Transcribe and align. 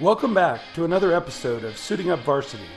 Welcome 0.00 0.32
back 0.32 0.62
to 0.76 0.86
another 0.86 1.12
episode 1.12 1.62
of 1.62 1.76
Suiting 1.76 2.10
Up 2.10 2.20
Varsity, 2.20 2.70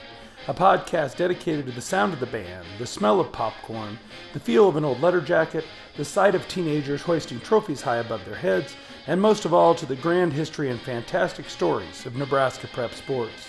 a 0.46 0.52
podcast 0.52 1.16
dedicated 1.16 1.64
to 1.64 1.72
the 1.72 1.80
sound 1.80 2.12
of 2.12 2.20
the 2.20 2.26
band, 2.26 2.66
the 2.78 2.86
smell 2.86 3.18
of 3.18 3.32
popcorn, 3.32 3.98
the 4.34 4.40
feel 4.40 4.68
of 4.68 4.76
an 4.76 4.84
old 4.84 5.00
letter 5.00 5.22
jacket, 5.22 5.64
the 5.96 6.04
sight 6.04 6.34
of 6.34 6.46
teenagers 6.48 7.00
hoisting 7.00 7.40
trophies 7.40 7.80
high 7.80 7.96
above 7.96 8.22
their 8.26 8.34
heads, 8.34 8.76
and 9.06 9.18
most 9.18 9.46
of 9.46 9.54
all 9.54 9.74
to 9.74 9.86
the 9.86 9.96
grand 9.96 10.34
history 10.34 10.68
and 10.68 10.78
fantastic 10.82 11.48
stories 11.48 12.04
of 12.04 12.14
Nebraska 12.14 12.68
prep 12.74 12.92
sports. 12.92 13.48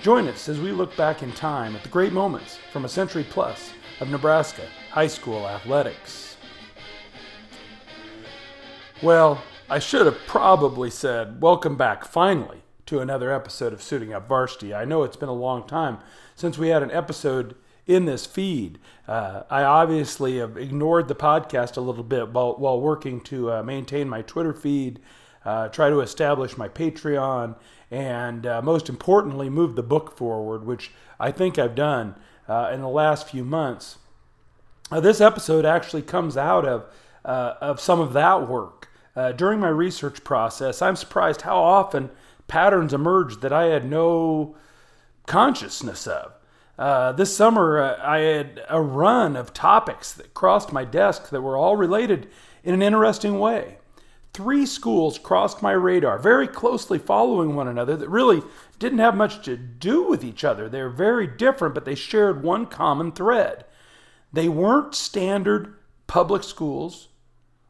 Join 0.00 0.26
us 0.26 0.48
as 0.48 0.58
we 0.58 0.72
look 0.72 0.96
back 0.96 1.22
in 1.22 1.30
time 1.32 1.76
at 1.76 1.82
the 1.82 1.90
great 1.90 2.14
moments 2.14 2.58
from 2.72 2.86
a 2.86 2.88
century 2.88 3.26
plus 3.28 3.70
of 4.00 4.08
Nebraska 4.08 4.66
high 4.90 5.08
school 5.08 5.46
athletics. 5.46 6.38
Well, 9.02 9.42
I 9.68 9.78
should 9.78 10.06
have 10.06 10.16
probably 10.26 10.88
said, 10.88 11.42
Welcome 11.42 11.76
back 11.76 12.06
finally 12.06 12.63
to 12.86 13.00
another 13.00 13.32
episode 13.32 13.72
of 13.72 13.82
Suiting 13.82 14.12
Up 14.12 14.28
Varsity. 14.28 14.74
I 14.74 14.84
know 14.84 15.04
it's 15.04 15.16
been 15.16 15.28
a 15.28 15.32
long 15.32 15.66
time 15.66 15.98
since 16.34 16.58
we 16.58 16.68
had 16.68 16.82
an 16.82 16.90
episode 16.90 17.54
in 17.86 18.04
this 18.04 18.26
feed. 18.26 18.78
Uh, 19.08 19.42
I 19.50 19.62
obviously 19.62 20.38
have 20.38 20.56
ignored 20.56 21.08
the 21.08 21.14
podcast 21.14 21.76
a 21.76 21.80
little 21.80 22.04
bit 22.04 22.30
while, 22.30 22.54
while 22.56 22.80
working 22.80 23.20
to 23.22 23.52
uh, 23.52 23.62
maintain 23.62 24.08
my 24.08 24.22
Twitter 24.22 24.52
feed, 24.52 25.00
uh, 25.44 25.68
try 25.68 25.88
to 25.88 26.00
establish 26.00 26.58
my 26.58 26.68
Patreon, 26.68 27.56
and 27.90 28.46
uh, 28.46 28.60
most 28.60 28.88
importantly, 28.88 29.48
move 29.48 29.76
the 29.76 29.82
book 29.82 30.16
forward, 30.16 30.66
which 30.66 30.90
I 31.18 31.30
think 31.30 31.58
I've 31.58 31.74
done 31.74 32.16
uh, 32.48 32.70
in 32.72 32.80
the 32.80 32.88
last 32.88 33.28
few 33.28 33.44
months. 33.44 33.98
Uh, 34.90 35.00
this 35.00 35.20
episode 35.20 35.64
actually 35.64 36.02
comes 36.02 36.36
out 36.36 36.66
of, 36.66 36.84
of 37.24 37.80
some 37.80 38.00
of 38.00 38.12
that 38.12 38.46
work. 38.46 38.90
during 39.36 39.58
my 39.60 39.68
research 39.68 40.22
process, 40.24 40.82
I'm 40.82 40.96
surprised 40.96 41.42
how 41.42 41.56
often 41.56 42.10
patterns 42.48 42.92
emerged 42.92 43.40
that 43.40 43.52
I 43.52 43.64
had 43.66 43.88
no 43.88 44.56
consciousness 45.26 46.06
of. 46.06 46.32
Uh, 46.78 47.12
this 47.12 47.34
summer, 47.36 47.80
uh, 47.80 47.96
I 48.02 48.18
had 48.18 48.62
a 48.68 48.80
run 48.80 49.36
of 49.36 49.54
topics 49.54 50.12
that 50.12 50.34
crossed 50.34 50.72
my 50.72 50.84
desk 50.84 51.30
that 51.30 51.40
were 51.40 51.56
all 51.56 51.76
related 51.76 52.28
in 52.64 52.74
an 52.74 52.82
interesting 52.82 53.38
way. 53.38 53.78
Three 54.32 54.66
schools 54.66 55.16
crossed 55.16 55.62
my 55.62 55.70
radar, 55.70 56.18
very 56.18 56.48
closely 56.48 56.98
following 56.98 57.54
one 57.54 57.68
another, 57.68 57.96
that 57.96 58.08
really 58.08 58.42
didn't 58.80 58.98
have 58.98 59.16
much 59.16 59.44
to 59.44 59.56
do 59.56 60.02
with 60.02 60.24
each 60.24 60.42
other. 60.42 60.68
They're 60.68 60.90
very 60.90 61.28
different, 61.28 61.74
but 61.74 61.84
they 61.84 61.94
shared 61.94 62.42
one 62.42 62.66
common 62.66 63.12
thread. 63.12 63.64
They 64.32 64.48
weren't 64.48 64.96
standard 64.96 65.76
public 66.08 66.42
schools 66.42 67.08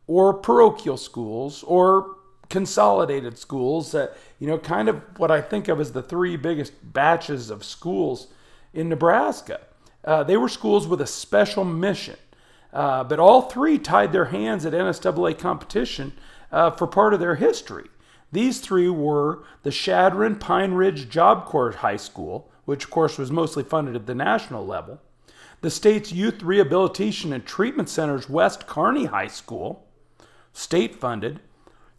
or 0.07 0.33
parochial 0.33 0.97
schools 0.97 1.63
or 1.65 2.17
consolidated 2.48 3.39
schools 3.39 3.92
that, 3.92 4.17
you 4.39 4.47
know, 4.47 4.59
kind 4.59 4.89
of 4.89 5.03
what 5.19 5.31
I 5.31 5.41
think 5.41 5.69
of 5.69 5.81
as 5.81 5.92
the 5.92 6.03
three 6.03 6.37
biggest 6.37 6.73
batches 6.83 7.51
of 7.51 7.64
schools 7.64 8.28
in 8.73 8.89
Nebraska. 8.89 9.61
Uh, 10.05 10.23
they 10.23 10.36
were 10.36 10.48
schools 10.48 10.86
with 10.86 11.01
a 11.01 11.06
special 11.06 11.64
mission, 11.64 12.17
uh, 12.73 13.05
but 13.05 13.19
all 13.19 13.42
three 13.42 13.78
tied 13.78 14.12
their 14.12 14.27
hands 14.27 14.67
at 14.67 14.73
NSAA 14.73 15.39
competition 15.39 16.12
uh, 16.53 16.70
for 16.70 16.86
part 16.86 17.14
of 17.14 17.20
their 17.20 17.36
history. 17.36 17.89
These 18.33 18.61
three 18.61 18.89
were 18.89 19.45
the 19.62 19.70
Chadron 19.70 20.36
Pine 20.36 20.73
Ridge 20.73 21.08
Job 21.08 21.47
Corps 21.47 21.77
High 21.77 21.97
School, 21.97 22.51
which 22.64 22.84
of 22.84 22.91
course 22.91 23.17
was 23.17 23.31
mostly 23.31 23.62
funded 23.62 23.95
at 23.95 24.06
the 24.06 24.14
national 24.14 24.67
level, 24.67 25.01
the 25.64 25.70
state's 25.70 26.12
Youth 26.12 26.42
Rehabilitation 26.42 27.33
and 27.33 27.47
Treatment 27.47 27.89
Center's 27.89 28.29
West 28.29 28.67
Kearney 28.67 29.06
High 29.06 29.29
School, 29.29 29.86
state 30.53 30.95
funded, 30.95 31.41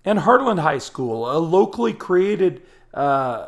and 0.05 0.19
Heartland 0.19 0.59
High 0.59 0.77
School, 0.77 1.29
a 1.29 1.37
locally 1.39 1.91
created 1.91 2.61
uh, 2.93 3.47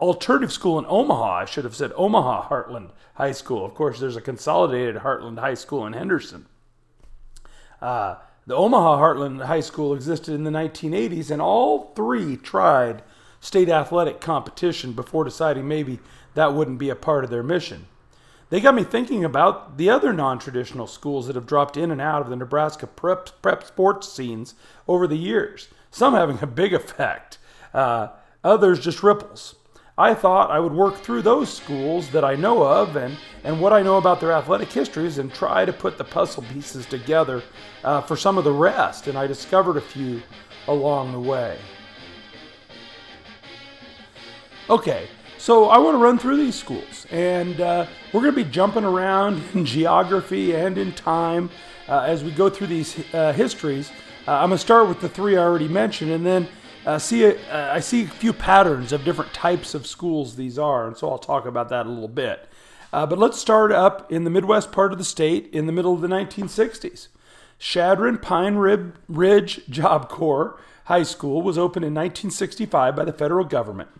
alternative 0.00 0.52
school 0.52 0.78
in 0.78 0.84
Omaha. 0.86 1.36
I 1.36 1.44
should 1.44 1.64
have 1.64 1.76
said 1.76 1.92
Omaha 1.96 2.48
Heartland 2.48 2.90
High 3.14 3.32
School. 3.32 3.64
Of 3.64 3.74
course, 3.74 4.00
there's 4.00 4.16
a 4.16 4.20
consolidated 4.20 4.96
Heartland 4.96 5.38
High 5.38 5.54
School 5.54 5.86
in 5.86 5.92
Henderson. 5.92 6.46
Uh, 7.80 8.16
the 8.46 8.56
Omaha 8.56 8.98
Heartland 8.98 9.44
High 9.46 9.60
School 9.60 9.94
existed 9.94 10.34
in 10.34 10.44
the 10.44 10.50
1980s, 10.50 11.30
and 11.30 11.40
all 11.40 11.92
three 11.94 12.36
tried 12.36 13.02
state 13.40 13.68
athletic 13.68 14.20
competition 14.20 14.92
before 14.92 15.24
deciding 15.24 15.68
maybe 15.68 16.00
that 16.34 16.52
wouldn't 16.52 16.78
be 16.78 16.90
a 16.90 16.96
part 16.96 17.22
of 17.22 17.30
their 17.30 17.42
mission. 17.42 17.86
They 18.48 18.60
got 18.60 18.74
me 18.74 18.84
thinking 18.84 19.24
about 19.24 19.76
the 19.76 19.90
other 19.90 20.12
non 20.12 20.38
traditional 20.38 20.86
schools 20.86 21.26
that 21.26 21.36
have 21.36 21.46
dropped 21.46 21.76
in 21.76 21.90
and 21.90 22.00
out 22.00 22.22
of 22.22 22.28
the 22.28 22.36
Nebraska 22.36 22.86
prep, 22.86 23.30
prep 23.42 23.64
sports 23.64 24.12
scenes 24.12 24.54
over 24.86 25.06
the 25.06 25.16
years 25.16 25.68
some 25.96 26.12
having 26.12 26.38
a 26.42 26.46
big 26.46 26.74
effect, 26.74 27.38
uh, 27.72 28.08
others 28.44 28.78
just 28.78 29.02
ripples. 29.02 29.54
I 29.96 30.12
thought 30.12 30.50
I 30.50 30.60
would 30.60 30.74
work 30.74 30.96
through 30.96 31.22
those 31.22 31.50
schools 31.50 32.10
that 32.10 32.22
I 32.22 32.34
know 32.34 32.62
of 32.62 32.96
and, 32.96 33.16
and 33.44 33.58
what 33.62 33.72
I 33.72 33.80
know 33.80 33.96
about 33.96 34.20
their 34.20 34.32
athletic 34.32 34.70
histories 34.70 35.16
and 35.16 35.32
try 35.32 35.64
to 35.64 35.72
put 35.72 35.96
the 35.96 36.04
puzzle 36.04 36.42
pieces 36.52 36.84
together 36.84 37.42
uh, 37.82 38.02
for 38.02 38.14
some 38.14 38.36
of 38.36 38.44
the 38.44 38.52
rest, 38.52 39.06
and 39.06 39.16
I 39.16 39.26
discovered 39.26 39.78
a 39.78 39.80
few 39.80 40.22
along 40.68 41.12
the 41.12 41.20
way. 41.20 41.58
Okay, 44.68 45.08
so 45.38 45.70
I 45.70 45.78
want 45.78 45.94
to 45.94 45.98
run 45.98 46.18
through 46.18 46.36
these 46.36 46.56
schools, 46.56 47.06
and 47.10 47.58
uh, 47.58 47.86
we're 48.12 48.20
going 48.20 48.34
to 48.34 48.44
be 48.44 48.50
jumping 48.50 48.84
around 48.84 49.42
in 49.54 49.64
geography 49.64 50.54
and 50.54 50.76
in 50.76 50.92
time 50.92 51.48
uh, 51.88 52.00
as 52.00 52.22
we 52.22 52.32
go 52.32 52.50
through 52.50 52.66
these 52.66 53.02
uh, 53.14 53.32
histories. 53.32 53.90
Uh, 54.26 54.32
I'm 54.32 54.48
going 54.48 54.58
to 54.58 54.58
start 54.58 54.88
with 54.88 55.00
the 55.00 55.08
three 55.08 55.36
I 55.36 55.42
already 55.44 55.68
mentioned, 55.68 56.10
and 56.10 56.26
then 56.26 56.48
uh, 56.84 56.98
see 56.98 57.24
a, 57.24 57.36
uh, 57.48 57.72
I 57.72 57.78
see 57.78 58.02
a 58.02 58.08
few 58.08 58.32
patterns 58.32 58.90
of 58.90 59.04
different 59.04 59.32
types 59.32 59.72
of 59.72 59.86
schools 59.86 60.34
these 60.34 60.58
are, 60.58 60.88
and 60.88 60.96
so 60.96 61.08
I'll 61.08 61.18
talk 61.18 61.46
about 61.46 61.68
that 61.68 61.86
a 61.86 61.88
little 61.88 62.08
bit. 62.08 62.48
Uh, 62.92 63.06
but 63.06 63.20
let's 63.20 63.38
start 63.38 63.70
up 63.70 64.10
in 64.10 64.24
the 64.24 64.30
Midwest 64.30 64.72
part 64.72 64.90
of 64.90 64.98
the 64.98 65.04
state 65.04 65.48
in 65.52 65.66
the 65.66 65.72
middle 65.72 65.94
of 65.94 66.00
the 66.00 66.08
1960s. 66.08 67.06
Chadron 67.60 68.18
Pine 68.18 68.56
Rib 68.56 68.96
Ridge 69.08 69.64
Job 69.68 70.08
Corps 70.08 70.58
High 70.86 71.04
School 71.04 71.40
was 71.40 71.56
opened 71.56 71.84
in 71.84 71.94
1965 71.94 72.96
by 72.96 73.04
the 73.04 73.12
federal 73.12 73.44
government. 73.44 73.90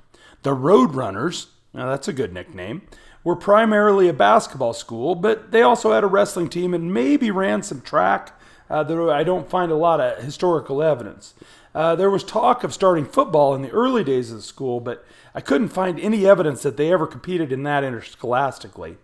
The 0.43 0.57
Roadrunners, 0.57 1.47
now 1.73 1.87
that's 1.87 2.09
a 2.09 2.13
good 2.13 2.33
nickname, 2.33 2.83
were 3.23 3.37
primarily 3.37 4.09
a 4.09 4.13
basketball 4.13 4.73
school, 4.73 5.15
but 5.15 5.53
they 5.53 5.63
also 5.63 5.93
had 5.93 6.03
a 6.03 6.09
wrestling 6.09 6.49
team 6.49 6.75
and 6.75 6.93
maybe 6.93 7.31
ran 7.31 7.63
some 7.63 7.81
track 7.81 8.36
uh, 8.69 8.83
there, 8.83 9.11
I 9.11 9.25
don't 9.25 9.49
find 9.49 9.71
a 9.71 9.77
lot 9.77 10.01
of 10.01 10.23
historical 10.23 10.83
evidence. 10.83 11.35
Uh, 11.75 11.95
there 11.95 12.11
was 12.11 12.25
talk 12.25 12.65
of 12.65 12.73
starting 12.73 13.05
football 13.05 13.55
in 13.55 13.63
the 13.63 13.71
early 13.71 14.03
days 14.03 14.31
of 14.31 14.39
the 14.39 14.43
school, 14.43 14.81
but 14.81 15.05
I 15.35 15.41
couldn't 15.41 15.69
find 15.69 16.01
any 16.01 16.27
evidence 16.27 16.63
that 16.63 16.77
they 16.77 16.91
ever 16.91 17.07
competed 17.07 17.53
in 17.53 17.63
that 17.65 17.85
interscholastically. 17.85 18.97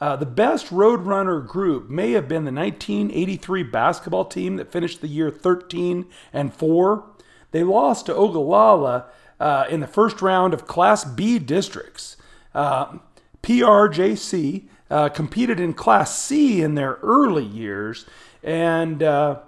Uh, 0.00 0.16
the 0.16 0.26
best 0.26 0.68
Roadrunner 0.68 1.46
group 1.46 1.88
may 1.90 2.12
have 2.12 2.26
been 2.26 2.44
the 2.44 2.52
1983 2.52 3.62
basketball 3.64 4.24
team 4.24 4.56
that 4.56 4.72
finished 4.72 5.02
the 5.02 5.08
year 5.08 5.30
13 5.30 6.06
and 6.32 6.54
4. 6.54 7.04
They 7.52 7.62
lost 7.62 8.06
to 8.06 8.14
Ogallala 8.14 9.06
uh, 9.38 9.66
in 9.68 9.80
the 9.80 9.86
first 9.86 10.22
round 10.22 10.54
of 10.54 10.66
Class 10.66 11.04
B 11.04 11.38
districts. 11.38 12.16
Uh, 12.54 12.98
PRJC 13.42 14.64
uh, 14.90 15.08
competed 15.10 15.60
in 15.60 15.74
Class 15.74 16.18
C 16.18 16.62
in 16.62 16.74
their 16.74 16.98
early 17.02 17.44
years 17.44 18.06
and 18.42 19.02
uh, 19.02 19.40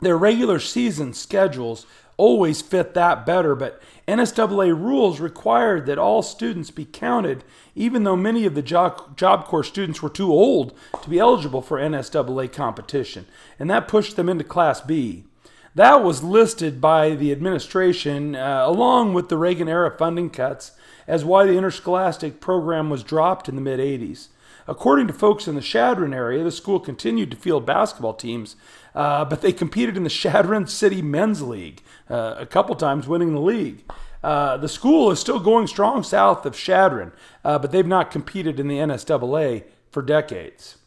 their 0.00 0.16
regular 0.16 0.58
season 0.58 1.14
schedules 1.14 1.86
always 2.16 2.62
fit 2.62 2.94
that 2.94 3.26
better, 3.26 3.54
but 3.54 3.80
NSAA 4.08 4.68
rules 4.68 5.20
required 5.20 5.86
that 5.86 5.98
all 5.98 6.22
students 6.22 6.70
be 6.70 6.84
counted, 6.84 7.44
even 7.74 8.04
though 8.04 8.16
many 8.16 8.46
of 8.46 8.54
the 8.54 8.62
job, 8.62 9.16
job 9.16 9.44
Corps 9.44 9.64
students 9.64 10.02
were 10.02 10.08
too 10.08 10.32
old 10.32 10.72
to 11.02 11.10
be 11.10 11.18
eligible 11.18 11.60
for 11.60 11.78
NSAA 11.78 12.52
competition, 12.52 13.26
and 13.58 13.68
that 13.68 13.88
pushed 13.88 14.16
them 14.16 14.28
into 14.28 14.44
Class 14.44 14.80
B. 14.80 15.24
That 15.74 16.02
was 16.02 16.22
listed 16.22 16.80
by 16.80 17.10
the 17.10 17.32
administration, 17.32 18.34
uh, 18.34 18.62
along 18.64 19.12
with 19.12 19.28
the 19.28 19.36
Reagan 19.36 19.68
era 19.68 19.94
funding 19.94 20.30
cuts, 20.30 20.72
as 21.06 21.22
why 21.22 21.44
the 21.44 21.56
interscholastic 21.56 22.40
program 22.40 22.88
was 22.88 23.02
dropped 23.02 23.46
in 23.46 23.56
the 23.56 23.60
mid 23.60 23.78
80s. 23.78 24.28
According 24.68 25.06
to 25.06 25.12
folks 25.12 25.46
in 25.46 25.54
the 25.54 25.60
Chadron 25.60 26.12
area, 26.12 26.42
the 26.42 26.50
school 26.50 26.80
continued 26.80 27.30
to 27.30 27.36
field 27.36 27.64
basketball 27.64 28.14
teams, 28.14 28.56
uh, 28.94 29.24
but 29.24 29.40
they 29.40 29.52
competed 29.52 29.96
in 29.96 30.04
the 30.04 30.10
Chadron 30.22 30.66
City 30.66 31.02
Men's 31.02 31.42
League, 31.42 31.82
uh, 32.10 32.34
a 32.38 32.46
couple 32.46 32.74
times 32.74 33.06
winning 33.06 33.32
the 33.32 33.40
league. 33.40 33.84
Uh, 34.24 34.56
the 34.56 34.68
school 34.68 35.10
is 35.10 35.20
still 35.20 35.38
going 35.38 35.66
strong 35.66 36.02
south 36.02 36.44
of 36.44 36.56
Chadron, 36.56 37.12
uh, 37.44 37.58
but 37.58 37.70
they've 37.70 37.86
not 37.86 38.10
competed 38.10 38.58
in 38.58 38.66
the 38.66 38.78
NSAA 38.78 39.64
for 39.90 40.02
decades. 40.02 40.78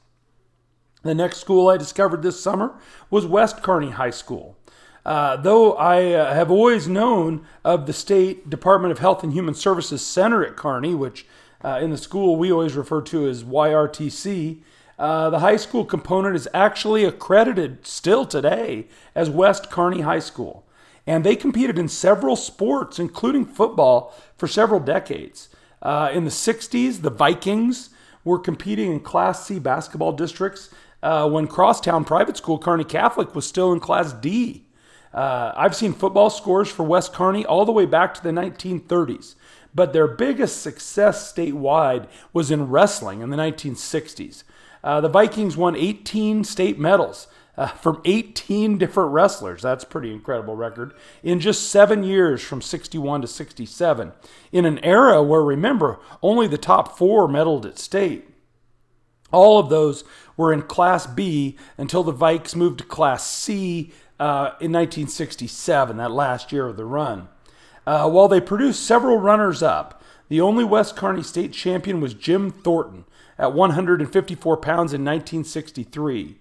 The 1.04 1.16
next 1.16 1.38
school 1.38 1.70
I 1.70 1.78
discovered 1.78 2.22
this 2.22 2.42
summer 2.42 2.76
was 3.10 3.26
West 3.26 3.64
Kearney 3.64 3.92
High 3.92 4.10
School. 4.10 4.58
Uh, 5.06 5.38
though 5.38 5.74
I 5.74 6.12
uh, 6.12 6.34
have 6.34 6.52
always 6.52 6.88
known 6.88 7.46
of 7.64 7.86
the 7.86 7.94
State 7.94 8.50
Department 8.50 8.92
of 8.92 9.00
Health 9.00 9.24
and 9.24 9.32
Human 9.32 9.54
Services 9.54 10.06
Center 10.06 10.46
at 10.46 10.58
Kearney, 10.58 10.94
which 10.94 11.26
uh, 11.64 11.80
in 11.82 11.90
the 11.90 11.98
school 11.98 12.36
we 12.36 12.52
always 12.52 12.76
refer 12.76 13.02
to 13.02 13.28
as 13.28 13.44
YRTC. 13.44 14.60
Uh, 14.98 15.30
the 15.30 15.40
high 15.40 15.56
school 15.56 15.86
component 15.86 16.36
is 16.36 16.48
actually 16.54 17.06
accredited 17.06 17.86
still 17.88 18.26
today 18.26 18.86
as 19.16 19.30
West 19.30 19.70
Kearney 19.72 20.02
High 20.02 20.20
School. 20.20 20.66
and 21.08 21.24
they 21.24 21.36
competed 21.36 21.80
in 21.80 21.88
several 21.88 22.36
sports, 22.36 23.00
including 23.00 23.44
football, 23.44 24.14
for 24.38 24.48
several 24.48 24.80
decades. 24.80 25.50
Uh, 25.82 26.10
in 26.14 26.24
the 26.24 26.30
60s, 26.30 27.02
the 27.02 27.10
Vikings 27.10 27.90
were 28.24 28.38
competing 28.38 28.92
in 28.92 29.00
Class 29.00 29.46
C 29.46 29.58
basketball 29.58 30.12
districts 30.12 30.70
uh, 31.02 31.28
when 31.28 31.48
Crosstown 31.48 32.06
Private 32.06 32.38
School, 32.38 32.60
Kearney 32.60 32.84
Catholic, 32.84 33.34
was 33.34 33.48
still 33.48 33.72
in 33.72 33.80
Class 33.80 34.14
D. 34.14 34.66
Uh, 35.14 35.52
I've 35.56 35.76
seen 35.76 35.94
football 35.94 36.30
scores 36.30 36.70
for 36.70 36.84
West 36.84 37.14
Kearney 37.14 37.46
all 37.46 37.66
the 37.66 37.72
way 37.72 37.86
back 37.86 38.14
to 38.16 38.22
the 38.22 38.30
1930s, 38.30 39.36
but 39.74 39.94
their 39.94 40.08
biggest 40.08 40.62
success 40.62 41.32
statewide 41.32 42.08
was 42.34 42.52
in 42.52 42.70
wrestling 42.70 43.22
in 43.22 43.30
the 43.30 43.38
1960s. 43.38 44.44
Uh, 44.84 45.02
the 45.02 45.10
Vikings 45.10 45.58
won 45.58 45.76
18 45.76 46.44
state 46.44 46.80
medals 46.80 47.28
uh, 47.58 47.68
from 47.68 48.02
18 48.06 48.78
different 48.78 49.12
wrestlers. 49.12 49.62
That's 49.62 49.84
pretty 49.84 50.14
incredible 50.14 50.56
record 50.56 50.94
in 51.22 51.42
just 51.42 51.70
seven 51.70 52.04
years 52.04 52.42
from 52.42 52.62
61 52.62 53.22
to 53.22 53.28
67. 53.28 54.14
In 54.54 54.66
an 54.66 54.80
era 54.80 55.22
where, 55.22 55.42
remember, 55.42 56.00
only 56.24 56.48
the 56.48 56.58
top 56.58 56.98
four 56.98 57.28
medaled 57.28 57.66
at 57.66 57.78
state. 57.78 58.30
All 59.32 59.60
of 59.60 59.70
those 59.70 60.06
were 60.38 60.54
in 60.54 60.64
Class 60.64 61.06
B 61.06 61.58
until 61.78 62.04
the 62.04 62.14
Vikes 62.14 62.56
moved 62.56 62.80
to 62.80 62.86
Class 62.86 63.28
C 63.28 63.92
uh, 64.20 64.56
in 64.60 64.72
1967, 64.72 65.98
that 65.98 66.12
last 66.12 66.52
year 66.52 66.68
of 66.68 66.78
the 66.78 66.86
run. 66.86 67.28
Uh, 67.90 68.08
while 68.08 68.28
they 68.28 68.40
produced 68.40 68.86
several 68.86 69.18
runners 69.18 69.64
up, 69.64 70.00
the 70.28 70.40
only 70.40 70.64
West 70.64 70.96
Kearney 70.96 71.24
state 71.24 71.52
champion 71.52 72.00
was 72.00 72.14
Jim 72.14 72.52
Thornton 72.52 73.04
at 73.36 73.52
154 73.52 74.58
pounds 74.58 74.94
in 74.94 75.04
1963. 75.04 76.36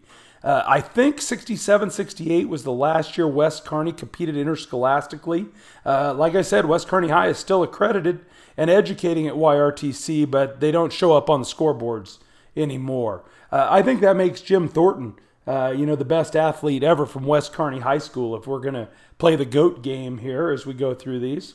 Uh, 0.45 0.63
I 0.67 0.83
think 0.83 1.23
67 1.23 1.89
68 1.89 2.51
was 2.51 2.65
the 2.65 2.71
last 2.73 3.17
year 3.17 3.27
West 3.27 3.65
Kearney 3.65 3.93
competed 3.93 4.37
interscholastically. 4.37 5.47
Uh, 5.87 6.13
like 6.13 6.35
I 6.35 6.43
said, 6.43 6.67
West 6.67 6.87
Kearney 6.87 7.09
High 7.09 7.29
is 7.29 7.39
still 7.39 7.63
accredited 7.63 8.21
and 8.59 8.69
educating 8.69 9.27
at 9.27 9.33
YRTC, 9.33 10.31
but 10.31 10.61
they 10.61 10.71
don't 10.71 10.93
show 10.93 11.17
up 11.17 11.31
on 11.31 11.41
the 11.41 11.47
scoreboards 11.47 12.19
anymore. 12.59 13.25
Uh, 13.51 13.67
I 13.71 13.81
think 13.81 14.03
that 14.03 14.17
makes 14.17 14.43
Jim 14.43 14.69
Thornton, 14.69 15.15
uh, 15.49 15.73
you 15.75 15.87
know, 15.87 15.97
the 15.97 16.05
best 16.05 16.37
athlete 16.37 16.83
ever 16.83 17.07
from 17.07 17.25
West 17.25 17.55
Kearney 17.55 17.81
High 17.81 17.99
School 17.99 18.37
if 18.37 18.47
we're 18.47 18.61
going 18.61 18.75
to 18.75 18.87
play 19.17 19.35
the 19.35 19.47
GOAT 19.47 19.83
game 19.83 20.19
here 20.19 20.51
as 20.51 20.67
we 20.67 20.75
go 20.75 20.95
through 20.95 21.21
these. 21.21 21.55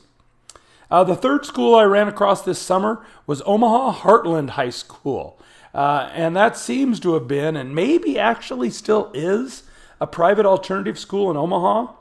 Uh, 0.90 1.04
the 1.04 1.14
third 1.14 1.46
school 1.46 1.76
I 1.76 1.84
ran 1.84 2.08
across 2.08 2.42
this 2.42 2.58
summer 2.58 3.06
was 3.24 3.40
Omaha 3.46 4.00
Heartland 4.00 4.50
High 4.50 4.70
School. 4.70 5.38
Uh, 5.72 6.10
and 6.12 6.34
that 6.34 6.56
seems 6.56 6.98
to 7.00 7.14
have 7.14 7.28
been, 7.28 7.56
and 7.56 7.72
maybe 7.72 8.18
actually 8.18 8.68
still 8.70 9.12
is, 9.14 9.62
a 10.00 10.08
private 10.08 10.44
alternative 10.44 10.98
school 10.98 11.30
in 11.30 11.36
Omaha. 11.36 11.92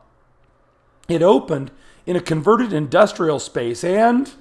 It 1.08 1.22
opened 1.22 1.70
in 2.08 2.16
a 2.16 2.22
converted 2.22 2.74
industrial 2.74 3.38
space, 3.38 3.84
and, 3.84 4.32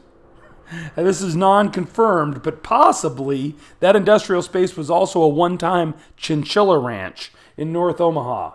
and 0.96 1.06
this 1.06 1.20
is 1.20 1.36
non 1.36 1.70
confirmed, 1.70 2.42
but 2.42 2.62
possibly 2.62 3.56
that 3.80 3.94
industrial 3.94 4.40
space 4.40 4.74
was 4.74 4.88
also 4.88 5.20
a 5.20 5.28
one 5.28 5.58
time 5.58 5.92
chinchilla 6.16 6.78
ranch 6.78 7.30
in 7.56 7.72
North 7.72 8.00
Omaha. 8.00 8.52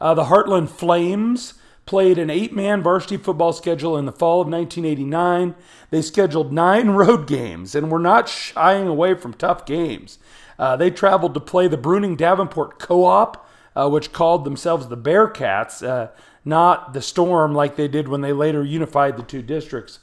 Uh, 0.00 0.14
the 0.14 0.24
Heartland 0.24 0.68
Flames 0.68 1.54
played 1.86 2.18
an 2.18 2.28
eight 2.28 2.52
man 2.52 2.82
varsity 2.82 3.16
football 3.16 3.52
schedule 3.52 3.96
in 3.96 4.04
the 4.04 4.12
fall 4.12 4.40
of 4.40 4.48
1989. 4.48 5.54
They 5.90 6.02
scheduled 6.02 6.52
nine 6.52 6.90
road 6.90 7.26
games 7.26 7.74
and 7.74 7.90
were 7.90 7.98
not 7.98 8.28
shying 8.28 8.86
away 8.86 9.14
from 9.14 9.32
tough 9.34 9.64
games. 9.64 10.18
Uh, 10.58 10.76
they 10.76 10.90
traveled 10.90 11.34
to 11.34 11.40
play 11.40 11.66
the 11.66 11.78
Bruning 11.78 12.16
Davenport 12.16 12.78
Co 12.78 13.04
op, 13.04 13.48
uh, 13.74 13.88
which 13.88 14.12
called 14.12 14.44
themselves 14.44 14.88
the 14.88 14.96
Bearcats, 14.96 15.86
uh, 15.86 16.10
not 16.44 16.92
the 16.92 17.00
Storm 17.00 17.54
like 17.54 17.76
they 17.76 17.88
did 17.88 18.08
when 18.08 18.20
they 18.20 18.32
later 18.32 18.64
unified 18.64 19.16
the 19.16 19.22
two 19.22 19.40
districts. 19.42 20.00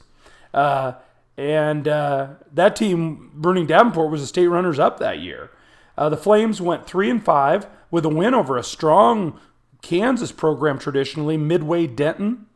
Uh, 0.52 0.94
and 1.36 1.86
uh, 1.86 2.28
that 2.52 2.74
team, 2.74 3.30
Bruning 3.38 3.66
Davenport, 3.66 4.10
was 4.10 4.22
the 4.22 4.26
state 4.26 4.48
runners 4.48 4.78
up 4.78 4.98
that 4.98 5.18
year. 5.20 5.50
Uh, 5.96 6.08
the 6.08 6.16
Flames 6.16 6.60
went 6.60 6.86
three 6.86 7.10
and 7.10 7.22
five 7.24 7.66
with 7.90 8.04
a 8.04 8.08
win 8.08 8.34
over 8.34 8.56
a 8.56 8.62
strong 8.62 9.40
Kansas 9.82 10.32
program 10.32 10.78
traditionally, 10.78 11.36
Midway 11.36 11.86
Denton. 11.86 12.46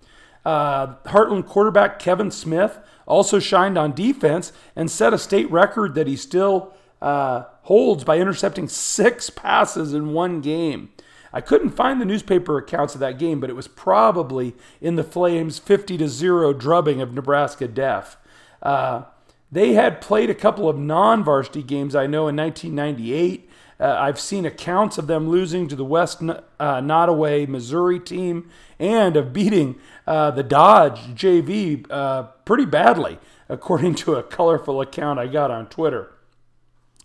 Uh, 0.44 0.94
Heartland 1.04 1.46
quarterback 1.46 1.98
Kevin 1.98 2.30
Smith 2.30 2.78
also 3.06 3.38
shined 3.38 3.76
on 3.76 3.92
defense 3.92 4.52
and 4.74 4.90
set 4.90 5.12
a 5.12 5.18
state 5.18 5.50
record 5.50 5.94
that 5.94 6.06
he 6.06 6.16
still 6.16 6.72
uh, 7.02 7.44
holds 7.62 8.04
by 8.04 8.18
intercepting 8.18 8.68
six 8.68 9.30
passes 9.30 9.92
in 9.92 10.12
one 10.12 10.40
game. 10.40 10.90
I 11.32 11.40
couldn't 11.40 11.70
find 11.70 12.00
the 12.00 12.04
newspaper 12.04 12.58
accounts 12.58 12.94
of 12.94 13.00
that 13.00 13.18
game, 13.18 13.38
but 13.38 13.50
it 13.50 13.56
was 13.56 13.68
probably 13.68 14.54
in 14.80 14.96
the 14.96 15.04
Flames' 15.04 15.58
50 15.58 15.98
to 15.98 16.08
0 16.08 16.52
drubbing 16.54 17.00
of 17.00 17.14
Nebraska 17.14 17.68
Deaf. 17.68 18.16
Uh, 18.62 19.04
they 19.52 19.74
had 19.74 20.00
played 20.00 20.30
a 20.30 20.34
couple 20.34 20.68
of 20.68 20.78
non 20.78 21.22
varsity 21.22 21.62
games, 21.62 21.94
I 21.94 22.06
know, 22.06 22.28
in 22.28 22.36
1998 22.36 23.49
uh, 23.80 23.96
I've 23.98 24.20
seen 24.20 24.44
accounts 24.44 24.98
of 24.98 25.06
them 25.06 25.28
losing 25.28 25.66
to 25.68 25.76
the 25.76 25.84
West 25.84 26.22
uh, 26.22 26.40
Nodaway 26.58 27.48
Missouri 27.48 27.98
team 27.98 28.50
and 28.78 29.16
of 29.16 29.32
beating 29.32 29.80
uh, 30.06 30.30
the 30.30 30.42
Dodge 30.42 30.98
JV 31.14 31.86
uh, 31.90 32.24
pretty 32.44 32.66
badly, 32.66 33.18
according 33.48 33.94
to 33.96 34.14
a 34.14 34.22
colorful 34.22 34.80
account 34.80 35.18
I 35.18 35.26
got 35.26 35.50
on 35.50 35.66
Twitter. 35.68 36.12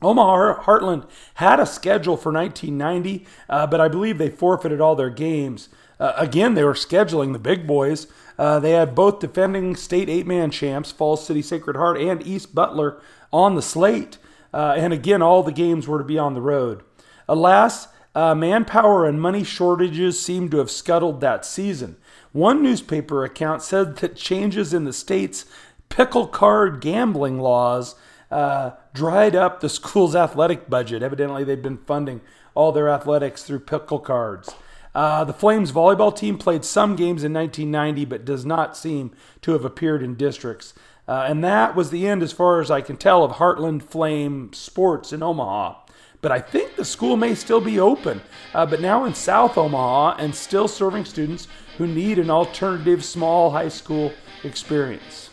Omaha 0.02 0.64
Heartland 0.64 1.08
had 1.36 1.60
a 1.60 1.66
schedule 1.66 2.18
for 2.18 2.32
1990, 2.32 3.26
uh, 3.50 3.66
but 3.68 3.80
I 3.80 3.88
believe 3.88 4.18
they 4.18 4.30
forfeited 4.30 4.82
all 4.82 4.96
their 4.96 5.10
games. 5.10 5.70
Uh, 6.00 6.14
again, 6.18 6.54
they 6.54 6.64
were 6.64 6.74
scheduling 6.74 7.32
the 7.32 7.40
big 7.40 7.66
boys. 7.66 8.08
Uh, 8.38 8.60
they 8.60 8.72
had 8.72 8.94
both 8.94 9.20
defending 9.20 9.76
state 9.76 10.10
eight 10.10 10.28
man 10.28 10.52
champs, 10.52 10.92
Falls 10.92 11.26
City 11.26 11.42
Sacred 11.42 11.78
Heart 11.78 12.00
and 12.00 12.26
East 12.28 12.54
Butler, 12.54 13.02
on 13.32 13.56
the 13.56 13.62
slate. 13.62 14.18
Uh, 14.56 14.74
and 14.78 14.94
again, 14.94 15.22
all 15.22 15.44
the 15.44 15.52
games 15.52 15.86
were 15.86 15.98
to 15.98 16.06
be 16.06 16.18
on 16.18 16.34
the 16.34 16.42
road. 16.42 16.82
Alas, 17.28 17.90
uh, 18.16 18.34
manpower 18.34 19.06
and 19.06 19.22
money 19.22 19.44
shortages 19.44 20.18
seem 20.20 20.50
to 20.50 20.60
have 20.60 20.72
scuttled 20.72 21.20
that 21.20 21.44
season. 21.46 21.98
One 22.32 22.64
newspaper 22.64 23.26
account 23.26 23.62
said 23.62 23.98
that 23.98 24.16
changes 24.16 24.74
in 24.74 24.86
the 24.86 24.94
state's 24.94 25.46
pickle 25.90 26.26
card 26.26 26.80
gambling 26.80 27.42
laws 27.42 27.96
uh, 28.32 28.72
dried 28.94 29.36
up 29.36 29.60
the 29.60 29.68
school's 29.68 30.16
athletic 30.16 30.70
budget. 30.70 31.04
Evidently, 31.04 31.44
they've 31.44 31.62
been 31.62 31.80
funding 31.80 32.22
all 32.54 32.72
their 32.72 32.88
athletics 32.88 33.44
through 33.44 33.60
pickle 33.60 34.00
cards. 34.00 34.56
Uh, 34.96 35.26
the 35.26 35.34
Flames 35.34 35.74
volleyball 35.74 36.16
team 36.16 36.38
played 36.38 36.64
some 36.64 36.96
games 36.96 37.26
in 37.26 37.34
1990, 37.34 38.06
but 38.06 38.24
does 38.24 38.46
not 38.46 38.78
seem 38.78 39.12
to 39.42 39.52
have 39.52 39.66
appeared 39.66 40.02
in 40.02 40.16
districts. 40.16 40.74
Uh, 41.08 41.26
and 41.28 41.44
that 41.44 41.76
was 41.76 41.92
the 41.92 42.08
end, 42.08 42.24
as 42.24 42.32
far 42.32 42.62
as 42.62 42.72
I 42.72 42.82
can 42.82 42.98
tell, 42.98 43.24
of 43.24 43.34
Heartland 43.34 43.84
Flame 43.84 44.52
Sports 44.54 45.14
in 45.14 45.22
Omaha. 45.22 45.76
But 46.22 46.32
I 46.32 46.40
think 46.40 46.76
the 46.76 46.86
school 46.86 47.18
may 47.18 47.36
still 47.36 47.62
be 47.62 47.80
open, 47.80 48.22
uh, 48.54 48.66
but 48.66 48.82
now 48.82 49.06
in 49.06 49.14
South 49.14 49.58
Omaha 49.58 50.16
and 50.18 50.34
still 50.34 50.68
serving 50.68 51.06
students 51.06 51.48
who 51.78 51.86
need 51.86 52.18
an 52.18 52.32
alternative 52.32 53.06
small 53.06 53.52
high 53.52 53.70
school 53.70 54.12
experience. 54.44 55.30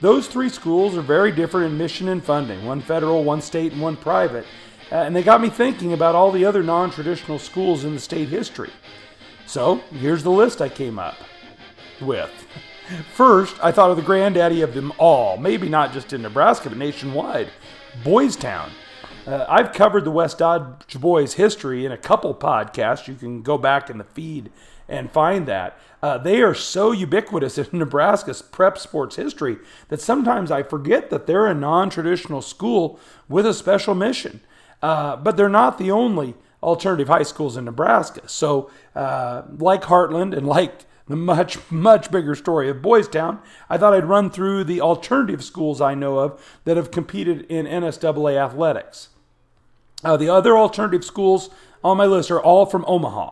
Those 0.00 0.26
three 0.26 0.48
schools 0.48 0.96
are 0.96 1.02
very 1.02 1.30
different 1.30 1.72
in 1.72 1.78
mission 1.78 2.08
and 2.08 2.22
funding 2.22 2.64
one 2.64 2.80
federal, 2.80 3.24
one 3.24 3.40
state, 3.40 3.72
and 3.72 3.80
one 3.80 3.96
private. 3.96 4.46
Uh, 4.90 4.96
and 4.96 5.14
they 5.14 5.22
got 5.22 5.40
me 5.40 5.50
thinking 5.50 5.92
about 5.92 6.14
all 6.14 6.32
the 6.32 6.44
other 6.44 6.62
non 6.62 6.90
traditional 6.90 7.38
schools 7.38 7.84
in 7.84 7.94
the 7.94 8.00
state 8.00 8.28
history. 8.28 8.70
So 9.46 9.76
here's 9.92 10.22
the 10.22 10.30
list 10.30 10.60
I 10.60 10.68
came 10.68 10.98
up 10.98 11.16
with. 12.00 12.37
First, 13.12 13.56
I 13.62 13.72
thought 13.72 13.90
of 13.90 13.96
the 13.96 14.02
granddaddy 14.02 14.62
of 14.62 14.74
them 14.74 14.92
all, 14.98 15.36
maybe 15.36 15.68
not 15.68 15.92
just 15.92 16.12
in 16.12 16.22
Nebraska, 16.22 16.68
but 16.68 16.78
nationwide 16.78 17.50
Boys 18.02 18.36
Town. 18.36 18.70
Uh, 19.26 19.44
I've 19.46 19.72
covered 19.72 20.04
the 20.04 20.10
West 20.10 20.38
Dodge 20.38 20.98
Boys 20.98 21.34
history 21.34 21.84
in 21.84 21.92
a 21.92 21.98
couple 21.98 22.34
podcasts. 22.34 23.06
You 23.06 23.14
can 23.14 23.42
go 23.42 23.58
back 23.58 23.90
in 23.90 23.98
the 23.98 24.04
feed 24.04 24.50
and 24.88 25.10
find 25.10 25.46
that. 25.46 25.78
Uh, 26.02 26.16
they 26.16 26.40
are 26.40 26.54
so 26.54 26.92
ubiquitous 26.92 27.58
in 27.58 27.66
Nebraska's 27.78 28.40
prep 28.40 28.78
sports 28.78 29.16
history 29.16 29.58
that 29.88 30.00
sometimes 30.00 30.50
I 30.50 30.62
forget 30.62 31.10
that 31.10 31.26
they're 31.26 31.46
a 31.46 31.54
non 31.54 31.90
traditional 31.90 32.40
school 32.40 32.98
with 33.28 33.44
a 33.44 33.52
special 33.52 33.94
mission. 33.94 34.40
Uh, 34.80 35.16
but 35.16 35.36
they're 35.36 35.48
not 35.50 35.76
the 35.76 35.90
only 35.90 36.34
alternative 36.62 37.08
high 37.08 37.22
schools 37.22 37.56
in 37.56 37.64
Nebraska. 37.66 38.26
So, 38.28 38.70
uh, 38.94 39.42
like 39.58 39.82
Heartland 39.82 40.34
and 40.36 40.46
like 40.46 40.86
the 41.08 41.16
much, 41.16 41.58
much 41.70 42.10
bigger 42.10 42.34
story 42.34 42.68
of 42.68 42.82
Boys 42.82 43.08
Town, 43.08 43.40
I 43.68 43.78
thought 43.78 43.94
I'd 43.94 44.04
run 44.04 44.30
through 44.30 44.64
the 44.64 44.80
alternative 44.80 45.42
schools 45.42 45.80
I 45.80 45.94
know 45.94 46.18
of 46.18 46.60
that 46.64 46.76
have 46.76 46.90
competed 46.90 47.46
in 47.48 47.66
NSAA 47.66 48.36
athletics. 48.36 49.08
Uh, 50.04 50.16
the 50.16 50.28
other 50.28 50.56
alternative 50.56 51.04
schools 51.04 51.50
on 51.82 51.96
my 51.96 52.06
list 52.06 52.30
are 52.30 52.40
all 52.40 52.66
from 52.66 52.84
Omaha. 52.86 53.30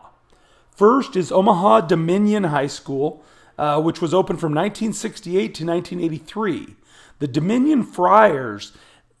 First 0.71 1.15
is 1.15 1.31
Omaha 1.31 1.81
Dominican 1.81 2.45
High 2.45 2.67
School, 2.67 3.23
uh, 3.57 3.81
which 3.81 4.01
was 4.01 4.13
open 4.13 4.37
from 4.37 4.53
1968 4.53 5.55
to 5.55 5.65
1983. 5.65 6.75
The 7.19 7.27
Dominican 7.27 7.83
Friars 7.83 8.73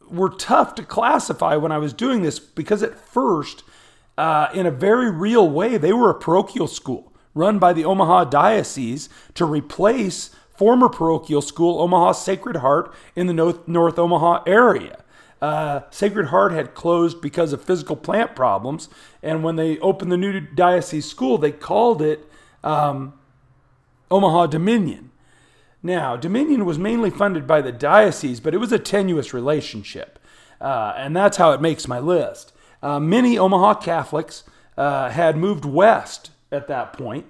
were 0.09 0.29
tough 0.29 0.75
to 0.75 0.83
classify 0.83 1.55
when 1.55 1.71
I 1.71 1.77
was 1.77 1.93
doing 1.93 2.21
this 2.21 2.39
because 2.39 2.81
at 2.83 2.99
first, 2.99 3.63
uh, 4.17 4.47
in 4.53 4.65
a 4.65 4.71
very 4.71 5.11
real 5.11 5.49
way, 5.49 5.77
they 5.77 5.93
were 5.93 6.09
a 6.09 6.19
parochial 6.19 6.67
school 6.67 7.13
run 7.37 7.59
by 7.59 7.73
the 7.73 7.85
Omaha 7.85 8.25
Diocese 8.25 9.09
to 9.35 9.45
replace 9.45 10.31
former 10.57 10.89
parochial 10.89 11.41
school 11.41 11.79
Omaha 11.81 12.13
Sacred 12.13 12.57
Heart 12.57 12.93
in 13.15 13.27
the 13.27 13.33
North, 13.33 13.67
North 13.67 13.99
Omaha 13.99 14.43
area. 14.47 15.03
Uh, 15.39 15.81
Sacred 15.91 16.27
Heart 16.27 16.51
had 16.51 16.73
closed 16.73 17.21
because 17.21 17.53
of 17.53 17.63
physical 17.63 17.95
plant 17.95 18.35
problems, 18.35 18.89
and 19.21 19.43
when 19.43 19.55
they 19.55 19.77
opened 19.79 20.11
the 20.11 20.17
new 20.17 20.39
diocese 20.39 21.05
school, 21.05 21.37
they 21.37 21.51
called 21.51 22.01
it 22.01 22.27
um, 22.63 23.13
Omaha 24.09 24.47
Dominican. 24.47 25.11
Now, 25.83 26.15
Dominican 26.15 26.65
was 26.65 26.79
mainly 26.79 27.11
funded 27.11 27.45
by 27.45 27.61
the 27.61 27.71
diocese, 27.71 28.39
but 28.39 28.55
it 28.55 28.57
was 28.57 28.71
a 28.71 28.79
tenuous 28.79 29.31
relationship, 29.31 30.17
uh, 30.59 30.93
and 30.97 31.15
that's 31.15 31.37
how 31.37 31.51
it 31.51 31.61
makes 31.61 31.87
my 31.87 31.99
list. 31.99 32.51
Uh, 32.81 32.99
many 32.99 33.37
Omaha 33.37 33.75
Catholics 33.75 34.43
uh, 34.75 35.09
had 35.09 35.37
moved 35.37 35.65
west 35.65 36.31
at 36.51 36.67
that 36.67 36.93
point, 36.93 37.25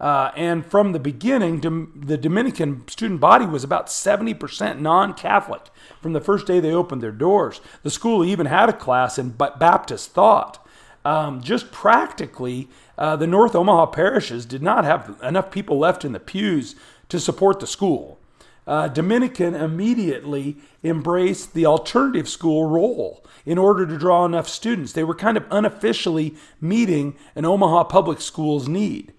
uh, 0.00 0.32
and 0.36 0.66
from 0.66 0.92
the 0.92 0.98
beginning, 0.98 1.60
the 1.94 2.18
Dominican 2.18 2.86
student 2.88 3.20
body 3.20 3.46
was 3.46 3.64
about 3.64 3.86
70% 3.86 4.80
non 4.80 5.14
Catholic 5.14 5.62
from 6.00 6.12
the 6.12 6.20
first 6.20 6.46
day 6.46 6.60
they 6.60 6.72
opened 6.72 7.02
their 7.02 7.12
doors. 7.12 7.60
The 7.82 7.90
school 7.90 8.24
even 8.24 8.46
had 8.46 8.68
a 8.68 8.72
class 8.72 9.18
in 9.18 9.30
Baptist 9.30 10.10
thought. 10.10 10.66
Um, 11.04 11.42
just 11.42 11.70
practically, 11.70 12.68
uh, 12.96 13.16
the 13.16 13.26
North 13.26 13.54
Omaha 13.54 13.86
parishes 13.86 14.46
did 14.46 14.62
not 14.62 14.84
have 14.84 15.18
enough 15.22 15.50
people 15.50 15.78
left 15.78 16.04
in 16.04 16.12
the 16.12 16.20
pews 16.20 16.74
to 17.10 17.20
support 17.20 17.60
the 17.60 17.66
school. 17.66 18.18
Uh, 18.66 18.88
Dominican 18.88 19.54
immediately 19.54 20.56
embraced 20.82 21.52
the 21.52 21.66
alternative 21.66 22.28
school 22.28 22.68
role 22.68 23.24
in 23.44 23.58
order 23.58 23.86
to 23.86 23.98
draw 23.98 24.24
enough 24.24 24.48
students. 24.48 24.92
They 24.92 25.04
were 25.04 25.14
kind 25.14 25.36
of 25.36 25.44
unofficially 25.50 26.34
meeting 26.60 27.14
an 27.34 27.44
Omaha 27.44 27.84
public 27.84 28.20
schools 28.20 28.68
need. 28.68 29.12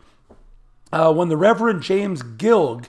Uh, 0.92 1.14
when 1.14 1.30
the 1.30 1.38
Reverend 1.38 1.84
James 1.84 2.24
Gilg 2.24 2.86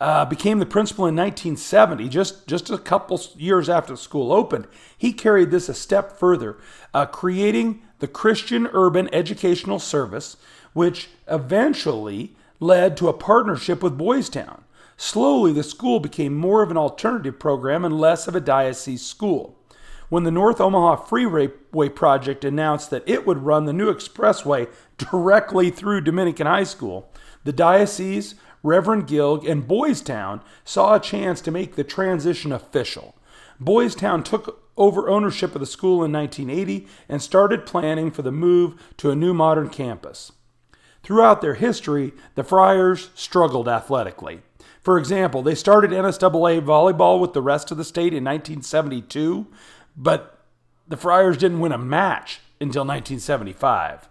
uh, 0.00 0.24
became 0.24 0.60
the 0.60 0.66
principal 0.66 1.06
in 1.06 1.16
1970, 1.16 2.08
just, 2.08 2.46
just 2.46 2.70
a 2.70 2.78
couple 2.78 3.20
years 3.36 3.68
after 3.68 3.92
the 3.92 3.98
school 3.98 4.32
opened, 4.32 4.66
he 4.96 5.12
carried 5.12 5.50
this 5.50 5.68
a 5.68 5.74
step 5.74 6.16
further, 6.16 6.56
uh, 6.94 7.04
creating 7.04 7.82
the 7.98 8.08
Christian 8.08 8.68
Urban 8.72 9.12
Educational 9.12 9.78
Service, 9.78 10.36
which 10.72 11.08
eventually 11.26 12.34
led 12.60 12.96
to 12.96 13.08
a 13.08 13.12
partnership 13.12 13.82
with 13.82 13.98
Boys 13.98 14.28
Town. 14.28 14.62
Slowly, 15.00 15.52
the 15.52 15.62
school 15.62 16.00
became 16.00 16.34
more 16.34 16.60
of 16.60 16.72
an 16.72 16.76
alternative 16.76 17.38
program 17.38 17.84
and 17.84 18.00
less 18.00 18.26
of 18.26 18.34
a 18.34 18.40
diocese 18.40 19.06
school. 19.06 19.56
When 20.08 20.24
the 20.24 20.32
North 20.32 20.60
Omaha 20.60 21.04
Freeway 21.04 21.88
Project 21.88 22.44
announced 22.44 22.90
that 22.90 23.08
it 23.08 23.24
would 23.24 23.44
run 23.44 23.64
the 23.64 23.72
new 23.72 23.94
expressway 23.94 24.68
directly 24.98 25.70
through 25.70 26.00
Dominican 26.00 26.48
High 26.48 26.64
School, 26.64 27.12
the 27.44 27.52
diocese, 27.52 28.34
Reverend 28.64 29.06
Gilg, 29.06 29.48
and 29.48 29.68
Boys 29.68 30.00
Town 30.00 30.42
saw 30.64 30.96
a 30.96 31.00
chance 31.00 31.40
to 31.42 31.52
make 31.52 31.76
the 31.76 31.84
transition 31.84 32.50
official. 32.50 33.14
Boys 33.60 33.94
Town 33.94 34.24
took 34.24 34.68
over 34.76 35.08
ownership 35.08 35.54
of 35.54 35.60
the 35.60 35.66
school 35.66 36.02
in 36.02 36.10
1980 36.10 36.88
and 37.08 37.22
started 37.22 37.66
planning 37.66 38.10
for 38.10 38.22
the 38.22 38.32
move 38.32 38.74
to 38.96 39.12
a 39.12 39.16
new 39.16 39.32
modern 39.32 39.68
campus. 39.68 40.32
Throughout 41.04 41.40
their 41.40 41.54
history, 41.54 42.14
the 42.34 42.42
Friars 42.42 43.10
struggled 43.14 43.68
athletically. 43.68 44.42
For 44.88 44.96
example, 44.96 45.42
they 45.42 45.54
started 45.54 45.90
NSAA 45.90 46.62
volleyball 46.62 47.20
with 47.20 47.34
the 47.34 47.42
rest 47.42 47.70
of 47.70 47.76
the 47.76 47.84
state 47.84 48.14
in 48.14 48.24
1972, 48.24 49.46
but 49.94 50.38
the 50.86 50.96
Friars 50.96 51.36
didn't 51.36 51.60
win 51.60 51.72
a 51.72 51.76
match 51.76 52.40
until 52.58 52.86
1975. 52.86 54.08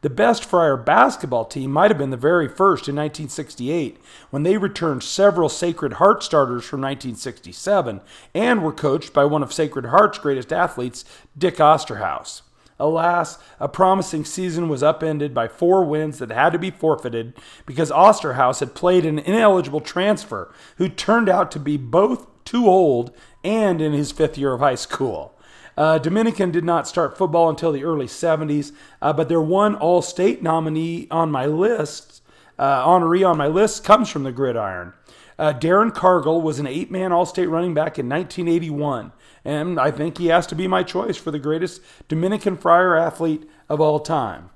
The 0.00 0.10
best 0.10 0.44
Friar 0.44 0.76
basketball 0.76 1.44
team 1.44 1.70
might 1.70 1.92
have 1.92 1.98
been 1.98 2.10
the 2.10 2.16
very 2.16 2.48
first 2.48 2.88
in 2.88 2.96
1968, 2.96 3.98
when 4.30 4.42
they 4.42 4.58
returned 4.58 5.04
several 5.04 5.48
Sacred 5.48 5.92
Heart 5.92 6.24
starters 6.24 6.64
from 6.64 6.80
1967 6.80 8.00
and 8.34 8.64
were 8.64 8.72
coached 8.72 9.12
by 9.12 9.24
one 9.24 9.44
of 9.44 9.52
Sacred 9.52 9.86
Heart's 9.86 10.18
greatest 10.18 10.52
athletes, 10.52 11.04
Dick 11.38 11.58
Osterhaus. 11.58 12.42
Alas, 12.78 13.38
a 13.58 13.68
promising 13.68 14.24
season 14.24 14.68
was 14.68 14.82
upended 14.82 15.32
by 15.32 15.48
four 15.48 15.84
wins 15.84 16.18
that 16.18 16.30
had 16.30 16.52
to 16.52 16.58
be 16.58 16.70
forfeited 16.70 17.34
because 17.64 17.90
Osterhaus 17.90 18.60
had 18.60 18.74
played 18.74 19.06
an 19.06 19.18
ineligible 19.18 19.80
transfer 19.80 20.52
who 20.76 20.88
turned 20.88 21.28
out 21.28 21.50
to 21.52 21.58
be 21.58 21.76
both 21.76 22.26
too 22.44 22.66
old 22.66 23.12
and 23.42 23.80
in 23.80 23.92
his 23.92 24.12
fifth 24.12 24.36
year 24.36 24.52
of 24.52 24.60
high 24.60 24.74
school. 24.74 25.32
Uh, 25.76 25.98
Dominican 25.98 26.50
did 26.50 26.64
not 26.64 26.88
start 26.88 27.18
football 27.18 27.50
until 27.50 27.72
the 27.72 27.84
early 27.84 28.06
70s, 28.06 28.72
uh, 29.02 29.12
but 29.12 29.28
their 29.28 29.42
one 29.42 29.74
All 29.74 30.00
State 30.00 30.42
nominee 30.42 31.06
on 31.10 31.30
my 31.30 31.44
list, 31.44 32.22
uh, 32.58 32.86
honoree 32.86 33.28
on 33.28 33.36
my 33.36 33.46
list, 33.46 33.84
comes 33.84 34.08
from 34.08 34.22
the 34.22 34.32
gridiron. 34.32 34.94
Uh, 35.38 35.52
Darren 35.52 35.92
Cargill 35.92 36.40
was 36.40 36.58
an 36.58 36.66
eight 36.66 36.90
man 36.90 37.12
All 37.12 37.26
State 37.26 37.48
running 37.48 37.74
back 37.74 37.98
in 37.98 38.08
1981, 38.08 39.12
and 39.46 39.78
I 39.78 39.92
think 39.92 40.18
he 40.18 40.26
has 40.26 40.44
to 40.48 40.56
be 40.56 40.66
my 40.66 40.82
choice 40.82 41.16
for 41.16 41.30
the 41.30 41.38
greatest 41.38 41.80
Dominican 42.08 42.56
Friar 42.56 42.96
athlete 42.96 43.48
of 43.68 43.80
all 43.80 44.00
time. 44.00 44.50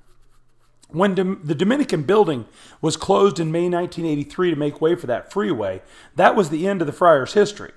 When 0.89 1.15
the 1.15 1.55
Dominican 1.55 2.03
building 2.03 2.45
was 2.81 2.97
closed 2.97 3.39
in 3.39 3.53
May 3.53 3.69
1983 3.69 4.49
to 4.49 4.55
make 4.57 4.81
way 4.81 4.95
for 4.95 5.07
that 5.07 5.31
freeway, 5.31 5.81
that 6.17 6.35
was 6.35 6.49
the 6.49 6.67
end 6.67 6.81
of 6.81 6.87
the 6.87 6.93
Friars' 6.93 7.33
history. 7.33 7.71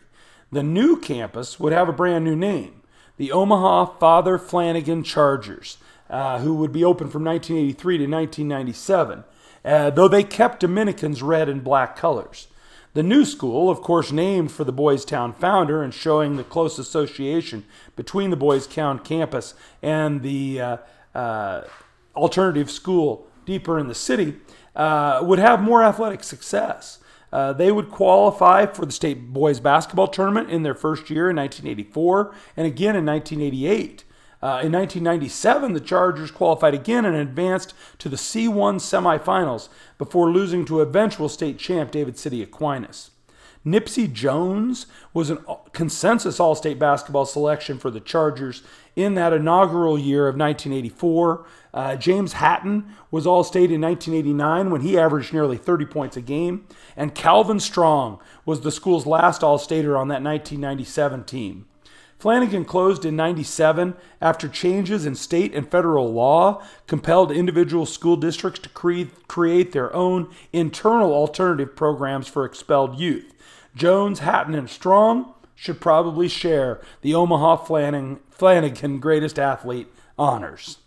The 0.51 0.65
new 0.65 0.97
campus 0.97 1.61
would 1.61 1.73
have 1.73 1.89
a 1.89 1.93
brand 1.93 2.25
new 2.25 2.35
name 2.35 2.83
the 3.17 3.31
Omaha 3.31 3.97
Father 4.01 4.37
Flanagan 4.37 5.05
Chargers, 5.05 5.79
uh, 6.11 6.41
who 6.41 6.57
would 6.57 6.73
be 6.73 6.83
open 6.83 7.09
from 7.09 7.23
1983 7.23 7.99
to 7.99 8.05
1997, 8.07 9.25
uh, 9.65 9.91
though 9.91 10.09
they 10.09 10.25
kept 10.25 10.59
Dominicans 10.59 11.23
red 11.23 11.49
and 11.49 11.63
black 11.63 11.95
colors. 11.95 12.49
The 12.95 13.03
new 13.03 13.25
school, 13.25 13.71
of 13.71 13.81
course, 13.81 14.13
named 14.13 14.53
for 14.53 14.65
the 14.65 14.73
Boys 14.73 15.05
Town 15.05 15.33
founder 15.33 15.83
and 15.83 15.93
showing 15.93 16.37
the 16.37 16.45
close 16.45 16.79
association 16.79 17.65
between 17.97 18.31
the 18.31 18.37
Boys 18.37 18.67
Town 18.67 19.01
campus 19.01 19.55
and 19.83 20.23
the 20.23 20.61
uh, 20.61 20.77
uh 21.15 21.63
alternative 22.17 22.71
school 22.71 23.27
deeper 23.45 23.79
in 23.79 23.89
the 23.89 23.95
city, 23.95 24.37
uh, 24.77 25.21
would 25.23 25.39
have 25.39 25.61
more 25.61 25.83
athletic 25.83 26.25
success. 26.25 26.99
Uh, 27.33 27.53
they 27.53 27.73
would 27.73 27.91
qualify 27.91 28.67
for 28.67 28.87
the 28.87 28.93
state 28.93 29.33
boys 29.33 29.59
basketball 29.59 30.07
tournament 30.07 30.51
in 30.51 30.63
their 30.63 30.75
first 30.75 31.11
year 31.11 31.29
in 31.29 31.37
1984 31.37 32.33
and 32.57 32.67
again 32.67 32.95
in 32.95 33.05
1988. 33.05 34.05
Uh, 34.45 34.61
in 34.61 34.73
1997, 34.73 35.73
the 35.73 35.81
Chargers 35.81 36.31
qualified 36.31 36.75
again 36.75 37.07
and 37.07 37.17
advanced 37.17 37.73
to 37.97 38.11
the 38.11 38.17
C1 38.17 38.75
semifinals 38.75 39.71
before 39.97 40.31
losing 40.31 40.67
to 40.67 40.83
eventual 40.83 41.31
state 41.31 41.59
champ 41.59 41.91
David 41.91 42.19
City 42.19 42.43
Aquinas. 42.43 43.11
Nipsey 43.65 44.13
Jones 44.13 44.85
was 45.15 45.31
a 45.31 45.39
consensus 45.73 46.39
All 46.39 46.55
State 46.55 46.79
basketball 46.79 47.25
selection 47.25 47.79
for 47.79 47.91
the 47.91 48.01
Chargers 48.01 48.63
in 48.95 49.15
that 49.15 49.33
inaugural 49.33 49.99
year 49.99 50.29
of 50.29 50.37
1984. 50.37 51.47
Uh, 51.73 51.97
James 51.97 52.35
Hatton 52.35 52.95
was 53.11 53.27
All 53.27 53.45
State 53.45 53.71
in 53.73 53.81
1989 53.81 54.71
when 54.71 54.83
he 54.83 54.99
averaged 54.99 55.33
nearly 55.33 55.57
30 55.57 55.87
points 55.87 56.19
a 56.19 56.21
game. 56.21 56.67
And 56.99 57.15
Calvin 57.15 57.61
Strong 57.61 58.21
was 58.45 58.61
the 58.61 58.71
school's 58.71 59.07
last 59.07 59.43
All 59.43 59.57
Stater 59.57 59.97
on 59.97 60.09
that 60.09 60.23
1997 60.23 61.25
team. 61.25 61.65
Flanagan 62.25 62.65
closed 62.65 63.05
in 63.05 63.17
97 63.17 63.95
after 64.19 64.49
changes 64.49 65.05
in 65.05 65.15
state 65.15 65.55
and 65.55 65.71
federal 65.71 66.11
law 66.11 66.63
compelled 66.87 67.31
individual 67.31 67.85
school 67.85 68.17
districts 68.17 68.61
to 68.61 68.71
cre- 68.71 69.13
create 69.29 69.73
their 69.73 69.95
own 69.95 70.35
internal 70.51 71.13
alternative 71.13 71.77
programs 71.77 72.27
for 72.27 72.47
expelled 72.47 72.99
youth. 72.99 73.35
Jones, 73.77 74.21
Hatton, 74.21 74.55
and 74.55 74.71
Strong 74.71 75.35
should 75.55 75.83
probably 75.83 76.27
share 76.27 76.81
the 77.03 77.15
Omaha 77.15 77.57
Flanagan 77.57 79.01
Greatest 79.01 79.39
Athlete 79.39 79.89
honors. 80.19 80.79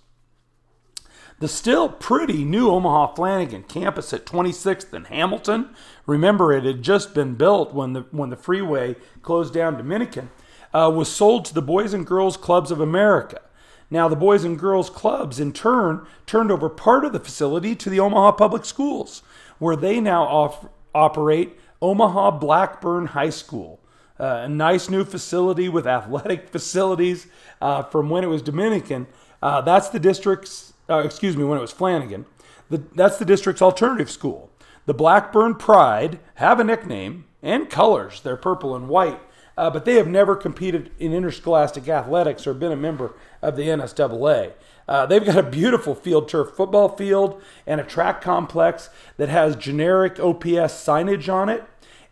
The 1.38 1.48
still 1.48 1.88
pretty 1.88 2.46
new 2.46 2.72
Omaha 2.72 3.14
Flanagan 3.14 3.62
campus 3.62 4.12
at 4.12 4.26
26th 4.26 4.92
and 4.92 5.06
Hamilton, 5.06 5.70
remember 6.08 6.52
it 6.52 6.64
had 6.64 6.82
just 6.82 7.14
been 7.14 7.36
built 7.36 7.76
when 7.76 7.94
the, 7.94 8.08
when 8.10 8.32
the 8.32 8.36
freeway 8.36 8.96
closed 9.22 9.54
down 9.54 9.78
Dominican, 9.78 10.32
uh, 10.78 10.90
was 10.90 11.12
sold 11.12 11.46
to 11.46 11.54
the 11.54 11.62
Boys 11.62 11.94
and 11.94 12.06
Girls 12.06 12.38
Clubs 12.38 12.70
of 12.70 12.80
America. 12.80 13.42
Now, 13.90 14.08
the 14.08 14.16
Boys 14.16 14.44
and 14.44 14.60
Girls 14.60 14.90
Clubs, 14.90 15.40
in 15.40 15.54
turn, 15.54 16.06
turned 16.26 16.52
over 16.52 16.70
part 16.70 17.06
of 17.06 17.14
the 17.14 17.20
facility 17.20 17.76
to 17.76 17.90
the 17.90 18.00
Omaha 18.00 18.34
Public 18.34 18.66
Schools, 18.66 19.24
where 19.60 19.76
they 19.76 20.00
now 20.00 20.24
off- 20.24 20.68
operate 20.94 21.58
Omaha 21.82 22.32
Blackburn 22.32 23.08
High 23.08 23.30
School. 23.30 23.80
Uh, 24.20 24.42
a 24.44 24.50
nice 24.50 24.90
new 24.90 25.06
facility 25.06 25.70
with 25.70 25.88
athletic 25.88 26.50
facilities 26.52 27.28
uh, 27.62 27.84
from 27.84 28.10
when 28.10 28.24
it 28.24 28.28
was 28.28 28.42
Dominican. 28.42 29.08
Uh, 29.42 29.62
that's 29.62 29.90
the 29.90 30.00
district's, 30.00 30.74
uh, 30.90 30.98
excuse 31.00 31.38
me, 31.38 31.44
when 31.44 31.58
it 31.58 31.62
was 31.62 31.72
Flanagan. 31.72 32.26
The, 32.70 32.84
that's 32.94 33.18
the 33.18 33.26
district's 33.26 33.62
alternative 33.62 34.12
school. 34.12 34.52
The 34.86 34.94
Blackburn 34.94 35.56
Pride 35.56 36.20
have 36.36 36.60
a 36.60 36.64
nickname 36.64 37.26
and 37.42 37.70
colors. 37.70 38.22
They're 38.22 38.38
purple 38.38 38.76
and 38.76 38.90
white. 38.90 39.22
Uh, 39.58 39.70
but 39.70 39.86
they 39.86 39.96
have 39.96 40.08
never 40.08 40.36
competed 40.36 40.92
in 41.00 41.14
interscholastic 41.14 41.90
athletics 41.90 42.46
or 42.46 42.54
been 42.54 42.72
a 42.72 42.78
member 42.78 43.16
of 43.42 43.56
the 43.56 43.64
NSAA. 43.64 44.54
Uh, 44.88 45.06
they've 45.06 45.26
got 45.26 45.38
a 45.38 45.44
beautiful 45.44 45.96
field 45.96 46.30
turf 46.30 46.52
football 46.52 46.88
field 46.90 47.42
and 47.66 47.82
a 47.82 47.84
track 47.84 48.22
complex 48.22 48.90
that 49.18 49.30
has 49.30 49.56
generic 49.56 50.20
OPS 50.20 50.74
signage 50.74 51.32
on 51.32 51.50
it, 51.50 51.64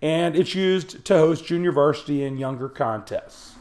and 0.02 0.36
it's 0.36 0.56
used 0.56 1.06
to 1.06 1.18
host 1.18 1.46
junior 1.46 1.72
varsity 1.72 2.24
and 2.24 2.40
younger 2.40 2.68
contests. 2.68 3.54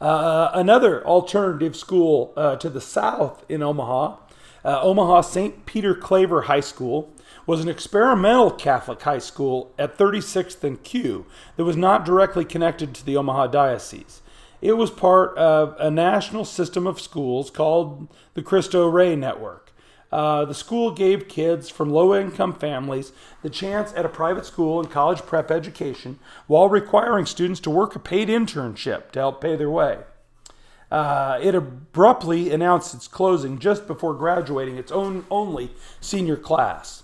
Uh, 0.00 0.50
another 0.54 1.04
alternative 1.06 1.76
school 1.76 2.32
uh, 2.34 2.56
to 2.56 2.70
the 2.70 2.80
south 2.80 3.44
in 3.50 3.62
Omaha, 3.62 4.16
uh, 4.64 4.80
Omaha 4.80 5.20
St. 5.20 5.66
Peter 5.66 5.94
Claver 5.94 6.42
High 6.42 6.60
School, 6.60 7.12
was 7.46 7.60
an 7.60 7.68
experimental 7.68 8.50
Catholic 8.50 9.02
high 9.02 9.18
school 9.18 9.72
at 9.78 9.96
36th 9.96 10.62
and 10.64 10.82
Q 10.82 11.26
that 11.56 11.64
was 11.64 11.76
not 11.76 12.04
directly 12.04 12.44
connected 12.44 12.94
to 12.94 13.04
the 13.04 13.16
Omaha 13.16 13.48
Diocese. 13.48 14.22
It 14.60 14.74
was 14.74 14.90
part 14.90 15.36
of 15.38 15.74
a 15.78 15.90
national 15.90 16.44
system 16.44 16.86
of 16.86 17.00
schools 17.00 17.50
called 17.50 18.08
the 18.34 18.42
Cristo 18.42 18.86
Rey 18.86 19.16
Network. 19.16 19.72
Uh, 20.12 20.44
the 20.44 20.54
school 20.54 20.90
gave 20.90 21.28
kids 21.28 21.70
from 21.70 21.90
low 21.90 22.14
income 22.14 22.52
families 22.52 23.12
the 23.42 23.50
chance 23.50 23.92
at 23.94 24.04
a 24.04 24.08
private 24.08 24.44
school 24.44 24.80
and 24.80 24.90
college 24.90 25.20
prep 25.20 25.50
education 25.50 26.18
while 26.46 26.68
requiring 26.68 27.26
students 27.26 27.60
to 27.60 27.70
work 27.70 27.94
a 27.94 27.98
paid 27.98 28.28
internship 28.28 29.12
to 29.12 29.20
help 29.20 29.40
pay 29.40 29.54
their 29.54 29.70
way. 29.70 29.98
Uh, 30.90 31.38
it 31.40 31.54
abruptly 31.54 32.50
announced 32.50 32.92
its 32.94 33.06
closing 33.06 33.60
just 33.60 33.86
before 33.86 34.12
graduating 34.12 34.76
its 34.76 34.90
own 34.90 35.24
only 35.30 35.70
senior 36.00 36.36
class. 36.36 36.99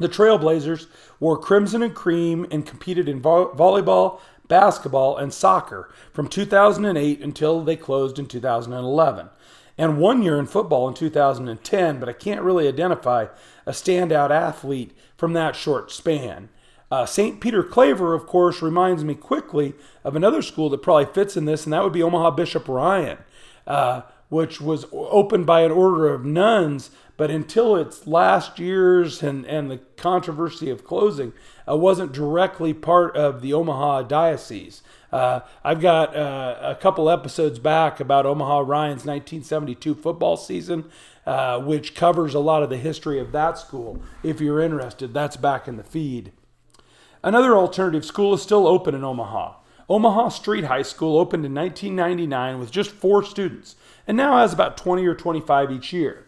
The 0.00 0.08
Trailblazers 0.08 0.86
wore 1.20 1.36
crimson 1.36 1.82
and 1.82 1.94
cream 1.94 2.46
and 2.50 2.64
competed 2.64 3.06
in 3.06 3.20
vo- 3.20 3.54
volleyball, 3.54 4.18
basketball, 4.48 5.18
and 5.18 5.32
soccer 5.32 5.92
from 6.10 6.26
2008 6.26 7.20
until 7.20 7.62
they 7.62 7.76
closed 7.76 8.18
in 8.18 8.24
2011, 8.24 9.28
and 9.76 9.98
one 9.98 10.22
year 10.22 10.38
in 10.38 10.46
football 10.46 10.88
in 10.88 10.94
2010, 10.94 12.00
but 12.00 12.08
I 12.08 12.14
can't 12.14 12.40
really 12.40 12.66
identify 12.66 13.26
a 13.66 13.72
standout 13.72 14.30
athlete 14.30 14.96
from 15.18 15.34
that 15.34 15.54
short 15.54 15.92
span. 15.92 16.48
Uh, 16.90 17.04
St. 17.04 17.38
Peter 17.38 17.62
Claver, 17.62 18.14
of 18.14 18.26
course, 18.26 18.62
reminds 18.62 19.04
me 19.04 19.14
quickly 19.14 19.74
of 20.02 20.16
another 20.16 20.40
school 20.40 20.70
that 20.70 20.82
probably 20.82 21.12
fits 21.12 21.36
in 21.36 21.44
this, 21.44 21.64
and 21.64 21.74
that 21.74 21.84
would 21.84 21.92
be 21.92 22.02
Omaha 22.02 22.30
Bishop 22.30 22.66
Ryan, 22.68 23.18
uh, 23.66 24.02
which 24.30 24.62
was 24.62 24.86
opened 24.92 25.44
by 25.44 25.60
an 25.60 25.70
order 25.70 26.08
of 26.08 26.24
nuns 26.24 26.90
but 27.20 27.30
until 27.30 27.76
its 27.76 28.06
last 28.06 28.58
years 28.58 29.22
and, 29.22 29.44
and 29.44 29.70
the 29.70 29.76
controversy 29.98 30.70
of 30.70 30.86
closing, 30.86 31.34
uh, 31.68 31.76
wasn't 31.76 32.12
directly 32.12 32.72
part 32.72 33.14
of 33.14 33.42
the 33.42 33.52
Omaha 33.52 34.04
Diocese. 34.04 34.82
Uh, 35.12 35.40
I've 35.62 35.82
got 35.82 36.16
uh, 36.16 36.56
a 36.62 36.74
couple 36.76 37.10
episodes 37.10 37.58
back 37.58 38.00
about 38.00 38.24
Omaha 38.24 38.60
Ryan's 38.60 39.04
1972 39.04 39.96
football 39.96 40.38
season, 40.38 40.86
uh, 41.26 41.60
which 41.60 41.94
covers 41.94 42.32
a 42.32 42.38
lot 42.38 42.62
of 42.62 42.70
the 42.70 42.78
history 42.78 43.20
of 43.20 43.32
that 43.32 43.58
school. 43.58 44.00
If 44.22 44.40
you're 44.40 44.62
interested, 44.62 45.12
that's 45.12 45.36
back 45.36 45.68
in 45.68 45.76
the 45.76 45.84
feed. 45.84 46.32
Another 47.22 47.54
alternative 47.54 48.06
school 48.06 48.32
is 48.32 48.40
still 48.40 48.66
open 48.66 48.94
in 48.94 49.04
Omaha. 49.04 49.56
Omaha 49.90 50.30
Street 50.30 50.64
High 50.64 50.80
School 50.80 51.18
opened 51.18 51.44
in 51.44 51.52
1999 51.54 52.58
with 52.58 52.70
just 52.70 52.90
four 52.90 53.22
students 53.22 53.76
and 54.06 54.16
now 54.16 54.38
has 54.38 54.54
about 54.54 54.78
20 54.78 55.04
or 55.04 55.14
25 55.14 55.70
each 55.70 55.92
year. 55.92 56.24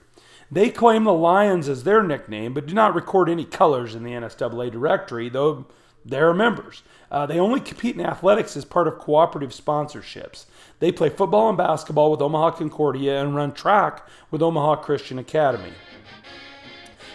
They 0.52 0.68
claim 0.68 1.04
the 1.04 1.14
Lions 1.14 1.66
as 1.66 1.82
their 1.82 2.02
nickname, 2.02 2.52
but 2.52 2.66
do 2.66 2.74
not 2.74 2.94
record 2.94 3.30
any 3.30 3.46
colors 3.46 3.94
in 3.94 4.02
the 4.02 4.10
NSAA 4.10 4.70
directory, 4.70 5.30
though 5.30 5.64
they're 6.04 6.34
members. 6.34 6.82
Uh, 7.10 7.24
they 7.24 7.38
only 7.38 7.58
compete 7.58 7.94
in 7.94 8.04
athletics 8.04 8.54
as 8.54 8.66
part 8.66 8.86
of 8.86 8.98
cooperative 8.98 9.52
sponsorships. 9.52 10.44
They 10.78 10.92
play 10.92 11.08
football 11.08 11.48
and 11.48 11.56
basketball 11.56 12.10
with 12.10 12.20
Omaha 12.20 12.50
Concordia 12.50 13.22
and 13.22 13.34
run 13.34 13.52
track 13.52 14.06
with 14.30 14.42
Omaha 14.42 14.76
Christian 14.82 15.18
Academy. 15.18 15.72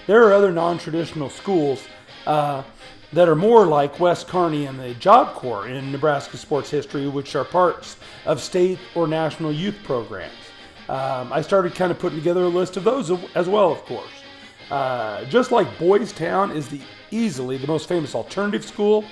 There 0.07 0.23
are 0.23 0.33
other 0.33 0.51
non 0.51 0.79
traditional 0.79 1.29
schools 1.29 1.83
uh, 2.25 2.63
that 3.13 3.29
are 3.29 3.35
more 3.35 3.67
like 3.67 3.99
West 3.99 4.27
Kearney 4.27 4.65
and 4.65 4.79
the 4.79 4.95
Job 4.95 5.35
Corps 5.35 5.67
in 5.67 5.91
Nebraska 5.91 6.37
sports 6.37 6.71
history, 6.71 7.07
which 7.07 7.35
are 7.35 7.45
parts 7.45 7.97
of 8.25 8.41
state 8.41 8.79
or 8.95 9.07
national 9.07 9.51
youth 9.51 9.77
programs 9.83 10.46
um, 10.89 11.33
I 11.33 11.41
started 11.41 11.75
kind 11.75 11.91
of 11.91 11.99
putting 11.99 12.17
together 12.17 12.43
a 12.43 12.47
list 12.47 12.77
of 12.77 12.83
those 12.83 13.11
as 13.35 13.49
well, 13.49 13.71
of 13.71 13.83
course. 13.85 14.11
Uh, 14.71 15.23
just 15.25 15.51
like 15.51 15.79
Boys 15.79 16.11
Town 16.11 16.51
is 16.51 16.67
the 16.67 16.81
easily 17.11 17.57
the 17.57 17.67
most 17.67 17.87
famous 17.87 18.15
alternative 18.15 18.65
school, 18.65 19.05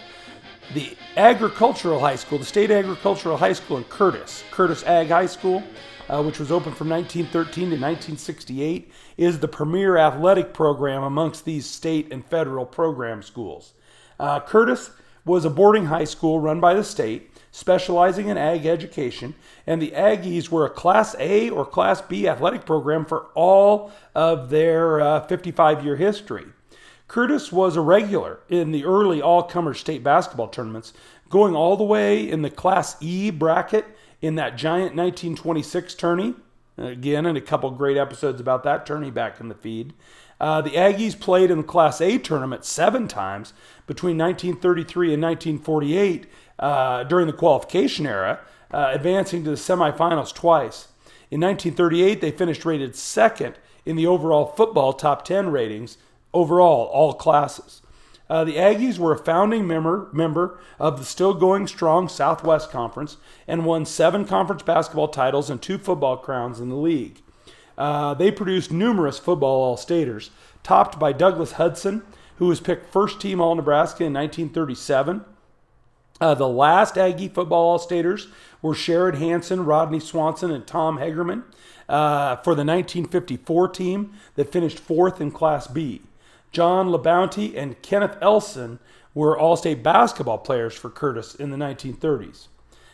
the 0.73 0.95
agricultural 1.17 1.99
high 1.99 2.15
school, 2.15 2.37
the 2.37 2.45
state 2.45 2.71
agricultural 2.71 3.37
high 3.37 3.53
school 3.53 3.77
in 3.77 3.83
Curtis, 3.85 4.43
Curtis 4.51 4.83
Ag 4.83 5.09
High 5.09 5.25
School, 5.27 5.63
uh, 6.09 6.21
which 6.23 6.39
was 6.39 6.51
open 6.51 6.73
from 6.73 6.89
1913 6.89 7.69
to 7.69 7.75
1968, 7.75 8.91
is 9.17 9.39
the 9.39 9.47
premier 9.47 9.97
athletic 9.97 10.53
program 10.53 11.03
amongst 11.03 11.45
these 11.45 11.65
state 11.65 12.11
and 12.11 12.25
federal 12.25 12.65
program 12.65 13.21
schools. 13.21 13.73
Uh, 14.19 14.39
Curtis 14.39 14.91
was 15.25 15.45
a 15.45 15.49
boarding 15.49 15.85
high 15.85 16.03
school 16.03 16.39
run 16.39 16.59
by 16.59 16.73
the 16.73 16.83
state 16.83 17.31
specializing 17.55 18.27
in 18.27 18.37
ag 18.37 18.65
education, 18.65 19.33
and 19.65 19.81
the 19.81 19.91
Aggies 19.91 20.49
were 20.49 20.65
a 20.65 20.69
Class 20.69 21.15
A 21.19 21.49
or 21.49 21.65
Class 21.65 22.01
B 22.01 22.27
athletic 22.27 22.65
program 22.65 23.05
for 23.05 23.27
all 23.33 23.93
of 24.13 24.49
their 24.49 25.21
55 25.21 25.77
uh, 25.77 25.81
year 25.81 25.95
history. 25.95 26.47
Curtis 27.07 27.53
was 27.53 27.77
a 27.77 27.81
regular 27.81 28.41
in 28.49 28.73
the 28.73 28.83
early 28.83 29.21
all 29.21 29.41
comer 29.41 29.73
state 29.73 30.03
basketball 30.03 30.49
tournaments, 30.49 30.91
going 31.29 31.55
all 31.55 31.77
the 31.77 31.85
way 31.85 32.29
in 32.29 32.41
the 32.41 32.49
Class 32.49 32.97
E 32.99 33.31
bracket 33.31 33.85
in 34.21 34.35
that 34.35 34.57
giant 34.57 34.93
1926 34.93 35.95
tourney. 35.95 36.33
Again, 36.77 37.25
and 37.25 37.37
a 37.37 37.41
couple 37.41 37.71
great 37.71 37.95
episodes 37.95 38.41
about 38.41 38.63
that 38.63 38.85
tourney 38.85 39.11
back 39.11 39.39
in 39.39 39.47
the 39.47 39.55
feed. 39.55 39.93
Uh, 40.41 40.61
the 40.61 40.71
Aggies 40.71 41.17
played 41.17 41.49
in 41.49 41.59
the 41.59 41.63
Class 41.63 42.01
A 42.01 42.17
tournament 42.17 42.65
seven 42.65 43.07
times 43.07 43.53
between 43.87 44.17
1933 44.17 45.13
and 45.13 45.23
1948 45.23 46.25
uh, 46.59 47.03
during 47.03 47.27
the 47.27 47.33
qualification 47.33 48.05
era, 48.05 48.39
uh, 48.71 48.89
advancing 48.91 49.43
to 49.43 49.49
the 49.51 49.55
semifinals 49.55 50.33
twice. 50.33 50.89
In 51.31 51.41
1938, 51.41 52.21
they 52.21 52.31
finished 52.31 52.65
rated 52.65 52.95
second 52.95 53.55
in 53.85 53.95
the 53.95 54.07
overall 54.07 54.47
football 54.47 54.93
top 54.93 55.25
10 55.25 55.49
ratings, 55.49 55.97
overall, 56.33 56.85
all 56.87 57.13
classes. 57.13 57.81
Uh, 58.29 58.43
the 58.43 58.55
Aggies 58.55 58.97
were 58.97 59.13
a 59.13 59.17
founding 59.17 59.67
member, 59.67 60.09
member 60.11 60.59
of 60.79 60.97
the 60.97 61.05
still 61.05 61.33
going 61.33 61.67
strong 61.67 62.09
Southwest 62.09 62.71
Conference 62.71 63.17
and 63.47 63.65
won 63.65 63.85
seven 63.85 64.25
conference 64.25 64.63
basketball 64.63 65.07
titles 65.07 65.49
and 65.49 65.61
two 65.61 65.77
football 65.77 66.17
crowns 66.17 66.59
in 66.59 66.69
the 66.69 66.75
league. 66.75 67.21
Uh, 67.77 68.13
they 68.13 68.31
produced 68.31 68.71
numerous 68.71 69.19
football 69.19 69.61
All 69.61 69.77
Staters, 69.77 70.31
topped 70.63 70.97
by 70.97 71.11
Douglas 71.11 71.53
Hudson, 71.53 72.01
who 72.37 72.47
was 72.47 72.59
picked 72.59 72.91
first 72.91 73.21
team 73.21 73.39
All 73.39 73.53
Nebraska 73.53 74.03
in 74.03 74.13
1937. 74.13 75.23
Uh, 76.21 76.33
the 76.33 76.47
last 76.47 76.97
Aggie 76.97 77.27
football 77.27 77.71
All-Staters 77.71 78.27
were 78.61 78.73
Sherrod 78.73 79.15
Hanson, 79.15 79.65
Rodney 79.65 79.99
Swanson, 79.99 80.49
and 80.49 80.65
Tom 80.65 80.97
Hagerman 80.97 81.43
uh, 81.89 82.37
for 82.37 82.55
the 82.55 82.63
1954 82.63 83.67
team 83.69 84.13
that 84.35 84.51
finished 84.51 84.79
fourth 84.79 85.19
in 85.19 85.31
Class 85.31 85.67
B. 85.67 86.01
John 86.51 86.87
LeBounty 86.87 87.55
and 87.57 87.81
Kenneth 87.81 88.17
Elson 88.21 88.79
were 89.13 89.37
All-State 89.37 89.83
basketball 89.83 90.37
players 90.37 90.73
for 90.73 90.89
Curtis 90.89 91.35
in 91.35 91.49
the 91.49 91.57
1930s. 91.57 92.47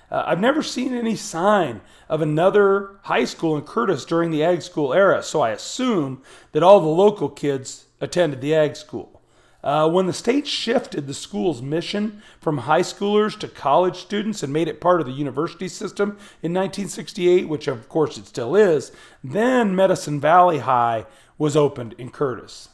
Uh, 0.09 0.23
I've 0.25 0.39
never 0.39 0.63
seen 0.63 0.93
any 0.93 1.15
sign 1.15 1.81
of 2.09 2.21
another 2.21 2.97
high 3.03 3.25
school 3.25 3.55
in 3.55 3.63
Curtis 3.63 4.03
during 4.03 4.31
the 4.31 4.43
Ag 4.43 4.61
School 4.61 4.93
era, 4.93 5.23
so 5.23 5.41
I 5.41 5.51
assume 5.51 6.21
that 6.51 6.63
all 6.63 6.81
the 6.81 6.87
local 6.87 7.29
kids 7.29 7.85
attended 8.01 8.41
the 8.41 8.53
Ag 8.53 8.75
School. 8.75 9.20
Uh, 9.63 9.89
when 9.89 10.07
the 10.07 10.13
state 10.13 10.47
shifted 10.47 11.05
the 11.05 11.13
school's 11.13 11.61
mission 11.61 12.21
from 12.39 12.59
high 12.59 12.81
schoolers 12.81 13.37
to 13.37 13.47
college 13.47 13.97
students 13.97 14.41
and 14.41 14.51
made 14.51 14.67
it 14.67 14.81
part 14.81 14.99
of 14.99 15.05
the 15.05 15.13
university 15.13 15.67
system 15.67 16.09
in 16.41 16.53
1968, 16.53 17.47
which 17.47 17.67
of 17.67 17.87
course 17.87 18.17
it 18.17 18.25
still 18.25 18.55
is, 18.55 18.91
then 19.23 19.75
Medicine 19.75 20.19
Valley 20.19 20.59
High 20.59 21.05
was 21.37 21.55
opened 21.55 21.93
in 21.97 22.09
Curtis. 22.09 22.69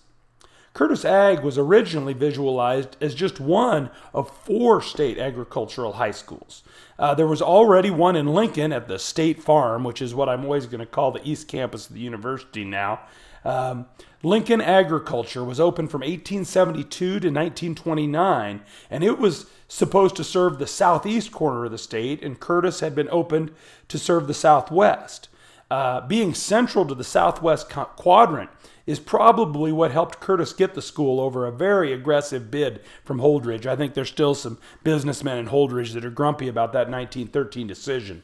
Curtis 0.78 1.06
Ag 1.06 1.40
was 1.40 1.58
originally 1.58 2.14
visualized 2.14 2.98
as 3.02 3.16
just 3.16 3.40
one 3.40 3.90
of 4.14 4.30
four 4.46 4.80
state 4.80 5.18
agricultural 5.18 5.94
high 5.94 6.12
schools. 6.12 6.62
Uh, 7.00 7.16
there 7.16 7.26
was 7.26 7.42
already 7.42 7.90
one 7.90 8.16
in 8.16 8.28
Lincoln 8.28 8.72
at 8.72 8.88
the 8.88 9.00
State 9.00 9.42
Farm, 9.42 9.84
which 9.84 10.04
is 10.04 10.14
what 10.14 10.30
I'm 10.30 10.44
always 10.44 10.68
going 10.68 10.80
to 10.80 10.86
call 10.86 11.12
the 11.12 11.28
East 11.28 11.48
Campus 11.48 11.88
of 11.88 11.96
the 11.96 12.02
university 12.02 12.64
now. 12.64 13.00
Um, 13.48 13.86
Lincoln 14.24 14.60
Agriculture 14.60 15.44
was 15.44 15.58
open 15.58 15.88
from 15.88 16.02
1872 16.02 16.90
to 16.90 17.14
1929, 17.14 18.62
and 18.92 19.04
it 19.06 19.18
was 19.18 19.46
supposed 19.70 20.18
to 20.18 20.24
serve 20.26 20.60
the 20.60 20.68
southeast 20.68 21.32
corner 21.32 21.64
of 21.64 21.72
the 21.72 21.78
state, 21.78 22.22
and 22.22 22.42
Curtis 22.42 22.82
had 22.82 22.94
been 22.94 23.08
opened 23.10 23.52
to 23.88 23.98
serve 23.98 24.28
the 24.28 24.34
southwest. 24.34 25.30
Uh, 25.72 26.02
being 26.02 26.34
central 26.34 26.86
to 26.86 26.96
the 26.96 27.06
southwest 27.06 27.70
quadrant, 27.70 28.50
is 28.86 29.00
probably 29.00 29.72
what 29.72 29.92
helped 29.92 30.20
Curtis 30.20 30.54
get 30.54 30.74
the 30.74 30.82
school 30.82 31.20
over 31.20 31.46
a 31.46 31.52
very 31.52 31.94
aggressive 31.94 32.50
bid 32.50 32.82
from 33.04 33.20
Holdrege. 33.20 33.66
I 33.66 33.76
think 33.76 33.94
there's 33.94 34.10
still 34.10 34.34
some 34.34 34.58
businessmen 34.84 35.38
in 35.38 35.48
Holdrege 35.48 35.94
that 35.94 36.06
are 36.06 36.10
grumpy 36.10 36.48
about 36.48 36.74
that 36.74 36.90
1913 36.90 37.68
decision. 37.68 38.24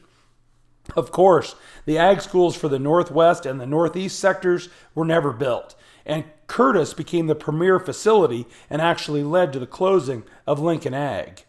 Of 0.96 1.10
course, 1.10 1.54
the 1.86 1.98
ag 1.98 2.20
schools 2.20 2.56
for 2.56 2.68
the 2.68 2.78
Northwest 2.78 3.46
and 3.46 3.60
the 3.60 3.66
Northeast 3.66 4.18
sectors 4.18 4.68
were 4.94 5.04
never 5.04 5.32
built, 5.32 5.74
and 6.04 6.24
Curtis 6.46 6.92
became 6.92 7.26
the 7.26 7.34
premier 7.34 7.80
facility 7.80 8.46
and 8.68 8.82
actually 8.82 9.22
led 9.22 9.52
to 9.52 9.58
the 9.58 9.66
closing 9.66 10.24
of 10.46 10.60
Lincoln 10.60 10.94
Ag. 10.94 11.44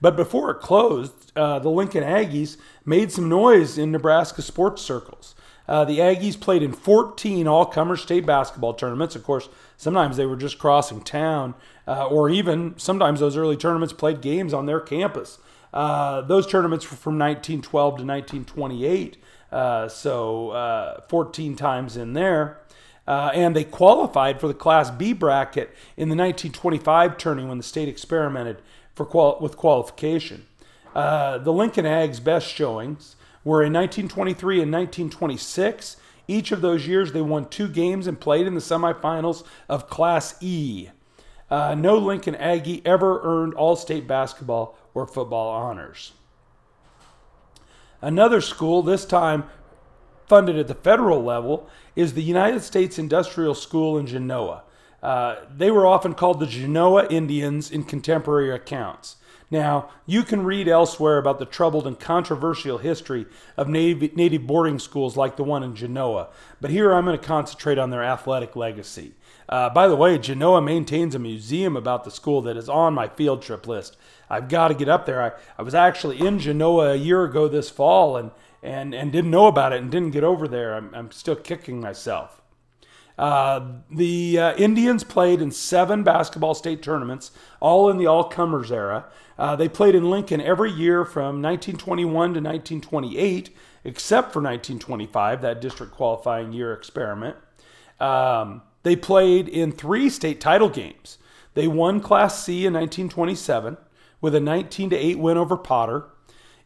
But 0.00 0.16
before 0.16 0.50
it 0.52 0.60
closed, 0.60 1.32
uh, 1.34 1.58
the 1.58 1.70
Lincoln 1.70 2.04
Aggies 2.04 2.56
made 2.84 3.10
some 3.10 3.28
noise 3.28 3.76
in 3.78 3.90
Nebraska 3.90 4.42
sports 4.42 4.80
circles. 4.80 5.34
Uh, 5.66 5.84
the 5.84 5.98
Aggies 5.98 6.40
played 6.40 6.62
in 6.62 6.72
14 6.72 7.46
all 7.46 7.66
comer 7.66 7.96
state 7.96 8.24
basketball 8.24 8.74
tournaments. 8.74 9.16
Of 9.16 9.24
course, 9.24 9.48
sometimes 9.76 10.16
they 10.16 10.24
were 10.24 10.36
just 10.36 10.58
crossing 10.58 11.02
town, 11.02 11.54
uh, 11.86 12.06
or 12.06 12.30
even 12.30 12.78
sometimes 12.78 13.20
those 13.20 13.36
early 13.36 13.56
tournaments 13.56 13.92
played 13.92 14.22
games 14.22 14.54
on 14.54 14.66
their 14.66 14.80
campus. 14.80 15.38
Uh, 15.72 16.22
those 16.22 16.46
tournaments 16.46 16.90
were 16.90 16.96
from 16.96 17.18
1912 17.18 17.98
to 17.98 18.04
1928, 18.04 19.16
uh, 19.52 19.88
so 19.88 20.50
uh, 20.50 21.00
14 21.08 21.56
times 21.56 21.96
in 21.96 22.12
there. 22.12 22.60
Uh, 23.06 23.30
and 23.32 23.56
they 23.56 23.64
qualified 23.64 24.38
for 24.38 24.48
the 24.48 24.54
Class 24.54 24.90
B 24.90 25.14
bracket 25.14 25.74
in 25.96 26.10
the 26.10 26.16
1925 26.16 27.16
tourney 27.16 27.44
when 27.44 27.56
the 27.56 27.64
state 27.64 27.88
experimented 27.88 28.60
for 28.94 29.38
with 29.40 29.56
qualification. 29.56 30.46
Uh, 30.94 31.38
the 31.38 31.52
Lincoln 31.52 31.86
Ags' 31.86 32.22
best 32.22 32.46
showings 32.46 33.16
were 33.44 33.62
in 33.62 33.72
1923 33.72 34.62
and 34.62 34.72
1926. 34.72 35.96
Each 36.26 36.52
of 36.52 36.60
those 36.60 36.86
years, 36.86 37.12
they 37.12 37.22
won 37.22 37.48
two 37.48 37.68
games 37.68 38.06
and 38.06 38.20
played 38.20 38.46
in 38.46 38.54
the 38.54 38.60
semifinals 38.60 39.44
of 39.70 39.88
Class 39.88 40.34
E. 40.42 40.88
Uh, 41.50 41.74
no 41.74 41.96
Lincoln 41.96 42.34
Aggie 42.34 42.82
ever 42.84 43.22
earned 43.22 43.54
all 43.54 43.74
state 43.74 44.06
basketball 44.06 44.76
or 44.98 45.06
football 45.06 45.48
honors. 45.48 46.12
Another 48.02 48.40
school, 48.40 48.82
this 48.82 49.04
time 49.04 49.44
funded 50.26 50.58
at 50.58 50.68
the 50.68 50.74
federal 50.74 51.22
level, 51.22 51.68
is 51.96 52.14
the 52.14 52.22
United 52.22 52.62
States 52.62 52.98
Industrial 52.98 53.54
School 53.54 53.96
in 53.96 54.06
Genoa. 54.06 54.62
Uh, 55.02 55.36
they 55.54 55.70
were 55.70 55.86
often 55.86 56.14
called 56.14 56.40
the 56.40 56.46
Genoa 56.46 57.06
Indians 57.08 57.70
in 57.70 57.84
contemporary 57.84 58.50
accounts. 58.50 59.16
Now, 59.50 59.88
you 60.04 60.24
can 60.24 60.44
read 60.44 60.68
elsewhere 60.68 61.16
about 61.16 61.38
the 61.38 61.46
troubled 61.46 61.86
and 61.86 61.98
controversial 61.98 62.78
history 62.78 63.24
of 63.56 63.66
native, 63.66 64.46
boarding 64.46 64.78
schools 64.78 65.16
like 65.16 65.36
the 65.36 65.44
one 65.44 65.62
in 65.62 65.74
Genoa, 65.74 66.28
but 66.60 66.70
here 66.70 66.92
I'm 66.92 67.06
going 67.06 67.18
to 67.18 67.26
concentrate 67.26 67.78
on 67.78 67.88
their 67.88 68.04
athletic 68.04 68.56
legacy. 68.56 69.14
Uh, 69.48 69.70
by 69.70 69.88
the 69.88 69.96
way, 69.96 70.18
Genoa 70.18 70.60
maintains 70.60 71.14
a 71.14 71.18
museum 71.18 71.76
about 71.76 72.04
the 72.04 72.10
school 72.10 72.42
that 72.42 72.58
is 72.58 72.68
on 72.68 72.92
my 72.92 73.08
field 73.08 73.40
trip 73.40 73.66
list. 73.66 73.96
I've 74.28 74.50
got 74.50 74.68
to 74.68 74.74
get 74.74 74.90
up 74.90 75.06
there. 75.06 75.22
I, 75.22 75.32
I 75.56 75.62
was 75.62 75.74
actually 75.74 76.20
in 76.20 76.38
Genoa 76.38 76.92
a 76.92 76.96
year 76.96 77.24
ago 77.24 77.48
this 77.48 77.70
fall 77.70 78.18
and, 78.18 78.30
and, 78.62 78.94
and 78.94 79.10
didn't 79.10 79.30
know 79.30 79.46
about 79.46 79.72
it 79.72 79.80
and 79.80 79.90
didn't 79.90 80.10
get 80.10 80.24
over 80.24 80.46
there. 80.46 80.74
I'm, 80.74 80.94
I'm 80.94 81.10
still 81.10 81.36
kicking 81.36 81.80
myself. 81.80 82.37
Uh, 83.18 83.72
the 83.90 84.38
uh, 84.38 84.54
Indians 84.56 85.02
played 85.02 85.42
in 85.42 85.50
seven 85.50 86.04
basketball 86.04 86.54
state 86.54 86.82
tournaments, 86.82 87.32
all 87.60 87.90
in 87.90 87.98
the 87.98 88.06
all 88.06 88.24
comers 88.24 88.70
era. 88.70 89.06
Uh, 89.36 89.56
they 89.56 89.68
played 89.68 89.94
in 89.94 90.08
Lincoln 90.08 90.40
every 90.40 90.70
year 90.70 91.04
from 91.04 91.42
1921 91.42 92.10
to 92.12 92.40
1928, 92.40 93.50
except 93.84 94.32
for 94.32 94.40
1925, 94.40 95.42
that 95.42 95.60
district 95.60 95.92
qualifying 95.92 96.52
year 96.52 96.72
experiment. 96.72 97.36
Um, 97.98 98.62
they 98.84 98.94
played 98.94 99.48
in 99.48 99.72
three 99.72 100.08
state 100.08 100.40
title 100.40 100.68
games. 100.68 101.18
They 101.54 101.66
won 101.66 102.00
Class 102.00 102.44
C 102.44 102.66
in 102.66 102.74
1927 102.74 103.76
with 104.20 104.34
a 104.34 104.40
19 104.40 104.90
to 104.90 104.96
8 104.96 105.18
win 105.18 105.36
over 105.36 105.56
Potter. 105.56 106.06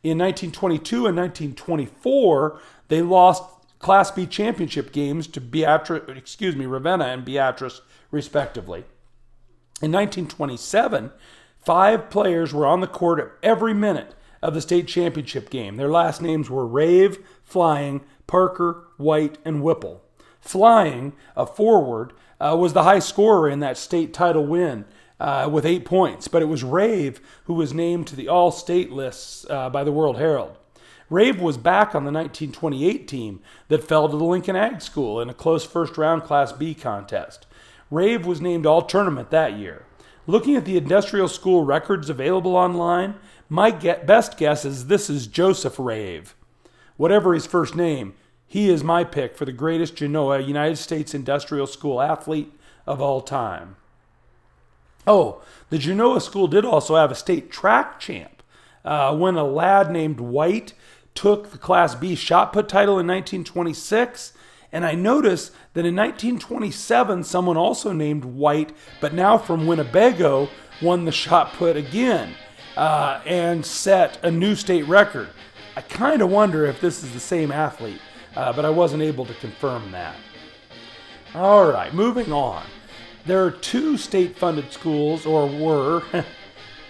In 0.02 0.18
1922 0.18 1.06
and 1.06 1.16
1924, 1.16 2.60
they 2.88 3.02
lost 3.02 3.44
Class 3.82 4.12
B 4.12 4.26
championship 4.26 4.92
games 4.92 5.26
to 5.26 5.40
Beatrice, 5.40 6.04
excuse 6.16 6.54
me, 6.54 6.66
Ravenna 6.66 7.06
and 7.06 7.24
Beatrice, 7.24 7.80
respectively. 8.12 8.84
In 9.82 9.90
1927, 9.90 11.10
five 11.58 12.08
players 12.08 12.54
were 12.54 12.64
on 12.64 12.80
the 12.80 12.86
court 12.86 13.40
every 13.42 13.74
minute 13.74 14.14
of 14.40 14.54
the 14.54 14.60
state 14.60 14.86
championship 14.86 15.50
game. 15.50 15.76
Their 15.76 15.90
last 15.90 16.22
names 16.22 16.48
were 16.48 16.64
Rave, 16.64 17.18
Flying, 17.42 18.02
Parker, 18.28 18.86
White, 18.98 19.38
and 19.44 19.64
Whipple. 19.64 20.04
Flying, 20.40 21.12
a 21.36 21.44
forward, 21.44 22.12
uh, 22.40 22.56
was 22.56 22.74
the 22.74 22.84
high 22.84 23.00
scorer 23.00 23.48
in 23.48 23.58
that 23.60 23.76
state 23.76 24.14
title 24.14 24.46
win 24.46 24.84
uh, 25.18 25.48
with 25.50 25.66
eight 25.66 25.84
points, 25.84 26.28
but 26.28 26.40
it 26.40 26.46
was 26.46 26.62
Rave 26.62 27.20
who 27.44 27.54
was 27.54 27.74
named 27.74 28.06
to 28.06 28.16
the 28.16 28.28
all 28.28 28.52
state 28.52 28.92
lists 28.92 29.44
uh, 29.50 29.70
by 29.70 29.82
the 29.82 29.92
World 29.92 30.18
Herald. 30.18 30.56
Rave 31.12 31.42
was 31.42 31.58
back 31.58 31.94
on 31.94 32.04
the 32.04 32.10
1928 32.10 33.06
team 33.06 33.40
that 33.68 33.84
fell 33.84 34.08
to 34.08 34.16
the 34.16 34.24
Lincoln 34.24 34.56
Ag 34.56 34.80
School 34.80 35.20
in 35.20 35.28
a 35.28 35.34
close 35.34 35.62
first 35.62 35.98
round 35.98 36.22
Class 36.22 36.52
B 36.52 36.72
contest. 36.72 37.46
Rave 37.90 38.24
was 38.24 38.40
named 38.40 38.64
all 38.64 38.80
tournament 38.80 39.30
that 39.30 39.58
year. 39.58 39.84
Looking 40.26 40.56
at 40.56 40.64
the 40.64 40.78
industrial 40.78 41.28
school 41.28 41.66
records 41.66 42.08
available 42.08 42.56
online, 42.56 43.16
my 43.50 43.70
get 43.70 44.06
best 44.06 44.38
guess 44.38 44.64
is 44.64 44.86
this 44.86 45.10
is 45.10 45.26
Joseph 45.26 45.78
Rave. 45.78 46.34
Whatever 46.96 47.34
his 47.34 47.46
first 47.46 47.76
name, 47.76 48.14
he 48.46 48.70
is 48.70 48.82
my 48.82 49.04
pick 49.04 49.36
for 49.36 49.44
the 49.44 49.52
greatest 49.52 49.94
Genoa 49.94 50.40
United 50.40 50.76
States 50.76 51.12
industrial 51.12 51.66
school 51.66 52.00
athlete 52.00 52.54
of 52.86 53.02
all 53.02 53.20
time. 53.20 53.76
Oh, 55.06 55.42
the 55.68 55.76
Genoa 55.76 56.22
school 56.22 56.46
did 56.46 56.64
also 56.64 56.96
have 56.96 57.10
a 57.10 57.14
state 57.14 57.50
track 57.50 58.00
champ 58.00 58.42
uh, 58.84 59.14
when 59.14 59.36
a 59.36 59.44
lad 59.44 59.90
named 59.90 60.18
White 60.18 60.74
took 61.14 61.50
the 61.50 61.58
Class 61.58 61.94
B 61.94 62.14
shot 62.14 62.52
put 62.52 62.68
title 62.68 62.98
in 62.98 63.06
1926. 63.06 64.32
And 64.72 64.86
I 64.86 64.94
noticed 64.94 65.52
that 65.74 65.84
in 65.84 65.94
1927, 65.94 67.24
someone 67.24 67.58
also 67.58 67.92
named 67.92 68.24
White, 68.24 68.72
but 69.00 69.12
now 69.12 69.36
from 69.36 69.66
Winnebago, 69.66 70.48
won 70.80 71.04
the 71.04 71.12
shot 71.12 71.52
put 71.52 71.76
again 71.76 72.34
uh, 72.76 73.20
and 73.26 73.64
set 73.64 74.22
a 74.24 74.30
new 74.30 74.54
state 74.54 74.86
record. 74.88 75.28
I 75.76 75.80
kind 75.82 76.22
of 76.22 76.30
wonder 76.30 76.66
if 76.66 76.80
this 76.80 77.02
is 77.02 77.12
the 77.12 77.20
same 77.20 77.52
athlete, 77.52 78.00
uh, 78.36 78.52
but 78.52 78.64
I 78.64 78.70
wasn't 78.70 79.02
able 79.02 79.24
to 79.26 79.34
confirm 79.34 79.90
that. 79.92 80.16
All 81.34 81.70
right, 81.70 81.94
moving 81.94 82.32
on. 82.32 82.64
There 83.24 83.44
are 83.44 83.50
two 83.50 83.96
state 83.96 84.36
funded 84.36 84.72
schools, 84.72 85.24
or 85.24 85.46
were, 85.46 86.02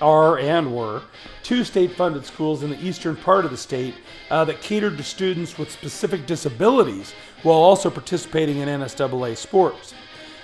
are 0.03 0.39
and 0.39 0.75
were, 0.75 1.03
two 1.43 1.65
state 1.65 1.93
funded 1.93 2.27
schools 2.27 2.63
in 2.63 2.69
the 2.69 2.85
eastern 2.85 3.17
part 3.17 3.47
of 3.47 3.51
the 3.51 3.57
state 3.57 3.95
uh, 4.31 4.45
that 4.45 4.61
catered 4.61 4.99
to 4.99 5.03
students 5.03 5.57
with 5.57 5.71
specific 5.71 6.27
disabilities 6.27 7.15
while 7.43 7.57
also 7.57 7.89
participating 7.89 8.59
in 8.59 8.69
NSAA 8.69 9.37
sports. 9.37 9.95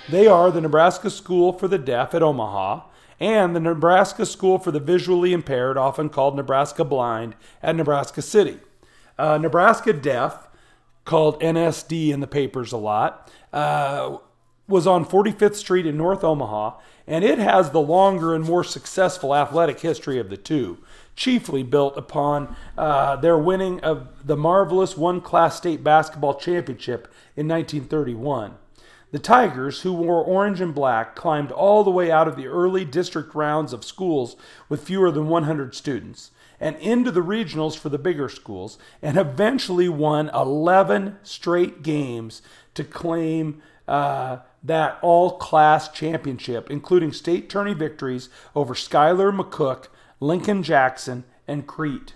They 0.09 0.25
are 0.25 0.49
the 0.49 0.61
Nebraska 0.61 1.09
School 1.09 1.53
for 1.53 1.67
the 1.67 1.77
Deaf 1.77 2.15
at 2.15 2.23
Omaha 2.23 2.81
and 3.19 3.55
the 3.55 3.59
Nebraska 3.59 4.25
School 4.25 4.57
for 4.57 4.71
the 4.71 4.79
Visually 4.79 5.33
Impaired, 5.33 5.77
often 5.77 6.09
called 6.09 6.35
Nebraska 6.35 6.83
Blind, 6.83 7.35
at 7.61 7.75
Nebraska 7.75 8.21
City. 8.21 8.59
Uh, 9.17 9.37
Nebraska 9.37 9.91
Deaf, 9.91 10.47
called 11.05 11.39
NSD 11.41 12.11
in 12.11 12.19
the 12.19 12.27
papers 12.27 12.71
a 12.71 12.77
lot, 12.77 13.31
uh, 13.51 14.17
was 14.69 14.87
on 14.87 15.05
45th 15.05 15.55
Street 15.55 15.85
in 15.85 15.97
North 15.97 16.23
Omaha, 16.23 16.77
and 17.07 17.23
it 17.23 17.39
has 17.39 17.71
the 17.71 17.81
longer 17.81 18.35
and 18.35 18.45
more 18.45 18.63
successful 18.63 19.35
athletic 19.35 19.79
history 19.79 20.19
of 20.19 20.29
the 20.29 20.37
two, 20.37 20.77
chiefly 21.15 21.63
built 21.63 21.97
upon 21.97 22.55
uh, 22.77 23.15
their 23.15 23.37
winning 23.37 23.79
of 23.81 24.25
the 24.25 24.37
marvelous 24.37 24.95
one 24.95 25.19
class 25.19 25.57
state 25.57 25.83
basketball 25.83 26.35
championship 26.35 27.11
in 27.35 27.47
1931. 27.47 28.53
The 29.11 29.19
Tigers, 29.19 29.81
who 29.81 29.91
wore 29.91 30.23
orange 30.23 30.61
and 30.61 30.73
black, 30.73 31.15
climbed 31.15 31.51
all 31.51 31.83
the 31.83 31.89
way 31.89 32.11
out 32.11 32.27
of 32.27 32.35
the 32.35 32.45
early 32.45 32.85
district 32.85 33.33
rounds 33.33 33.73
of 33.73 33.83
schools 33.83 34.35
with 34.69 34.83
fewer 34.83 35.09
than 35.09 35.27
100 35.27 35.73
students 35.73 36.29
and 36.59 36.75
into 36.77 37.09
the 37.09 37.23
regionals 37.23 37.77
for 37.77 37.89
the 37.89 37.97
bigger 37.97 38.29
schools, 38.29 38.77
and 39.01 39.17
eventually 39.17 39.89
won 39.89 40.29
11 40.29 41.17
straight 41.23 41.81
games 41.81 42.41
to 42.73 42.83
claim 42.83 43.61
uh, 43.87 44.37
that 44.63 44.99
all 45.01 45.37
class 45.37 45.89
championship, 45.89 46.69
including 46.69 47.13
state 47.13 47.49
tourney 47.49 47.73
victories 47.73 48.29
over 48.55 48.75
Schuyler 48.75 49.31
McCook, 49.31 49.87
Lincoln 50.19 50.63
Jackson, 50.63 51.23
and 51.47 51.65
Crete. 51.65 52.13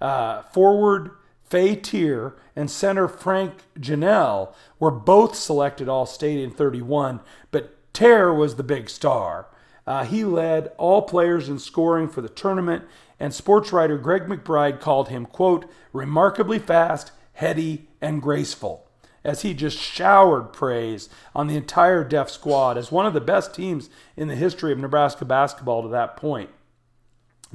Uh, 0.00 0.42
forward 0.42 1.10
Fay 1.52 1.76
Tier 1.76 2.34
and 2.56 2.70
center 2.70 3.06
Frank 3.06 3.64
Janelle 3.78 4.54
were 4.78 4.90
both 4.90 5.34
selected 5.34 5.88
All 5.88 6.06
State 6.06 6.42
in 6.42 6.50
31, 6.50 7.20
but 7.50 7.76
Tear 7.92 8.32
was 8.32 8.54
the 8.54 8.62
big 8.62 8.88
star. 8.88 9.48
Uh, 9.86 10.04
he 10.04 10.24
led 10.24 10.72
all 10.78 11.02
players 11.02 11.48
in 11.48 11.58
scoring 11.58 12.08
for 12.08 12.22
the 12.22 12.28
tournament, 12.28 12.84
and 13.20 13.34
sports 13.34 13.72
writer 13.72 13.98
Gregg 13.98 14.22
McBride 14.22 14.80
called 14.80 15.08
him, 15.08 15.26
quote, 15.26 15.66
remarkably 15.92 16.58
fast, 16.58 17.12
heady, 17.34 17.88
and 18.00 18.22
graceful. 18.22 18.81
As 19.24 19.42
he 19.42 19.54
just 19.54 19.78
showered 19.78 20.52
praise 20.52 21.08
on 21.34 21.46
the 21.46 21.56
entire 21.56 22.04
Deaf 22.04 22.30
squad 22.30 22.76
as 22.76 22.92
one 22.92 23.06
of 23.06 23.14
the 23.14 23.20
best 23.20 23.54
teams 23.54 23.88
in 24.16 24.28
the 24.28 24.36
history 24.36 24.72
of 24.72 24.78
Nebraska 24.78 25.24
basketball 25.24 25.82
to 25.82 25.88
that 25.88 26.16
point. 26.16 26.50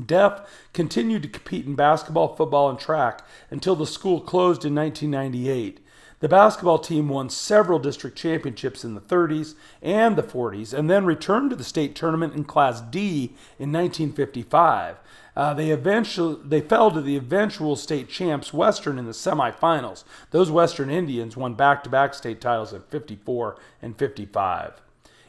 Deaf 0.03 0.41
continued 0.73 1.23
to 1.23 1.30
compete 1.30 1.65
in 1.65 1.75
basketball, 1.75 2.36
football, 2.36 2.69
and 2.69 2.80
track 2.80 3.21
until 3.49 3.75
the 3.75 3.88
school 3.88 4.21
closed 4.21 4.63
in 4.63 4.75
1998. 4.75 5.80
The 6.19 6.30
basketball 6.30 6.80
team 6.80 7.10
won 7.10 7.30
several 7.30 7.77
district 7.77 8.17
championships 8.17 8.84
in 8.84 8.95
the 8.95 9.01
30s 9.01 9.53
and 9.84 10.15
the 10.15 10.23
40s 10.23 10.73
and 10.73 10.89
then 10.89 11.06
returned 11.06 11.51
to 11.51 11.56
the 11.56 11.63
state 11.63 11.95
tournament 11.95 12.34
in 12.34 12.43
Class 12.43 12.82
D 12.82 13.36
in 13.60 13.71
1955. 13.71 14.97
Uh, 15.38 15.54
they 15.54 15.69
eventually 15.69 16.36
they 16.43 16.60
fell 16.60 16.89
to 16.89 17.00
the 17.00 17.15
eventual 17.15 17.76
state 17.76 18.10
champs 18.10 18.52
Western 18.52 18.97
in 18.97 19.06
the 19.06 19.12
semifinals. 19.12 20.04
Those 20.32 20.50
Western 20.50 20.89
Indians 20.89 21.38
won 21.38 21.54
back-to-back 21.54 22.15
state 22.15 22.41
titles 22.41 22.73
in 22.73 22.82
54 22.89 23.56
and 23.80 23.95
55. 23.95 24.82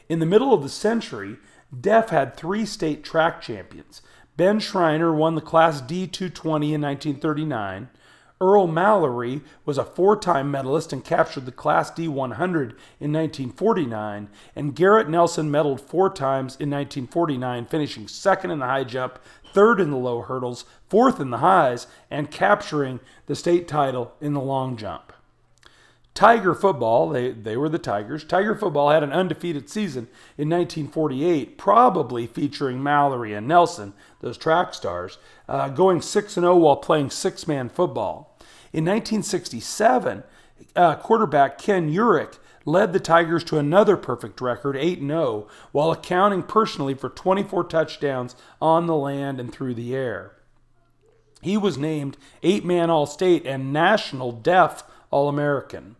In 0.08 0.18
the 0.18 0.24
middle 0.24 0.54
of 0.54 0.62
the 0.62 0.70
century, 0.70 1.36
Deaf 1.78 2.08
had 2.08 2.34
three 2.34 2.64
state 2.64 3.04
track 3.04 3.42
champions. 3.42 4.00
Ben 4.38 4.60
Schreiner 4.60 5.12
won 5.12 5.34
the 5.34 5.42
Class 5.42 5.82
D 5.82 6.06
220 6.06 6.72
in 6.72 6.80
1939. 6.80 7.90
Earl 8.40 8.68
Mallory 8.68 9.40
was 9.64 9.78
a 9.78 9.84
four 9.84 10.16
time 10.16 10.50
medalist 10.50 10.92
and 10.92 11.04
captured 11.04 11.44
the 11.44 11.52
Class 11.52 11.90
D 11.90 12.06
100 12.06 12.70
in 13.00 13.12
1949, 13.12 14.28
and 14.54 14.76
Garrett 14.76 15.08
Nelson 15.08 15.50
medaled 15.50 15.80
four 15.80 16.08
times 16.08 16.54
in 16.54 16.70
1949, 16.70 17.66
finishing 17.66 18.06
second 18.06 18.52
in 18.52 18.60
the 18.60 18.66
high 18.66 18.84
jump, 18.84 19.18
third 19.52 19.80
in 19.80 19.90
the 19.90 19.96
low 19.96 20.22
hurdles, 20.22 20.64
fourth 20.88 21.18
in 21.18 21.30
the 21.30 21.38
highs, 21.38 21.88
and 22.10 22.30
capturing 22.30 23.00
the 23.26 23.34
state 23.34 23.66
title 23.66 24.14
in 24.20 24.34
the 24.34 24.40
long 24.40 24.76
jump. 24.76 25.12
Tiger 26.14 26.52
football, 26.52 27.08
they, 27.08 27.30
they 27.30 27.56
were 27.56 27.68
the 27.68 27.78
Tigers. 27.78 28.24
Tiger 28.24 28.56
football 28.56 28.90
had 28.90 29.04
an 29.04 29.12
undefeated 29.12 29.70
season 29.70 30.08
in 30.36 30.48
1948, 30.48 31.56
probably 31.56 32.26
featuring 32.26 32.82
Mallory 32.82 33.34
and 33.34 33.46
Nelson, 33.46 33.94
those 34.20 34.36
track 34.36 34.74
stars, 34.74 35.18
uh, 35.48 35.68
going 35.68 36.00
6 36.00 36.34
0 36.34 36.56
while 36.56 36.74
playing 36.74 37.10
six 37.10 37.46
man 37.46 37.68
football. 37.68 38.27
In 38.72 38.84
1967, 38.84 40.24
uh, 40.76 40.96
quarterback 40.96 41.58
Ken 41.58 41.90
Urick 41.90 42.38
led 42.64 42.92
the 42.92 43.00
Tigers 43.00 43.42
to 43.44 43.58
another 43.58 43.96
perfect 43.96 44.40
record, 44.40 44.76
8 44.76 45.00
0, 45.00 45.48
while 45.72 45.90
accounting 45.90 46.42
personally 46.42 46.94
for 46.94 47.08
24 47.08 47.64
touchdowns 47.64 48.36
on 48.60 48.86
the 48.86 48.96
land 48.96 49.40
and 49.40 49.52
through 49.52 49.74
the 49.74 49.94
air. 49.94 50.32
He 51.40 51.56
was 51.56 51.78
named 51.78 52.16
eight 52.42 52.64
man 52.64 52.90
All 52.90 53.06
State 53.06 53.46
and 53.46 53.72
National 53.72 54.32
Deaf 54.32 54.84
All 55.10 55.28
American. 55.28 55.96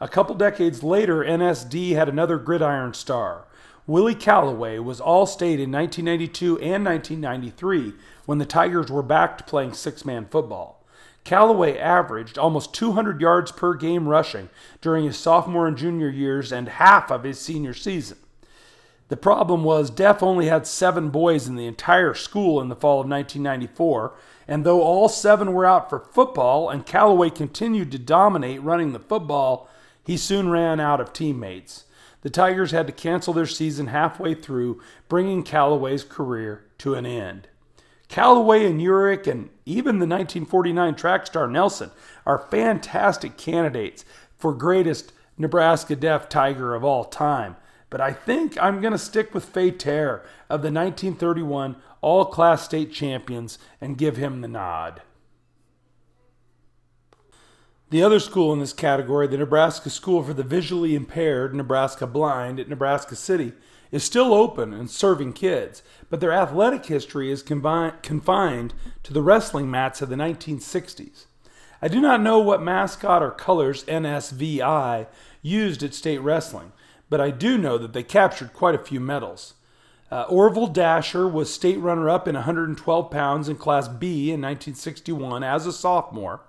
A 0.00 0.08
couple 0.08 0.34
decades 0.34 0.82
later, 0.82 1.18
NSD 1.18 1.94
had 1.94 2.08
another 2.08 2.36
gridiron 2.36 2.92
star. 2.92 3.46
Willie 3.86 4.14
Calloway 4.14 4.78
was 4.78 5.00
All 5.00 5.26
State 5.26 5.60
in 5.60 5.70
1992 5.70 6.58
and 6.58 6.84
1993 6.84 7.94
when 8.26 8.38
the 8.38 8.44
Tigers 8.44 8.90
were 8.90 9.02
back 9.02 9.38
to 9.38 9.44
playing 9.44 9.72
six 9.72 10.04
man 10.04 10.26
football. 10.26 10.81
Calloway 11.24 11.78
averaged 11.78 12.36
almost 12.36 12.74
200 12.74 13.20
yards 13.20 13.52
per 13.52 13.74
game 13.74 14.08
rushing 14.08 14.48
during 14.80 15.04
his 15.04 15.16
sophomore 15.16 15.66
and 15.66 15.76
junior 15.76 16.08
years 16.08 16.50
and 16.50 16.68
half 16.68 17.10
of 17.10 17.22
his 17.22 17.38
senior 17.38 17.74
season. 17.74 18.18
The 19.08 19.16
problem 19.16 19.62
was 19.62 19.90
Deaf 19.90 20.22
only 20.22 20.46
had 20.46 20.66
seven 20.66 21.10
boys 21.10 21.46
in 21.46 21.54
the 21.54 21.66
entire 21.66 22.14
school 22.14 22.60
in 22.60 22.68
the 22.68 22.76
fall 22.76 23.00
of 23.00 23.08
1994, 23.08 24.14
and 24.48 24.64
though 24.64 24.82
all 24.82 25.08
seven 25.08 25.52
were 25.52 25.66
out 25.66 25.90
for 25.90 26.00
football 26.00 26.70
and 26.70 26.86
Calloway 26.86 27.30
continued 27.30 27.92
to 27.92 27.98
dominate 27.98 28.62
running 28.62 28.92
the 28.92 28.98
football, 28.98 29.68
he 30.04 30.16
soon 30.16 30.48
ran 30.50 30.80
out 30.80 31.00
of 31.00 31.12
teammates. 31.12 31.84
The 32.22 32.30
Tigers 32.30 32.70
had 32.70 32.86
to 32.86 32.92
cancel 32.92 33.34
their 33.34 33.46
season 33.46 33.88
halfway 33.88 34.34
through, 34.34 34.80
bringing 35.08 35.42
Calloway's 35.42 36.04
career 36.04 36.64
to 36.78 36.94
an 36.94 37.04
end. 37.04 37.48
Calloway 38.12 38.66
and 38.66 38.78
Urick 38.78 39.26
and 39.26 39.48
even 39.64 39.98
the 39.98 40.06
1949 40.06 40.94
track 40.96 41.26
star 41.26 41.48
Nelson 41.48 41.90
are 42.26 42.46
fantastic 42.50 43.38
candidates 43.38 44.04
for 44.36 44.52
greatest 44.52 45.14
Nebraska 45.38 45.96
Deaf 45.96 46.28
Tiger 46.28 46.74
of 46.74 46.84
all 46.84 47.06
time. 47.06 47.56
But 47.88 48.02
I 48.02 48.12
think 48.12 48.62
I'm 48.62 48.82
going 48.82 48.92
to 48.92 48.98
stick 48.98 49.32
with 49.32 49.46
Fay 49.46 49.70
Terre 49.70 50.16
of 50.50 50.60
the 50.60 50.70
1931 50.70 51.76
All 52.02 52.26
Class 52.26 52.62
State 52.62 52.92
Champions 52.92 53.58
and 53.80 53.96
give 53.96 54.18
him 54.18 54.42
the 54.42 54.48
nod. 54.48 55.00
The 57.92 58.02
other 58.02 58.20
school 58.20 58.54
in 58.54 58.58
this 58.58 58.72
category, 58.72 59.26
the 59.26 59.36
Nebraska 59.36 59.90
School 59.90 60.22
for 60.22 60.32
the 60.32 60.42
Visually 60.42 60.94
Impaired, 60.94 61.54
Nebraska 61.54 62.06
Blind 62.06 62.58
at 62.58 62.66
Nebraska 62.70 63.14
City, 63.14 63.52
is 63.90 64.02
still 64.02 64.32
open 64.32 64.72
and 64.72 64.90
serving 64.90 65.34
kids, 65.34 65.82
but 66.08 66.18
their 66.18 66.32
athletic 66.32 66.86
history 66.86 67.30
is 67.30 67.42
confined 67.42 68.72
to 69.02 69.12
the 69.12 69.20
wrestling 69.20 69.70
mats 69.70 70.00
of 70.00 70.08
the 70.08 70.16
1960s. 70.16 71.26
I 71.82 71.88
do 71.88 72.00
not 72.00 72.22
know 72.22 72.38
what 72.38 72.62
mascot 72.62 73.22
or 73.22 73.30
colors 73.30 73.84
NSVI 73.84 75.06
used 75.42 75.82
at 75.82 75.92
state 75.92 76.22
wrestling, 76.22 76.72
but 77.10 77.20
I 77.20 77.30
do 77.30 77.58
know 77.58 77.76
that 77.76 77.92
they 77.92 78.02
captured 78.02 78.54
quite 78.54 78.74
a 78.74 78.82
few 78.82 79.00
medals. 79.00 79.52
Uh, 80.10 80.22
Orville 80.30 80.66
Dasher 80.66 81.28
was 81.28 81.52
state 81.52 81.78
runner 81.78 82.08
up 82.08 82.26
in 82.26 82.36
112 82.36 83.10
pounds 83.10 83.50
in 83.50 83.56
Class 83.56 83.86
B 83.86 84.30
in 84.30 84.40
1961 84.40 85.44
as 85.44 85.66
a 85.66 85.74
sophomore. 85.74 86.40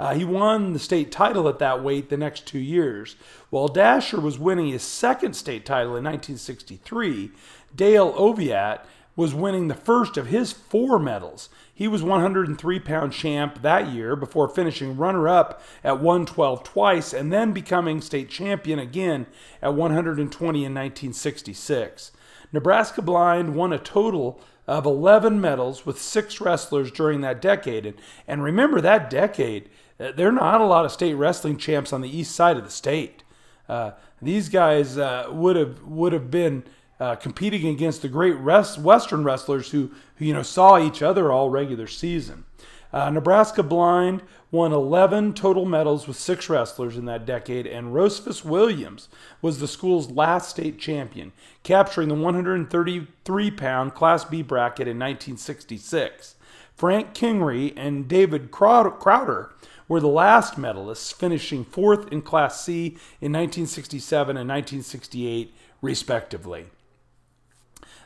Uh, 0.00 0.14
he 0.14 0.24
won 0.24 0.72
the 0.72 0.78
state 0.78 1.12
title 1.12 1.46
at 1.46 1.58
that 1.58 1.84
weight 1.84 2.08
the 2.08 2.16
next 2.16 2.46
two 2.46 2.58
years. 2.58 3.16
While 3.50 3.68
Dasher 3.68 4.18
was 4.18 4.38
winning 4.38 4.68
his 4.68 4.82
second 4.82 5.34
state 5.34 5.66
title 5.66 5.94
in 5.94 6.04
1963, 6.04 7.30
Dale 7.76 8.10
Oviatt 8.14 8.86
was 9.14 9.34
winning 9.34 9.68
the 9.68 9.74
first 9.74 10.16
of 10.16 10.28
his 10.28 10.52
four 10.52 10.98
medals. 10.98 11.50
He 11.74 11.86
was 11.86 12.02
103 12.02 12.80
pound 12.80 13.12
champ 13.12 13.60
that 13.60 13.92
year 13.92 14.16
before 14.16 14.48
finishing 14.48 14.96
runner 14.96 15.28
up 15.28 15.60
at 15.84 16.00
112 16.00 16.64
twice 16.64 17.12
and 17.12 17.30
then 17.30 17.52
becoming 17.52 18.00
state 18.00 18.30
champion 18.30 18.78
again 18.78 19.26
at 19.60 19.74
120 19.74 20.58
in 20.58 20.72
1966. 20.72 22.12
Nebraska 22.54 23.02
Blind 23.02 23.54
won 23.54 23.70
a 23.70 23.78
total 23.78 24.40
of 24.66 24.86
11 24.86 25.40
medals 25.40 25.84
with 25.84 26.00
six 26.00 26.40
wrestlers 26.40 26.90
during 26.90 27.20
that 27.20 27.42
decade. 27.42 27.84
And, 27.84 28.00
and 28.28 28.42
remember, 28.42 28.80
that 28.80 29.10
decade, 29.10 29.68
there 30.00 30.28
are 30.28 30.32
not 30.32 30.60
a 30.60 30.66
lot 30.66 30.84
of 30.84 30.92
state 30.92 31.14
wrestling 31.14 31.58
champs 31.58 31.92
on 31.92 32.00
the 32.00 32.18
east 32.18 32.34
side 32.34 32.56
of 32.56 32.64
the 32.64 32.70
state. 32.70 33.22
Uh, 33.68 33.92
these 34.22 34.48
guys 34.48 34.96
uh, 34.96 35.26
would 35.30 35.56
have 35.56 35.82
would 35.84 36.12
have 36.12 36.30
been 36.30 36.64
uh, 36.98 37.16
competing 37.16 37.66
against 37.66 38.02
the 38.02 38.08
great 38.08 38.36
rest, 38.36 38.78
Western 38.78 39.24
wrestlers 39.24 39.70
who, 39.70 39.90
who 40.16 40.24
you 40.24 40.34
know 40.34 40.42
saw 40.42 40.78
each 40.78 41.02
other 41.02 41.30
all 41.30 41.50
regular 41.50 41.86
season. 41.86 42.44
Uh, 42.92 43.08
Nebraska 43.10 43.62
Blind 43.62 44.22
won 44.50 44.72
11 44.72 45.34
total 45.34 45.64
medals 45.64 46.08
with 46.08 46.16
six 46.16 46.48
wrestlers 46.48 46.96
in 46.96 47.04
that 47.04 47.24
decade, 47.24 47.66
and 47.66 47.94
Rosefus 47.94 48.44
Williams 48.44 49.08
was 49.40 49.60
the 49.60 49.68
school's 49.68 50.10
last 50.10 50.50
state 50.50 50.78
champion, 50.78 51.32
capturing 51.62 52.08
the 52.08 52.16
133 52.16 53.50
pound 53.52 53.94
Class 53.94 54.24
B 54.24 54.42
bracket 54.42 54.88
in 54.88 54.98
1966. 54.98 56.34
Frank 56.74 57.14
Kingery 57.14 57.72
and 57.76 58.08
David 58.08 58.50
Crowder 58.50 59.50
were 59.90 59.98
the 59.98 60.06
last 60.06 60.54
medalists, 60.54 61.12
finishing 61.12 61.64
fourth 61.64 62.12
in 62.12 62.22
Class 62.22 62.64
C 62.64 62.96
in 63.20 63.32
1967 63.32 64.36
and 64.36 64.48
1968, 64.48 65.52
respectively. 65.82 66.66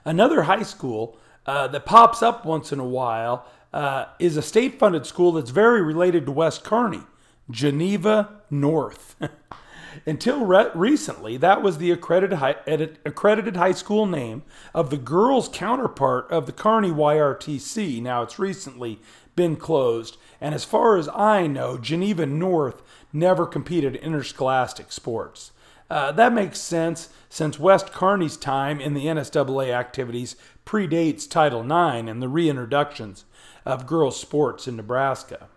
Another 0.02 0.44
high 0.44 0.62
school 0.62 1.18
uh, 1.44 1.66
that 1.68 1.84
pops 1.84 2.22
up 2.22 2.46
once 2.46 2.72
in 2.72 2.80
a 2.80 2.86
while 2.86 3.46
uh, 3.74 4.06
is 4.18 4.38
a 4.38 4.42
state 4.42 4.78
funded 4.78 5.04
school 5.04 5.32
that's 5.32 5.50
very 5.50 5.82
related 5.82 6.24
to 6.24 6.32
West 6.32 6.64
Kearney, 6.64 7.02
Geneva 7.50 8.30
North. 8.48 9.16
Until 10.06 10.46
re- 10.46 10.70
recently, 10.74 11.36
that 11.36 11.60
was 11.60 11.76
the 11.76 11.90
accredited 11.90 12.38
high, 12.38 12.56
accredited 13.04 13.56
high 13.56 13.72
school 13.72 14.06
name 14.06 14.42
of 14.72 14.88
the 14.88 14.96
girls' 14.96 15.50
counterpart 15.52 16.30
of 16.30 16.46
the 16.46 16.52
Kearney 16.52 16.90
YRTC. 16.90 18.00
Now, 18.00 18.22
it's 18.22 18.38
recently 18.38 19.00
been 19.36 19.56
closed, 19.56 20.16
and 20.44 20.54
as 20.54 20.62
far 20.62 20.98
as 20.98 21.08
I 21.08 21.46
know, 21.46 21.78
Geneva 21.78 22.26
North 22.26 22.82
never 23.14 23.46
competed 23.46 23.96
in 23.96 24.02
interscholastic 24.02 24.92
sports. 24.92 25.52
Uh, 25.88 26.12
that 26.12 26.34
makes 26.34 26.60
sense 26.60 27.08
since 27.30 27.58
West 27.58 27.92
Kearney's 27.92 28.36
time 28.36 28.78
in 28.78 28.92
the 28.92 29.06
NSAA 29.06 29.70
activities 29.70 30.36
predates 30.66 31.26
Title 31.26 31.62
IX 31.62 32.10
and 32.10 32.20
the 32.20 32.28
reintroductions 32.28 33.24
of 33.64 33.86
girls' 33.86 34.20
sports 34.20 34.68
in 34.68 34.76
Nebraska. 34.76 35.48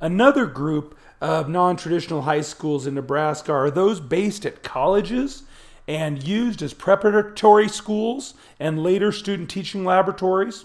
Another 0.00 0.46
group 0.46 0.96
of 1.20 1.48
non 1.48 1.74
traditional 1.74 2.22
high 2.22 2.42
schools 2.42 2.86
in 2.86 2.94
Nebraska 2.94 3.52
are 3.52 3.72
those 3.72 3.98
based 3.98 4.46
at 4.46 4.62
colleges 4.62 5.42
and 5.88 6.22
used 6.22 6.62
as 6.62 6.74
preparatory 6.74 7.68
schools 7.68 8.34
and 8.60 8.84
later 8.84 9.10
student 9.10 9.50
teaching 9.50 9.84
laboratories. 9.84 10.64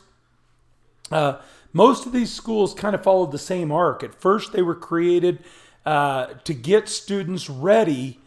Uh, 1.11 1.39
most 1.77 2.07
of 2.07 2.11
these 2.11 2.33
schools 2.33 2.73
kind 2.73 2.95
of 2.95 3.03
followed 3.03 3.31
the 3.31 3.37
same 3.37 3.71
arc. 3.71 4.03
At 4.03 4.15
first, 4.15 4.51
they 4.51 4.63
were 4.63 4.75
created 4.75 5.43
uh, 5.85 6.33
to 6.43 6.53
get 6.53 6.89
students 6.89 7.49
ready 7.49 8.19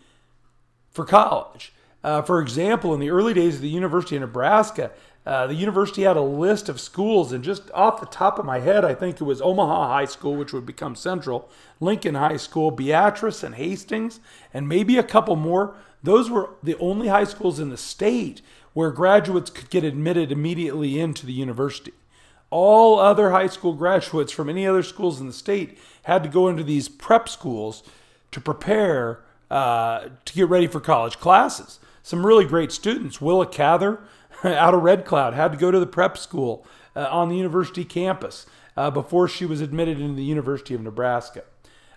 for 0.93 1.05
college. 1.05 1.73
Uh, 2.03 2.23
for 2.23 2.41
example, 2.41 2.95
in 2.95 3.01
the 3.01 3.11
early 3.11 3.35
days 3.35 3.57
of 3.57 3.63
the 3.63 3.69
University 3.69 4.15
of 4.15 4.21
Nebraska, 4.23 4.93
uh, 5.27 5.49
the 5.49 5.55
university 5.55 6.03
had 6.03 6.17
a 6.17 6.23
list 6.23 6.69
of 6.69 6.81
schools, 6.81 7.33
and 7.33 7.45
just 7.45 7.71
off 7.73 8.01
the 8.01 8.07
top 8.07 8.39
of 8.39 8.47
my 8.47 8.61
head, 8.61 8.85
I 8.85 8.95
think 8.95 9.21
it 9.21 9.25
was 9.25 9.43
Omaha 9.43 9.89
High 9.89 10.07
School, 10.07 10.37
which 10.37 10.53
would 10.53 10.65
become 10.65 10.95
Central, 10.95 11.51
Lincoln 11.81 12.15
High 12.15 12.39
School, 12.39 12.71
Beatrice, 12.71 13.43
and 13.43 13.57
Hastings, 13.57 14.21
and 14.55 14.69
maybe 14.69 14.97
a 14.97 15.03
couple 15.03 15.37
more. 15.37 15.75
Those 16.03 16.31
were 16.31 16.51
the 16.63 16.79
only 16.79 17.09
high 17.09 17.25
schools 17.25 17.59
in 17.59 17.69
the 17.69 17.77
state 17.77 18.41
where 18.73 18.91
graduates 18.91 19.51
could 19.51 19.69
get 19.69 19.85
admitted 19.85 20.33
immediately 20.33 20.99
into 20.99 21.27
the 21.27 21.33
university. 21.33 21.93
All 22.51 22.99
other 22.99 23.31
high 23.31 23.47
school 23.47 23.75
graduates 23.75 24.33
from 24.33 24.49
any 24.49 24.67
other 24.67 24.83
schools 24.83 25.21
in 25.21 25.27
the 25.27 25.33
state 25.33 25.79
had 26.03 26.23
to 26.25 26.29
go 26.29 26.49
into 26.49 26.65
these 26.65 26.89
prep 26.89 27.29
schools 27.29 27.83
to 28.33 28.41
prepare 28.41 29.21
uh, 29.51 30.09
to 30.25 30.33
get 30.33 30.49
ready 30.49 30.67
for 30.67 30.81
college 30.81 31.19
classes. 31.19 31.79
Some 32.03 32.27
really 32.27 32.45
great 32.45 32.73
students. 32.73 33.21
Willa 33.21 33.47
Cather 33.47 34.01
out 34.45 34.75
of 34.75 34.83
Red 34.83 35.05
Cloud 35.05 35.35
had 35.35 35.53
to 35.53 35.59
go 35.59 35.71
to 35.71 35.79
the 35.79 35.87
prep 35.87 36.17
school 36.19 36.67
uh, 36.97 37.07
on 37.11 37.29
the 37.29 37.37
university 37.37 37.85
campus 37.85 38.47
uh, 38.77 38.91
before 38.91 39.29
she 39.29 39.47
was 39.47 39.61
admitted 39.61 40.01
into 40.01 40.15
the 40.15 40.25
University 40.25 40.75
of 40.75 40.81
Nebraska. 40.81 41.45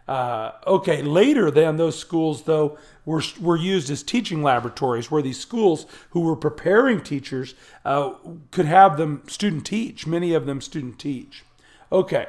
Uh, 0.07 0.51
okay, 0.67 1.01
later 1.01 1.49
then, 1.49 1.77
those 1.77 1.97
schools, 1.97 2.43
though, 2.43 2.77
were, 3.05 3.23
were 3.39 3.55
used 3.55 3.89
as 3.89 4.03
teaching 4.03 4.43
laboratories 4.43 5.09
where 5.09 5.21
these 5.21 5.39
schools 5.39 5.85
who 6.09 6.21
were 6.21 6.35
preparing 6.35 7.01
teachers 7.01 7.55
uh, 7.85 8.13
could 8.51 8.65
have 8.65 8.97
them 8.97 9.23
student 9.27 9.65
teach, 9.65 10.05
many 10.05 10.33
of 10.33 10.45
them 10.45 10.59
student 10.59 10.99
teach. 10.99 11.43
Okay, 11.91 12.27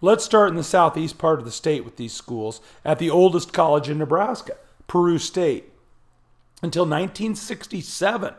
let's 0.00 0.24
start 0.24 0.50
in 0.50 0.56
the 0.56 0.64
southeast 0.64 1.16
part 1.16 1.38
of 1.38 1.44
the 1.44 1.52
state 1.52 1.84
with 1.84 1.96
these 1.96 2.12
schools 2.12 2.60
at 2.84 2.98
the 2.98 3.10
oldest 3.10 3.52
college 3.52 3.88
in 3.88 3.98
Nebraska, 3.98 4.56
Peru 4.88 5.18
State. 5.18 5.66
Until 6.62 6.82
1967, 6.82 8.34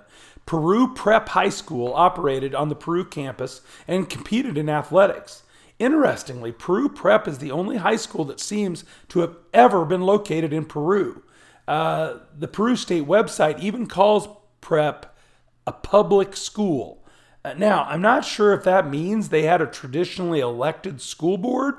Peru 0.46 0.94
Prep 0.94 1.30
High 1.30 1.50
School 1.50 1.94
operated 1.94 2.54
on 2.54 2.70
the 2.70 2.76
Peru 2.76 3.06
campus 3.06 3.62
and 3.88 4.10
competed 4.10 4.58
in 4.58 4.70
athletics. 4.70 5.44
Interestingly, 5.82 6.52
Peru 6.52 6.90
Prep 6.90 7.28
is 7.28 7.40
the 7.40 7.50
only 7.50 7.78
high 7.78 7.96
school 7.96 8.24
that 8.26 8.40
seems 8.40 8.86
to 9.08 9.22
have 9.22 9.36
ever 9.52 9.84
been 9.84 10.04
located 10.04 10.54
in 10.54 10.64
Peru. 10.64 11.24
Uh, 11.68 12.18
the 12.38 12.48
Peru 12.48 12.76
State 12.76 13.08
website 13.08 13.58
even 13.60 13.88
calls 13.88 14.28
Prep 14.62 15.18
a 15.66 15.72
public 15.72 16.36
school. 16.36 17.04
Uh, 17.44 17.56
now, 17.58 17.86
I'm 17.86 18.00
not 18.00 18.24
sure 18.24 18.54
if 18.54 18.64
that 18.64 18.92
means 18.92 19.30
they 19.30 19.42
had 19.42 19.60
a 19.60 19.66
traditionally 19.66 20.40
elected 20.40 21.02
school 21.02 21.40
board 21.40 21.74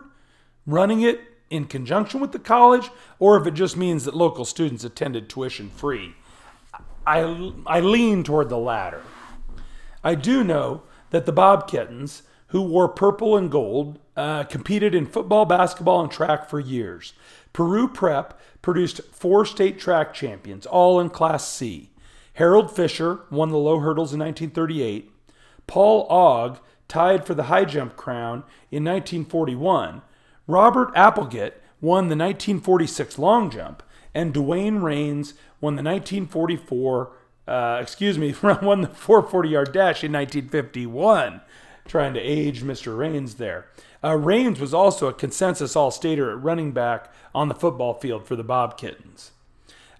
running 0.66 1.02
it 1.02 1.20
in 1.48 1.66
conjunction 1.66 2.18
with 2.18 2.32
the 2.32 2.40
college, 2.40 2.90
or 3.20 3.40
if 3.40 3.46
it 3.46 3.54
just 3.54 3.76
means 3.76 4.04
that 4.04 4.16
local 4.16 4.44
students 4.44 4.82
attended 4.82 5.28
tuition 5.28 5.70
free. 5.70 6.16
I, 7.06 7.52
I 7.66 7.78
lean 7.78 8.24
toward 8.24 8.48
the 8.48 8.58
latter. 8.58 9.02
I 10.02 10.16
do 10.16 10.42
know 10.42 10.82
that 11.10 11.24
the 11.24 11.30
Bob 11.30 11.68
Kittens 11.68 12.24
who 12.52 12.60
wore 12.60 12.86
purple 12.86 13.34
and 13.34 13.50
gold, 13.50 13.98
uh, 14.14 14.44
competed 14.44 14.94
in 14.94 15.06
football, 15.06 15.46
basketball, 15.46 16.02
and 16.02 16.10
track 16.10 16.50
for 16.50 16.60
years. 16.60 17.14
Peru 17.54 17.88
Prep 17.88 18.38
produced 18.60 19.00
four 19.10 19.46
state 19.46 19.78
track 19.78 20.12
champions, 20.12 20.66
all 20.66 21.00
in 21.00 21.08
Class 21.08 21.48
C. 21.48 21.88
Harold 22.34 22.70
Fisher 22.70 23.20
won 23.30 23.48
the 23.48 23.56
low 23.56 23.78
hurdles 23.78 24.12
in 24.12 24.20
1938. 24.20 25.10
Paul 25.66 26.06
Ogg 26.10 26.58
tied 26.88 27.26
for 27.26 27.32
the 27.32 27.44
high 27.44 27.64
jump 27.64 27.96
crown 27.96 28.44
in 28.70 28.84
1941. 28.84 30.02
Robert 30.46 30.92
Applegate 30.94 31.54
won 31.80 32.08
the 32.10 32.16
1946 32.16 33.18
long 33.18 33.50
jump, 33.50 33.82
and 34.14 34.34
Dwayne 34.34 34.82
Rains 34.82 35.32
won 35.58 35.76
the 35.76 35.82
1944, 35.82 37.12
uh, 37.48 37.78
excuse 37.80 38.18
me, 38.18 38.34
won 38.42 38.82
the 38.82 38.88
440 38.88 39.48
yard 39.48 39.72
dash 39.72 40.04
in 40.04 40.12
1951 40.12 41.40
trying 41.86 42.14
to 42.14 42.20
age 42.20 42.62
Mr. 42.62 42.96
Rains 42.96 43.34
there. 43.34 43.66
Uh, 44.02 44.16
Rains 44.16 44.60
was 44.60 44.74
also 44.74 45.08
a 45.08 45.12
consensus 45.12 45.76
All 45.76 45.90
Stater 45.90 46.30
at 46.30 46.42
running 46.42 46.72
back 46.72 47.12
on 47.34 47.48
the 47.48 47.54
football 47.54 47.94
field 47.94 48.26
for 48.26 48.36
the 48.36 48.44
Bob 48.44 48.76
Kittens. 48.76 49.32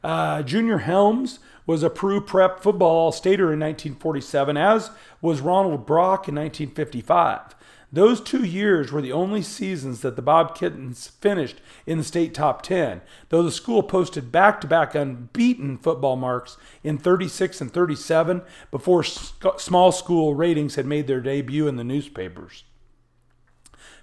Uh, 0.03 0.42
Junior 0.42 0.79
Helms 0.79 1.38
was 1.66 1.83
a 1.83 1.90
Peru 1.90 2.21
Prep 2.21 2.61
football 2.61 2.97
All 2.97 3.12
Stater 3.12 3.53
in 3.53 3.61
1947, 3.61 4.57
as 4.57 4.90
was 5.21 5.40
Ronald 5.40 5.87
Brock 5.87 6.29
in 6.29 6.35
1955. 6.35 7.55
Those 7.94 8.22
two 8.22 8.42
years 8.42 8.90
were 8.90 9.02
the 9.02 9.12
only 9.12 9.42
seasons 9.42 10.00
that 10.00 10.16
the 10.16 10.22
Bob 10.22 10.57
Kittens 10.57 11.09
finished 11.09 11.61
in 11.85 11.98
the 11.98 12.05
state 12.05 12.33
top 12.33 12.62
10, 12.62 13.02
though 13.28 13.42
the 13.42 13.52
school 13.52 13.83
posted 13.83 14.33
back 14.33 14.62
to 14.62 14.66
back 14.66 14.94
unbeaten 14.94 15.76
football 15.76 16.16
marks 16.16 16.57
in 16.83 16.96
36 16.96 17.61
and 17.61 17.70
37 17.70 18.40
before 18.70 19.05
small 19.05 19.92
school 19.92 20.35
ratings 20.35 20.76
had 20.76 20.87
made 20.87 21.07
their 21.07 21.20
debut 21.20 21.68
in 21.68 21.76
the 21.76 21.85
newspapers. 21.85 22.64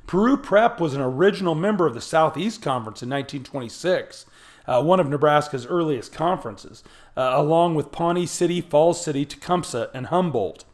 Peru 0.06 0.38
Prep 0.38 0.80
was 0.80 0.94
an 0.94 1.02
original 1.02 1.56
member 1.56 1.88
of 1.88 1.96
the 1.96 2.02
Southeast 2.02 2.62
Conference 2.62 3.02
in 3.02 3.10
1926, 3.10 4.28
uh, 4.68 4.84
one 4.84 5.00
of 5.00 5.10
Nebraska's 5.10 5.66
earliest 5.66 6.14
conferences, 6.14 6.84
uh, 7.18 7.32
along 7.34 7.74
with 7.74 7.92
Pawnee 7.92 8.28
City, 8.28 8.62
Falls 8.62 9.04
City, 9.04 9.26
Tecumseh, 9.26 9.90
and 9.96 10.08
Humboldt. 10.08 10.66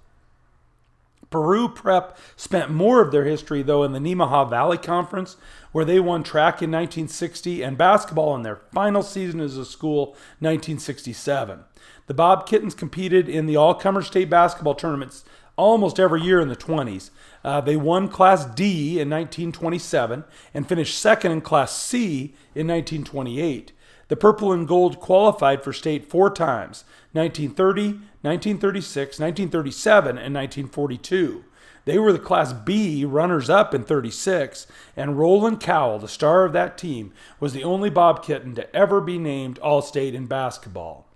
Peru 1.29 1.67
Prep 1.67 2.17
spent 2.35 2.71
more 2.71 3.01
of 3.01 3.11
their 3.11 3.25
history, 3.25 3.61
though, 3.61 3.83
in 3.83 3.91
the 3.91 3.99
Nemaha 3.99 4.49
Valley 4.49 4.77
Conference, 4.77 5.37
where 5.71 5.85
they 5.85 5.99
won 5.99 6.23
track 6.23 6.61
in 6.61 6.71
1960 6.71 7.61
and 7.61 7.77
basketball 7.77 8.35
in 8.35 8.43
their 8.43 8.61
final 8.73 9.03
season 9.03 9.39
as 9.39 9.57
a 9.57 9.65
school, 9.65 10.07
1967. 10.39 11.63
The 12.07 12.13
Bob 12.13 12.47
Kittens 12.47 12.75
competed 12.75 13.27
in 13.27 13.45
the 13.45 13.55
all 13.55 13.73
comer 13.73 14.01
state 14.01 14.29
basketball 14.29 14.75
tournaments 14.75 15.25
almost 15.57 15.99
every 15.99 16.21
year 16.21 16.39
in 16.39 16.49
the 16.49 16.55
20s. 16.55 17.09
Uh, 17.43 17.61
they 17.61 17.75
won 17.75 18.09
Class 18.09 18.45
D 18.45 18.99
in 18.99 19.09
1927 19.09 20.23
and 20.53 20.67
finished 20.67 20.97
second 20.97 21.31
in 21.31 21.41
Class 21.41 21.75
C 21.75 22.35
in 22.53 22.67
1928. 22.67 23.71
The 24.07 24.15
Purple 24.15 24.51
and 24.51 24.67
Gold 24.67 24.99
qualified 24.99 25.63
for 25.63 25.73
state 25.73 26.09
four 26.09 26.29
times 26.29 26.83
1930, 27.13 27.99
1936, 28.25 29.19
1937, 29.19 30.09
and 30.09 30.33
1942. 30.33 31.45
They 31.85 31.99
were 31.99 32.11
the 32.11 32.19
Class 32.19 32.51
B 32.51 33.05
runners 33.05 33.49
up 33.49 33.73
in 33.75 33.83
36, 33.83 34.65
and 34.97 35.19
Roland 35.19 35.59
Cowell, 35.59 35.99
the 35.99 36.07
star 36.07 36.43
of 36.43 36.51
that 36.53 36.77
team, 36.77 37.13
was 37.39 37.53
the 37.53 37.63
only 37.63 37.91
Bob 37.91 38.23
Kitten 38.23 38.55
to 38.55 38.75
ever 38.75 38.99
be 38.99 39.19
named 39.19 39.59
All 39.59 39.83
State 39.83 40.15
in 40.15 40.25
basketball. 40.25 41.07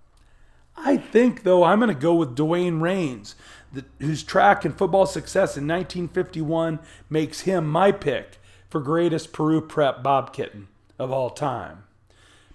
I 0.76 0.96
think, 0.96 1.42
though, 1.42 1.64
I'm 1.64 1.80
going 1.80 1.92
to 1.92 2.00
go 2.00 2.14
with 2.14 2.36
Dwayne 2.36 2.80
Rains, 2.80 3.34
the, 3.72 3.84
whose 3.98 4.22
track 4.22 4.64
and 4.64 4.76
football 4.76 5.06
success 5.06 5.56
in 5.56 5.66
1951 5.66 6.78
makes 7.10 7.40
him 7.40 7.66
my 7.66 7.90
pick 7.90 8.38
for 8.68 8.80
greatest 8.80 9.32
Peru 9.32 9.60
Prep 9.60 10.02
Bob 10.02 10.32
Kitten 10.32 10.68
of 10.98 11.10
all 11.10 11.30
time. 11.30 11.84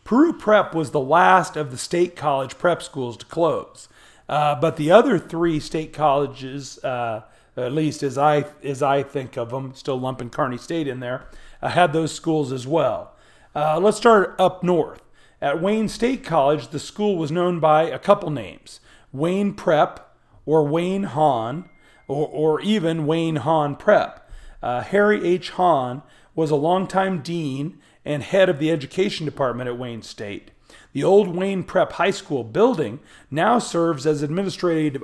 Peru 0.05 0.31
Prep 0.31 0.73
was 0.73 0.91
the 0.91 0.99
last 0.99 1.57
of 1.57 1.71
the 1.71 1.77
state 1.77 2.15
college 2.15 2.57
prep 2.57 2.81
schools 2.81 3.17
to 3.17 3.25
close. 3.25 3.89
Uh, 4.27 4.55
but 4.55 4.77
the 4.77 4.91
other 4.91 5.19
three 5.19 5.59
state 5.59 5.93
colleges, 5.93 6.83
uh, 6.83 7.23
at 7.55 7.71
least 7.71 8.03
as 8.03 8.17
I 8.17 8.45
as 8.63 8.81
I 8.81 9.03
think 9.03 9.37
of 9.37 9.51
them, 9.51 9.73
still 9.75 9.99
lumping 9.99 10.29
Kearney 10.29 10.57
State 10.57 10.87
in 10.87 10.99
there, 10.99 11.27
uh, 11.61 11.69
had 11.69 11.93
those 11.93 12.11
schools 12.11 12.51
as 12.51 12.65
well. 12.65 13.15
Uh, 13.55 13.79
let's 13.79 13.97
start 13.97 14.35
up 14.39 14.63
north. 14.63 15.01
At 15.41 15.61
Wayne 15.61 15.87
State 15.87 16.23
College, 16.23 16.69
the 16.69 16.79
school 16.79 17.17
was 17.17 17.31
known 17.31 17.59
by 17.59 17.83
a 17.83 17.99
couple 17.99 18.29
names: 18.29 18.79
Wayne 19.11 19.53
Prep 19.53 20.15
or 20.45 20.63
Wayne 20.65 21.03
Hahn, 21.03 21.69
or, 22.07 22.27
or 22.27 22.61
even 22.61 23.05
Wayne 23.05 23.37
Hahn 23.37 23.75
Prep. 23.75 24.29
Uh, 24.61 24.81
Harry 24.81 25.23
H. 25.25 25.51
Hahn 25.51 26.01
was 26.35 26.51
a 26.51 26.55
longtime 26.55 27.21
dean 27.21 27.79
and 28.03 28.23
head 28.23 28.49
of 28.49 28.59
the 28.59 28.71
education 28.71 29.25
department 29.25 29.69
at 29.69 29.77
Wayne 29.77 30.01
State. 30.01 30.51
The 30.95 31.03
old 31.03 31.35
Wayne 31.35 31.63
Prep 31.63 31.91
High 31.91 32.11
School 32.11 32.45
building 32.45 33.01
now 33.29 33.59
serves 33.59 34.07
as 34.07 34.21
administrative, 34.21 35.03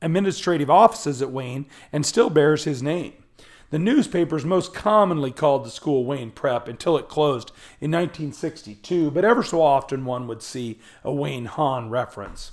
administrative 0.00 0.70
offices 0.70 1.20
at 1.20 1.32
Wayne 1.32 1.66
and 1.92 2.06
still 2.06 2.30
bears 2.30 2.62
his 2.62 2.80
name. 2.80 3.14
The 3.70 3.80
newspapers 3.80 4.44
most 4.44 4.72
commonly 4.72 5.32
called 5.32 5.64
the 5.64 5.70
school 5.70 6.04
Wayne 6.04 6.30
Prep 6.30 6.68
until 6.68 6.96
it 6.96 7.08
closed 7.08 7.50
in 7.80 7.90
1962, 7.90 9.10
but 9.10 9.24
ever 9.24 9.42
so 9.42 9.60
often 9.60 10.04
one 10.04 10.28
would 10.28 10.42
see 10.42 10.78
a 11.02 11.12
Wayne 11.12 11.46
Hahn 11.46 11.90
reference. 11.90 12.52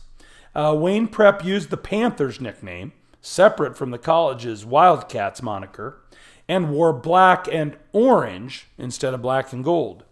Uh, 0.55 0.75
Wayne 0.75 1.07
Prep 1.07 1.45
used 1.45 1.69
the 1.69 1.77
Panthers 1.77 2.41
nickname, 2.41 2.93
separate 3.21 3.77
from 3.77 3.91
the 3.91 3.99
college's 3.99 4.65
Wildcats 4.65 5.43
moniker, 5.43 6.01
and 6.47 6.71
wore 6.71 6.93
black 6.93 7.47
and 7.51 7.77
orange 7.91 8.65
instead 8.79 9.13
of 9.13 9.21
black 9.21 9.53
and 9.53 9.63
gold. 9.63 10.05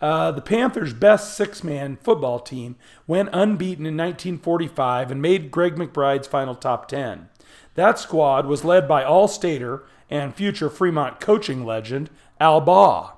Uh, 0.00 0.30
the 0.30 0.42
Panthers' 0.42 0.92
best 0.92 1.36
six 1.36 1.64
man 1.64 1.96
football 1.96 2.38
team 2.38 2.76
went 3.06 3.30
unbeaten 3.32 3.86
in 3.86 3.96
1945 3.96 5.10
and 5.10 5.22
made 5.22 5.50
Gregg 5.50 5.76
McBride's 5.76 6.28
final 6.28 6.54
top 6.54 6.88
10. 6.88 7.28
That 7.74 7.98
squad 7.98 8.46
was 8.46 8.64
led 8.64 8.86
by 8.86 9.04
All 9.04 9.28
Stater 9.28 9.84
and 10.10 10.34
future 10.34 10.68
Fremont 10.68 11.20
coaching 11.20 11.64
legend 11.64 12.10
Al 12.40 12.60
Baugh. 12.60 13.12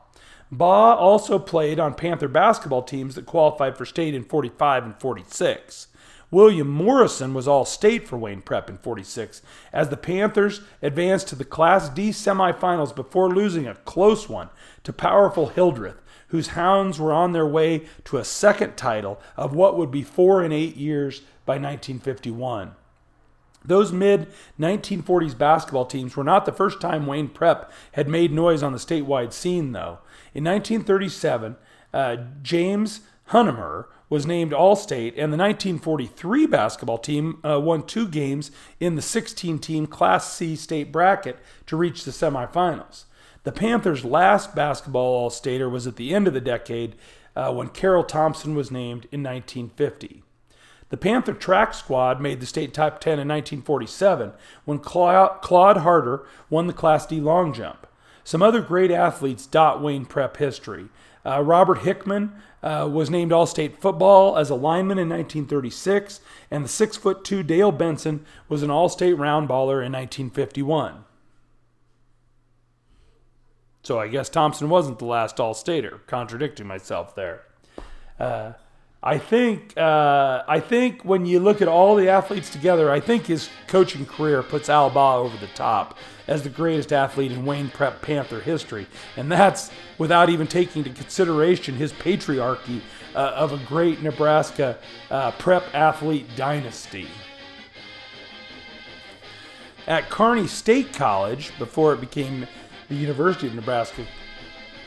Baugh 0.50 0.94
also 0.94 1.38
played 1.38 1.78
on 1.78 1.94
Panther 1.94 2.28
basketball 2.28 2.82
teams 2.82 3.14
that 3.16 3.26
qualified 3.26 3.76
for 3.76 3.84
state 3.84 4.14
in 4.14 4.24
45 4.24 4.84
and 4.84 5.00
46. 5.00 5.88
William 6.30 6.68
Morrison 6.68 7.32
was 7.32 7.48
all 7.48 7.64
state 7.64 8.06
for 8.06 8.18
Wayne 8.18 8.42
Prep 8.42 8.68
in 8.68 8.76
46 8.78 9.40
as 9.72 9.88
the 9.88 9.96
Panthers 9.96 10.60
advanced 10.82 11.28
to 11.28 11.34
the 11.34 11.44
Class 11.44 11.88
D 11.88 12.10
semifinals 12.10 12.94
before 12.94 13.30
losing 13.30 13.66
a 13.66 13.74
close 13.74 14.28
one 14.28 14.50
to 14.84 14.92
powerful 14.92 15.48
Hildreth, 15.48 16.00
whose 16.28 16.48
Hounds 16.48 16.98
were 16.98 17.12
on 17.12 17.32
their 17.32 17.46
way 17.46 17.86
to 18.04 18.18
a 18.18 18.24
second 18.24 18.76
title 18.76 19.20
of 19.36 19.54
what 19.54 19.76
would 19.76 19.90
be 19.90 20.02
four 20.02 20.42
and 20.42 20.52
eight 20.52 20.76
years 20.76 21.20
by 21.44 21.54
1951. 21.54 22.72
Those 23.64 23.92
mid 23.92 24.28
1940s 24.58 25.36
basketball 25.36 25.86
teams 25.86 26.16
were 26.16 26.24
not 26.24 26.46
the 26.46 26.52
first 26.52 26.80
time 26.80 27.06
Wayne 27.06 27.28
Prep 27.28 27.70
had 27.92 28.08
made 28.08 28.32
noise 28.32 28.62
on 28.62 28.72
the 28.72 28.78
statewide 28.78 29.32
scene, 29.32 29.72
though. 29.72 29.98
In 30.32 30.44
1937, 30.44 31.56
uh, 31.92 32.16
James 32.42 33.00
Hunnemer 33.30 33.86
was 34.08 34.26
named 34.26 34.52
All 34.52 34.76
State, 34.76 35.14
and 35.14 35.32
the 35.32 35.36
1943 35.36 36.46
basketball 36.46 36.98
team 36.98 37.40
uh, 37.44 37.60
won 37.60 37.86
two 37.86 38.08
games 38.08 38.50
in 38.80 38.94
the 38.94 39.02
16 39.02 39.58
team 39.58 39.86
Class 39.86 40.32
C 40.32 40.56
state 40.56 40.90
bracket 40.90 41.38
to 41.66 41.76
reach 41.76 42.04
the 42.04 42.10
semifinals. 42.10 43.04
The 43.48 43.52
Panthers' 43.52 44.04
last 44.04 44.54
basketball 44.54 45.14
All 45.14 45.30
Stater 45.30 45.70
was 45.70 45.86
at 45.86 45.96
the 45.96 46.14
end 46.14 46.28
of 46.28 46.34
the 46.34 46.38
decade 46.38 46.94
uh, 47.34 47.50
when 47.50 47.70
Carol 47.70 48.04
Thompson 48.04 48.54
was 48.54 48.70
named 48.70 49.06
in 49.10 49.22
1950. 49.22 50.22
The 50.90 50.96
Panther 50.98 51.32
track 51.32 51.72
squad 51.72 52.20
made 52.20 52.40
the 52.40 52.46
state 52.46 52.74
top 52.74 53.00
10 53.00 53.12
in 53.12 53.26
1947 53.26 54.32
when 54.66 54.80
Claude 54.80 55.78
Harder 55.78 56.26
won 56.50 56.66
the 56.66 56.74
Class 56.74 57.06
D 57.06 57.22
long 57.22 57.54
jump. 57.54 57.86
Some 58.22 58.42
other 58.42 58.60
great 58.60 58.90
athletes 58.90 59.46
dot 59.46 59.82
Wayne 59.82 60.04
Prep 60.04 60.36
history. 60.36 60.90
Uh, 61.24 61.40
Robert 61.40 61.78
Hickman 61.78 62.34
uh, 62.62 62.86
was 62.92 63.08
named 63.08 63.32
All 63.32 63.46
State 63.46 63.80
football 63.80 64.36
as 64.36 64.50
a 64.50 64.54
lineman 64.54 64.98
in 64.98 65.08
1936, 65.08 66.20
and 66.50 66.66
the 66.66 66.68
six 66.68 66.98
foot 66.98 67.24
two 67.24 67.42
Dale 67.42 67.72
Benson 67.72 68.26
was 68.50 68.62
an 68.62 68.70
All 68.70 68.90
State 68.90 69.14
round 69.14 69.48
baller 69.48 69.82
in 69.82 69.92
1951. 69.92 71.06
So 73.88 73.98
I 73.98 74.08
guess 74.08 74.28
Thompson 74.28 74.68
wasn't 74.68 74.98
the 74.98 75.06
last 75.06 75.40
All 75.40 75.54
Stater, 75.54 76.02
contradicting 76.06 76.66
myself 76.66 77.14
there. 77.14 77.44
Uh, 78.20 78.52
I 79.02 79.16
think 79.16 79.72
uh, 79.78 80.44
I 80.46 80.60
think 80.60 81.06
when 81.06 81.24
you 81.24 81.40
look 81.40 81.62
at 81.62 81.68
all 81.68 81.96
the 81.96 82.10
athletes 82.10 82.50
together, 82.50 82.90
I 82.90 83.00
think 83.00 83.24
his 83.24 83.48
coaching 83.66 84.04
career 84.04 84.42
puts 84.42 84.68
Al 84.68 84.90
over 84.98 85.34
the 85.38 85.46
top 85.54 85.96
as 86.26 86.42
the 86.42 86.50
greatest 86.50 86.92
athlete 86.92 87.32
in 87.32 87.46
Wayne 87.46 87.70
Prep 87.70 88.02
Panther 88.02 88.40
history, 88.40 88.86
and 89.16 89.32
that's 89.32 89.70
without 89.96 90.28
even 90.28 90.46
taking 90.46 90.84
into 90.84 90.94
consideration 90.94 91.74
his 91.74 91.90
patriarchy 91.94 92.82
uh, 93.14 93.32
of 93.36 93.54
a 93.54 93.58
great 93.64 94.02
Nebraska 94.02 94.76
uh, 95.10 95.30
prep 95.30 95.64
athlete 95.74 96.26
dynasty. 96.36 97.08
At 99.86 100.10
Kearney 100.10 100.46
State 100.46 100.92
College, 100.92 101.58
before 101.58 101.94
it 101.94 102.02
became 102.02 102.46
the 102.88 102.94
University 102.94 103.46
of 103.46 103.54
Nebraska 103.54 104.06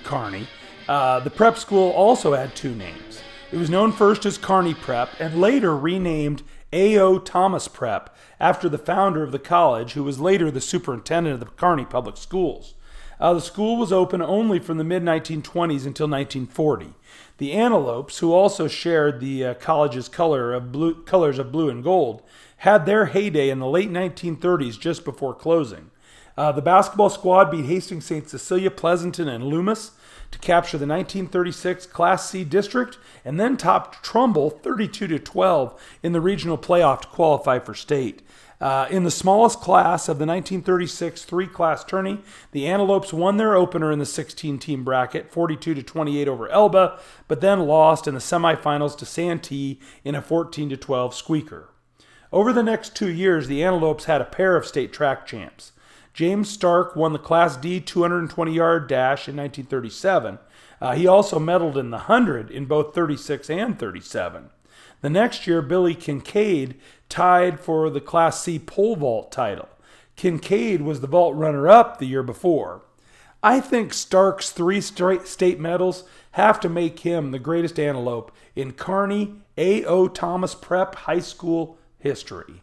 Kearney, 0.04 0.48
uh, 0.88 1.20
the 1.20 1.30
prep 1.30 1.58
school 1.58 1.92
also 1.92 2.34
had 2.34 2.56
two 2.56 2.74
names. 2.76 3.22
It 3.52 3.58
was 3.58 3.70
known 3.70 3.92
first 3.92 4.26
as 4.26 4.38
Kearney 4.38 4.74
Prep 4.74 5.10
and 5.20 5.40
later 5.40 5.78
renamed 5.78 6.42
A.O. 6.74 7.20
Thomas 7.20 7.68
Prep 7.68 8.16
after 8.40 8.68
the 8.70 8.78
founder 8.78 9.24
of 9.24 9.32
the 9.32 9.40
college, 9.40 9.94
who 9.94 10.04
was 10.04 10.20
later 10.20 10.50
the 10.50 10.62
superintendent 10.62 11.36
of 11.36 11.40
the 11.42 11.46
Kearney 11.46 11.86
Public 11.86 12.18
Schools. 12.18 12.76
Uh, 13.20 13.36
the 13.36 13.42
school 13.42 13.78
was 13.78 13.92
open 13.92 14.20
only 14.20 14.58
from 14.58 14.78
the 14.78 14.84
mid 14.84 15.04
1920s 15.04 15.86
until 15.86 16.08
1940. 16.08 16.96
The 17.38 17.54
Antelopes, 17.54 18.18
who 18.18 18.34
also 18.34 18.68
shared 18.68 19.20
the 19.20 19.46
uh, 19.46 19.54
college's 19.56 20.10
color 20.10 20.54
of 20.54 20.72
blue, 20.72 21.04
colors 21.04 21.38
of 21.38 21.52
blue 21.52 21.70
and 21.70 21.84
gold, 21.84 22.24
had 22.58 22.86
their 22.88 23.08
heyday 23.08 23.50
in 23.50 23.60
the 23.60 23.68
late 23.68 23.92
1930s 23.92 24.80
just 24.80 25.06
before 25.06 25.36
closing. 25.36 25.91
Uh, 26.38 26.52
the 26.52 26.62
basketball 26.62 27.10
squad 27.10 27.52
beat 27.52 27.66
Hastings 27.66 28.06
St. 28.06 28.28
Cecilia, 28.28 28.72
Pleasanton, 28.72 29.28
and 29.28 29.44
Loomis 29.44 29.92
to 30.32 30.40
capture 30.40 30.78
the 30.78 30.88
1936 30.88 31.86
Class 31.88 32.30
C 32.30 32.44
district 32.44 32.98
and 33.26 33.40
then 33.40 33.58
topped 33.58 34.04
Trumbull 34.04 34.50
32 34.50 35.08
to 35.08 35.20
12 35.20 35.82
in 36.02 36.14
the 36.14 36.22
regional 36.22 36.58
playoff 36.58 37.02
to 37.02 37.08
qualify 37.08 37.60
for 37.60 37.74
state. 37.74 38.22
Uh, 38.62 38.86
in 38.92 39.04
the 39.04 39.12
smallest 39.12 39.60
class 39.60 40.08
of 40.08 40.20
the 40.20 40.26
1936 40.26 41.26
three 41.26 41.48
class 41.48 41.84
tourney, 41.84 42.20
the 42.52 42.68
Antelopes 42.68 43.12
won 43.12 43.38
their 43.38 43.56
opener 43.56 43.92
in 43.92 43.98
the 43.98 44.06
16 44.06 44.60
team 44.60 44.84
bracket, 44.84 45.32
42 45.32 45.74
to 45.74 45.82
28 45.82 46.28
over 46.28 46.48
Elba, 46.50 47.00
but 47.28 47.42
then 47.42 47.62
lost 47.62 48.08
in 48.08 48.14
the 48.14 48.20
semifinals 48.20 48.96
to 49.00 49.06
Santee 49.06 49.80
in 50.04 50.14
a 50.14 50.22
14 50.22 50.70
to 50.70 50.78
12 50.78 51.16
squeaker. 51.16 51.70
Over 52.32 52.54
the 52.54 52.62
next 52.62 52.96
two 52.96 53.10
years, 53.10 53.48
the 53.48 53.64
Antelopes 53.64 54.06
had 54.06 54.22
a 54.22 54.26
pair 54.26 54.56
of 54.56 54.68
state 54.68 54.94
track 54.94 55.26
champs. 55.26 55.72
James 56.14 56.50
Stark 56.50 56.96
won 56.96 57.14
the 57.14 57.20
Class 57.20 57.56
D 57.56 57.80
220 57.80 58.54
yard 58.54 58.88
dash 58.88 59.28
in 59.28 59.36
1937. 59.38 60.40
Uh, 60.80 60.96
he 60.96 61.08
also 61.08 61.40
medaled 61.40 61.78
in 61.78 61.92
the 61.92 61.98
100 61.98 62.50
in 62.52 62.66
both 62.66 62.94
36 62.94 63.50
and 63.50 63.78
37. 63.78 64.50
The 65.02 65.10
next 65.10 65.48
year, 65.48 65.62
Billy 65.62 65.96
Kincaid 65.96 66.80
tied 67.10 67.60
for 67.60 67.90
the 67.90 68.02
Class 68.02 68.42
C 68.42 68.60
pole 68.60 68.96
vault 68.96 69.32
title. 69.32 69.70
Kincaid 70.16 70.82
was 70.82 71.02
the 71.02 71.08
vault 71.08 71.36
runner 71.36 71.68
up 71.68 71.98
the 71.98 72.06
year 72.06 72.24
before. 72.24 72.84
I 73.44 73.60
think 73.60 73.94
Stark's 73.94 74.52
three 74.52 74.82
state 74.82 75.60
medals 75.60 76.04
have 76.32 76.60
to 76.60 76.70
make 76.70 77.00
him 77.00 77.32
the 77.32 77.40
greatest 77.40 77.80
antelope 77.80 78.32
in 78.56 78.74
Kearney 78.74 79.36
A.O. 79.58 80.08
Thomas 80.10 80.54
Prep 80.54 80.94
High 80.94 81.20
School 81.20 81.78
history. 81.98 82.62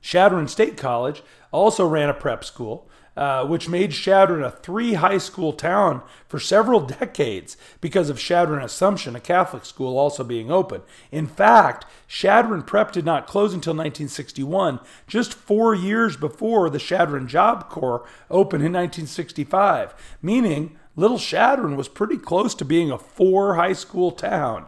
Chadron 0.00 0.48
State 0.48 0.76
College 0.76 1.22
also 1.52 1.86
ran 1.86 2.08
a 2.08 2.14
prep 2.14 2.44
school, 2.44 2.88
uh, 3.16 3.44
which 3.44 3.68
made 3.68 3.90
Chadron 3.90 4.44
a 4.44 4.50
three 4.50 4.94
high 4.94 5.18
school 5.18 5.52
town 5.52 6.02
for 6.28 6.38
several 6.38 6.80
decades 7.00 7.56
because 7.80 8.10
of 8.10 8.18
Chadron 8.18 8.62
Assumption, 8.62 9.16
a 9.16 9.20
Catholic 9.20 9.64
school 9.64 9.98
also 9.98 10.22
being 10.22 10.52
open. 10.52 10.82
In 11.10 11.26
fact, 11.26 11.84
Chadron 12.06 12.62
Prep 12.62 12.92
did 12.92 13.04
not 13.04 13.26
close 13.26 13.52
until 13.52 13.72
1961, 13.72 14.78
just 15.08 15.34
four 15.34 15.74
years 15.74 16.16
before 16.16 16.70
the 16.70 16.78
Chadron 16.78 17.26
Job 17.26 17.68
Corps 17.68 18.06
opened 18.30 18.62
in 18.62 18.72
1965, 18.72 19.94
meaning 20.22 20.78
Little 20.94 21.18
Chadron 21.18 21.76
was 21.76 21.88
pretty 21.88 22.18
close 22.18 22.54
to 22.54 22.64
being 22.64 22.90
a 22.92 22.98
four 22.98 23.56
high 23.56 23.72
school 23.72 24.12
town. 24.12 24.66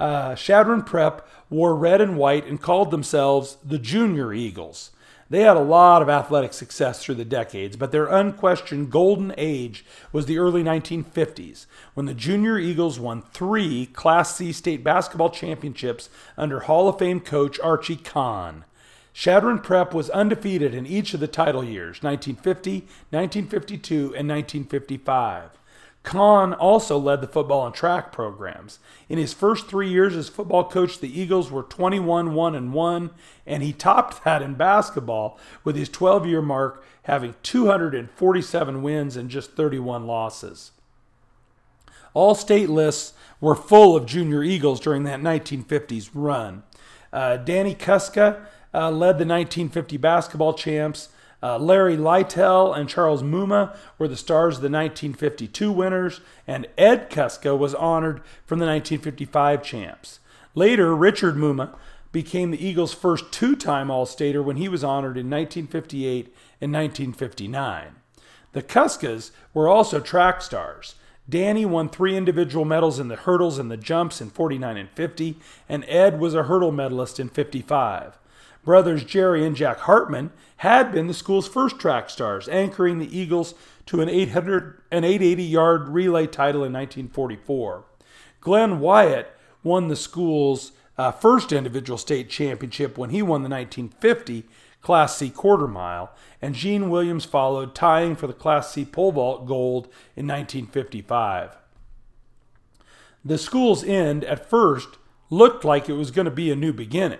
Uh, 0.00 0.34
Chadron 0.34 0.82
Prep 0.82 1.28
wore 1.50 1.76
red 1.76 2.00
and 2.00 2.16
white 2.16 2.46
and 2.46 2.58
called 2.58 2.90
themselves 2.90 3.58
the 3.62 3.78
Junior 3.78 4.32
Eagles. 4.32 4.92
They 5.28 5.42
had 5.42 5.58
a 5.58 5.60
lot 5.60 6.00
of 6.00 6.08
athletic 6.08 6.54
success 6.54 7.04
through 7.04 7.16
the 7.16 7.24
decades, 7.26 7.76
but 7.76 7.92
their 7.92 8.06
unquestioned 8.06 8.90
golden 8.90 9.34
age 9.36 9.84
was 10.10 10.24
the 10.24 10.38
early 10.38 10.64
1950s 10.64 11.66
when 11.92 12.06
the 12.06 12.14
Junior 12.14 12.58
Eagles 12.58 12.98
won 12.98 13.20
three 13.34 13.86
Class 13.86 14.34
C 14.34 14.52
state 14.52 14.82
basketball 14.82 15.28
championships 15.28 16.08
under 16.38 16.60
Hall 16.60 16.88
of 16.88 16.98
Fame 16.98 17.20
coach 17.20 17.60
Archie 17.60 17.96
Kahn. 17.96 18.64
Chadron 19.12 19.58
Prep 19.58 19.92
was 19.92 20.08
undefeated 20.08 20.74
in 20.74 20.86
each 20.86 21.12
of 21.12 21.20
the 21.20 21.28
title 21.28 21.62
years 21.62 22.02
1950, 22.02 22.86
1952, 23.10 23.96
and 24.16 24.28
1955. 24.30 25.59
Kahn 26.02 26.54
also 26.54 26.98
led 26.98 27.20
the 27.20 27.26
football 27.26 27.66
and 27.66 27.74
track 27.74 28.10
programs. 28.10 28.78
In 29.08 29.18
his 29.18 29.34
first 29.34 29.68
three 29.68 29.88
years 29.88 30.16
as 30.16 30.28
football 30.28 30.64
coach, 30.64 30.98
the 30.98 31.20
Eagles 31.20 31.50
were 31.50 31.62
21 31.62 32.34
1 32.34 32.54
and 32.54 32.72
1, 32.72 33.10
and 33.46 33.62
he 33.62 33.72
topped 33.72 34.24
that 34.24 34.40
in 34.40 34.54
basketball 34.54 35.38
with 35.62 35.76
his 35.76 35.90
12 35.90 36.26
year 36.26 36.40
mark 36.40 36.82
having 37.02 37.34
247 37.42 38.82
wins 38.82 39.16
and 39.16 39.28
just 39.28 39.52
31 39.52 40.06
losses. 40.06 40.72
All 42.14 42.34
state 42.34 42.70
lists 42.70 43.12
were 43.40 43.54
full 43.54 43.94
of 43.94 44.06
junior 44.06 44.42
Eagles 44.42 44.80
during 44.80 45.04
that 45.04 45.20
1950s 45.20 46.10
run. 46.14 46.62
Uh, 47.12 47.36
Danny 47.36 47.74
Kuska 47.74 48.46
uh, 48.72 48.90
led 48.90 49.18
the 49.18 49.26
1950 49.26 49.96
basketball 49.96 50.54
champs. 50.54 51.08
Uh, 51.42 51.58
Larry 51.58 51.96
Lytle 51.96 52.74
and 52.74 52.88
Charles 52.88 53.22
Muma 53.22 53.76
were 53.98 54.08
the 54.08 54.16
stars 54.16 54.56
of 54.56 54.62
the 54.62 54.66
1952 54.66 55.72
winners, 55.72 56.20
and 56.46 56.66
Ed 56.76 57.08
Kuska 57.08 57.56
was 57.56 57.74
honored 57.74 58.20
from 58.44 58.58
the 58.58 58.66
1955 58.66 59.62
champs. 59.62 60.20
Later, 60.54 60.94
Richard 60.94 61.36
Muma 61.36 61.74
became 62.12 62.50
the 62.50 62.64
Eagles' 62.64 62.92
first 62.92 63.32
two 63.32 63.56
time 63.56 63.90
All 63.90 64.04
Stater 64.04 64.42
when 64.42 64.56
he 64.56 64.68
was 64.68 64.84
honored 64.84 65.16
in 65.16 65.30
1958 65.30 66.26
and 66.60 66.72
1959. 66.72 67.94
The 68.52 68.62
Kuskas 68.62 69.30
were 69.54 69.68
also 69.68 70.00
track 70.00 70.42
stars. 70.42 70.96
Danny 71.28 71.64
won 71.64 71.88
three 71.88 72.16
individual 72.16 72.64
medals 72.64 72.98
in 72.98 73.06
the 73.08 73.14
hurdles 73.14 73.58
and 73.58 73.70
the 73.70 73.76
jumps 73.76 74.20
in 74.20 74.30
49 74.30 74.76
and 74.76 74.90
50, 74.90 75.36
and 75.68 75.84
Ed 75.86 76.18
was 76.18 76.34
a 76.34 76.42
hurdle 76.42 76.72
medalist 76.72 77.20
in 77.20 77.28
55. 77.28 78.18
Brothers 78.64 79.04
Jerry 79.04 79.44
and 79.46 79.56
Jack 79.56 79.78
Hartman 79.80 80.32
had 80.58 80.92
been 80.92 81.06
the 81.06 81.14
school's 81.14 81.48
first 81.48 81.78
track 81.78 82.10
stars, 82.10 82.48
anchoring 82.48 82.98
the 82.98 83.16
Eagles 83.16 83.54
to 83.86 84.00
an 84.00 84.08
800 84.08 84.80
an 84.90 85.04
880 85.04 85.42
yard 85.42 85.88
relay 85.88 86.26
title 86.26 86.62
in 86.64 86.72
1944. 86.72 87.84
Glenn 88.40 88.80
Wyatt 88.80 89.34
won 89.62 89.88
the 89.88 89.96
school's 89.96 90.72
uh, 90.98 91.10
first 91.10 91.52
individual 91.52 91.98
state 91.98 92.28
championship 92.28 92.98
when 92.98 93.10
he 93.10 93.22
won 93.22 93.42
the 93.42 93.48
1950 93.48 94.44
Class 94.82 95.16
C 95.16 95.28
quarter 95.28 95.68
mile, 95.68 96.10
and 96.40 96.54
Gene 96.54 96.88
Williams 96.88 97.24
followed, 97.24 97.74
tying 97.74 98.16
for 98.16 98.26
the 98.26 98.32
Class 98.32 98.72
C 98.72 98.84
pole 98.84 99.12
vault 99.12 99.46
gold 99.46 99.86
in 100.16 100.26
1955. 100.26 101.56
The 103.24 103.38
school's 103.38 103.84
end 103.84 104.24
at 104.24 104.48
first 104.48 104.96
looked 105.28 105.64
like 105.64 105.88
it 105.88 105.94
was 105.94 106.10
going 106.10 106.24
to 106.24 106.30
be 106.30 106.50
a 106.50 106.56
new 106.56 106.72
beginning. 106.72 107.18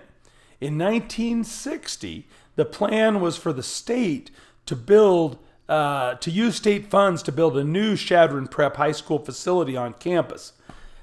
In 0.61 0.77
1960, 0.77 2.29
the 2.57 2.65
plan 2.65 3.21
was 3.21 3.37
for 3.37 3.53
the 3.53 3.63
state 3.63 4.31
to 4.67 4.77
build, 4.77 5.39
uh, 5.69 6.15
to 6.17 6.31
use 6.31 6.57
state 6.57 6.91
funds 6.91 7.23
to 7.23 7.33
build 7.33 7.57
a 7.57 7.65
new 7.65 7.97
Chadron 7.97 8.47
Prep 8.47 8.77
High 8.77 8.93
School 8.93 9.19
facility 9.19 9.77
on 9.77 9.95
campus. 9.95 10.53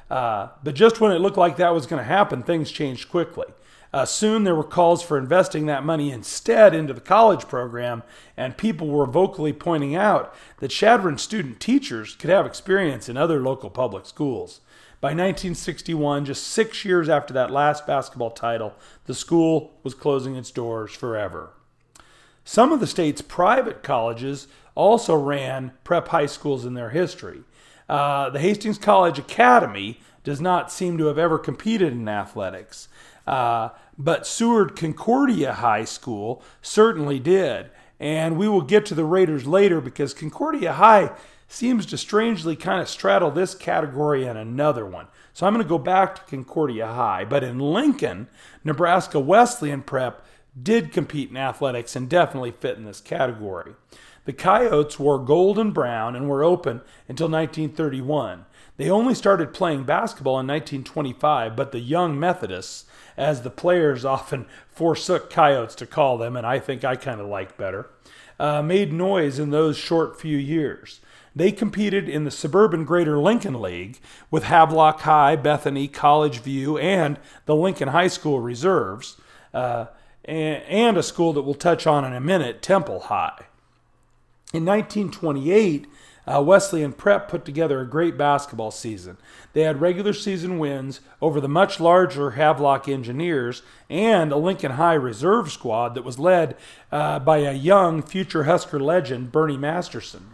Uh, 0.09 0.49
but 0.63 0.75
just 0.75 1.01
when 1.01 1.11
it 1.11 1.19
looked 1.19 1.37
like 1.37 1.57
that 1.57 1.73
was 1.73 1.87
going 1.87 1.99
to 2.01 2.07
happen, 2.07 2.43
things 2.43 2.71
changed 2.71 3.09
quickly. 3.09 3.47
Uh, 3.93 4.05
soon 4.05 4.43
there 4.43 4.55
were 4.55 4.63
calls 4.63 5.01
for 5.01 5.17
investing 5.17 5.65
that 5.65 5.83
money 5.83 6.11
instead 6.11 6.75
into 6.75 6.93
the 6.93 7.01
college 7.01 7.47
program, 7.47 8.03
and 8.35 8.57
people 8.57 8.87
were 8.87 9.05
vocally 9.05 9.53
pointing 9.53 9.95
out 9.95 10.35
that 10.59 10.67
Chadron 10.67 11.17
student 11.17 11.59
teachers 11.59 12.15
could 12.15 12.29
have 12.29 12.45
experience 12.45 13.09
in 13.09 13.17
other 13.17 13.41
local 13.41 13.69
public 13.69 14.05
schools. 14.05 14.61
By 14.99 15.09
1961, 15.09 16.25
just 16.25 16.47
six 16.47 16.83
years 16.83 17.07
after 17.07 17.31
that 17.33 17.51
last 17.51 17.85
basketball 17.85 18.31
title, 18.31 18.73
the 19.05 19.13
school 19.13 19.73
was 19.83 19.93
closing 19.93 20.35
its 20.35 20.49
doors 20.49 20.91
forever. 20.91 21.51
Some 22.43 22.71
of 22.71 22.79
the 22.79 22.87
state's 22.87 23.21
private 23.21 23.83
colleges 23.83 24.47
also 24.73 25.15
ran 25.15 25.73
prep 25.83 26.07
high 26.07 26.25
schools 26.25 26.65
in 26.65 26.73
their 26.73 26.89
history. 26.89 27.41
Uh, 27.87 28.31
the 28.31 28.39
Hastings 28.39 28.79
College 28.79 29.19
Academy 29.19 29.99
does 30.23 30.41
not 30.41 30.71
seem 30.71 30.97
to 30.97 31.05
have 31.05 31.19
ever 31.19 31.37
competed 31.37 31.93
in 31.93 32.09
athletics, 32.09 32.87
uh, 33.27 33.69
but 33.99 34.25
Seward 34.25 34.75
Concordia 34.75 35.53
High 35.53 35.85
School 35.85 36.41
certainly 36.61 37.19
did. 37.19 37.69
And 37.99 38.37
we 38.37 38.47
will 38.47 38.61
get 38.61 38.85
to 38.87 38.95
the 38.95 39.05
Raiders 39.05 39.45
later 39.45 39.79
because 39.79 40.13
Concordia 40.13 40.73
High 40.73 41.11
seems 41.47 41.85
to 41.87 41.97
strangely 41.97 42.55
kind 42.55 42.81
of 42.81 42.89
straddle 42.89 43.31
this 43.31 43.55
category 43.55 44.25
and 44.25 44.37
another 44.37 44.85
one. 44.85 45.07
So 45.33 45.45
I'm 45.45 45.53
going 45.53 45.63
to 45.63 45.69
go 45.69 45.77
back 45.77 46.15
to 46.15 46.21
Concordia 46.23 46.87
High. 46.87 47.25
But 47.25 47.43
in 47.43 47.59
Lincoln, 47.59 48.27
Nebraska 48.63 49.19
Wesleyan 49.19 49.81
Prep 49.81 50.25
did 50.61 50.91
compete 50.91 51.29
in 51.29 51.37
athletics 51.37 51.95
and 51.95 52.09
definitely 52.09 52.51
fit 52.51 52.77
in 52.77 52.85
this 52.85 53.01
category. 53.01 53.73
The 54.25 54.33
Coyotes 54.33 54.99
wore 54.99 55.19
gold 55.19 55.57
and 55.57 55.73
brown 55.73 56.15
and 56.15 56.27
were 56.27 56.43
open 56.43 56.81
until 57.07 57.29
1931. 57.29 58.45
They 58.75 58.89
only 58.89 59.15
started 59.15 59.53
playing 59.53 59.85
basketball 59.85 60.39
in 60.39 60.47
1925, 60.47 61.55
but 61.55 61.71
the 61.71 61.79
young 61.79 62.19
Methodists, 62.19 62.85
as 63.15 63.41
the 63.41 63.49
players 63.49 64.03
often 64.05 64.45
forsook 64.69 65.29
Coyotes 65.29 65.75
to 65.75 65.85
call 65.85 66.17
them, 66.17 66.35
and 66.35 66.45
I 66.45 66.59
think 66.59 66.83
I 66.83 66.95
kind 66.95 67.21
of 67.21 67.27
like 67.27 67.57
better, 67.57 67.89
uh, 68.39 68.61
made 68.61 68.91
noise 68.91 69.39
in 69.39 69.49
those 69.49 69.77
short 69.77 70.19
few 70.19 70.37
years. 70.37 70.99
They 71.38 71.51
competed 71.51 72.09
in 72.09 72.23
the 72.23 72.31
suburban 72.31 72.83
Greater 72.83 73.19
Lincoln 73.19 73.61
League 73.61 73.99
with 74.31 74.45
Havelock 74.45 75.01
High, 75.01 75.35
Bethany, 75.35 75.88
College 75.88 76.39
View, 76.39 76.79
and 76.79 77.19
the 77.45 77.55
Lincoln 77.55 77.89
High 77.89 78.07
School 78.07 78.39
reserves, 78.39 79.17
uh, 79.53 79.85
and, 80.25 80.63
and 80.63 80.97
a 80.97 81.03
school 81.03 81.33
that 81.33 81.43
we'll 81.43 81.53
touch 81.53 81.85
on 81.85 82.03
in 82.03 82.13
a 82.13 82.19
minute, 82.19 82.63
Temple 82.63 83.01
High. 83.01 83.45
In 84.51 84.65
1928, 84.65 85.85
uh, 86.25 86.41
Wesleyan 86.41 86.91
Prep 86.91 87.27
put 87.27 87.45
together 87.45 87.81
a 87.81 87.88
great 87.88 88.17
basketball 88.17 88.71
season. 88.71 89.17
They 89.53 89.61
had 89.61 89.79
regular 89.79 90.13
season 90.13 90.57
wins 90.57 91.01
over 91.21 91.39
the 91.39 91.47
much 91.47 91.79
larger 91.79 92.31
Havelock 92.31 92.88
Engineers 92.88 93.61
and 93.91 94.31
a 94.31 94.38
Lincoln 94.38 94.71
High 94.71 94.95
reserve 94.95 95.51
squad 95.51 95.93
that 95.93 96.03
was 96.03 96.17
led 96.17 96.57
uh, 96.91 97.19
by 97.19 97.38
a 97.38 97.53
young 97.53 98.01
future 98.01 98.45
Husker 98.45 98.79
legend, 98.79 99.31
Bernie 99.31 99.55
Masterson 99.55 100.33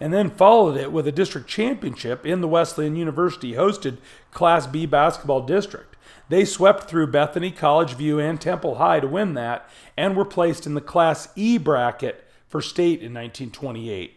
and 0.00 0.12
then 0.12 0.30
followed 0.30 0.76
it 0.76 0.92
with 0.92 1.06
a 1.06 1.12
district 1.12 1.48
championship 1.48 2.24
in 2.24 2.40
the 2.40 2.48
Wesleyan 2.48 2.96
University 2.96 3.52
hosted 3.52 3.98
Class 4.32 4.66
B 4.66 4.86
basketball 4.86 5.40
district. 5.40 5.96
They 6.28 6.44
swept 6.44 6.84
through 6.84 7.08
Bethany, 7.08 7.50
College 7.50 7.94
View, 7.94 8.18
and 8.18 8.40
Temple 8.40 8.76
High 8.76 9.00
to 9.00 9.08
win 9.08 9.34
that 9.34 9.68
and 9.96 10.16
were 10.16 10.24
placed 10.24 10.66
in 10.66 10.74
the 10.74 10.80
Class 10.80 11.28
E 11.36 11.58
bracket 11.58 12.24
for 12.46 12.60
state 12.60 13.00
in 13.00 13.14
1928. 13.14 14.14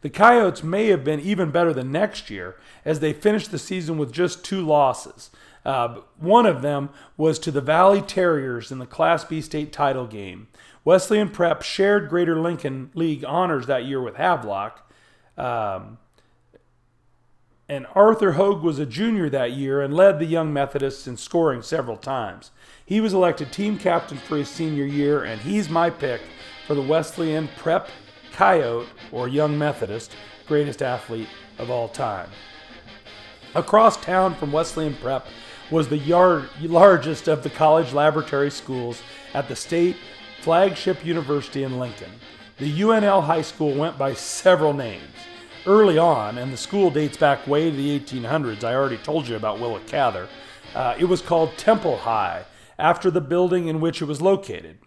The 0.00 0.10
Coyotes 0.10 0.62
may 0.62 0.88
have 0.88 1.02
been 1.02 1.20
even 1.20 1.50
better 1.50 1.72
the 1.72 1.84
next 1.84 2.28
year 2.28 2.56
as 2.84 3.00
they 3.00 3.12
finished 3.12 3.50
the 3.50 3.58
season 3.58 3.96
with 3.96 4.12
just 4.12 4.44
two 4.44 4.60
losses. 4.60 5.30
Uh, 5.64 6.00
one 6.18 6.44
of 6.44 6.60
them 6.60 6.90
was 7.16 7.38
to 7.38 7.50
the 7.50 7.62
Valley 7.62 8.02
Terriers 8.02 8.70
in 8.70 8.78
the 8.78 8.86
Class 8.86 9.24
B 9.24 9.40
state 9.40 9.72
title 9.72 10.06
game. 10.06 10.48
Wesleyan 10.84 11.30
Prep 11.30 11.62
shared 11.62 12.10
Greater 12.10 12.38
Lincoln 12.38 12.90
League 12.92 13.24
honors 13.24 13.66
that 13.66 13.86
year 13.86 14.02
with 14.02 14.16
Havelock, 14.16 14.83
um, 15.36 15.98
and 17.68 17.86
Arthur 17.94 18.32
Hogue 18.32 18.62
was 18.62 18.78
a 18.78 18.86
junior 18.86 19.30
that 19.30 19.52
year 19.52 19.80
and 19.80 19.94
led 19.94 20.18
the 20.18 20.26
Young 20.26 20.52
Methodists 20.52 21.06
in 21.06 21.16
scoring 21.16 21.62
several 21.62 21.96
times. 21.96 22.50
He 22.84 23.00
was 23.00 23.14
elected 23.14 23.52
team 23.52 23.78
captain 23.78 24.18
for 24.18 24.36
his 24.36 24.48
senior 24.48 24.84
year, 24.84 25.24
and 25.24 25.40
he's 25.40 25.70
my 25.70 25.88
pick 25.88 26.20
for 26.66 26.74
the 26.74 26.82
Wesleyan 26.82 27.48
Prep 27.56 27.88
Coyote, 28.32 28.88
or 29.12 29.28
Young 29.28 29.56
Methodist, 29.56 30.16
greatest 30.46 30.82
athlete 30.82 31.28
of 31.58 31.70
all 31.70 31.88
time. 31.88 32.28
Across 33.54 33.98
town 33.98 34.34
from 34.34 34.50
Wesleyan 34.50 34.94
Prep 34.96 35.26
was 35.70 35.88
the 35.88 35.98
yard, 35.98 36.48
largest 36.60 37.28
of 37.28 37.42
the 37.42 37.50
college 37.50 37.92
laboratory 37.92 38.50
schools 38.50 39.02
at 39.32 39.48
the 39.48 39.56
state 39.56 39.96
flagship 40.40 41.06
university 41.06 41.62
in 41.62 41.78
Lincoln. 41.78 42.10
The 42.56 42.80
UNL 42.82 43.24
High 43.24 43.42
School 43.42 43.74
went 43.74 43.98
by 43.98 44.14
several 44.14 44.72
names. 44.72 45.02
Early 45.66 45.98
on, 45.98 46.38
and 46.38 46.52
the 46.52 46.56
school 46.56 46.88
dates 46.88 47.16
back 47.16 47.48
way 47.48 47.68
to 47.68 47.76
the 47.76 47.98
1800s, 47.98 48.62
I 48.62 48.76
already 48.76 48.98
told 48.98 49.26
you 49.26 49.34
about 49.34 49.58
Willa 49.58 49.80
Cather, 49.88 50.28
uh, 50.72 50.94
it 50.96 51.06
was 51.06 51.20
called 51.20 51.58
Temple 51.58 51.96
High, 51.96 52.44
after 52.78 53.10
the 53.10 53.20
building 53.20 53.66
in 53.66 53.80
which 53.80 54.00
it 54.00 54.04
was 54.04 54.22
located. 54.22 54.78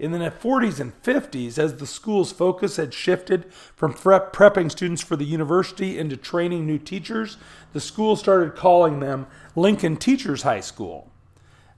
In 0.00 0.10
the 0.10 0.18
40s 0.18 0.80
and 0.80 1.00
50s, 1.04 1.58
as 1.58 1.76
the 1.76 1.86
school's 1.86 2.32
focus 2.32 2.74
had 2.74 2.92
shifted 2.92 3.54
from 3.54 3.94
prep- 3.94 4.32
prepping 4.32 4.68
students 4.68 5.00
for 5.00 5.14
the 5.14 5.24
university 5.24 6.00
into 6.00 6.16
training 6.16 6.66
new 6.66 6.78
teachers, 6.78 7.36
the 7.72 7.80
school 7.80 8.16
started 8.16 8.56
calling 8.56 8.98
them 8.98 9.28
Lincoln 9.54 9.96
Teachers 9.96 10.42
High 10.42 10.58
School. 10.58 11.08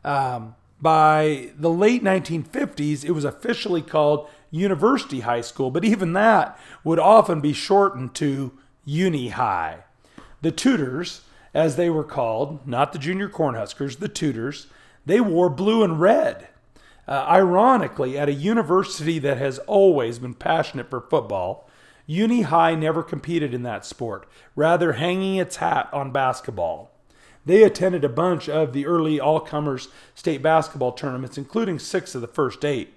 Um, 0.05 0.55
by 0.81 1.51
the 1.59 1.71
late 1.71 2.03
1950s, 2.03 3.05
it 3.05 3.13
was 3.13 3.25
officially 3.25 3.83
called 3.83 4.29
University 4.55 5.21
High 5.21 5.41
School, 5.41 5.71
but 5.71 5.85
even 5.85 6.13
that 6.13 6.59
would 6.85 7.01
often 7.01 7.41
be 7.41 7.53
shortened 7.53 8.15
to 8.15 8.53
Uni 8.85 9.31
High. 9.31 9.85
The 10.43 10.53
tutors, 10.53 11.23
as 11.53 11.75
they 11.75 11.91
were 11.91 12.05
called, 12.05 12.67
not 12.67 12.93
the 12.93 12.99
junior 12.99 13.29
Cornhuskers, 13.29 13.99
the 13.99 14.09
tutors, 14.09 14.69
they 15.05 15.21
wore 15.21 15.51
blue 15.51 15.83
and 15.83 16.01
red. 16.01 16.49
Uh, 17.07 17.27
ironically, 17.29 18.17
at 18.17 18.29
a 18.29 18.33
university 18.33 19.19
that 19.19 19.39
has 19.39 19.59
always 19.61 20.21
been 20.21 20.35
passionate 20.35 20.89
for 20.89 21.01
football, 21.01 21.69
Uni 22.07 22.43
High 22.43 22.75
never 22.75 23.03
competed 23.03 23.53
in 23.55 23.65
that 23.65 23.85
sport, 23.85 24.29
rather 24.55 24.95
hanging 24.95 25.37
its 25.37 25.57
hat 25.57 25.89
on 25.93 26.13
basketball. 26.13 26.93
They 27.45 27.63
attended 27.63 28.05
a 28.05 28.09
bunch 28.09 28.49
of 28.49 28.73
the 28.73 28.87
early 28.87 29.19
all 29.19 29.41
comers 29.41 29.89
state 30.15 30.43
basketball 30.43 30.93
tournaments, 30.93 31.37
including 31.37 31.79
six 31.79 32.15
of 32.15 32.21
the 32.21 32.29
first 32.29 32.65
eight. 32.65 32.97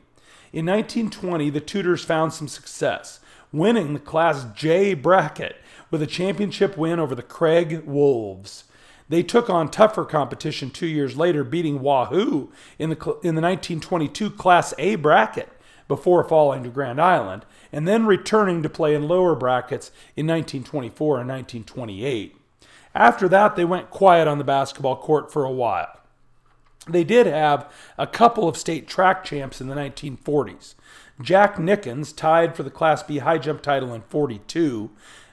In 0.53 0.65
1920, 0.65 1.49
the 1.49 1.59
Tudors 1.59 2.05
found 2.05 2.33
some 2.33 2.47
success, 2.47 3.19
winning 3.51 3.93
the 3.93 3.99
Class 3.99 4.45
J 4.55 4.93
bracket 4.93 5.57
with 5.91 6.01
a 6.01 6.07
championship 6.07 6.77
win 6.77 6.99
over 6.99 7.15
the 7.15 7.21
Craig 7.21 7.83
Wolves. 7.85 8.63
They 9.09 9.23
took 9.23 9.49
on 9.49 9.69
tougher 9.69 10.05
competition 10.05 10.69
two 10.69 10.87
years 10.87 11.17
later, 11.17 11.43
beating 11.43 11.81
Wahoo 11.81 12.49
in 12.79 12.89
the, 12.89 12.95
in 13.23 13.35
the 13.35 13.41
1922 13.41 14.31
Class 14.31 14.73
A 14.77 14.95
bracket 14.95 15.49
before 15.87 16.23
falling 16.23 16.63
to 16.63 16.69
Grand 16.69 16.99
Island, 16.99 17.45
and 17.71 17.87
then 17.87 18.05
returning 18.05 18.61
to 18.63 18.69
play 18.69 18.93
in 18.93 19.07
lower 19.07 19.35
brackets 19.35 19.91
in 20.15 20.27
1924 20.27 21.19
and 21.19 21.29
1928. 21.29 22.35
After 22.93 23.29
that, 23.29 23.55
they 23.55 23.65
went 23.65 23.89
quiet 23.89 24.27
on 24.27 24.37
the 24.37 24.43
basketball 24.43 24.97
court 24.97 25.31
for 25.31 25.43
a 25.43 25.51
while. 25.51 25.96
They 26.89 27.03
did 27.03 27.27
have 27.27 27.71
a 27.97 28.07
couple 28.07 28.47
of 28.47 28.57
state 28.57 28.87
track 28.87 29.23
champs 29.23 29.61
in 29.61 29.67
the 29.67 29.75
1940s. 29.75 30.75
Jack 31.21 31.55
Nickens 31.55 32.15
tied 32.15 32.55
for 32.55 32.63
the 32.63 32.69
Class 32.69 33.03
B 33.03 33.19
high 33.19 33.39
jump 33.39 33.61
title 33.61 33.93
in 33.93 34.01
42. 34.01 34.91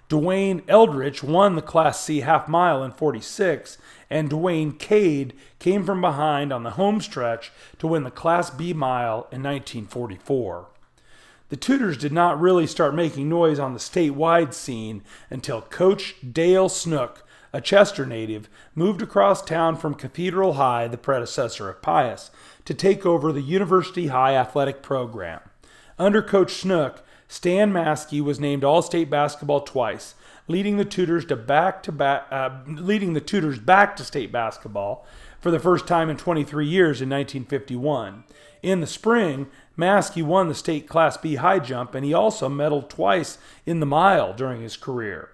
Dwayne 0.09 0.63
Eldridge 0.69 1.23
won 1.23 1.57
the 1.57 1.63
Class 1.63 2.01
C 2.01 2.21
half 2.21 2.47
mile 2.47 2.83
in 2.83 2.93
46, 2.93 3.79
and 4.11 4.31
Dwayne 4.31 4.79
Cade 4.79 5.35
came 5.59 5.85
from 5.85 6.01
behind 6.01 6.53
on 6.53 6.63
the 6.63 6.73
home 6.73 7.01
stretch 7.01 7.51
to 7.79 7.87
win 7.87 8.05
the 8.05 8.11
Class 8.11 8.51
B 8.51 8.73
mile 8.73 9.27
in 9.33 9.43
1944. 9.43 10.69
The 11.49 11.57
Tudors 11.57 11.99
did 11.99 12.13
not 12.13 12.41
really 12.41 12.67
start 12.67 12.95
making 12.95 13.29
noise 13.29 13.59
on 13.59 13.75
the 13.75 13.79
statewide 13.79 14.55
scene 14.55 15.03
until 15.31 15.63
Coach 15.63 16.17
Dale 16.33 16.69
Snook, 16.69 17.27
a 17.55 17.61
Chester 17.61 18.05
native, 18.05 18.49
moved 18.75 19.01
across 19.01 19.41
town 19.41 19.77
from 19.77 19.95
Cathedral 19.95 20.55
High, 20.55 20.89
the 20.89 20.99
predecessor 20.99 21.71
of 21.71 21.81
Pius, 21.81 22.33
to 22.65 22.75
take 22.75 23.07
over 23.07 23.31
the 23.31 23.41
University 23.41 24.09
High 24.09 24.35
athletic 24.35 24.83
program. 24.83 25.41
Under 25.97 26.21
Coach 26.21 26.55
Snook, 26.55 27.05
Stan 27.29 27.73
Maskey 27.73 28.21
was 28.21 28.41
named 28.41 28.65
All-State 28.65 29.09
basketball 29.09 29.61
twice, 29.61 30.17
leading 30.49 30.79
the 30.79 30.85
Tutors 30.85 31.25
to 31.27 31.37
back 31.37 31.81
to 31.85 31.93
back, 31.93 32.27
uh, 32.33 32.51
leading 32.67 33.15
the 33.15 33.21
Tudors 33.21 33.61
back 33.61 33.95
to 33.97 34.05
state 34.05 34.33
basketball 34.33 35.07
for 35.41 35.53
the 35.53 35.61
first 35.61 35.87
time 35.87 36.11
in 36.11 36.17
23 36.17 36.67
years 36.67 37.01
in 37.01 37.09
1951. 37.09 38.25
In 38.65 38.81
the 38.81 38.87
spring, 38.89 39.47
Maskey 39.79 40.25
won 40.25 40.49
the 40.49 40.55
state 40.55 40.89
Class 40.89 41.17
B 41.17 41.37
high 41.37 41.61
jump, 41.61 41.95
and 41.95 42.05
he 42.05 42.13
also 42.13 42.49
medaled 42.49 42.89
twice 42.89 43.39
in 43.65 43.79
the 43.79 43.87
mile 43.87 44.33
during 44.33 44.61
his 44.61 44.77
career. 44.77 45.31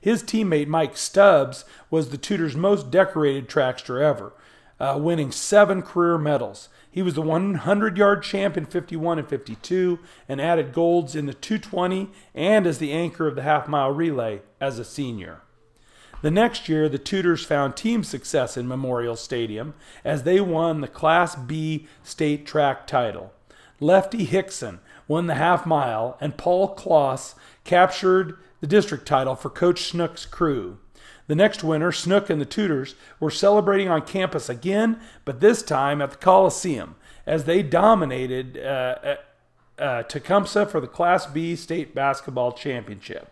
His 0.00 0.22
teammate 0.22 0.66
Mike 0.66 0.96
Stubbs 0.96 1.64
was 1.90 2.08
the 2.08 2.16
Tudors' 2.16 2.56
most 2.56 2.90
decorated 2.90 3.48
trackster 3.48 4.02
ever, 4.02 4.32
uh, 4.78 4.98
winning 4.98 5.30
seven 5.30 5.82
career 5.82 6.16
medals. 6.16 6.68
He 6.90 7.02
was 7.02 7.14
the 7.14 7.22
100 7.22 7.96
yard 7.96 8.22
champ 8.22 8.56
in 8.56 8.64
51 8.64 9.18
and 9.18 9.28
52 9.28 9.98
and 10.28 10.40
added 10.40 10.72
golds 10.72 11.14
in 11.14 11.26
the 11.26 11.34
220 11.34 12.10
and 12.34 12.66
as 12.66 12.78
the 12.78 12.92
anchor 12.92 13.28
of 13.28 13.36
the 13.36 13.42
half 13.42 13.68
mile 13.68 13.92
relay 13.92 14.40
as 14.60 14.78
a 14.78 14.84
senior. 14.84 15.42
The 16.22 16.30
next 16.30 16.68
year, 16.68 16.88
the 16.88 16.98
Tudors 16.98 17.46
found 17.46 17.76
team 17.76 18.04
success 18.04 18.56
in 18.56 18.68
Memorial 18.68 19.16
Stadium 19.16 19.74
as 20.04 20.24
they 20.24 20.40
won 20.40 20.80
the 20.80 20.88
Class 20.88 21.34
B 21.34 21.86
state 22.02 22.46
track 22.46 22.86
title. 22.86 23.32
Lefty 23.78 24.24
Hickson 24.24 24.80
won 25.08 25.26
the 25.26 25.36
half 25.36 25.64
mile, 25.64 26.18
and 26.20 26.36
Paul 26.36 26.74
Kloss 26.74 27.34
captured 27.64 28.36
the 28.60 28.66
district 28.66 29.06
title 29.06 29.34
for 29.34 29.50
Coach 29.50 29.90
Snook's 29.90 30.26
crew. 30.26 30.78
The 31.26 31.34
next 31.34 31.62
winter, 31.62 31.92
Snook 31.92 32.28
and 32.28 32.40
the 32.40 32.46
Tudors 32.46 32.94
were 33.18 33.30
celebrating 33.30 33.88
on 33.88 34.02
campus 34.02 34.48
again, 34.48 35.00
but 35.24 35.40
this 35.40 35.62
time 35.62 36.02
at 36.02 36.10
the 36.10 36.16
Coliseum, 36.16 36.96
as 37.26 37.44
they 37.44 37.62
dominated 37.62 38.58
uh, 38.58 38.96
uh, 39.02 39.16
uh, 39.78 40.02
Tecumseh 40.02 40.66
for 40.66 40.80
the 40.80 40.86
Class 40.86 41.26
B 41.26 41.54
state 41.56 41.94
basketball 41.94 42.52
championship. 42.52 43.30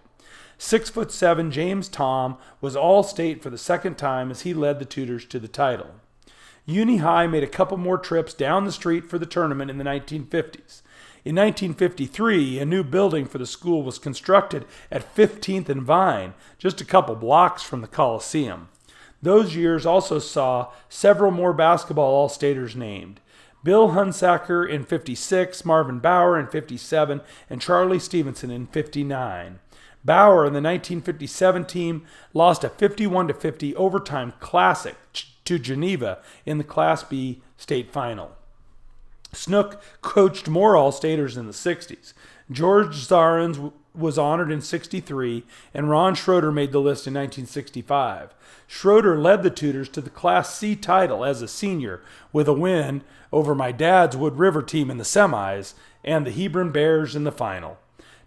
Six 0.57 0.91
foot 0.91 1.13
seven 1.13 1.51
James 1.51 1.89
Tom 1.89 2.37
was 2.61 2.75
all 2.75 3.03
state 3.03 3.43
for 3.43 3.51
the 3.51 3.59
second 3.59 3.97
time 3.97 4.31
as 4.31 4.43
he 4.43 4.55
led 4.55 4.79
the 4.79 4.85
Tudors 4.85 5.25
to 5.27 5.39
the 5.39 5.49
title. 5.49 5.91
Uni 6.67 6.99
High 6.99 7.27
made 7.27 7.43
a 7.43 7.49
couple 7.49 7.77
more 7.79 7.97
trips 7.97 8.35
down 8.35 8.65
the 8.65 8.73
street 8.73 9.09
for 9.09 9.19
the 9.19 9.27
tournament 9.27 9.71
in 9.71 9.79
the 9.79 9.85
1950s. 9.85 10.83
In 11.29 11.35
1953, 11.35 12.59
a 12.59 12.65
new 12.65 12.83
building 12.83 13.27
for 13.27 13.37
the 13.37 13.45
school 13.45 13.83
was 13.83 13.99
constructed 13.99 14.65
at 14.91 15.15
15th 15.15 15.69
and 15.69 15.83
Vine, 15.83 16.33
just 16.57 16.81
a 16.81 16.87
couple 16.87 17.15
blocks 17.17 17.63
from 17.63 17.83
the 17.83 17.87
Coliseum. 17.87 18.71
Those 19.21 19.55
years 19.55 19.85
also 19.85 20.21
saw 20.21 20.73
several 20.89 21.31
more 21.31 21.53
basketball 21.53 22.15
All 22.15 22.31
Staters 22.31 22.75
named. 22.75 23.21
Bill 23.63 23.91
Hunsaker 23.91 24.67
in 24.67 24.85
56, 24.85 25.67
Marvin 25.67 25.99
Bauer 25.99 26.41
in 26.41 26.47
57, 26.47 27.21
and 27.51 27.61
Charlie 27.61 27.99
Stevenson 27.99 28.51
in 28.51 28.67
59. 28.67 29.59
Bauer 30.03 30.47
in 30.47 30.55
the 30.55 30.63
1957 30.63 31.67
team 31.67 32.07
lost 32.33 32.65
a 32.65 32.71
51 32.71 33.35
50 33.35 33.77
overtime 33.77 34.33
classic 34.41 34.97
to 35.45 35.59
Geneva 35.59 36.23
in 36.47 36.57
the 36.57 36.65
Class 36.65 37.03
B 37.03 37.43
state 37.59 37.93
final. 37.93 38.38
Snook 39.33 39.83
coached 40.01 40.49
more 40.49 40.77
All 40.77 40.93
Staters 40.93 41.37
in 41.37 41.47
the 41.47 41.53
60s. 41.53 42.13
George 42.51 42.97
Zarins 43.07 43.73
was 43.95 44.17
honored 44.17 44.51
in 44.51 44.61
63, 44.61 45.45
and 45.75 45.91
Ron 45.91 46.15
Schroeder 46.15 46.53
made 46.53 46.73
the 46.73 46.81
list 46.81 47.07
in 47.07 47.15
1965. 47.15 48.35
Schroeder 48.67 49.19
led 49.19 49.43
the 49.43 49.51
Tudors 49.51 49.89
to 49.91 50.01
the 50.01 50.11
Class 50.11 50.55
C 50.55 50.77
title 50.77 51.25
as 51.25 51.43
a 51.43 51.49
senior 51.49 52.01
with 52.33 52.49
a 52.49 52.53
win 52.53 53.03
over 53.33 53.55
my 53.55 53.73
dad's 53.73 54.17
Wood 54.17 54.39
River 54.39 54.63
team 54.63 54.91
in 54.91 54.99
the 54.99 55.05
semis 55.05 55.75
and 56.05 56.27
the 56.27 56.31
Hebron 56.31 56.71
Bears 56.71 57.17
in 57.17 57.25
the 57.25 57.33
final. 57.33 57.79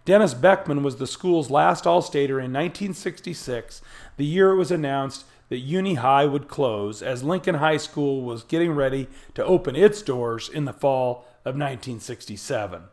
Dennis 0.03 0.33
Beckman 0.33 0.83
was 0.83 0.97
the 0.97 1.07
school's 1.07 1.49
last 1.51 1.85
All 1.85 2.01
Stater 2.01 2.39
in 2.39 2.51
1966, 2.51 3.81
the 4.17 4.25
year 4.25 4.51
it 4.51 4.57
was 4.57 4.71
announced 4.71 5.25
that 5.51 5.59
Uni 5.59 5.95
High 5.95 6.25
would 6.25 6.47
close 6.47 7.03
as 7.03 7.25
Lincoln 7.25 7.55
High 7.55 7.75
School 7.75 8.21
was 8.21 8.43
getting 8.43 8.71
ready 8.71 9.09
to 9.33 9.43
open 9.43 9.75
its 9.75 10.01
doors 10.01 10.47
in 10.47 10.63
the 10.63 10.71
fall 10.71 11.25
of 11.43 11.55
1967. 11.55 12.83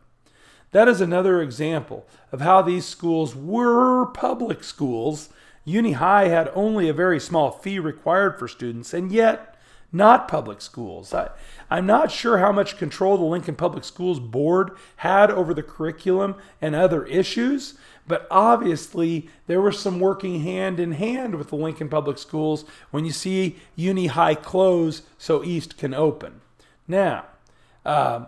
That 0.72 0.88
is 0.88 1.00
another 1.00 1.40
example 1.40 2.04
of 2.32 2.40
how 2.40 2.62
these 2.62 2.84
schools 2.84 3.36
were 3.36 4.06
public 4.06 4.64
schools. 4.64 5.28
Uni 5.64 5.92
High 5.92 6.26
had 6.26 6.50
only 6.52 6.88
a 6.88 6.92
very 6.92 7.20
small 7.20 7.52
fee 7.52 7.78
required 7.78 8.40
for 8.40 8.48
students, 8.48 8.92
and 8.92 9.12
yet 9.12 9.54
not 9.92 10.26
public 10.26 10.60
schools. 10.60 11.14
I, 11.14 11.30
am 11.70 11.86
not 11.86 12.10
sure 12.10 12.38
how 12.38 12.50
much 12.50 12.76
control 12.76 13.16
the 13.16 13.22
Lincoln 13.22 13.54
Public 13.54 13.84
Schools 13.84 14.18
Board 14.18 14.72
had 14.96 15.30
over 15.30 15.54
the 15.54 15.62
curriculum 15.62 16.34
and 16.60 16.74
other 16.74 17.06
issues, 17.06 17.78
but 18.08 18.26
obviously, 18.30 19.28
there 19.46 19.60
was 19.60 19.78
some 19.78 20.00
working 20.00 20.40
hand 20.40 20.80
in 20.80 20.92
hand 20.92 21.34
with 21.34 21.50
the 21.50 21.56
Lincoln 21.56 21.88
Public 21.88 22.18
Schools 22.18 22.64
when 22.90 23.04
you 23.04 23.12
see 23.12 23.56
Uni 23.76 24.06
High 24.06 24.34
close 24.34 25.02
so 25.18 25.44
East 25.44 25.76
can 25.76 25.94
open. 25.94 26.40
Now, 26.88 27.26
uh, 27.84 28.26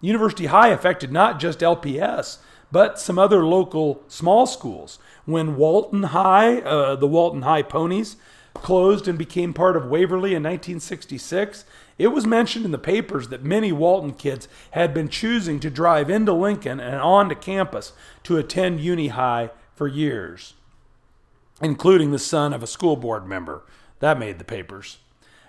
University 0.00 0.46
High 0.46 0.68
affected 0.68 1.12
not 1.12 1.38
just 1.38 1.60
LPS, 1.60 2.38
but 2.72 2.98
some 2.98 3.18
other 3.18 3.44
local 3.44 4.02
small 4.08 4.46
schools. 4.46 4.98
When 5.24 5.56
Walton 5.56 6.04
High, 6.04 6.60
uh, 6.60 6.96
the 6.96 7.06
Walton 7.06 7.42
High 7.42 7.62
Ponies, 7.62 8.16
closed 8.54 9.06
and 9.06 9.18
became 9.18 9.52
part 9.52 9.76
of 9.76 9.86
Waverly 9.86 10.30
in 10.30 10.42
1966, 10.42 11.64
it 12.00 12.12
was 12.12 12.26
mentioned 12.26 12.64
in 12.64 12.70
the 12.70 12.78
papers 12.78 13.28
that 13.28 13.44
many 13.44 13.72
Walton 13.72 14.12
kids 14.14 14.48
had 14.70 14.94
been 14.94 15.10
choosing 15.10 15.60
to 15.60 15.68
drive 15.68 16.08
into 16.08 16.32
Lincoln 16.32 16.80
and 16.80 16.96
on 16.96 17.28
to 17.28 17.34
campus 17.34 17.92
to 18.22 18.38
attend 18.38 18.80
Uni 18.80 19.08
High 19.08 19.50
for 19.74 19.86
years, 19.86 20.54
including 21.60 22.10
the 22.10 22.18
son 22.18 22.54
of 22.54 22.62
a 22.62 22.66
school 22.66 22.96
board 22.96 23.26
member. 23.26 23.64
That 23.98 24.18
made 24.18 24.38
the 24.38 24.44
papers. 24.44 24.96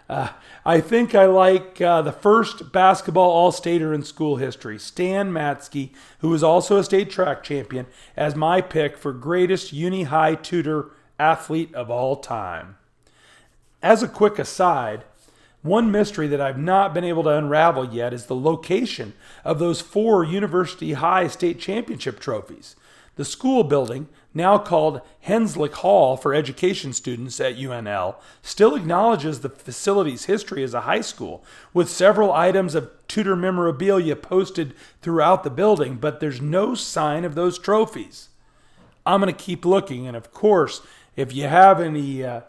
Uh, 0.09 0.31
I 0.65 0.81
think 0.81 1.15
I 1.15 1.25
like 1.25 1.79
uh, 1.79 2.01
the 2.01 2.11
first 2.11 2.73
basketball 2.73 3.31
All 3.31 3.53
Stater 3.53 3.93
in 3.93 4.03
school 4.03 4.35
history, 4.35 4.77
Stan 4.77 5.31
Matsky, 5.31 5.91
who 6.19 6.27
was 6.27 6.43
also 6.43 6.75
a 6.75 6.83
state 6.83 7.09
track 7.09 7.43
champion, 7.43 7.87
as 8.17 8.35
my 8.35 8.59
pick 8.59 8.97
for 8.97 9.13
greatest 9.13 9.71
Uni 9.71 10.03
High 10.03 10.35
Tudor 10.35 10.91
athlete 11.17 11.73
of 11.73 11.89
all 11.89 12.17
time. 12.17 12.75
As 13.81 14.03
a 14.03 14.07
quick 14.09 14.37
aside, 14.37 15.05
one 15.61 15.91
mystery 15.91 16.27
that 16.27 16.41
I've 16.41 16.57
not 16.57 16.93
been 16.93 17.03
able 17.03 17.23
to 17.23 17.37
unravel 17.37 17.93
yet 17.93 18.13
is 18.13 18.25
the 18.25 18.35
location 18.35 19.13
of 19.43 19.59
those 19.59 19.81
four 19.81 20.23
University 20.23 20.93
High 20.93 21.27
state 21.27 21.59
championship 21.59 22.19
trophies. 22.19 22.75
The 23.15 23.25
school 23.25 23.63
building, 23.63 24.07
now 24.33 24.57
called 24.57 25.01
Henzlik 25.27 25.73
Hall 25.73 26.17
for 26.17 26.33
education 26.33 26.93
students 26.93 27.39
at 27.39 27.57
UNL, 27.57 28.15
still 28.41 28.75
acknowledges 28.75 29.41
the 29.41 29.49
facility's 29.49 30.25
history 30.25 30.63
as 30.63 30.73
a 30.73 30.81
high 30.81 31.01
school, 31.01 31.43
with 31.73 31.89
several 31.89 32.31
items 32.31 32.73
of 32.73 32.89
Tudor 33.07 33.35
memorabilia 33.35 34.15
posted 34.15 34.73
throughout 35.01 35.43
the 35.43 35.49
building, 35.49 35.95
but 35.95 36.19
there's 36.19 36.41
no 36.41 36.73
sign 36.73 37.25
of 37.25 37.35
those 37.35 37.59
trophies. 37.59 38.29
I'm 39.05 39.21
going 39.21 39.33
to 39.33 39.39
keep 39.39 39.65
looking, 39.65 40.07
and 40.07 40.15
of 40.15 40.31
course, 40.31 40.81
if 41.15 41.33
you 41.33 41.43
have 41.43 41.81
any, 41.81 42.23
uh, 42.23 42.41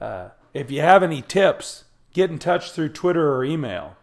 uh, 0.00 0.30
if 0.52 0.70
you 0.70 0.80
have 0.80 1.02
any 1.02 1.22
tips, 1.22 1.84
get 2.12 2.30
in 2.30 2.38
touch 2.38 2.72
through 2.72 2.90
Twitter 2.90 3.34
or 3.34 3.44
email. 3.44 3.96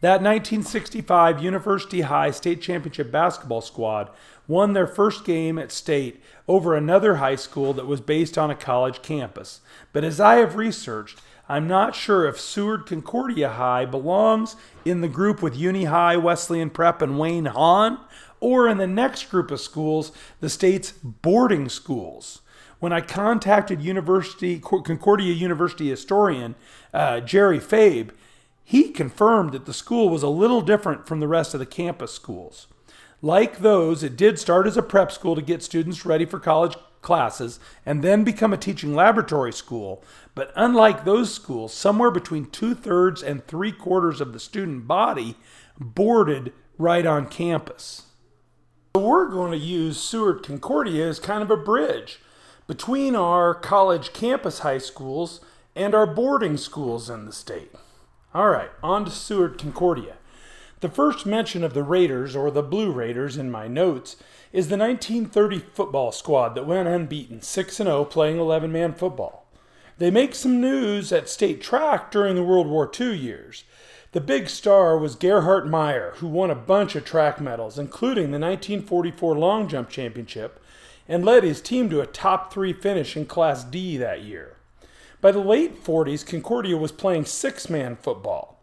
That 0.00 0.22
1965 0.22 1.42
University 1.42 2.00
High 2.00 2.30
State 2.30 2.62
Championship 2.62 3.12
basketball 3.12 3.60
squad 3.60 4.08
won 4.48 4.72
their 4.72 4.86
first 4.86 5.24
game 5.24 5.58
at 5.58 5.70
state 5.70 6.22
over 6.48 6.74
another 6.74 7.16
high 7.16 7.36
school 7.36 7.74
that 7.74 7.86
was 7.86 8.00
based 8.00 8.38
on 8.38 8.50
a 8.50 8.54
college 8.54 9.02
campus. 9.02 9.60
But 9.92 10.02
as 10.02 10.18
I 10.18 10.36
have 10.36 10.56
researched, 10.56 11.20
I'm 11.50 11.68
not 11.68 11.94
sure 11.94 12.26
if 12.26 12.40
Seward 12.40 12.86
Concordia 12.86 13.50
High 13.50 13.84
belongs 13.84 14.56
in 14.84 15.02
the 15.02 15.08
group 15.08 15.42
with 15.42 15.56
Uni 15.56 15.84
High, 15.84 16.16
Wesleyan 16.16 16.70
Prep, 16.70 17.02
and 17.02 17.18
Wayne 17.18 17.46
Hahn, 17.46 17.98
or 18.40 18.68
in 18.68 18.78
the 18.78 18.86
next 18.86 19.30
group 19.30 19.50
of 19.50 19.60
schools, 19.60 20.12
the 20.40 20.48
state's 20.48 20.92
boarding 20.92 21.68
schools 21.68 22.39
when 22.80 22.92
I 22.92 23.02
contacted 23.02 23.80
University 23.82 24.58
Concordia 24.58 25.32
University 25.32 25.88
historian 25.88 26.56
uh, 26.92 27.20
Jerry 27.20 27.60
Fabe, 27.60 28.10
he 28.64 28.90
confirmed 28.90 29.52
that 29.52 29.66
the 29.66 29.72
school 29.72 30.08
was 30.08 30.22
a 30.22 30.28
little 30.28 30.60
different 30.60 31.06
from 31.06 31.20
the 31.20 31.28
rest 31.28 31.54
of 31.54 31.60
the 31.60 31.66
campus 31.66 32.12
schools. 32.12 32.66
Like 33.22 33.58
those, 33.58 34.02
it 34.02 34.16
did 34.16 34.38
start 34.38 34.66
as 34.66 34.76
a 34.76 34.82
prep 34.82 35.12
school 35.12 35.34
to 35.34 35.42
get 35.42 35.62
students 35.62 36.06
ready 36.06 36.24
for 36.24 36.40
college 36.40 36.74
classes 37.02 37.60
and 37.84 38.02
then 38.02 38.24
become 38.24 38.52
a 38.52 38.58
teaching 38.58 38.94
laboratory 38.94 39.52
school. 39.52 40.02
But 40.34 40.52
unlike 40.56 41.04
those 41.04 41.32
schools, 41.34 41.74
somewhere 41.74 42.10
between 42.10 42.46
two 42.46 42.74
thirds 42.74 43.22
and 43.22 43.46
three 43.46 43.72
quarters 43.72 44.20
of 44.20 44.32
the 44.32 44.40
student 44.40 44.86
body 44.86 45.36
boarded 45.78 46.52
right 46.78 47.04
on 47.04 47.26
campus. 47.26 48.04
So 48.96 49.02
we're 49.06 49.28
going 49.28 49.52
to 49.52 49.58
use 49.58 50.00
Seward 50.00 50.42
Concordia 50.42 51.08
as 51.08 51.18
kind 51.18 51.42
of 51.42 51.50
a 51.50 51.56
bridge 51.56 52.20
between 52.70 53.16
our 53.16 53.52
college 53.52 54.12
campus 54.12 54.60
high 54.60 54.78
schools 54.78 55.40
and 55.74 55.92
our 55.92 56.06
boarding 56.06 56.56
schools 56.56 57.10
in 57.10 57.26
the 57.26 57.32
state. 57.32 57.72
All 58.32 58.48
right, 58.48 58.70
on 58.80 59.04
to 59.06 59.10
Seward 59.10 59.58
Concordia. 59.58 60.14
The 60.78 60.88
first 60.88 61.26
mention 61.26 61.64
of 61.64 61.74
the 61.74 61.82
Raiders, 61.82 62.36
or 62.36 62.48
the 62.48 62.62
Blue 62.62 62.92
Raiders, 62.92 63.36
in 63.36 63.50
my 63.50 63.66
notes 63.66 64.14
is 64.52 64.68
the 64.68 64.76
1930 64.76 65.58
football 65.74 66.12
squad 66.12 66.54
that 66.54 66.64
went 66.64 66.86
unbeaten, 66.86 67.42
6 67.42 67.76
0, 67.76 68.04
playing 68.04 68.38
11 68.38 68.70
man 68.70 68.94
football. 68.94 69.48
They 69.98 70.12
make 70.12 70.36
some 70.36 70.60
news 70.60 71.10
at 71.10 71.28
state 71.28 71.60
track 71.60 72.12
during 72.12 72.36
the 72.36 72.44
World 72.44 72.68
War 72.68 72.88
II 73.00 73.16
years. 73.16 73.64
The 74.12 74.20
big 74.20 74.48
star 74.48 74.96
was 74.96 75.16
Gerhard 75.16 75.68
Meyer, 75.68 76.12
who 76.18 76.28
won 76.28 76.52
a 76.52 76.54
bunch 76.54 76.94
of 76.94 77.04
track 77.04 77.40
medals, 77.40 77.80
including 77.80 78.30
the 78.30 78.38
1944 78.38 79.36
long 79.36 79.66
jump 79.66 79.90
championship, 79.90 80.62
and 81.10 81.24
led 81.24 81.42
his 81.42 81.60
team 81.60 81.90
to 81.90 82.00
a 82.00 82.06
top 82.06 82.52
three 82.52 82.72
finish 82.72 83.16
in 83.16 83.26
Class 83.26 83.64
D 83.64 83.96
that 83.96 84.22
year. 84.22 84.56
By 85.20 85.32
the 85.32 85.40
late 85.40 85.84
40s, 85.84 86.24
Concordia 86.24 86.76
was 86.76 86.92
playing 86.92 87.24
six 87.24 87.68
man 87.68 87.96
football. 87.96 88.62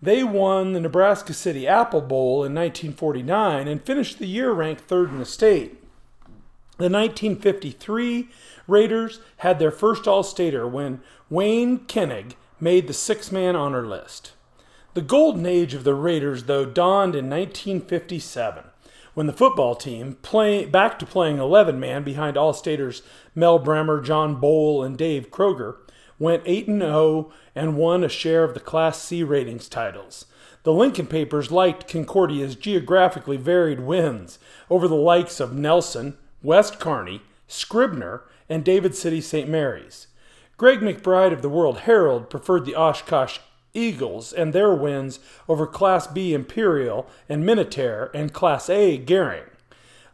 They 0.00 0.22
won 0.22 0.72
the 0.72 0.80
Nebraska 0.80 1.34
City 1.34 1.66
Apple 1.66 2.00
Bowl 2.00 2.44
in 2.44 2.54
1949 2.54 3.66
and 3.66 3.82
finished 3.82 4.18
the 4.18 4.26
year 4.26 4.52
ranked 4.52 4.82
third 4.82 5.10
in 5.10 5.18
the 5.18 5.26
state. 5.26 5.82
The 6.78 6.88
1953 6.88 8.28
Raiders 8.68 9.20
had 9.38 9.58
their 9.58 9.72
first 9.72 10.06
All 10.06 10.22
Stater 10.22 10.66
when 10.66 11.02
Wayne 11.28 11.80
Koenig 11.86 12.36
made 12.60 12.86
the 12.86 12.94
six 12.94 13.32
man 13.32 13.56
honor 13.56 13.84
list. 13.84 14.32
The 14.94 15.02
golden 15.02 15.44
age 15.44 15.74
of 15.74 15.84
the 15.84 15.94
Raiders, 15.94 16.44
though, 16.44 16.64
dawned 16.64 17.16
in 17.16 17.28
1957 17.28 18.69
when 19.14 19.26
the 19.26 19.32
football 19.32 19.74
team, 19.74 20.16
play, 20.22 20.64
back 20.64 20.98
to 20.98 21.06
playing 21.06 21.38
11 21.38 21.78
man 21.80 22.02
behind 22.02 22.36
All 22.36 22.52
Staters 22.52 23.02
Mel 23.34 23.58
Bremer, 23.58 24.00
John 24.00 24.36
Bowl, 24.36 24.82
and 24.82 24.96
Dave 24.96 25.30
Kroger, 25.30 25.76
went 26.18 26.42
8 26.46 26.66
0 26.66 27.32
and 27.54 27.76
won 27.76 28.04
a 28.04 28.08
share 28.08 28.44
of 28.44 28.54
the 28.54 28.60
Class 28.60 29.02
C 29.02 29.22
ratings 29.22 29.68
titles. 29.68 30.26
The 30.62 30.72
Lincoln 30.72 31.06
papers 31.06 31.50
liked 31.50 31.88
Concordia's 31.88 32.54
geographically 32.54 33.38
varied 33.38 33.80
wins 33.80 34.38
over 34.68 34.86
the 34.86 34.94
likes 34.94 35.40
of 35.40 35.54
Nelson, 35.54 36.18
West 36.42 36.78
Kearney, 36.78 37.22
Scribner, 37.48 38.22
and 38.48 38.64
David 38.64 38.94
City 38.94 39.20
St. 39.20 39.48
Mary's. 39.48 40.06
Gregg 40.58 40.80
McBride 40.80 41.32
of 41.32 41.40
the 41.40 41.48
World 41.48 41.78
Herald 41.80 42.28
preferred 42.28 42.66
the 42.66 42.74
Oshkosh 42.74 43.38
Eagles 43.74 44.32
and 44.32 44.52
their 44.52 44.74
wins 44.74 45.20
over 45.48 45.66
Class 45.66 46.06
B 46.06 46.34
Imperial 46.34 47.08
and 47.28 47.44
Minatare 47.44 48.10
and 48.14 48.32
Class 48.32 48.68
A 48.68 48.98
Gering. 48.98 49.48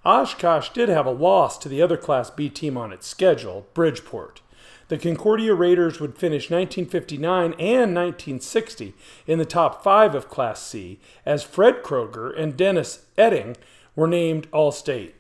Oshkosh 0.05 0.71
did 0.71 0.89
have 0.89 1.07
a 1.07 1.11
loss 1.11 1.59
to 1.59 1.69
the 1.69 1.83
other 1.83 1.97
Class 1.97 2.31
B 2.31 2.49
team 2.49 2.77
on 2.77 2.93
its 2.93 3.07
schedule, 3.07 3.67
Bridgeport. 3.75 4.41
The 4.89 4.99
Concordia 4.99 5.53
Raiders 5.53 5.99
would 5.99 6.17
finish 6.17 6.49
1959 6.49 7.55
and 7.59 7.95
1960 7.95 8.95
in 9.27 9.39
the 9.41 9.45
top 9.45 9.83
five 9.83 10.15
of 10.15 10.29
Class 10.29 10.63
C, 10.63 11.01
as 11.25 11.43
Fred 11.43 11.83
Kroger 11.83 12.33
and 12.39 12.57
Dennis 12.57 13.07
Etting 13.19 13.57
were 13.97 14.07
named 14.07 14.47
All 14.53 14.71
State. 14.71 15.17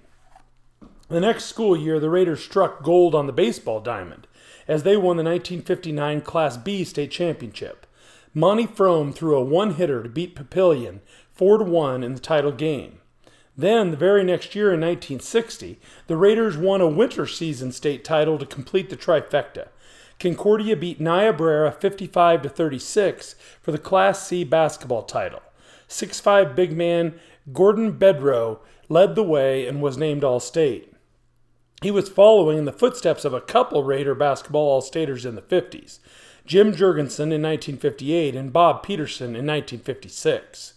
The 1.09 1.20
next 1.20 1.47
school 1.47 1.76
year, 1.76 1.99
the 1.99 2.11
Raiders 2.11 2.45
struck 2.45 2.84
gold 2.84 3.14
on 3.14 3.26
the 3.26 3.32
baseball 3.32 3.80
diamond, 3.80 4.28
as 4.68 4.84
they 4.84 4.97
won 4.97 5.16
the 5.16 5.24
1959 5.24 6.20
Class 6.20 6.57
B 6.57 6.84
state 6.84 7.11
championship. 7.11 7.86
Monty 8.39 8.66
Frome 8.66 9.14
threw 9.14 9.34
a 9.34 9.43
one 9.43 9.76
hitter 9.76 10.03
to 10.03 10.11
beat 10.11 10.37
Papillion 10.37 11.01
4 11.32 11.64
1 11.64 12.03
in 12.03 12.12
the 12.12 12.20
title 12.20 12.53
game. 12.53 12.99
Then, 13.57 13.93
the 13.93 13.97
very 13.97 14.22
next 14.24 14.55
year 14.55 14.74
in 14.74 14.80
1960, 14.80 15.80
the 16.07 16.18
Raiders 16.18 16.55
won 16.55 16.82
a 16.82 16.87
winter 16.87 17.26
season 17.26 17.72
state 17.72 18.05
title 18.05 18.37
to 18.37 18.45
complete 18.45 18.91
the 18.91 18.97
trifecta. 18.97 19.68
Concordia 20.20 20.76
beat 20.76 21.01
Niobrara 21.01 21.72
55 21.72 22.53
36 22.53 23.37
for 23.62 23.72
the 23.72 23.78
Class 23.78 24.26
C 24.26 24.45
basketball 24.45 25.05
title. 25.05 25.41
6'5 25.89 26.55
big 26.55 26.76
man 26.76 27.18
Gordon 27.55 27.93
Bedrow 27.93 28.59
led 28.91 29.14
the 29.14 29.22
way 29.22 29.66
and 29.66 29.80
was 29.80 29.97
named 29.97 30.22
All 30.22 30.41
State. 30.41 30.93
He 31.80 31.91
was 31.91 32.11
following 32.11 32.59
in 32.59 32.66
the 32.66 32.72
footsteps 32.72 33.24
of 33.24 33.32
a 33.32 33.41
couple 33.41 33.82
Raider 33.82 34.14
basketball 34.14 34.68
All 34.68 34.82
Staters 34.82 35.24
in 35.24 35.37
the 35.37 35.41
50s. 35.41 36.01
Jim 36.47 36.72
Jurgensen 36.72 37.32
in 37.32 37.42
1958, 37.42 38.36
and 38.36 38.53
Bob 38.53 38.82
Peterson 38.82 39.30
in 39.30 39.47
1956. 39.47 40.74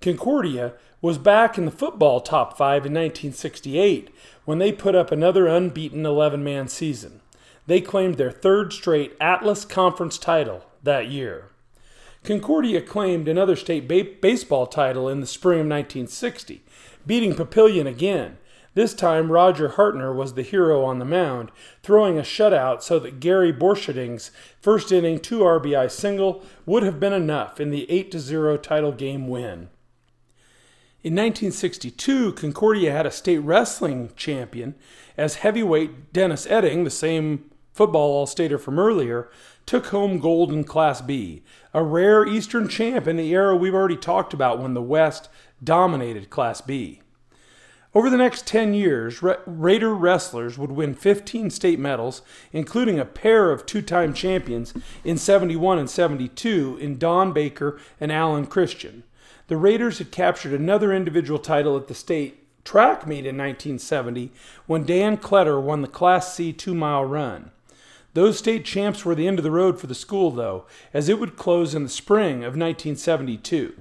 Concordia 0.00 0.74
was 1.00 1.18
back 1.18 1.58
in 1.58 1.64
the 1.64 1.72
football 1.72 2.20
top 2.20 2.56
five 2.56 2.86
in 2.86 2.92
1968 2.92 4.10
when 4.44 4.58
they 4.58 4.70
put 4.70 4.94
up 4.94 5.10
another 5.10 5.48
unbeaten 5.48 6.06
11 6.06 6.42
man 6.44 6.68
season. 6.68 7.20
They 7.66 7.80
claimed 7.80 8.16
their 8.16 8.30
third 8.30 8.72
straight 8.72 9.16
Atlas 9.20 9.64
Conference 9.64 10.18
title 10.18 10.64
that 10.82 11.08
year. 11.08 11.48
Concordia 12.22 12.80
claimed 12.80 13.26
another 13.26 13.56
state 13.56 13.88
ba- 13.88 14.06
baseball 14.20 14.66
title 14.66 15.08
in 15.08 15.20
the 15.20 15.26
spring 15.26 15.60
of 15.60 15.66
1960, 15.66 16.62
beating 17.04 17.34
Papillion 17.34 17.86
again, 17.86 18.38
this 18.74 18.94
time, 18.94 19.30
Roger 19.30 19.70
Hartner 19.70 20.14
was 20.14 20.32
the 20.32 20.42
hero 20.42 20.82
on 20.84 20.98
the 20.98 21.04
mound, 21.04 21.50
throwing 21.82 22.18
a 22.18 22.22
shutout 22.22 22.82
so 22.82 22.98
that 22.98 23.20
Gary 23.20 23.52
Borcherding's 23.52 24.30
first 24.60 24.90
inning 24.90 25.20
2 25.20 25.40
RBI 25.40 25.90
single 25.90 26.42
would 26.64 26.82
have 26.82 26.98
been 26.98 27.12
enough 27.12 27.60
in 27.60 27.70
the 27.70 27.90
8 27.90 28.14
0 28.14 28.56
title 28.56 28.92
game 28.92 29.28
win. 29.28 29.68
In 31.02 31.14
1962, 31.14 32.32
Concordia 32.32 32.92
had 32.92 33.06
a 33.06 33.10
state 33.10 33.38
wrestling 33.38 34.10
champion 34.16 34.76
as 35.18 35.36
heavyweight 35.36 36.12
Dennis 36.12 36.46
Etting, 36.46 36.84
the 36.84 36.90
same 36.90 37.50
football 37.72 38.12
all-stater 38.12 38.56
from 38.56 38.78
earlier, 38.78 39.28
took 39.66 39.86
home 39.86 40.18
gold 40.18 40.52
in 40.52 40.64
Class 40.64 41.00
B, 41.00 41.42
a 41.74 41.82
rare 41.82 42.26
Eastern 42.26 42.68
champ 42.68 43.06
in 43.06 43.16
the 43.16 43.32
era 43.34 43.56
we've 43.56 43.74
already 43.74 43.96
talked 43.96 44.32
about 44.32 44.60
when 44.60 44.74
the 44.74 44.82
West 44.82 45.28
dominated 45.62 46.30
Class 46.30 46.60
B. 46.60 47.02
Over 47.94 48.08
the 48.08 48.16
next 48.16 48.46
10 48.46 48.72
years, 48.72 49.22
Ra- 49.22 49.36
Raider 49.44 49.94
wrestlers 49.94 50.56
would 50.56 50.72
win 50.72 50.94
15 50.94 51.50
state 51.50 51.78
medals, 51.78 52.22
including 52.50 52.98
a 52.98 53.04
pair 53.04 53.50
of 53.52 53.66
two 53.66 53.82
time 53.82 54.14
champions 54.14 54.72
in 55.04 55.18
71 55.18 55.78
and 55.78 55.90
72 55.90 56.78
in 56.80 56.96
Don 56.96 57.32
Baker 57.32 57.78
and 58.00 58.10
Alan 58.10 58.46
Christian. 58.46 59.02
The 59.48 59.58
Raiders 59.58 59.98
had 59.98 60.10
captured 60.10 60.54
another 60.54 60.92
individual 60.92 61.38
title 61.38 61.76
at 61.76 61.88
the 61.88 61.94
state 61.94 62.38
track 62.64 63.06
meet 63.06 63.26
in 63.26 63.36
1970 63.36 64.30
when 64.66 64.86
Dan 64.86 65.18
Kletter 65.18 65.60
won 65.60 65.82
the 65.82 65.88
Class 65.88 66.34
C 66.34 66.52
two 66.52 66.74
mile 66.74 67.04
run. 67.04 67.50
Those 68.14 68.38
state 68.38 68.64
champs 68.64 69.04
were 69.04 69.14
the 69.14 69.26
end 69.26 69.38
of 69.38 69.42
the 69.42 69.50
road 69.50 69.78
for 69.80 69.86
the 69.86 69.94
school, 69.94 70.30
though, 70.30 70.64
as 70.94 71.08
it 71.08 71.18
would 71.18 71.36
close 71.36 71.74
in 71.74 71.82
the 71.82 71.88
spring 71.88 72.36
of 72.36 72.56
1972. 72.56 73.74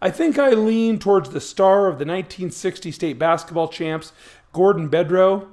I 0.00 0.10
think 0.10 0.38
I 0.38 0.50
lean 0.50 0.98
towards 0.98 1.30
the 1.30 1.40
star 1.40 1.86
of 1.86 1.98
the 1.98 2.04
1960 2.04 2.92
state 2.92 3.18
basketball 3.18 3.68
champs, 3.68 4.12
Gordon 4.52 4.88
Bedrow, 4.88 5.48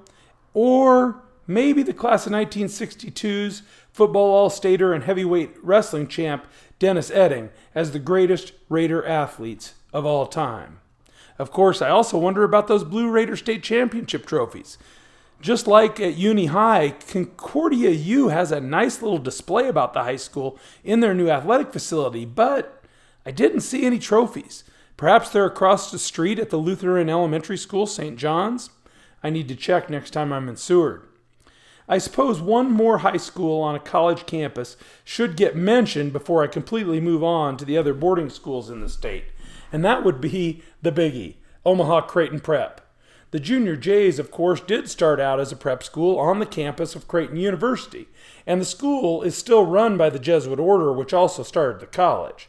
or 0.53 1.23
maybe 1.47 1.81
the 1.81 1.93
class 1.93 2.27
of 2.27 2.33
1962's 2.33 3.63
football 3.91 4.33
all 4.33 4.49
stater 4.49 4.93
and 4.93 5.03
heavyweight 5.03 5.55
wrestling 5.63 6.07
champ, 6.07 6.45
Dennis 6.77 7.09
Etting, 7.09 7.49
as 7.73 7.91
the 7.91 7.99
greatest 7.99 8.53
Raider 8.69 9.05
athletes 9.05 9.73
of 9.93 10.05
all 10.05 10.27
time. 10.27 10.79
Of 11.39 11.51
course, 11.51 11.81
I 11.81 11.89
also 11.89 12.17
wonder 12.17 12.43
about 12.43 12.67
those 12.67 12.83
Blue 12.83 13.09
Raider 13.09 13.35
state 13.35 13.63
championship 13.63 14.25
trophies. 14.25 14.77
Just 15.41 15.67
like 15.67 15.99
at 15.99 16.15
Uni 16.15 16.47
High, 16.47 16.95
Concordia 17.09 17.89
U 17.89 18.29
has 18.29 18.51
a 18.51 18.61
nice 18.61 19.01
little 19.01 19.17
display 19.17 19.67
about 19.67 19.93
the 19.93 20.03
high 20.03 20.15
school 20.15 20.57
in 20.83 21.01
their 21.01 21.13
new 21.13 21.29
athletic 21.29 21.73
facility, 21.73 22.25
but 22.25 22.81
I 23.25 23.31
didn't 23.31 23.61
see 23.61 23.85
any 23.85 23.99
trophies. 23.99 24.63
Perhaps 24.97 25.29
they're 25.29 25.45
across 25.45 25.91
the 25.91 25.99
street 25.99 26.39
at 26.39 26.49
the 26.49 26.57
Lutheran 26.57 27.09
Elementary 27.09 27.57
School, 27.57 27.87
St. 27.87 28.17
John's. 28.17 28.69
I 29.23 29.29
need 29.29 29.47
to 29.47 29.55
check 29.55 29.89
next 29.89 30.11
time 30.11 30.31
I'm 30.31 30.47
in 30.47 30.55
Seward. 30.55 31.01
I 31.87 31.97
suppose 31.97 32.41
one 32.41 32.71
more 32.71 32.99
high 32.99 33.17
school 33.17 33.61
on 33.61 33.75
a 33.75 33.79
college 33.79 34.25
campus 34.25 34.75
should 35.03 35.37
get 35.37 35.55
mentioned 35.55 36.13
before 36.13 36.43
I 36.43 36.47
completely 36.47 36.99
move 36.99 37.23
on 37.23 37.57
to 37.57 37.65
the 37.65 37.77
other 37.77 37.93
boarding 37.93 38.29
schools 38.29 38.69
in 38.69 38.79
the 38.79 38.89
state, 38.89 39.25
and 39.71 39.85
that 39.85 40.03
would 40.03 40.19
be 40.19 40.63
the 40.81 40.91
biggie, 40.91 41.35
Omaha 41.63 42.01
Creighton 42.01 42.39
Prep. 42.39 42.81
The 43.31 43.39
Junior 43.39 43.75
Jays, 43.75 44.17
of 44.17 44.31
course, 44.31 44.61
did 44.61 44.89
start 44.89 45.19
out 45.19 45.39
as 45.39 45.51
a 45.51 45.57
prep 45.57 45.83
school 45.83 46.17
on 46.17 46.39
the 46.39 46.45
campus 46.45 46.95
of 46.95 47.07
Creighton 47.07 47.37
University, 47.37 48.07
and 48.47 48.61
the 48.61 48.65
school 48.65 49.21
is 49.21 49.37
still 49.37 49.65
run 49.65 49.97
by 49.97 50.09
the 50.09 50.19
Jesuit 50.19 50.59
order, 50.59 50.93
which 50.93 51.13
also 51.13 51.43
started 51.43 51.79
the 51.79 51.85
college. 51.85 52.47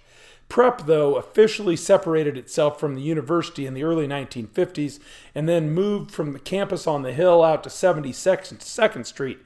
Prep, 0.49 0.87
though, 0.87 1.17
officially 1.17 1.77
separated 1.77 2.37
itself 2.37 2.79
from 2.79 2.95
the 2.95 3.03
university 3.03 3.67
in 3.67 3.75
the 3.75 3.83
early 3.83 4.07
1950s 4.07 5.01
and 5.35 5.49
then 5.49 5.71
moved 5.71 6.11
from 6.11 6.33
the 6.33 6.39
campus 6.39 6.87
on 6.87 7.03
the 7.03 7.13
hill 7.13 7.43
out 7.43 7.65
to 7.65 7.69
72nd 7.69 9.07
Street 9.07 9.39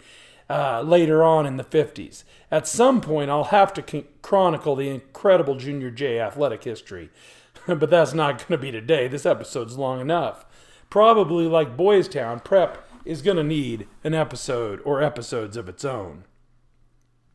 uh, 0.50 0.82
later 0.82 1.24
on 1.24 1.46
in 1.46 1.56
the 1.56 1.64
50s. 1.64 2.24
At 2.50 2.66
some 2.66 3.00
point, 3.00 3.30
I'll 3.30 3.44
have 3.44 3.72
to 3.74 3.82
con- 3.82 4.04
chronicle 4.20 4.76
the 4.76 4.88
incredible 4.88 5.54
Junior 5.54 5.90
Jay 5.90 6.20
athletic 6.20 6.64
history, 6.64 7.10
but 7.66 7.88
that's 7.88 8.12
not 8.12 8.38
going 8.38 8.58
to 8.58 8.58
be 8.58 8.70
today. 8.70 9.08
This 9.08 9.24
episode's 9.24 9.78
long 9.78 10.00
enough. 10.00 10.44
Probably 10.90 11.46
like 11.46 11.76
Boys 11.76 12.08
Town, 12.08 12.40
Prep 12.40 12.86
is 13.04 13.22
going 13.22 13.36
to 13.36 13.44
need 13.44 13.86
an 14.04 14.12
episode 14.12 14.80
or 14.84 15.02
episodes 15.02 15.56
of 15.56 15.68
its 15.68 15.84
own. 15.84 16.24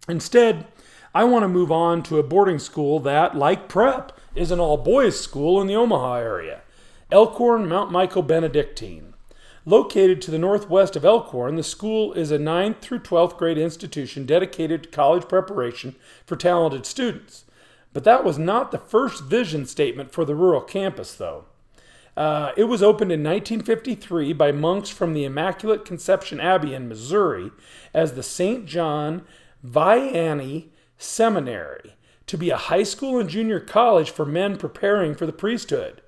Instead, 0.08 0.68
I 1.16 1.24
want 1.24 1.44
to 1.44 1.48
move 1.48 1.72
on 1.72 2.04
to 2.04 2.20
a 2.20 2.24
boarding 2.24 2.60
school 2.60 3.00
that, 3.00 3.38
like 3.38 3.70
Prep, 3.70 4.12
is 4.36 4.52
an 4.52 4.60
all 4.60 4.76
boys 4.76 5.18
school 5.18 5.62
in 5.62 5.68
the 5.68 5.76
Omaha 5.76 6.16
area 6.16 6.60
Elkhorn 7.10 7.70
Mount 7.70 7.90
Michael 7.90 8.22
Benedictine. 8.22 9.14
Located 9.66 10.22
to 10.22 10.30
the 10.30 10.38
northwest 10.38 10.98
of 10.98 11.06
Elkhorn, 11.06 11.56
the 11.56 11.64
school 11.64 12.12
is 12.12 12.32
a 12.32 12.38
9th 12.38 12.82
through 12.82 13.00
12th 13.00 13.38
grade 13.38 13.58
institution 13.58 14.26
dedicated 14.26 14.84
to 14.84 14.90
college 14.90 15.30
preparation 15.30 15.96
for 16.26 16.36
talented 16.36 16.86
students. 16.86 17.46
But 17.94 18.04
that 18.04 18.26
was 18.26 18.38
not 18.38 18.72
the 18.72 18.78
first 18.78 19.24
vision 19.24 19.66
statement 19.66 20.12
for 20.12 20.26
the 20.26 20.36
rural 20.36 20.60
campus, 20.60 21.16
though. 21.16 21.46
Uh, 22.18 22.52
it 22.58 22.66
was 22.66 22.84
opened 22.84 23.14
in 23.14 23.24
1953 23.24 24.34
by 24.34 24.52
monks 24.52 24.90
from 24.90 25.14
the 25.14 25.24
Immaculate 25.24 25.86
Conception 25.86 26.42
Abbey 26.42 26.74
in 26.74 26.90
Missouri 26.90 27.52
as 27.94 28.14
the 28.14 28.24
St. 28.24 28.66
John 28.66 29.24
Vianney 29.66 30.72
Seminary 30.98 31.96
to 32.28 32.38
be 32.38 32.50
a 32.50 32.58
high 32.58 32.84
school 32.84 33.20
and 33.20 33.30
junior 33.30 33.60
college 33.60 34.10
for 34.10 34.26
men 34.26 34.58
preparing 34.58 35.14
for 35.16 35.26
the 35.26 35.34
priesthood. 35.34 36.02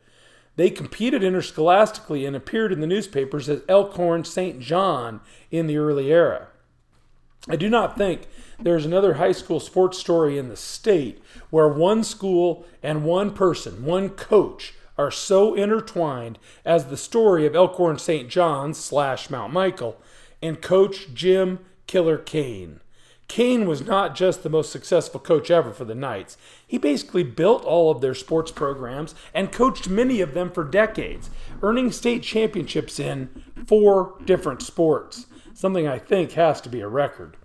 They 0.56 0.70
competed 0.72 1.24
interscholastically 1.24 2.26
and 2.26 2.36
appeared 2.36 2.72
in 2.72 2.80
the 2.80 2.88
newspapers 2.88 3.48
as 3.48 3.62
Elkhorn 3.70 4.24
St. 4.24 4.60
John 4.60 5.22
in 5.52 5.68
the 5.68 5.78
early 5.78 6.12
era. 6.12 6.48
I 7.48 7.56
do 7.56 7.70
not 7.70 7.96
think 7.96 8.28
there's 8.60 8.86
another 8.86 9.16
high 9.16 9.32
school 9.32 9.60
sports 9.60 9.98
story 10.00 10.38
in 10.38 10.50
the 10.50 10.58
state 10.58 11.22
where 11.50 11.68
one 11.68 12.04
school 12.04 12.66
and 12.82 13.06
one 13.06 13.34
person, 13.34 13.86
one 13.86 14.10
coach, 14.10 14.74
are 14.98 15.12
so 15.12 15.54
intertwined 15.54 16.40
as 16.66 16.86
the 16.86 16.98
story 16.98 17.46
of 17.46 17.56
Elkhorn 17.56 18.00
St. 18.00 18.28
John 18.28 18.74
slash 18.74 19.30
Mount 19.30 19.54
Michael 19.54 20.02
and 20.42 20.62
Coach 20.62 21.14
Jim 21.14 21.60
Killer 21.86 22.18
Kane. 22.18 22.80
Kane 23.28 23.68
was 23.68 23.86
not 23.86 24.16
just 24.16 24.42
the 24.42 24.50
most 24.50 24.72
successful 24.72 25.20
coach 25.20 25.52
ever 25.52 25.72
for 25.72 25.84
the 25.84 25.96
Knights. 25.96 26.38
He 26.66 26.78
basically 26.78 27.24
built 27.24 27.66
all 27.66 27.92
of 27.92 28.00
their 28.00 28.16
sports 28.16 28.52
programs 28.52 29.16
and 29.34 29.52
coached 29.52 29.90
many 29.90 30.22
of 30.22 30.34
them 30.34 30.50
for 30.50 30.64
decades, 30.64 31.30
earning 31.62 31.92
state 31.92 32.24
championships 32.24 33.00
in 33.00 33.30
four 33.66 34.16
different 34.24 34.62
sports, 34.62 35.26
something 35.54 35.88
I 35.88 36.00
think 36.00 36.32
has 36.34 36.62
to 36.62 36.70
be 36.70 36.80
a 36.80 36.88
record. 36.88 37.36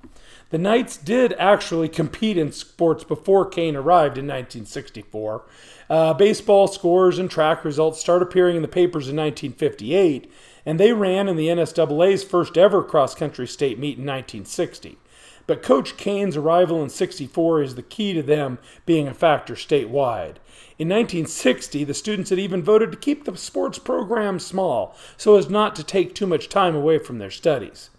The 0.50 0.58
Knights 0.58 0.98
did 0.98 1.32
actually 1.38 1.88
compete 1.88 2.36
in 2.36 2.52
sports 2.52 3.04
before 3.04 3.46
Kane 3.46 3.74
arrived 3.74 4.18
in 4.18 4.26
1964. 4.26 5.42
Uh, 5.88 6.14
baseball 6.14 6.68
scores 6.68 7.18
and 7.18 7.30
track 7.30 7.64
results 7.64 8.00
start 8.00 8.22
appearing 8.22 8.56
in 8.56 8.62
the 8.62 8.68
papers 8.68 9.08
in 9.08 9.16
1958, 9.16 10.30
and 10.64 10.78
they 10.78 10.92
ran 10.92 11.26
in 11.26 11.36
the 11.36 11.48
NSAA's 11.48 12.22
first 12.22 12.56
ever 12.56 12.84
cross 12.84 13.14
country 13.14 13.46
state 13.46 13.78
meet 13.78 13.98
in 13.98 14.04
1960. 14.04 14.98
But 15.46 15.62
Coach 15.62 15.96
Kane's 15.96 16.36
arrival 16.36 16.82
in 16.82 16.88
64 16.88 17.62
is 17.62 17.74
the 17.74 17.82
key 17.82 18.12
to 18.14 18.22
them 18.22 18.58
being 18.86 19.08
a 19.08 19.14
factor 19.14 19.54
statewide. 19.54 20.36
In 20.78 20.88
1960, 20.88 21.84
the 21.84 21.94
students 21.94 22.30
had 22.30 22.38
even 22.38 22.62
voted 22.62 22.92
to 22.92 22.98
keep 22.98 23.24
the 23.24 23.36
sports 23.36 23.78
program 23.78 24.38
small 24.38 24.96
so 25.16 25.36
as 25.36 25.50
not 25.50 25.76
to 25.76 25.84
take 25.84 26.14
too 26.14 26.26
much 26.26 26.48
time 26.48 26.74
away 26.74 26.98
from 26.98 27.18
their 27.18 27.30
studies. 27.30 27.90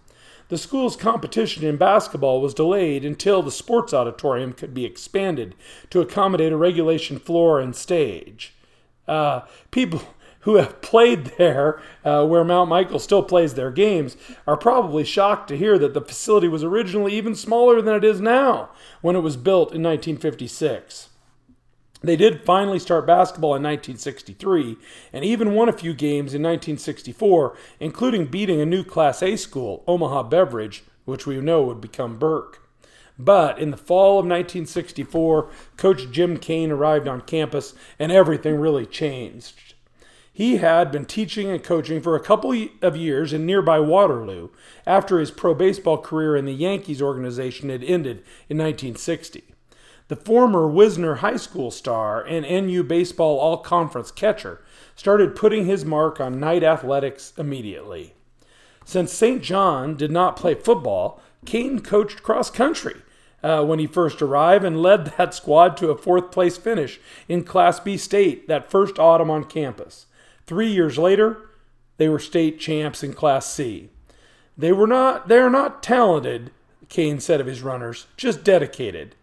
The 0.48 0.58
school's 0.58 0.96
competition 0.96 1.64
in 1.64 1.76
basketball 1.76 2.40
was 2.40 2.52
delayed 2.52 3.04
until 3.04 3.42
the 3.42 3.50
sports 3.50 3.94
auditorium 3.94 4.52
could 4.52 4.74
be 4.74 4.84
expanded 4.84 5.54
to 5.90 6.00
accommodate 6.00 6.52
a 6.52 6.56
regulation 6.56 7.18
floor 7.18 7.60
and 7.60 7.74
stage. 7.74 8.54
Uh, 9.08 9.42
people 9.70 10.02
who 10.44 10.56
have 10.56 10.80
played 10.82 11.26
there, 11.38 11.80
uh, 12.04 12.24
where 12.26 12.44
Mount 12.44 12.70
Michael 12.70 12.98
still 12.98 13.22
plays 13.22 13.54
their 13.54 13.70
games, 13.70 14.16
are 14.46 14.56
probably 14.56 15.04
shocked 15.04 15.48
to 15.48 15.56
hear 15.56 15.78
that 15.78 15.94
the 15.94 16.00
facility 16.00 16.48
was 16.48 16.62
originally 16.62 17.12
even 17.14 17.34
smaller 17.34 17.82
than 17.82 17.94
it 17.94 18.04
is 18.04 18.20
now 18.20 18.70
when 19.00 19.16
it 19.16 19.20
was 19.20 19.36
built 19.36 19.74
in 19.74 19.82
1956. 19.82 21.08
They 22.02 22.16
did 22.16 22.44
finally 22.44 22.78
start 22.78 23.06
basketball 23.06 23.54
in 23.54 23.62
1963 23.62 24.76
and 25.14 25.24
even 25.24 25.54
won 25.54 25.70
a 25.70 25.72
few 25.72 25.94
games 25.94 26.34
in 26.34 26.42
1964, 26.42 27.56
including 27.80 28.26
beating 28.26 28.60
a 28.60 28.66
new 28.66 28.84
Class 28.84 29.22
A 29.22 29.36
school, 29.36 29.82
Omaha 29.86 30.24
Beveridge, 30.24 30.84
which 31.06 31.26
we 31.26 31.40
know 31.40 31.62
would 31.62 31.80
become 31.80 32.18
Burke. 32.18 32.60
But 33.18 33.58
in 33.58 33.70
the 33.70 33.76
fall 33.76 34.18
of 34.18 34.26
1964, 34.26 35.50
Coach 35.78 36.10
Jim 36.10 36.36
Kane 36.36 36.70
arrived 36.70 37.08
on 37.08 37.22
campus 37.22 37.74
and 37.98 38.12
everything 38.12 38.56
really 38.56 38.86
changed. 38.86 39.73
He 40.36 40.56
had 40.56 40.90
been 40.90 41.04
teaching 41.04 41.48
and 41.48 41.62
coaching 41.62 42.02
for 42.02 42.16
a 42.16 42.20
couple 42.20 42.66
of 42.82 42.96
years 42.96 43.32
in 43.32 43.46
nearby 43.46 43.78
Waterloo 43.78 44.48
after 44.84 45.20
his 45.20 45.30
pro 45.30 45.54
baseball 45.54 45.96
career 45.96 46.34
in 46.34 46.44
the 46.44 46.52
Yankees 46.52 47.00
organization 47.00 47.68
had 47.70 47.84
ended 47.84 48.16
in 48.48 48.58
1960. 48.58 49.44
The 50.08 50.16
former 50.16 50.66
Wisner 50.66 51.16
High 51.16 51.36
School 51.36 51.70
star 51.70 52.20
and 52.24 52.44
NU 52.44 52.82
baseball 52.82 53.38
all 53.38 53.58
conference 53.58 54.10
catcher 54.10 54.60
started 54.96 55.36
putting 55.36 55.66
his 55.66 55.84
mark 55.84 56.20
on 56.20 56.40
Knight 56.40 56.64
athletics 56.64 57.32
immediately. 57.38 58.14
Since 58.84 59.12
St. 59.12 59.40
John 59.40 59.96
did 59.96 60.10
not 60.10 60.36
play 60.36 60.56
football, 60.56 61.22
Kane 61.46 61.78
coached 61.78 62.24
cross 62.24 62.50
country 62.50 63.02
uh, 63.44 63.64
when 63.64 63.78
he 63.78 63.86
first 63.86 64.20
arrived 64.20 64.64
and 64.64 64.82
led 64.82 65.14
that 65.16 65.32
squad 65.32 65.76
to 65.76 65.90
a 65.90 65.96
fourth 65.96 66.32
place 66.32 66.56
finish 66.56 66.98
in 67.28 67.44
Class 67.44 67.78
B 67.78 67.96
state 67.96 68.48
that 68.48 68.68
first 68.68 68.98
autumn 68.98 69.30
on 69.30 69.44
campus. 69.44 70.06
Three 70.46 70.68
years 70.68 70.98
later, 70.98 71.50
they 71.96 72.08
were 72.08 72.18
state 72.18 72.58
champs 72.58 73.02
in 73.02 73.14
Class 73.14 73.46
C. 73.50 73.90
They 74.56 74.72
were 74.72 74.86
not 74.86 75.28
they 75.28 75.38
are 75.38 75.50
not 75.50 75.82
talented, 75.82 76.50
Kane 76.88 77.20
said 77.20 77.40
of 77.40 77.46
his 77.46 77.62
runners, 77.62 78.06
just 78.16 78.44
dedicated. 78.44 79.14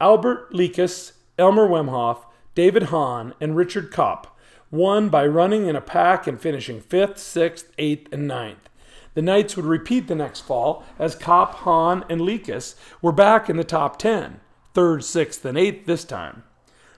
Albert 0.00 0.52
Lekas, 0.52 1.12
Elmer 1.38 1.68
Wemhoff, 1.68 2.24
David 2.54 2.84
Hahn, 2.84 3.34
and 3.40 3.56
Richard 3.56 3.90
Kopp 3.90 4.38
won 4.70 5.08
by 5.08 5.26
running 5.26 5.66
in 5.66 5.76
a 5.76 5.80
pack 5.80 6.26
and 6.26 6.40
finishing 6.40 6.80
fifth, 6.80 7.18
sixth, 7.18 7.70
eighth, 7.78 8.12
and 8.12 8.26
ninth. 8.26 8.68
The 9.14 9.22
Knights 9.22 9.56
would 9.56 9.66
repeat 9.66 10.08
the 10.08 10.14
next 10.14 10.40
fall 10.40 10.84
as 10.98 11.14
Kopp, 11.14 11.54
Hahn, 11.56 12.04
and 12.08 12.20
Lekas 12.22 12.74
were 13.02 13.12
back 13.12 13.50
in 13.50 13.58
the 13.58 13.64
top 13.64 13.98
ten, 13.98 14.40
third, 14.72 15.04
sixth, 15.04 15.44
and 15.44 15.58
eighth 15.58 15.86
this 15.86 16.04
time. 16.04 16.44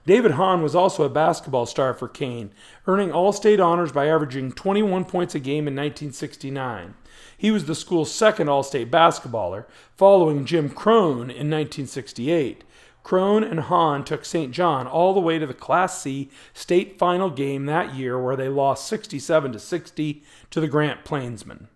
David 0.06 0.32
Hahn 0.32 0.62
was 0.62 0.74
also 0.74 1.04
a 1.04 1.08
basketball 1.08 1.64
star 1.64 1.94
for 1.94 2.08
Kane, 2.08 2.50
earning 2.86 3.10
All 3.10 3.32
State 3.32 3.58
honors 3.58 3.90
by 3.90 4.06
averaging 4.06 4.52
21 4.52 5.06
points 5.06 5.34
a 5.34 5.38
game 5.38 5.66
in 5.66 5.74
1969. 5.74 6.94
He 7.38 7.50
was 7.50 7.64
the 7.64 7.74
school's 7.74 8.12
second 8.12 8.50
All 8.50 8.62
State 8.62 8.90
basketballer, 8.90 9.64
following 9.96 10.44
Jim 10.44 10.68
Crone 10.68 11.30
in 11.30 11.48
1968. 11.48 12.64
Crone 13.02 13.42
and 13.44 13.60
Hahn 13.60 14.04
took 14.04 14.26
St. 14.26 14.52
John 14.52 14.86
all 14.86 15.14
the 15.14 15.20
way 15.20 15.38
to 15.38 15.46
the 15.46 15.54
Class 15.54 16.02
C 16.02 16.30
state 16.52 16.98
final 16.98 17.30
game 17.30 17.64
that 17.64 17.94
year, 17.94 18.20
where 18.20 18.36
they 18.36 18.48
lost 18.48 18.86
67 18.86 19.52
to 19.52 19.58
60 19.58 20.22
to 20.50 20.60
the 20.60 20.68
Grant 20.68 21.04
Plainsmen. 21.04 21.68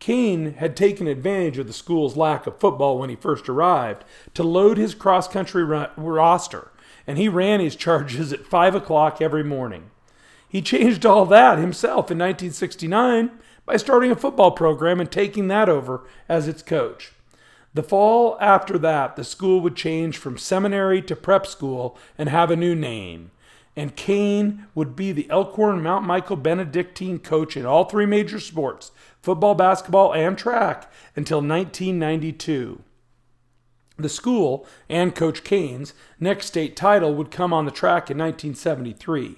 Kane 0.00 0.54
had 0.54 0.76
taken 0.76 1.06
advantage 1.06 1.58
of 1.58 1.68
the 1.68 1.72
school's 1.72 2.16
lack 2.16 2.48
of 2.48 2.58
football 2.58 2.98
when 2.98 3.08
he 3.08 3.14
first 3.14 3.48
arrived 3.48 4.04
to 4.34 4.42
load 4.42 4.78
his 4.78 4.96
cross 4.96 5.28
country 5.28 5.62
roster 5.62 6.71
and 7.06 7.18
he 7.18 7.28
ran 7.28 7.60
his 7.60 7.76
charges 7.76 8.32
at 8.32 8.46
5 8.46 8.74
o'clock 8.74 9.20
every 9.20 9.44
morning. 9.44 9.90
He 10.48 10.60
changed 10.60 11.06
all 11.06 11.24
that 11.26 11.58
himself 11.58 12.10
in 12.10 12.18
1969 12.18 13.30
by 13.64 13.76
starting 13.76 14.10
a 14.10 14.16
football 14.16 14.50
program 14.50 15.00
and 15.00 15.10
taking 15.10 15.48
that 15.48 15.68
over 15.68 16.06
as 16.28 16.46
its 16.48 16.62
coach. 16.62 17.12
The 17.74 17.82
fall 17.82 18.36
after 18.38 18.76
that, 18.78 19.16
the 19.16 19.24
school 19.24 19.60
would 19.60 19.76
change 19.76 20.18
from 20.18 20.36
seminary 20.36 21.00
to 21.02 21.16
prep 21.16 21.46
school 21.46 21.96
and 22.18 22.28
have 22.28 22.50
a 22.50 22.56
new 22.56 22.74
name. 22.74 23.30
And 23.74 23.96
Kane 23.96 24.66
would 24.74 24.94
be 24.94 25.12
the 25.12 25.30
Elkhorn 25.30 25.82
Mount 25.82 26.04
Michael 26.04 26.36
Benedictine 26.36 27.18
coach 27.18 27.56
in 27.56 27.64
all 27.64 27.84
three 27.84 28.04
major 28.04 28.38
sports 28.38 28.92
football, 29.22 29.54
basketball, 29.54 30.12
and 30.12 30.36
track 30.36 30.92
until 31.16 31.38
1992. 31.38 32.82
The 34.02 34.08
school 34.08 34.66
and 34.88 35.14
Coach 35.14 35.44
Kane's 35.44 35.94
next 36.18 36.46
state 36.46 36.76
title 36.76 37.14
would 37.14 37.30
come 37.30 37.52
on 37.52 37.64
the 37.64 37.70
track 37.70 38.10
in 38.10 38.18
1973. 38.18 39.36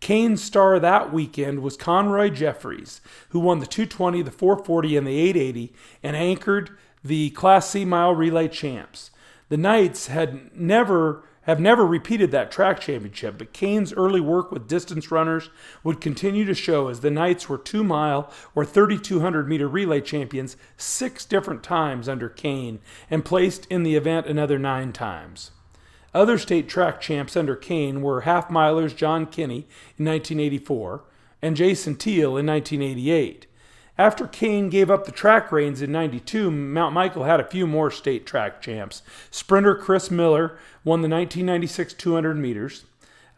Kane's 0.00 0.42
star 0.42 0.78
that 0.78 1.12
weekend 1.12 1.62
was 1.62 1.76
Conroy 1.76 2.28
Jeffries, 2.28 3.00
who 3.30 3.40
won 3.40 3.60
the 3.60 3.66
220, 3.66 4.20
the 4.22 4.30
440, 4.30 4.96
and 4.98 5.06
the 5.06 5.18
880 5.18 5.72
and 6.02 6.14
anchored 6.14 6.76
the 7.02 7.30
Class 7.30 7.70
C 7.70 7.84
mile 7.84 8.14
relay 8.14 8.48
champs. 8.48 9.10
The 9.48 9.56
Knights 9.56 10.08
had 10.08 10.54
never 10.54 11.24
have 11.46 11.60
never 11.60 11.86
repeated 11.86 12.30
that 12.30 12.50
track 12.50 12.80
championship, 12.80 13.38
but 13.38 13.52
Kane's 13.52 13.92
early 13.92 14.20
work 14.20 14.50
with 14.50 14.68
distance 14.68 15.10
runners 15.10 15.50
would 15.82 16.00
continue 16.00 16.44
to 16.44 16.54
show 16.54 16.88
as 16.88 17.00
the 17.00 17.10
Knights 17.10 17.48
were 17.48 17.58
2 17.58 17.84
mile 17.84 18.30
or 18.54 18.64
3,200 18.64 19.48
meter 19.48 19.68
relay 19.68 20.00
champions 20.00 20.56
six 20.76 21.24
different 21.24 21.62
times 21.62 22.08
under 22.08 22.28
Kane 22.28 22.80
and 23.10 23.24
placed 23.24 23.66
in 23.66 23.82
the 23.82 23.96
event 23.96 24.26
another 24.26 24.58
nine 24.58 24.92
times. 24.92 25.50
Other 26.14 26.38
state 26.38 26.68
track 26.68 27.00
champs 27.00 27.36
under 27.36 27.56
Kane 27.56 28.00
were 28.00 28.22
half 28.22 28.48
milers 28.48 28.94
John 28.94 29.26
Kinney 29.26 29.66
in 29.98 30.06
1984 30.06 31.04
and 31.42 31.56
Jason 31.56 31.96
Teal 31.96 32.36
in 32.36 32.46
1988. 32.46 33.46
After 33.96 34.26
Kane 34.26 34.70
gave 34.70 34.90
up 34.90 35.04
the 35.04 35.12
track 35.12 35.52
reins 35.52 35.80
in 35.80 35.92
92, 35.92 36.50
Mount 36.50 36.92
Michael 36.92 37.24
had 37.24 37.38
a 37.38 37.44
few 37.44 37.66
more 37.66 37.90
state 37.90 38.26
track 38.26 38.60
champs. 38.60 39.02
Sprinter 39.30 39.74
Chris 39.76 40.10
Miller 40.10 40.58
won 40.82 41.02
the 41.02 41.08
1996 41.08 41.94
200 41.94 42.36
meters. 42.36 42.84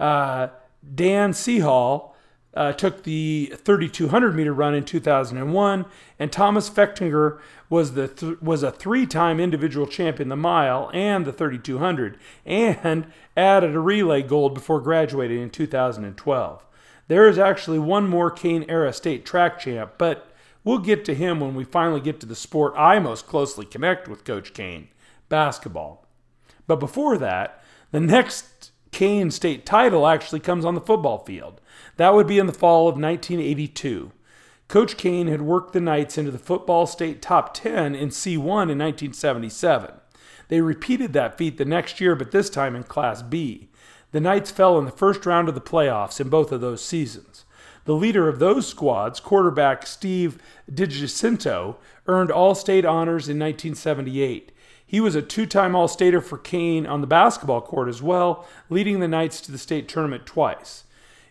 Uh, 0.01 0.49
Dan 0.95 1.33
Seahall 1.33 2.13
uh, 2.55 2.73
took 2.73 3.03
the 3.03 3.53
3200 3.55 4.35
meter 4.35 4.53
run 4.55 4.75
in 4.75 4.85
2001, 4.85 5.85
and 6.19 6.33
Thomas 6.33 6.71
Fechtinger 6.71 7.39
was 7.69 7.93
the 7.93 8.09
th- 8.09 8.41
was 8.41 8.63
a 8.63 8.71
three-time 8.71 9.39
individual 9.39 9.87
champion 9.87 10.31
the 10.31 10.37
mile 10.37 10.91
and 10.95 11.27
the 11.27 11.33
3200, 11.33 12.17
and 12.47 13.13
added 13.37 13.75
a 13.75 13.81
relay 13.81 14.23
gold 14.23 14.55
before 14.55 14.81
graduating 14.81 15.43
in 15.43 15.51
2012. 15.51 16.65
There 17.09 17.29
is 17.29 17.39
actually 17.39 17.79
one 17.79 18.09
more 18.09 18.31
Kane 18.31 18.65
era 18.69 18.93
state 18.93 19.27
track 19.27 19.59
champ, 19.59 19.93
but 19.99 20.33
we'll 20.67 20.79
get 20.79 21.05
to 21.05 21.15
him 21.15 21.41
when 21.41 21.55
we 21.55 21.65
finally 21.65 22.01
get 22.01 22.21
to 22.21 22.27
the 22.27 22.35
sport 22.35 22.75
I 22.77 22.99
most 22.99 23.27
closely 23.27 23.65
connect 23.65 24.09
with 24.09 24.25
Coach 24.25 24.53
Kane, 24.53 24.89
basketball. 25.31 26.05
But 26.67 26.81
before 26.81 27.17
that, 27.17 27.63
the 27.93 28.01
next 28.01 28.73
Kane 28.91 29.31
state 29.31 29.65
title 29.65 30.07
actually 30.07 30.41
comes 30.41 30.65
on 30.65 30.75
the 30.75 30.81
football 30.81 31.25
field. 31.25 31.61
That 31.97 32.15
would 32.15 32.27
be 32.27 32.39
in 32.39 32.47
the 32.47 32.53
fall 32.53 32.89
of 32.89 32.97
1982. 32.97 34.11
Coach 34.67 34.97
Kane 34.97 35.29
had 35.29 35.43
worked 35.43 35.73
the 35.73 35.81
Knights 35.81 36.19
into 36.19 36.33
the 36.33 36.39
football 36.39 36.87
state 36.87 37.23
top 37.23 37.55
10 37.55 37.95
in 37.95 38.09
C1 38.09 38.37
in 38.37 38.79
1977. 38.79 39.93
They 40.49 40.61
repeated 40.61 41.13
that 41.13 41.39
feat 41.39 41.59
the 41.59 41.65
next 41.65 42.01
year, 42.01 42.17
but 42.17 42.33
this 42.33 42.51
time 42.51 42.75
in 42.75 42.83
Class 42.83 43.23
B. 43.23 43.69
The 44.11 44.21
Knights 44.21 44.51
fell 44.51 44.79
in 44.79 44.85
the 44.85 44.91
first 44.91 45.25
round 45.27 45.49
of 45.49 45.55
the 45.55 45.61
playoffs 45.61 46.21
in 46.21 46.29
both 46.29 46.51
of 46.51 46.61
those 46.61 46.83
seasons. 46.85 47.45
The 47.87 47.95
leader 47.95 48.29
of 48.29 48.41
those 48.41 48.67
squads, 48.67 49.21
quarterback 49.21 49.87
Steve 49.87 50.39
DiGiacinto, 50.71 51.77
earned 52.09 52.33
All 52.33 52.57
State 52.57 52.85
honors 52.85 53.29
in 53.29 53.39
1978. 53.39 54.51
He 54.85 55.01
was 55.01 55.15
a 55.15 55.23
two 55.23 55.47
time 55.47 55.77
All 55.77 55.87
Stater 55.87 56.21
for 56.21 56.37
Kane 56.37 56.85
on 56.85 57.01
the 57.01 57.07
basketball 57.07 57.61
court 57.61 57.89
as 57.89 58.03
well, 58.03 58.45
leading 58.69 58.99
the 58.99 59.07
Knights 59.07 59.41
to 59.43 59.53
the 59.53 59.59
state 59.59 59.89
tournament 59.89 60.27
twice. 60.27 60.83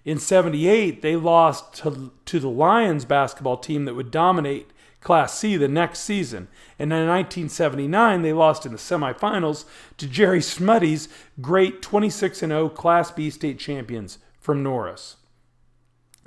In 0.05 0.17
78, 0.17 1.01
they 1.01 1.17
lost 1.17 1.73
to, 1.75 2.13
to 2.25 2.39
the 2.39 2.49
Lions 2.49 3.03
basketball 3.03 3.57
team 3.57 3.83
that 3.85 3.95
would 3.95 4.11
dominate 4.11 4.71
Class 5.01 5.37
C 5.37 5.57
the 5.57 5.67
next 5.67 5.99
season. 5.99 6.47
And 6.79 6.93
in 6.93 7.07
1979, 7.07 8.21
they 8.21 8.31
lost 8.31 8.65
in 8.65 8.71
the 8.71 8.77
semifinals 8.77 9.65
to 9.97 10.07
Jerry 10.07 10.39
Smutty's 10.39 11.09
great 11.41 11.81
26 11.81 12.39
0 12.39 12.69
Class 12.69 13.11
B 13.11 13.29
state 13.29 13.59
champions 13.59 14.19
from 14.39 14.63
Norris. 14.63 15.17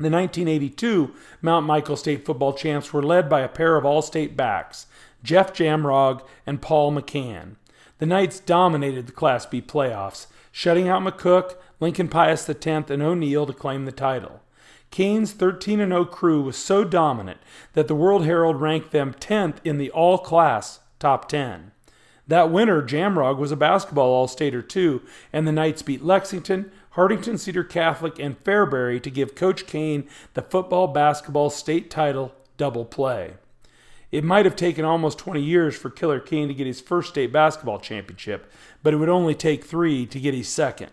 The 0.00 0.10
1982 0.10 1.12
Mount 1.42 1.66
Michael 1.66 1.96
State 1.96 2.24
football 2.24 2.52
champs 2.52 2.92
were 2.92 3.02
led 3.02 3.28
by 3.28 3.40
a 3.40 3.48
pair 3.48 3.74
of 3.74 3.84
all 3.84 4.00
state 4.00 4.36
backs, 4.36 4.86
Jeff 5.24 5.52
Jamrog 5.52 6.22
and 6.46 6.62
Paul 6.62 6.92
McCann. 6.92 7.56
The 7.98 8.06
Knights 8.06 8.38
dominated 8.38 9.08
the 9.08 9.12
Class 9.12 9.44
B 9.44 9.60
playoffs, 9.60 10.28
shutting 10.52 10.88
out 10.88 11.02
McCook, 11.02 11.56
Lincoln 11.80 12.06
Pius 12.06 12.48
X, 12.48 12.64
and 12.64 13.02
O'Neill 13.02 13.44
to 13.46 13.52
claim 13.52 13.86
the 13.86 13.90
title. 13.90 14.40
Kane's 14.92 15.32
13 15.32 15.78
0 15.80 16.04
crew 16.04 16.42
was 16.42 16.56
so 16.56 16.84
dominant 16.84 17.40
that 17.72 17.88
the 17.88 17.96
World 17.96 18.24
Herald 18.24 18.60
ranked 18.60 18.92
them 18.92 19.14
10th 19.14 19.56
in 19.64 19.78
the 19.78 19.90
all 19.90 20.18
class 20.18 20.78
top 21.00 21.28
10. 21.28 21.72
That 22.28 22.52
winter, 22.52 22.82
Jamrog 22.82 23.38
was 23.38 23.50
a 23.50 23.56
basketball 23.56 24.10
All 24.10 24.28
Stater 24.28 24.62
too, 24.62 25.02
and 25.32 25.48
the 25.48 25.52
Knights 25.52 25.82
beat 25.82 26.04
Lexington, 26.04 26.70
Hartington 26.98 27.38
Cedar 27.38 27.62
Catholic, 27.62 28.18
and 28.18 28.42
Fairbury 28.42 29.00
to 29.00 29.08
give 29.08 29.36
Coach 29.36 29.68
Kane 29.68 30.08
the 30.34 30.42
football 30.42 30.88
basketball 30.88 31.48
state 31.48 31.92
title 31.92 32.34
double 32.56 32.84
play. 32.84 33.34
It 34.10 34.24
might 34.24 34.44
have 34.44 34.56
taken 34.56 34.84
almost 34.84 35.16
20 35.16 35.40
years 35.40 35.76
for 35.76 35.90
Killer 35.90 36.18
Kane 36.18 36.48
to 36.48 36.54
get 36.54 36.66
his 36.66 36.80
first 36.80 37.10
state 37.10 37.32
basketball 37.32 37.78
championship, 37.78 38.50
but 38.82 38.92
it 38.92 38.96
would 38.96 39.08
only 39.08 39.36
take 39.36 39.64
three 39.64 40.06
to 40.06 40.18
get 40.18 40.34
his 40.34 40.48
second. 40.48 40.90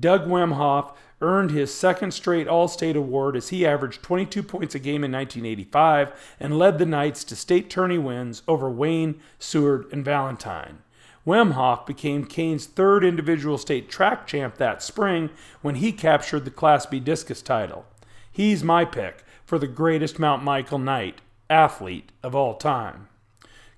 Doug 0.00 0.26
Wemhoff 0.26 0.94
earned 1.20 1.50
his 1.50 1.74
second 1.74 2.12
straight 2.12 2.48
All 2.48 2.66
State 2.66 2.96
award 2.96 3.36
as 3.36 3.50
he 3.50 3.66
averaged 3.66 4.02
22 4.02 4.42
points 4.42 4.74
a 4.74 4.78
game 4.78 5.04
in 5.04 5.12
1985 5.12 6.34
and 6.40 6.58
led 6.58 6.78
the 6.78 6.86
Knights 6.86 7.24
to 7.24 7.36
state 7.36 7.68
tourney 7.68 7.98
wins 7.98 8.42
over 8.48 8.70
Wayne, 8.70 9.20
Seward, 9.38 9.84
and 9.92 10.02
Valentine. 10.02 10.78
Wemhoff 11.26 11.86
became 11.86 12.24
Kane's 12.24 12.66
third 12.66 13.04
individual 13.04 13.56
state 13.56 13.88
track 13.88 14.26
champ 14.26 14.56
that 14.56 14.82
spring 14.82 15.30
when 15.60 15.76
he 15.76 15.92
captured 15.92 16.44
the 16.44 16.50
Class 16.50 16.86
B 16.86 16.98
discus 16.98 17.42
title. 17.42 17.86
He's 18.30 18.64
my 18.64 18.84
pick 18.84 19.24
for 19.44 19.58
the 19.58 19.68
greatest 19.68 20.18
Mount 20.18 20.42
Michael 20.42 20.78
Knight 20.78 21.20
athlete 21.48 22.10
of 22.22 22.34
all 22.34 22.54
time. 22.54 23.08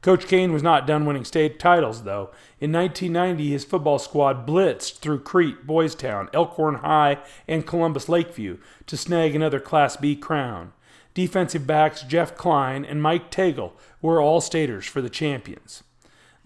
Coach 0.01 0.27
Kane 0.27 0.53
was 0.53 0.63
not 0.63 0.87
done 0.87 1.07
winning 1.07 1.25
state 1.25 1.59
titles, 1.59 2.05
though. 2.05 2.31
In 2.61 2.71
1990, 2.73 3.51
his 3.51 3.65
football 3.65 3.99
squad 3.99 4.47
blitzed 4.47 4.99
through 4.99 5.21
Crete, 5.21 5.67
Boys 5.67 5.95
Town, 5.95 6.29
Elkhorn 6.35 6.77
High, 6.77 7.19
and 7.49 7.67
Columbus 7.67 8.09
Lakeview 8.09 8.59
to 8.87 8.97
snag 8.99 9.35
another 9.35 9.61
Class 9.61 9.97
B 9.97 10.15
crown. 10.15 10.73
Defensive 11.15 11.67
backs 11.67 12.03
Jeff 12.03 12.37
Klein 12.37 12.85
and 12.85 13.01
Mike 13.01 13.31
Tagle 13.31 13.73
were 14.03 14.21
all 14.21 14.43
staters 14.43 14.85
for 14.85 15.01
the 15.01 15.09
champions. 15.09 15.83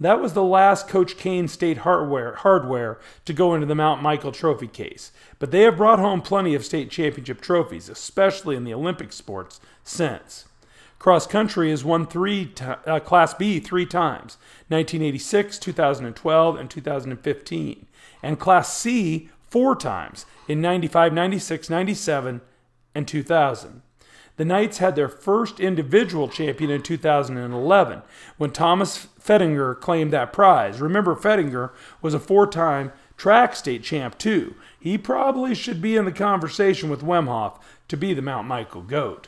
That 0.00 0.20
was 0.20 0.32
the 0.32 0.44
last 0.44 0.86
Coach 0.86 1.16
Kane 1.16 1.48
state 1.48 1.78
hardware, 1.78 2.34
hardware 2.36 2.98
to 3.24 3.32
go 3.32 3.54
into 3.54 3.66
the 3.66 3.74
Mount 3.74 4.00
Michael 4.00 4.30
trophy 4.30 4.68
case, 4.68 5.10
but 5.40 5.50
they 5.50 5.62
have 5.62 5.76
brought 5.76 5.98
home 5.98 6.22
plenty 6.22 6.54
of 6.54 6.64
state 6.64 6.90
championship 6.90 7.40
trophies, 7.40 7.88
especially 7.88 8.54
in 8.54 8.62
the 8.64 8.74
Olympic 8.74 9.12
sports, 9.12 9.60
since. 9.82 10.44
Cross 10.98 11.28
country 11.28 11.70
has 11.70 11.84
won 11.84 12.06
three 12.06 12.46
t- 12.46 12.64
uh, 12.64 13.00
Class 13.00 13.34
B 13.34 13.60
three 13.60 13.86
times 13.86 14.36
1986, 14.68 15.58
2012, 15.58 16.56
and 16.56 16.70
2015. 16.70 17.86
And 18.22 18.38
Class 18.38 18.76
C 18.76 19.30
four 19.48 19.76
times 19.76 20.26
in 20.48 20.60
95, 20.60 21.12
96, 21.12 21.70
97, 21.70 22.40
and 22.94 23.06
2000. 23.06 23.82
The 24.38 24.44
Knights 24.44 24.78
had 24.78 24.94
their 24.94 25.08
first 25.08 25.58
individual 25.58 26.28
champion 26.28 26.70
in 26.70 26.80
2011 26.80 28.02
when 28.36 28.52
Thomas 28.52 29.08
Fettinger 29.20 29.78
claimed 29.80 30.12
that 30.12 30.32
prize. 30.32 30.80
Remember, 30.80 31.16
Fettinger 31.16 31.72
was 32.00 32.14
a 32.14 32.20
four 32.20 32.46
time 32.46 32.92
track 33.16 33.56
state 33.56 33.82
champ, 33.82 34.16
too. 34.16 34.54
He 34.78 34.96
probably 34.96 35.56
should 35.56 35.82
be 35.82 35.96
in 35.96 36.04
the 36.04 36.12
conversation 36.12 36.88
with 36.88 37.02
Wemhoff 37.02 37.58
to 37.88 37.96
be 37.96 38.14
the 38.14 38.22
Mount 38.22 38.46
Michael 38.46 38.82
GOAT. 38.82 39.26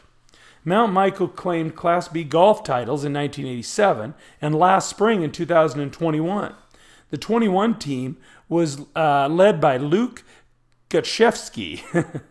Mount 0.64 0.92
Michael 0.92 1.26
claimed 1.26 1.74
Class 1.74 2.06
B 2.06 2.22
golf 2.22 2.62
titles 2.62 3.04
in 3.04 3.12
1987 3.12 4.14
and 4.40 4.54
last 4.54 4.88
spring 4.88 5.22
in 5.22 5.32
2021. 5.32 6.54
The 7.11 7.18
21 7.18 7.78
team 7.80 8.16
was 8.48 8.86
uh, 8.94 9.26
led 9.26 9.61
by 9.61 9.76
Luke 9.76 10.22
Gutschewski, 10.88 12.22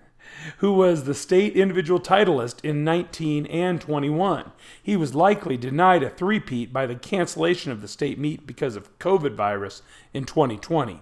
who 0.58 0.74
was 0.74 1.04
the 1.04 1.14
state 1.14 1.56
individual 1.56 2.00
titleist 2.00 2.64
in 2.64 2.84
19 2.84 3.46
and 3.48 3.82
21. 3.82 4.52
He 4.82 4.96
was 4.96 5.16
likely 5.16 5.58
denied 5.58 6.04
a 6.04 6.10
three-peat 6.10 6.72
by 6.74 6.86
the 6.86 6.96
cancellation 6.96 7.72
of 7.72 7.82
the 7.82 7.88
state 7.88 8.20
meet 8.20 8.46
because 8.48 8.76
of 8.76 8.98
COVID 9.00 9.36
virus 9.36 9.82
in 10.14 10.26
2020. 10.26 11.02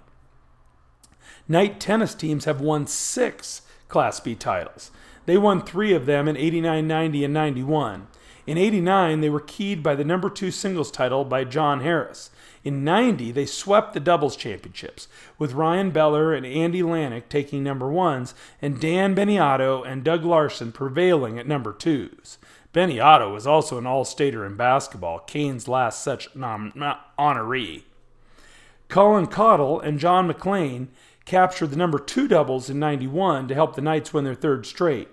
Knight 1.47 1.79
tennis 1.79 2.13
teams 2.13 2.45
have 2.45 2.59
won 2.59 2.87
six 2.87 3.61
Class 3.87 4.19
B 4.19 4.35
titles. 4.35 4.91
They 5.25 5.37
won 5.37 5.61
three 5.61 5.93
of 5.93 6.05
them 6.05 6.27
in 6.27 6.37
89, 6.37 6.87
90, 6.87 7.23
and 7.23 7.33
91. 7.33 8.07
In 8.45 8.57
89, 8.57 9.21
they 9.21 9.29
were 9.29 9.41
keyed 9.41 9.83
by 9.83 9.95
the 9.95 10.05
number 10.05 10.29
two 10.29 10.51
singles 10.51 10.89
title 10.89 11.25
by 11.25 11.43
John 11.43 11.81
Harris. 11.81 12.31
In 12.67 12.83
90, 12.83 13.31
they 13.31 13.45
swept 13.45 13.93
the 13.93 13.99
doubles 14.01 14.35
championships, 14.35 15.07
with 15.39 15.53
Ryan 15.53 15.89
Beller 15.89 16.33
and 16.33 16.45
Andy 16.45 16.81
Lanik 16.81 17.29
taking 17.29 17.63
number 17.63 17.89
ones, 17.89 18.35
and 18.61 18.77
Dan 18.77 19.15
Beniotto 19.15 19.87
and 19.87 20.03
Doug 20.03 20.25
Larson 20.25 20.73
prevailing 20.73 21.39
at 21.39 21.47
number 21.47 21.71
twos. 21.71 22.37
Beniotto 22.73 23.31
was 23.31 23.47
also 23.47 23.77
an 23.77 23.87
all 23.87 24.03
stater 24.03 24.45
in 24.45 24.57
basketball, 24.57 25.19
Kane's 25.19 25.69
last 25.69 26.03
such 26.03 26.27
nom- 26.35 26.73
honoree. 27.17 27.83
Colin 28.89 29.27
Cottle 29.27 29.79
and 29.79 29.97
John 29.97 30.27
McLean 30.27 30.89
captured 31.23 31.67
the 31.67 31.77
number 31.77 31.97
two 31.97 32.27
doubles 32.27 32.69
in 32.69 32.79
91 32.79 33.47
to 33.47 33.53
help 33.53 33.77
the 33.77 33.81
Knights 33.81 34.13
win 34.13 34.25
their 34.25 34.35
third 34.35 34.65
straight. 34.65 35.07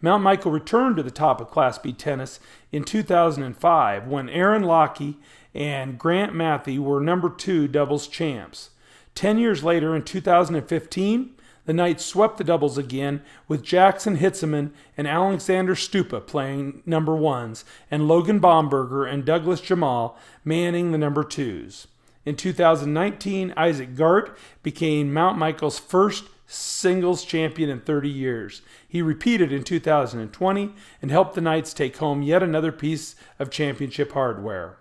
Mount 0.00 0.22
Michael 0.22 0.52
returned 0.52 0.96
to 0.98 1.02
the 1.02 1.10
top 1.10 1.40
of 1.40 1.50
Class 1.50 1.78
B 1.78 1.92
tennis 1.92 2.38
in 2.70 2.84
2005 2.84 4.06
when 4.06 4.28
Aaron 4.28 4.62
Lockie 4.62 5.18
and 5.54 5.98
Grant 5.98 6.34
Matthew 6.34 6.82
were 6.82 7.00
number 7.00 7.28
two 7.28 7.68
doubles 7.68 8.06
champs. 8.06 8.70
Ten 9.14 9.38
years 9.38 9.62
later, 9.62 9.94
in 9.94 10.02
2015, 10.02 11.34
the 11.64 11.72
Knights 11.72 12.04
swept 12.04 12.38
the 12.38 12.44
doubles 12.44 12.76
again 12.76 13.22
with 13.46 13.62
Jackson 13.62 14.18
Hitzeman 14.18 14.72
and 14.96 15.06
Alexander 15.06 15.74
Stupa 15.74 16.26
playing 16.26 16.82
number 16.86 17.14
ones, 17.14 17.64
and 17.90 18.08
Logan 18.08 18.40
Baumberger 18.40 19.10
and 19.10 19.24
Douglas 19.24 19.60
Jamal 19.60 20.18
manning 20.44 20.90
the 20.90 20.98
number 20.98 21.22
twos. 21.22 21.86
In 22.24 22.36
2019, 22.36 23.52
Isaac 23.56 23.94
Gart 23.94 24.36
became 24.62 25.12
Mount 25.12 25.38
Michael's 25.38 25.78
first 25.78 26.24
singles 26.46 27.24
champion 27.24 27.70
in 27.70 27.80
30 27.80 28.08
years. 28.08 28.62
He 28.86 29.00
repeated 29.02 29.52
in 29.52 29.64
2020 29.64 30.74
and 31.00 31.10
helped 31.10 31.34
the 31.34 31.40
Knights 31.40 31.72
take 31.72 31.96
home 31.96 32.22
yet 32.22 32.42
another 32.42 32.72
piece 32.72 33.14
of 33.38 33.50
championship 33.50 34.12
hardware. 34.12 34.78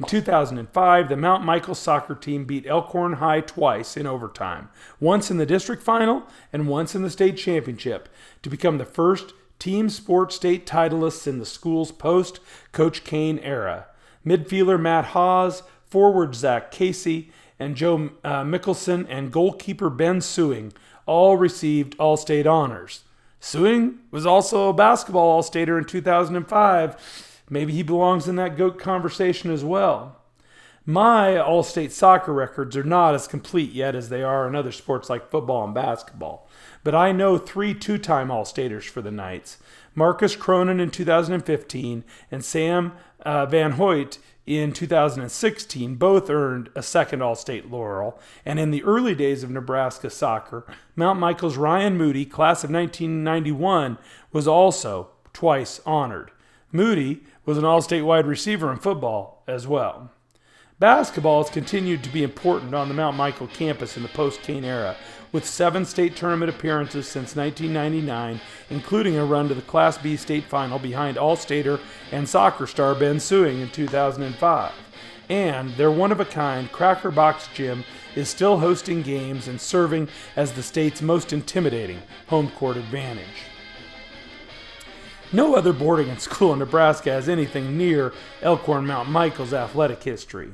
In 0.00 0.06
2005, 0.06 1.10
the 1.10 1.16
Mount 1.18 1.44
Michael 1.44 1.74
soccer 1.74 2.14
team 2.14 2.46
beat 2.46 2.66
Elkhorn 2.66 3.16
High 3.16 3.42
twice 3.42 3.98
in 3.98 4.06
overtime, 4.06 4.70
once 4.98 5.30
in 5.30 5.36
the 5.36 5.44
district 5.44 5.82
final 5.82 6.22
and 6.54 6.66
once 6.66 6.94
in 6.94 7.02
the 7.02 7.10
state 7.10 7.36
championship, 7.36 8.08
to 8.40 8.48
become 8.48 8.78
the 8.78 8.86
first 8.86 9.34
team 9.58 9.90
sport 9.90 10.32
state 10.32 10.64
titleists 10.66 11.26
in 11.26 11.38
the 11.38 11.44
school's 11.44 11.92
post 11.92 12.40
Coach 12.72 13.04
Kane 13.04 13.38
era. 13.40 13.88
Midfielder 14.24 14.80
Matt 14.80 15.04
Hawes, 15.08 15.64
forward 15.84 16.34
Zach 16.34 16.70
Casey, 16.70 17.30
and 17.58 17.76
Joe 17.76 18.12
uh, 18.24 18.42
Mickelson 18.42 19.04
and 19.06 19.30
goalkeeper 19.30 19.90
Ben 19.90 20.22
Suing 20.22 20.72
all 21.04 21.36
received 21.36 21.94
All 21.98 22.16
State 22.16 22.46
honors. 22.46 23.04
Suing 23.38 23.98
was 24.10 24.24
also 24.24 24.70
a 24.70 24.72
basketball 24.72 25.28
All 25.28 25.42
Stater 25.42 25.76
in 25.76 25.84
2005 25.84 27.26
Maybe 27.50 27.72
he 27.72 27.82
belongs 27.82 28.28
in 28.28 28.36
that 28.36 28.56
GOAT 28.56 28.78
conversation 28.78 29.50
as 29.50 29.64
well. 29.64 30.16
My 30.86 31.36
all 31.36 31.62
state 31.62 31.92
soccer 31.92 32.32
records 32.32 32.76
are 32.76 32.84
not 32.84 33.14
as 33.14 33.28
complete 33.28 33.72
yet 33.72 33.94
as 33.94 34.08
they 34.08 34.22
are 34.22 34.48
in 34.48 34.56
other 34.56 34.72
sports 34.72 35.10
like 35.10 35.30
football 35.30 35.64
and 35.64 35.74
basketball, 35.74 36.48
but 36.82 36.94
I 36.94 37.12
know 37.12 37.36
three 37.36 37.74
two 37.74 37.98
time 37.98 38.30
All 38.30 38.46
Staters 38.46 38.86
for 38.86 39.02
the 39.02 39.10
Knights 39.10 39.58
Marcus 39.94 40.36
Cronin 40.36 40.80
in 40.80 40.90
2015 40.90 42.04
and 42.30 42.44
Sam 42.44 42.92
uh, 43.20 43.44
Van 43.46 43.72
Hoyt 43.72 44.18
in 44.46 44.72
2016 44.72 45.96
both 45.96 46.30
earned 46.30 46.70
a 46.74 46.82
second 46.82 47.20
All 47.22 47.34
State 47.34 47.70
laurel. 47.70 48.18
And 48.46 48.58
in 48.58 48.70
the 48.70 48.82
early 48.82 49.14
days 49.14 49.42
of 49.42 49.50
Nebraska 49.50 50.08
soccer, 50.08 50.66
Mount 50.96 51.20
Michael's 51.20 51.56
Ryan 51.56 51.98
Moody, 51.98 52.24
class 52.24 52.64
of 52.64 52.70
1991, 52.70 53.98
was 54.32 54.48
also 54.48 55.10
twice 55.32 55.80
honored. 55.84 56.30
Moody 56.72 57.22
was 57.50 57.58
an 57.58 57.64
all 57.64 57.82
state 57.82 58.02
wide 58.02 58.28
receiver 58.28 58.70
in 58.70 58.78
football 58.78 59.42
as 59.48 59.66
well. 59.66 60.08
Basketball 60.78 61.42
has 61.42 61.50
continued 61.50 62.04
to 62.04 62.08
be 62.08 62.22
important 62.22 62.76
on 62.76 62.86
the 62.86 62.94
Mount 62.94 63.16
Michael 63.16 63.48
campus 63.48 63.96
in 63.96 64.04
the 64.04 64.08
post 64.08 64.40
Kane 64.40 64.64
era, 64.64 64.94
with 65.32 65.44
seven 65.44 65.84
state 65.84 66.14
tournament 66.14 66.48
appearances 66.48 67.08
since 67.08 67.34
1999, 67.34 68.40
including 68.70 69.16
a 69.16 69.24
run 69.24 69.48
to 69.48 69.54
the 69.54 69.62
Class 69.62 69.98
B 69.98 70.16
state 70.16 70.44
final 70.44 70.78
behind 70.78 71.18
All 71.18 71.34
Stater 71.34 71.80
and 72.12 72.28
soccer 72.28 72.68
star 72.68 72.94
Ben 72.94 73.18
Suing 73.18 73.58
in 73.58 73.68
2005. 73.70 74.72
And 75.28 75.74
their 75.74 75.90
one 75.90 76.12
of 76.12 76.20
a 76.20 76.24
kind 76.24 76.70
Cracker 76.70 77.10
Box 77.10 77.48
Gym 77.52 77.82
is 78.14 78.28
still 78.28 78.60
hosting 78.60 79.02
games 79.02 79.48
and 79.48 79.60
serving 79.60 80.08
as 80.36 80.52
the 80.52 80.62
state's 80.62 81.02
most 81.02 81.32
intimidating 81.32 82.00
home 82.28 82.48
court 82.52 82.76
advantage. 82.76 83.49
No 85.32 85.54
other 85.54 85.72
boarding 85.72 86.16
school 86.18 86.52
in 86.52 86.58
Nebraska 86.58 87.10
has 87.10 87.28
anything 87.28 87.76
near 87.76 88.12
Elkhorn 88.42 88.86
Mount 88.86 89.08
Michael's 89.08 89.54
athletic 89.54 90.02
history. 90.02 90.52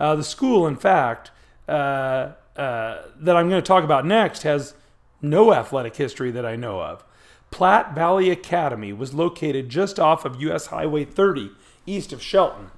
Uh, 0.00 0.16
the 0.16 0.24
school, 0.24 0.66
in 0.66 0.76
fact, 0.76 1.30
uh, 1.68 2.32
uh, 2.56 3.02
that 3.16 3.36
I'm 3.36 3.48
going 3.48 3.62
to 3.62 3.66
talk 3.66 3.84
about 3.84 4.06
next 4.06 4.42
has 4.42 4.74
no 5.20 5.52
athletic 5.52 5.96
history 5.96 6.30
that 6.30 6.46
I 6.46 6.56
know 6.56 6.80
of. 6.80 7.04
Platte 7.50 7.94
Valley 7.94 8.30
Academy 8.30 8.92
was 8.92 9.14
located 9.14 9.68
just 9.68 9.98
off 9.98 10.24
of 10.24 10.40
US 10.42 10.66
Highway 10.66 11.04
30, 11.04 11.50
east 11.86 12.12
of 12.12 12.22
Shelton. 12.22 12.70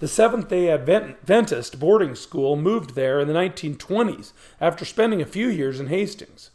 The 0.00 0.08
Seventh 0.08 0.48
day 0.48 0.70
Adventist 0.70 1.78
boarding 1.78 2.14
school 2.14 2.56
moved 2.56 2.94
there 2.94 3.20
in 3.20 3.28
the 3.28 3.34
1920s 3.34 4.32
after 4.60 4.84
spending 4.84 5.20
a 5.20 5.26
few 5.26 5.48
years 5.48 5.78
in 5.78 5.88
Hastings. 5.88 6.50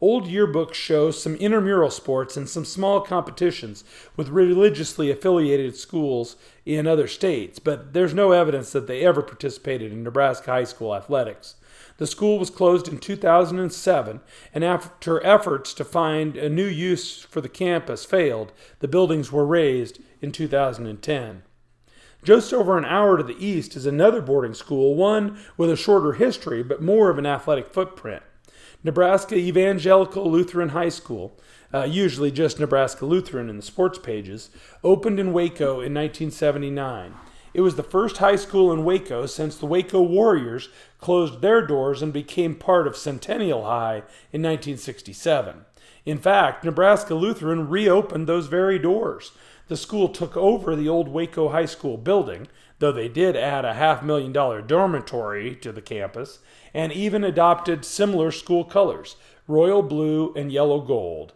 Old 0.00 0.26
yearbooks 0.26 0.74
show 0.74 1.10
some 1.10 1.34
intramural 1.36 1.90
sports 1.90 2.36
and 2.36 2.48
some 2.48 2.64
small 2.64 3.00
competitions 3.00 3.82
with 4.16 4.28
religiously 4.28 5.10
affiliated 5.10 5.74
schools 5.76 6.36
in 6.64 6.86
other 6.86 7.08
states, 7.08 7.58
but 7.58 7.94
there's 7.94 8.14
no 8.14 8.30
evidence 8.30 8.70
that 8.70 8.86
they 8.86 9.04
ever 9.04 9.22
participated 9.22 9.90
in 9.90 10.04
Nebraska 10.04 10.52
high 10.52 10.64
school 10.64 10.94
athletics. 10.94 11.56
The 11.96 12.06
school 12.06 12.38
was 12.38 12.48
closed 12.48 12.86
in 12.86 12.98
2007, 12.98 14.20
and 14.54 14.64
after 14.64 15.24
efforts 15.26 15.74
to 15.74 15.84
find 15.84 16.36
a 16.36 16.48
new 16.48 16.66
use 16.66 17.22
for 17.22 17.40
the 17.40 17.48
campus 17.48 18.04
failed, 18.04 18.52
the 18.78 18.86
buildings 18.86 19.32
were 19.32 19.44
razed 19.44 19.98
in 20.22 20.30
2010. 20.30 21.42
Just 22.22 22.52
over 22.52 22.78
an 22.78 22.84
hour 22.84 23.16
to 23.16 23.24
the 23.24 23.44
east 23.44 23.74
is 23.74 23.84
another 23.84 24.20
boarding 24.20 24.54
school, 24.54 24.94
one 24.94 25.38
with 25.56 25.70
a 25.70 25.76
shorter 25.76 26.12
history 26.12 26.62
but 26.62 26.80
more 26.80 27.10
of 27.10 27.18
an 27.18 27.26
athletic 27.26 27.72
footprint. 27.72 28.22
Nebraska 28.84 29.34
Evangelical 29.34 30.30
Lutheran 30.30 30.68
High 30.68 30.88
School, 30.88 31.36
uh, 31.74 31.82
usually 31.82 32.30
just 32.30 32.60
Nebraska 32.60 33.04
Lutheran 33.04 33.50
in 33.50 33.56
the 33.56 33.62
sports 33.62 33.98
pages, 33.98 34.50
opened 34.84 35.18
in 35.18 35.32
Waco 35.32 35.80
in 35.80 35.92
1979. 35.94 37.14
It 37.54 37.62
was 37.62 37.74
the 37.74 37.82
first 37.82 38.18
high 38.18 38.36
school 38.36 38.72
in 38.72 38.84
Waco 38.84 39.26
since 39.26 39.56
the 39.56 39.66
Waco 39.66 40.00
Warriors 40.00 40.68
closed 41.00 41.40
their 41.40 41.66
doors 41.66 42.02
and 42.02 42.12
became 42.12 42.54
part 42.54 42.86
of 42.86 42.96
Centennial 42.96 43.64
High 43.64 44.04
in 44.32 44.42
1967. 44.42 45.64
In 46.06 46.18
fact, 46.18 46.64
Nebraska 46.64 47.14
Lutheran 47.14 47.68
reopened 47.68 48.26
those 48.26 48.46
very 48.46 48.78
doors. 48.78 49.32
The 49.66 49.76
school 49.76 50.08
took 50.08 50.36
over 50.36 50.76
the 50.76 50.88
old 50.88 51.08
Waco 51.08 51.48
High 51.48 51.66
School 51.66 51.96
building, 51.96 52.48
though 52.78 52.92
they 52.92 53.08
did 53.08 53.36
add 53.36 53.64
a 53.64 53.74
half 53.74 54.02
million 54.02 54.32
dollar 54.32 54.62
dormitory 54.62 55.56
to 55.56 55.72
the 55.72 55.82
campus, 55.82 56.38
and 56.74 56.92
even 56.92 57.24
adopted 57.24 57.84
similar 57.84 58.30
school 58.30 58.64
colors 58.64 59.16
royal 59.46 59.82
blue 59.82 60.32
and 60.34 60.52
yellow 60.52 60.80
gold. 60.80 61.32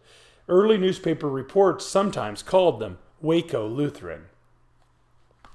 Early 0.49 0.77
newspaper 0.77 1.29
reports 1.29 1.87
sometimes 1.87 2.43
called 2.43 2.79
them 2.79 2.99
Waco 3.21 3.67
Lutheran. 3.67 4.27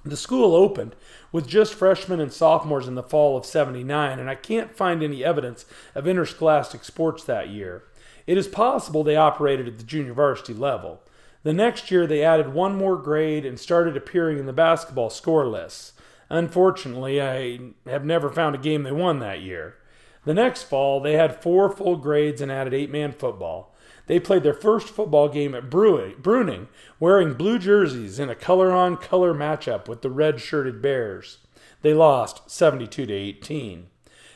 The 0.04 0.18
school 0.18 0.56
opened 0.56 0.96
with 1.32 1.48
just 1.48 1.74
freshmen 1.74 2.20
and 2.20 2.32
sophomores 2.32 2.88
in 2.88 2.96
the 2.96 3.04
fall 3.04 3.38
of 3.38 3.46
79, 3.46 4.20
and 4.20 4.30
I 4.30 4.36
can't 4.36 4.76
find 4.76 5.04
any 5.04 5.24
evidence 5.24 5.66
of 5.94 6.08
interscholastic 6.08 6.84
sports 6.84 7.24
that 7.26 7.50
year. 7.50 7.84
It 8.26 8.38
is 8.38 8.48
possible 8.48 9.04
they 9.04 9.16
operated 9.16 9.68
at 9.68 9.78
the 9.78 9.84
junior 9.84 10.14
varsity 10.14 10.54
level. 10.54 11.02
The 11.44 11.54
next 11.54 11.92
year, 11.92 12.08
they 12.08 12.24
added 12.24 12.54
one 12.54 12.76
more 12.76 12.98
grade 12.98 13.46
and 13.46 13.60
started 13.60 13.96
appearing 13.96 14.40
in 14.40 14.46
the 14.46 14.54
basketball 14.54 15.10
score 15.10 15.46
lists. 15.46 15.94
Unfortunately, 16.30 17.22
I 17.22 17.60
have 17.86 18.06
never 18.06 18.30
found 18.30 18.56
a 18.56 18.60
game 18.60 18.84
they 18.84 18.92
won 18.92 19.20
that 19.20 19.42
year. 19.42 19.76
The 20.26 20.34
next 20.34 20.64
fall, 20.64 21.00
they 21.00 21.14
had 21.14 21.42
four 21.42 21.70
full 21.72 21.96
grades 21.96 22.42
and 22.42 22.52
added 22.52 22.74
eight 22.74 22.92
man 22.92 23.14
football. 23.14 23.74
They 24.08 24.20
played 24.20 24.44
their 24.44 24.54
first 24.54 24.88
football 24.88 25.30
game 25.30 25.54
at 25.54 25.70
Bruning, 25.70 26.68
wearing 27.00 27.34
blue 27.34 27.60
jerseys 27.60 28.20
in 28.20 28.30
a 28.30 28.36
color 28.36 28.72
on 28.72 28.98
color 28.98 29.34
matchup 29.34 29.88
with 29.88 30.02
the 30.02 30.10
red 30.10 30.42
shirted 30.42 30.82
Bears. 30.82 31.40
They 31.82 31.94
lost 31.94 32.50
72 32.50 33.06
to 33.06 33.14
18. 33.14 33.88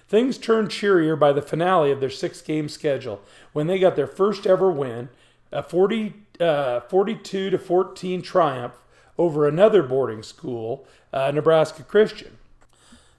Things 0.07 0.37
turned 0.37 0.71
cheerier 0.71 1.15
by 1.15 1.31
the 1.31 1.41
finale 1.41 1.91
of 1.91 2.01
their 2.01 2.09
six 2.09 2.41
game 2.41 2.67
schedule 2.67 3.21
when 3.53 3.67
they 3.67 3.79
got 3.79 3.95
their 3.95 4.07
first 4.07 4.45
ever 4.45 4.69
win, 4.69 5.09
a 5.53 5.63
40, 5.63 6.13
uh, 6.39 6.81
42 6.81 7.49
to 7.49 7.57
14 7.57 8.21
triumph 8.21 8.73
over 9.17 9.47
another 9.47 9.83
boarding 9.83 10.23
school, 10.23 10.85
uh, 11.13 11.31
Nebraska 11.31 11.83
Christian. 11.83 12.37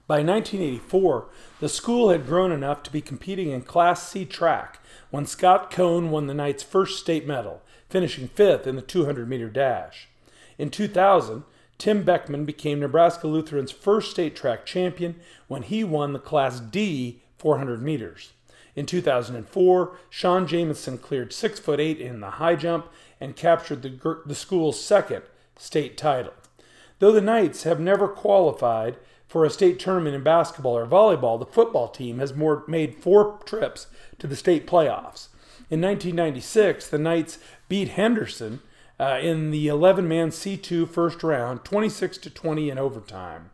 By 0.05 0.15
1984, 0.15 1.25
the 1.59 1.69
school 1.69 2.09
had 2.09 2.25
grown 2.25 2.51
enough 2.51 2.83
to 2.83 2.91
be 2.91 3.01
competing 3.01 3.51
in 3.51 3.61
Class 3.61 4.07
C 4.07 4.25
track 4.25 4.79
when 5.11 5.25
Scott 5.25 5.71
Cohn 5.71 6.11
won 6.11 6.27
the 6.27 6.33
Knights' 6.33 6.63
first 6.63 6.99
state 6.99 7.25
medal, 7.25 7.61
finishing 7.89 8.27
fifth 8.27 8.67
in 8.67 8.75
the 8.75 8.81
200 8.81 9.29
meter 9.29 9.49
dash. 9.49 10.09
In 10.57 10.69
2000, 10.69 11.43
Tim 11.77 12.03
Beckman 12.03 12.45
became 12.45 12.79
Nebraska 12.79 13.27
Lutheran's 13.27 13.71
first 13.71 14.11
state 14.11 14.35
track 14.35 14.65
champion 14.65 15.15
when 15.47 15.63
he 15.63 15.83
won 15.83 16.13
the 16.13 16.19
Class 16.19 16.59
D 16.59 17.21
400 17.37 17.81
meters. 17.81 18.33
In 18.75 18.85
2004, 18.85 19.97
Sean 20.09 20.47
Jamison 20.47 20.97
cleared 20.97 21.31
6 21.31 21.59
foot 21.59 21.79
8 21.79 21.99
in 21.99 22.19
the 22.19 22.31
high 22.31 22.55
jump 22.55 22.87
and 23.19 23.35
captured 23.35 23.81
the, 23.81 24.21
the 24.25 24.35
school's 24.35 24.83
second 24.83 25.23
state 25.57 25.97
title. 25.97 26.33
Though 26.99 27.11
the 27.11 27.21
Knights 27.21 27.63
have 27.63 27.79
never 27.79 28.07
qualified 28.07 28.97
for 29.27 29.43
a 29.43 29.49
state 29.49 29.79
tournament 29.79 30.15
in 30.15 30.23
basketball 30.23 30.77
or 30.77 30.85
volleyball, 30.85 31.39
the 31.39 31.45
football 31.45 31.87
team 31.87 32.19
has 32.19 32.33
more, 32.33 32.63
made 32.67 32.95
four 32.95 33.39
trips 33.45 33.87
to 34.19 34.27
the 34.27 34.35
state 34.35 34.67
playoffs. 34.67 35.27
In 35.69 35.81
1996, 35.81 36.87
the 36.87 36.97
Knights 36.97 37.39
beat 37.67 37.89
Henderson 37.89 38.61
uh, 38.99 39.19
in 39.21 39.51
the 39.51 39.67
11-man 39.67 40.29
C2 40.29 40.87
first 40.87 41.23
round, 41.23 41.65
26 41.65 42.19
to 42.19 42.29
20 42.29 42.69
in 42.69 42.77
overtime. 42.77 43.49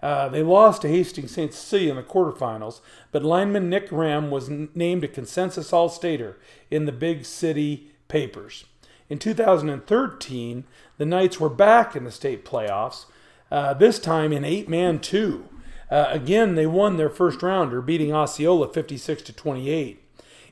Uh, 0.00 0.28
they 0.28 0.42
lost 0.42 0.82
to 0.82 0.88
Hastings 0.88 1.32
St. 1.32 1.52
Cecilia 1.52 1.90
in 1.90 1.96
the 1.96 2.02
quarterfinals, 2.02 2.80
but 3.10 3.24
lineman 3.24 3.68
Nick 3.68 3.90
Ram 3.90 4.30
was 4.30 4.48
n- 4.48 4.68
named 4.74 5.02
a 5.04 5.08
consensus 5.08 5.72
All 5.72 5.88
Stater 5.88 6.38
in 6.70 6.84
the 6.84 6.92
big 6.92 7.24
city 7.24 7.90
papers. 8.06 8.66
In 9.08 9.18
2013, 9.18 10.64
the 10.98 11.06
Knights 11.06 11.40
were 11.40 11.48
back 11.48 11.94
in 11.94 12.04
the 12.04 12.10
state 12.10 12.44
playoffs, 12.44 13.06
uh, 13.50 13.74
this 13.74 13.98
time 13.98 14.32
in 14.32 14.44
eight 14.44 14.68
man 14.68 14.98
two. 14.98 15.48
Uh, 15.90 16.06
again, 16.10 16.54
they 16.54 16.66
won 16.66 16.96
their 16.96 17.10
first 17.10 17.42
rounder, 17.42 17.80
beating 17.80 18.12
Osceola 18.12 18.72
56 18.72 19.22
to 19.22 19.32
28. 19.32 20.02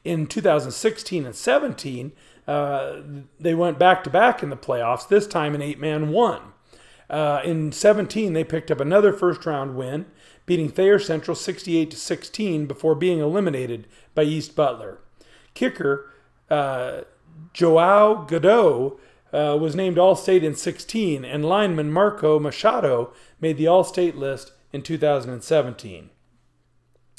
In 0.04 0.26
2016 0.26 1.26
and 1.26 1.34
17, 1.34 2.12
uh, 2.46 2.96
they 3.40 3.54
went 3.54 3.78
back 3.78 4.04
to 4.04 4.10
back 4.10 4.42
in 4.42 4.50
the 4.50 4.56
playoffs, 4.56 5.08
this 5.08 5.26
time 5.26 5.54
in 5.54 5.62
eight 5.62 5.80
man 5.80 6.10
one. 6.10 6.52
Uh, 7.10 7.40
in 7.44 7.72
17, 7.72 8.32
they 8.32 8.44
picked 8.44 8.70
up 8.70 8.80
another 8.80 9.12
first 9.12 9.44
round 9.44 9.76
win, 9.76 10.06
beating 10.46 10.68
Thayer 10.68 10.98
Central 10.98 11.34
68 11.34 11.90
to 11.90 11.96
16 11.96 12.66
before 12.66 12.94
being 12.94 13.18
eliminated 13.18 13.86
by 14.14 14.22
East 14.22 14.54
Butler. 14.54 14.98
Kicker 15.54 16.10
uh, 16.50 17.02
Joao 17.52 18.24
Godot 18.24 18.98
uh, 19.34 19.56
was 19.56 19.74
named 19.74 19.98
All 19.98 20.14
State 20.14 20.44
in 20.44 20.54
16, 20.54 21.24
and 21.24 21.44
lineman 21.44 21.90
Marco 21.90 22.38
Machado 22.38 23.12
made 23.40 23.56
the 23.56 23.66
All 23.66 23.82
State 23.82 24.16
list 24.16 24.52
in 24.72 24.82
2017. 24.82 26.10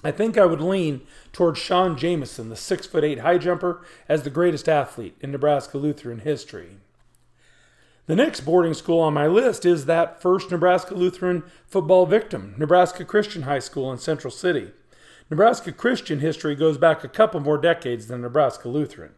I 0.03 0.11
think 0.11 0.37
I 0.37 0.45
would 0.45 0.61
lean 0.61 1.01
towards 1.33 1.59
Sean 1.59 1.97
Jamison, 1.97 2.49
the 2.49 2.55
six 2.55 2.85
foot 2.85 3.03
eight 3.03 3.19
high 3.19 3.37
jumper, 3.37 3.83
as 4.07 4.23
the 4.23 4.29
greatest 4.29 4.69
athlete 4.69 5.17
in 5.19 5.31
Nebraska 5.31 5.77
Lutheran 5.77 6.19
history. 6.19 6.77
The 8.05 8.15
next 8.15 8.41
boarding 8.41 8.75
school 8.75 8.99
on 8.99 9.15
my 9.15 9.25
list 9.25 9.65
is 9.65 9.85
that 9.85 10.21
first 10.21 10.51
Nebraska 10.51 10.93
Lutheran 10.93 11.43
football 11.65 12.05
victim, 12.05 12.53
Nebraska 12.57 13.03
Christian 13.03 13.41
High 13.43 13.59
School 13.59 13.91
in 13.91 13.97
Central 13.97 14.31
City. 14.31 14.71
Nebraska 15.31 15.71
Christian 15.71 16.19
history 16.19 16.55
goes 16.55 16.77
back 16.77 17.03
a 17.03 17.09
couple 17.09 17.39
more 17.39 17.57
decades 17.57 18.05
than 18.07 18.21
Nebraska 18.21 18.69
Lutheran. 18.69 19.13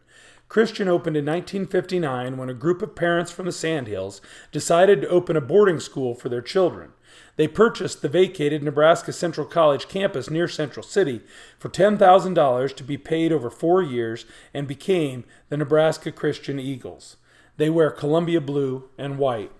Christian 0.48 0.88
opened 0.88 1.16
in 1.16 1.26
1959 1.26 2.38
when 2.38 2.48
a 2.48 2.54
group 2.54 2.80
of 2.80 2.94
parents 2.94 3.30
from 3.30 3.46
the 3.46 3.52
Sandhills 3.52 4.22
decided 4.50 5.02
to 5.02 5.08
open 5.08 5.36
a 5.36 5.42
boarding 5.42 5.78
school 5.78 6.14
for 6.14 6.30
their 6.30 6.40
children. 6.40 6.92
They 7.36 7.46
purchased 7.48 8.00
the 8.00 8.08
vacated 8.08 8.62
Nebraska 8.62 9.12
Central 9.12 9.46
College 9.46 9.88
campus 9.88 10.30
near 10.30 10.48
Central 10.48 10.82
City 10.82 11.20
for 11.58 11.68
$10,000 11.68 12.76
to 12.76 12.82
be 12.82 12.96
paid 12.96 13.30
over 13.30 13.50
four 13.50 13.82
years 13.82 14.24
and 14.54 14.66
became 14.66 15.24
the 15.50 15.56
Nebraska 15.56 16.10
Christian 16.10 16.58
Eagles. 16.58 17.16
They 17.58 17.68
wear 17.68 17.90
Columbia 17.90 18.40
blue 18.40 18.88
and 18.96 19.18
white. 19.18 19.52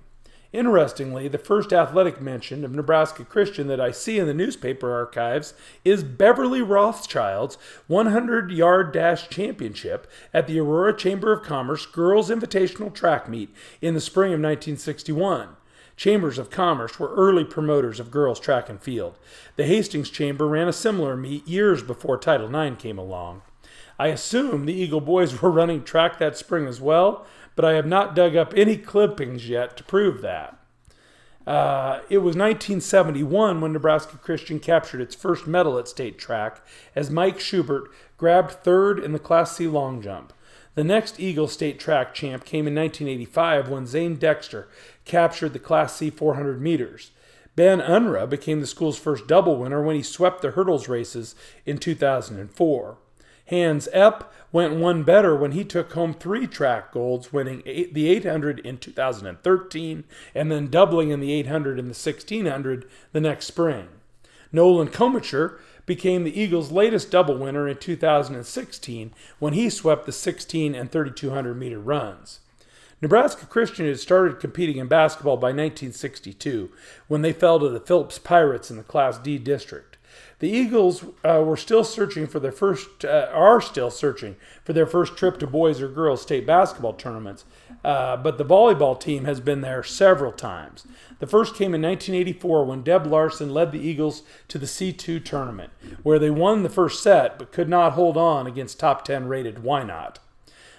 Interestingly, 0.50 1.28
the 1.28 1.36
first 1.36 1.74
athletic 1.74 2.22
mention 2.22 2.64
of 2.64 2.72
Nebraska 2.72 3.22
Christian 3.22 3.66
that 3.68 3.82
I 3.82 3.90
see 3.90 4.18
in 4.18 4.26
the 4.26 4.32
newspaper 4.32 4.94
archives 4.94 5.52
is 5.84 6.02
Beverly 6.02 6.62
Rothschild's 6.62 7.58
100 7.86 8.50
yard 8.50 8.90
dash 8.90 9.28
championship 9.28 10.10
at 10.32 10.46
the 10.46 10.58
Aurora 10.58 10.96
Chamber 10.96 11.34
of 11.34 11.42
Commerce 11.42 11.84
Girls 11.84 12.30
Invitational 12.30 12.94
Track 12.94 13.28
Meet 13.28 13.54
in 13.82 13.92
the 13.92 14.00
spring 14.00 14.28
of 14.32 14.40
1961. 14.40 15.48
Chambers 15.98 16.38
of 16.38 16.48
Commerce 16.48 16.98
were 16.98 17.14
early 17.14 17.44
promoters 17.44 18.00
of 18.00 18.10
girls 18.10 18.40
track 18.40 18.70
and 18.70 18.80
field. 18.80 19.18
The 19.56 19.66
Hastings 19.66 20.08
Chamber 20.08 20.46
ran 20.46 20.68
a 20.68 20.72
similar 20.72 21.14
meet 21.16 21.46
years 21.46 21.82
before 21.82 22.16
Title 22.16 22.54
IX 22.54 22.80
came 22.80 22.98
along. 22.98 23.42
I 23.98 24.06
assume 24.06 24.64
the 24.64 24.72
Eagle 24.72 25.00
boys 25.00 25.42
were 25.42 25.50
running 25.50 25.82
track 25.82 26.18
that 26.18 26.38
spring 26.38 26.66
as 26.66 26.80
well, 26.80 27.26
but 27.58 27.64
I 27.64 27.72
have 27.72 27.86
not 27.86 28.14
dug 28.14 28.36
up 28.36 28.54
any 28.54 28.76
clippings 28.76 29.48
yet 29.48 29.76
to 29.78 29.82
prove 29.82 30.22
that. 30.22 30.56
Uh, 31.44 32.02
it 32.08 32.18
was 32.18 32.36
1971 32.36 33.60
when 33.60 33.72
Nebraska 33.72 34.16
Christian 34.16 34.60
captured 34.60 35.00
its 35.00 35.16
first 35.16 35.48
medal 35.48 35.76
at 35.76 35.88
state 35.88 36.20
track 36.20 36.64
as 36.94 37.10
Mike 37.10 37.40
Schubert 37.40 37.90
grabbed 38.16 38.52
third 38.52 39.00
in 39.00 39.10
the 39.12 39.18
Class 39.18 39.56
C 39.56 39.66
long 39.66 40.00
jump. 40.00 40.32
The 40.76 40.84
next 40.84 41.18
Eagle 41.18 41.48
State 41.48 41.80
track 41.80 42.14
champ 42.14 42.44
came 42.44 42.68
in 42.68 42.76
1985 42.76 43.68
when 43.68 43.88
Zane 43.88 44.14
Dexter 44.14 44.68
captured 45.04 45.52
the 45.52 45.58
Class 45.58 45.96
C 45.96 46.10
400 46.10 46.62
meters. 46.62 47.10
Ben 47.56 47.80
Unruh 47.80 48.30
became 48.30 48.60
the 48.60 48.68
school's 48.68 49.00
first 49.00 49.26
double 49.26 49.56
winner 49.56 49.82
when 49.82 49.96
he 49.96 50.02
swept 50.04 50.42
the 50.42 50.52
hurdles 50.52 50.86
races 50.86 51.34
in 51.66 51.78
2004. 51.78 52.98
Hans 53.48 53.88
Epp 53.92 54.26
went 54.52 54.74
one 54.74 55.02
better 55.02 55.36
when 55.36 55.52
he 55.52 55.64
took 55.64 55.92
home 55.92 56.14
three 56.14 56.46
track 56.46 56.92
golds, 56.92 57.32
winning 57.32 57.62
eight, 57.66 57.94
the 57.94 58.08
800 58.08 58.60
in 58.60 58.78
2013 58.78 60.04
and 60.34 60.50
then 60.50 60.68
doubling 60.68 61.10
in 61.10 61.20
the 61.20 61.32
800 61.32 61.78
and 61.78 61.88
the 61.88 62.10
1600 62.10 62.88
the 63.12 63.20
next 63.20 63.46
spring. 63.46 63.88
Nolan 64.50 64.88
Komacher 64.88 65.58
became 65.84 66.24
the 66.24 66.38
Eagles' 66.38 66.70
latest 66.70 67.10
double 67.10 67.36
winner 67.36 67.66
in 67.66 67.76
2016 67.76 69.12
when 69.38 69.54
he 69.54 69.70
swept 69.70 70.06
the 70.06 70.12
16 70.12 70.74
and 70.74 70.90
3200 70.90 71.54
meter 71.54 71.78
runs. 71.78 72.40
Nebraska 73.00 73.46
Christian 73.46 73.86
had 73.86 74.00
started 74.00 74.40
competing 74.40 74.76
in 74.76 74.88
basketball 74.88 75.36
by 75.36 75.48
1962 75.48 76.70
when 77.06 77.22
they 77.22 77.32
fell 77.32 77.60
to 77.60 77.68
the 77.68 77.80
Phillips 77.80 78.18
Pirates 78.18 78.70
in 78.70 78.76
the 78.76 78.82
Class 78.82 79.18
D 79.18 79.38
district. 79.38 79.87
The 80.40 80.48
Eagles 80.48 81.04
uh, 81.24 81.42
were 81.44 81.56
still 81.56 81.82
searching 81.82 82.28
for 82.28 82.38
their 82.38 82.52
first, 82.52 83.04
uh, 83.04 83.28
are 83.32 83.60
still 83.60 83.90
searching 83.90 84.36
for 84.62 84.72
their 84.72 84.86
first 84.86 85.16
trip 85.16 85.38
to 85.40 85.48
boys 85.48 85.80
or 85.80 85.88
girls 85.88 86.22
state 86.22 86.46
basketball 86.46 86.92
tournaments, 86.92 87.44
uh, 87.84 88.16
but 88.16 88.38
the 88.38 88.44
volleyball 88.44 88.98
team 88.98 89.24
has 89.24 89.40
been 89.40 89.62
there 89.62 89.82
several 89.82 90.30
times. 90.30 90.86
The 91.18 91.26
first 91.26 91.56
came 91.56 91.74
in 91.74 91.82
1984 91.82 92.64
when 92.64 92.82
Deb 92.82 93.06
Larson 93.06 93.52
led 93.52 93.72
the 93.72 93.80
Eagles 93.80 94.22
to 94.46 94.58
the 94.58 94.66
C2 94.66 95.24
tournament, 95.24 95.72
where 96.04 96.20
they 96.20 96.30
won 96.30 96.62
the 96.62 96.68
first 96.68 97.02
set 97.02 97.36
but 97.36 97.50
could 97.50 97.68
not 97.68 97.94
hold 97.94 98.16
on 98.16 98.46
against 98.46 98.78
top 98.78 99.04
10 99.04 99.26
rated 99.26 99.56
Wynot. 99.56 100.18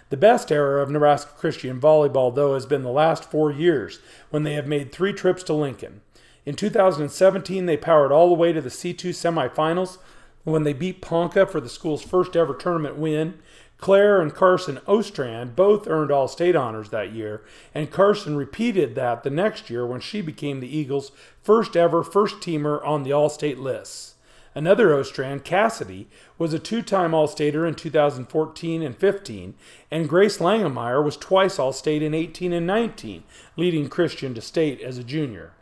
The 0.09 0.17
best 0.17 0.51
era 0.51 0.81
of 0.81 0.89
Nebraska 0.89 1.31
Christian 1.37 1.79
volleyball, 1.79 2.33
though, 2.33 2.55
has 2.55 2.65
been 2.65 2.81
the 2.81 2.89
last 2.89 3.29
four 3.29 3.51
years 3.51 3.99
when 4.31 4.43
they 4.43 4.53
have 4.53 4.67
made 4.67 4.91
three 4.91 5.13
trips 5.13 5.43
to 5.43 5.53
Lincoln. 5.53 6.01
In 6.45 6.55
2017, 6.55 7.65
they 7.65 7.77
powered 7.77 8.11
all 8.11 8.29
the 8.29 8.33
way 8.33 8.53
to 8.53 8.61
the 8.61 8.69
C2 8.69 9.09
semifinals 9.09 9.97
when 10.43 10.63
they 10.63 10.73
beat 10.73 11.01
Ponca 11.01 11.45
for 11.45 11.59
the 11.59 11.69
school's 11.69 12.01
first 12.01 12.35
ever 12.35 12.53
tournament 12.53 12.97
win. 12.97 13.39
Claire 13.77 14.19
and 14.19 14.33
Carson 14.33 14.77
Ostrand 14.87 15.55
both 15.55 15.87
earned 15.87 16.11
All 16.11 16.27
State 16.27 16.55
honors 16.55 16.89
that 16.89 17.13
year, 17.13 17.43
and 17.73 17.91
Carson 17.91 18.35
repeated 18.35 18.95
that 18.95 19.23
the 19.23 19.29
next 19.29 19.69
year 19.69 19.85
when 19.85 20.01
she 20.01 20.21
became 20.21 20.59
the 20.59 20.77
Eagles' 20.77 21.11
first 21.41 21.77
ever 21.77 22.03
first 22.03 22.37
teamer 22.37 22.85
on 22.85 23.03
the 23.03 23.13
All 23.13 23.29
State 23.29 23.57
lists. 23.59 24.15
Another 24.55 24.89
Ostrand, 24.89 25.45
Cassidy, 25.45 26.09
was 26.37 26.53
a 26.53 26.59
two 26.59 26.81
time 26.81 27.13
All 27.13 27.27
Stater 27.27 27.65
in 27.65 27.75
2014 27.75 28.81
and 28.81 28.97
15, 28.97 29.53
and 29.91 30.09
Grace 30.09 30.39
Langemeyer 30.39 31.03
was 31.03 31.15
twice 31.15 31.57
All 31.57 31.71
State 31.71 32.01
in 32.01 32.13
18 32.13 32.51
and 32.51 32.67
19, 32.67 33.23
leading 33.55 33.87
Christian 33.87 34.33
to 34.33 34.41
state 34.41 34.81
as 34.81 34.97
a 34.97 35.03
junior 35.03 35.53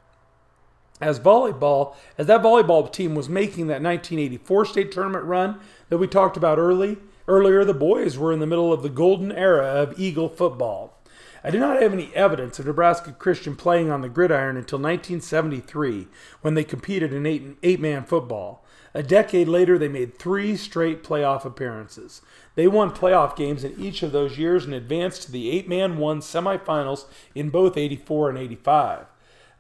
as 1.00 1.20
volleyball, 1.20 1.96
as 2.18 2.28
that 2.28 2.42
volleyball 2.42 2.92
team 2.92 3.16
was 3.16 3.30
making 3.30 3.68
that 3.68 3.82
1984 3.82 4.66
state 4.66 4.92
tournament 4.92 5.26
run 5.26 5.60
that 5.90 5.98
we 5.98 6.08
talked 6.08 6.38
about 6.38 6.58
early, 6.58 6.98
earlier, 7.28 7.64
the 7.64 7.74
boys 7.74 8.18
were 8.18 8.34
in 8.34 8.40
the 8.40 8.48
middle 8.48 8.74
of 8.74 8.84
the 8.84 8.90
golden 8.90 9.32
era 9.32 9.66
of 9.66 10.00
Eagle 10.00 10.30
football. 10.30 10.98
I 11.44 11.52
do 11.52 11.60
not 11.60 11.82
have 11.82 11.94
any 11.94 12.14
evidence 12.16 12.60
of 12.60 12.66
Nebraska 12.66 13.12
Christian 13.12 13.56
playing 13.56 13.90
on 13.90 14.02
the 14.02 14.10
gridiron 14.10 14.58
until 14.58 14.80
1973 14.80 16.08
when 16.42 16.56
they 16.56 16.64
competed 16.64 17.14
in 17.14 17.26
eight, 17.26 17.58
eight 17.64 17.80
man 17.80 18.04
football. 18.04 18.66
A 18.94 19.04
decade 19.04 19.48
later, 19.48 19.78
they 19.78 19.88
made 19.88 20.18
three 20.18 20.58
straight 20.58 21.04
playoff 21.04 21.46
appearances. 21.46 22.22
They 22.56 22.68
won 22.68 22.92
playoff 22.92 23.36
games 23.36 23.64
in 23.64 23.80
each 23.80 24.02
of 24.02 24.12
those 24.12 24.40
years 24.40 24.66
and 24.66 24.74
advanced 24.74 25.24
to 25.24 25.32
the 25.32 25.52
eight 25.52 25.70
man 25.70 25.98
one 25.98 26.20
semifinals 26.20 27.06
in 27.36 27.50
both 27.50 27.78
84 27.78 28.30
and 28.30 28.40
85. 28.40 29.06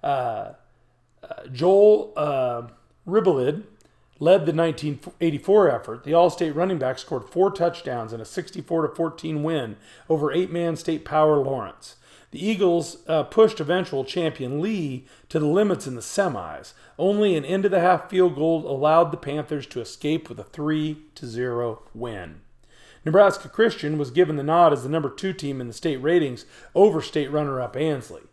Uh, 0.04 0.50
Joel 1.52 2.14
uh, 2.16 2.64
Ribelid 3.08 3.64
led 4.20 4.46
the 4.46 4.54
1984 4.54 5.70
effort. 5.70 6.04
The 6.04 6.14
All-State 6.14 6.56
running 6.56 6.80
back 6.80 7.00
scored 7.00 7.30
four 7.30 7.52
touchdowns 7.52 8.14
in 8.14 8.22
a 8.22 8.26
64 8.26 8.96
14 8.96 9.44
win 9.44 9.78
over 10.10 10.32
eight-man 10.32 10.76
State 10.76 11.06
Power 11.06 11.38
Lawrence. 11.38 11.96
The 12.32 12.46
Eagles 12.46 12.98
uh, 13.08 13.24
pushed 13.24 13.60
eventual 13.60 14.04
champion 14.04 14.62
Leigh 14.62 15.06
to 15.30 15.40
the 15.40 15.46
limits 15.46 15.88
in 15.88 15.96
the 15.96 16.02
semis. 16.02 16.74
Only 17.00 17.36
an 17.36 17.46
end 17.46 17.64
of 17.64 17.72
the 17.72 17.80
half 17.80 18.10
field 18.10 18.36
goal 18.36 18.70
allowed 18.70 19.12
the 19.12 19.18
Panthers 19.18 19.66
to 19.68 19.82
escape 19.82 20.28
with 20.28 20.40
a 20.40 20.44
3 20.44 20.98
0 21.18 21.84
win. 21.94 22.42
Nebraska 23.06 23.48
Christian 23.48 23.98
was 23.98 24.12
given 24.12 24.36
the 24.36 24.44
nod 24.44 24.74
as 24.74 24.84
the 24.84 24.90
number 24.90 25.10
two 25.10 25.32
team 25.32 25.62
in 25.62 25.68
the 25.68 25.74
state 25.74 25.98
ratings 25.98 26.46
over 26.76 27.02
state 27.02 27.32
runner 27.32 27.62
up 27.62 27.78
Ansley. 27.78 28.24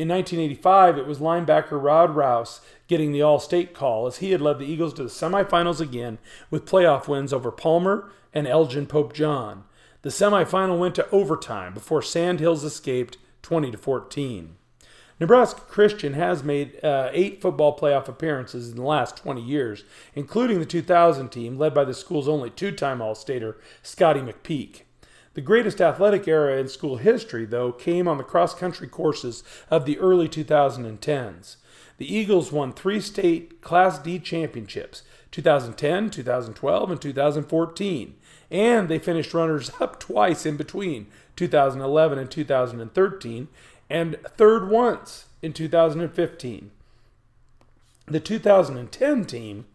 In 0.00 0.08
1985, 0.08 0.96
it 0.96 1.06
was 1.06 1.18
linebacker 1.18 1.72
Rod 1.72 2.16
Rouse 2.16 2.62
getting 2.88 3.12
the 3.12 3.20
All 3.20 3.38
State 3.38 3.74
call 3.74 4.06
as 4.06 4.16
he 4.16 4.30
had 4.30 4.40
led 4.40 4.58
the 4.58 4.64
Eagles 4.64 4.94
to 4.94 5.02
the 5.02 5.10
semifinals 5.10 5.78
again 5.78 6.16
with 6.50 6.64
playoff 6.64 7.06
wins 7.06 7.34
over 7.34 7.50
Palmer 7.50 8.10
and 8.32 8.46
Elgin 8.46 8.86
Pope 8.86 9.12
John. 9.12 9.64
The 10.00 10.08
semifinal 10.08 10.78
went 10.78 10.94
to 10.94 11.10
overtime 11.10 11.74
before 11.74 12.00
Sandhills 12.00 12.64
escaped 12.64 13.18
20 13.42 13.72
to 13.72 13.76
14. 13.76 14.56
Nebraska 15.20 15.60
Christian 15.68 16.14
has 16.14 16.42
made 16.42 16.82
uh, 16.82 17.10
eight 17.12 17.42
football 17.42 17.78
playoff 17.78 18.08
appearances 18.08 18.70
in 18.70 18.76
the 18.76 18.82
last 18.82 19.18
20 19.18 19.42
years, 19.42 19.84
including 20.14 20.60
the 20.60 20.64
2000 20.64 21.28
team 21.28 21.58
led 21.58 21.74
by 21.74 21.84
the 21.84 21.92
school's 21.92 22.26
only 22.26 22.48
two 22.48 22.72
time 22.72 23.02
All 23.02 23.14
Stater, 23.14 23.58
Scotty 23.82 24.20
McPeak. 24.20 24.84
The 25.34 25.40
greatest 25.40 25.80
athletic 25.80 26.26
era 26.26 26.58
in 26.58 26.66
school 26.68 26.96
history, 26.96 27.44
though, 27.44 27.70
came 27.70 28.08
on 28.08 28.18
the 28.18 28.24
cross 28.24 28.52
country 28.52 28.88
courses 28.88 29.44
of 29.70 29.84
the 29.84 29.96
early 29.98 30.28
2010s. 30.28 31.56
The 31.98 32.12
Eagles 32.12 32.50
won 32.50 32.72
three 32.72 33.00
state 33.00 33.60
Class 33.60 33.98
D 34.00 34.18
championships 34.18 35.02
2010, 35.30 36.10
2012, 36.10 36.90
and 36.90 37.00
2014, 37.00 38.14
and 38.50 38.88
they 38.88 38.98
finished 38.98 39.32
runners 39.32 39.70
up 39.80 40.00
twice 40.00 40.44
in 40.44 40.56
between 40.56 41.06
2011 41.36 42.18
and 42.18 42.30
2013 42.30 43.48
and 43.88 44.16
third 44.36 44.68
once 44.68 45.26
in 45.42 45.52
2015. 45.52 46.70
The 48.06 48.20
2010 48.20 49.24
team 49.26 49.66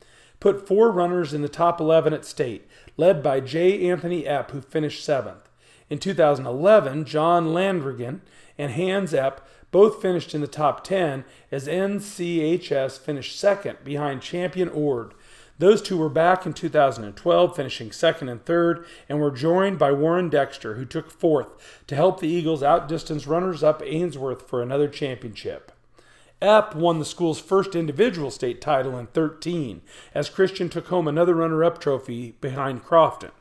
put 0.41 0.67
four 0.67 0.91
runners 0.91 1.33
in 1.33 1.41
the 1.41 1.49
top 1.49 1.79
11 1.79 2.13
at 2.13 2.25
state, 2.25 2.67
led 2.97 3.23
by 3.23 3.39
J. 3.39 3.89
Anthony 3.89 4.23
Epp, 4.23 4.51
who 4.51 4.61
finished 4.61 5.03
seventh. 5.03 5.44
In 5.89 5.99
2011, 5.99 7.05
John 7.05 7.47
Landrigan 7.47 8.21
and 8.57 8.71
Hans 8.71 9.13
Epp 9.13 9.39
both 9.71 10.01
finished 10.01 10.33
in 10.33 10.41
the 10.41 10.47
top 10.47 10.83
10 10.83 11.25
as 11.51 11.67
NCHS 11.67 12.99
finished 12.99 13.39
second 13.39 13.77
behind 13.83 14.21
champion 14.21 14.69
Ord, 14.69 15.13
those 15.57 15.81
two 15.81 15.97
were 15.97 16.09
back 16.09 16.45
in 16.45 16.53
2012, 16.53 17.55
finishing 17.55 17.91
second 17.91 18.27
and 18.27 18.43
third, 18.43 18.85
and 19.07 19.21
were 19.21 19.31
joined 19.31 19.79
by 19.79 19.91
Warren 19.91 20.29
Dexter, 20.29 20.75
who 20.75 20.83
took 20.83 21.09
fourth 21.09 21.81
to 21.87 21.95
help 21.95 22.19
the 22.19 22.27
Eagles 22.27 22.61
outdistance 22.61 23.25
runners 23.25 23.63
up 23.63 23.81
Ainsworth 23.85 24.47
for 24.49 24.61
another 24.61 24.89
championship. 24.89 25.71
Epp 26.41 26.75
won 26.75 26.99
the 26.99 27.05
school's 27.05 27.39
first 27.39 27.73
individual 27.73 28.29
state 28.31 28.59
title 28.59 28.97
in 28.99 29.07
13, 29.07 29.81
as 30.13 30.29
Christian 30.29 30.67
took 30.67 30.87
home 30.87 31.07
another 31.07 31.33
runner 31.33 31.63
up 31.63 31.79
trophy 31.79 32.35
behind 32.41 32.83
Crofton. 32.83 33.31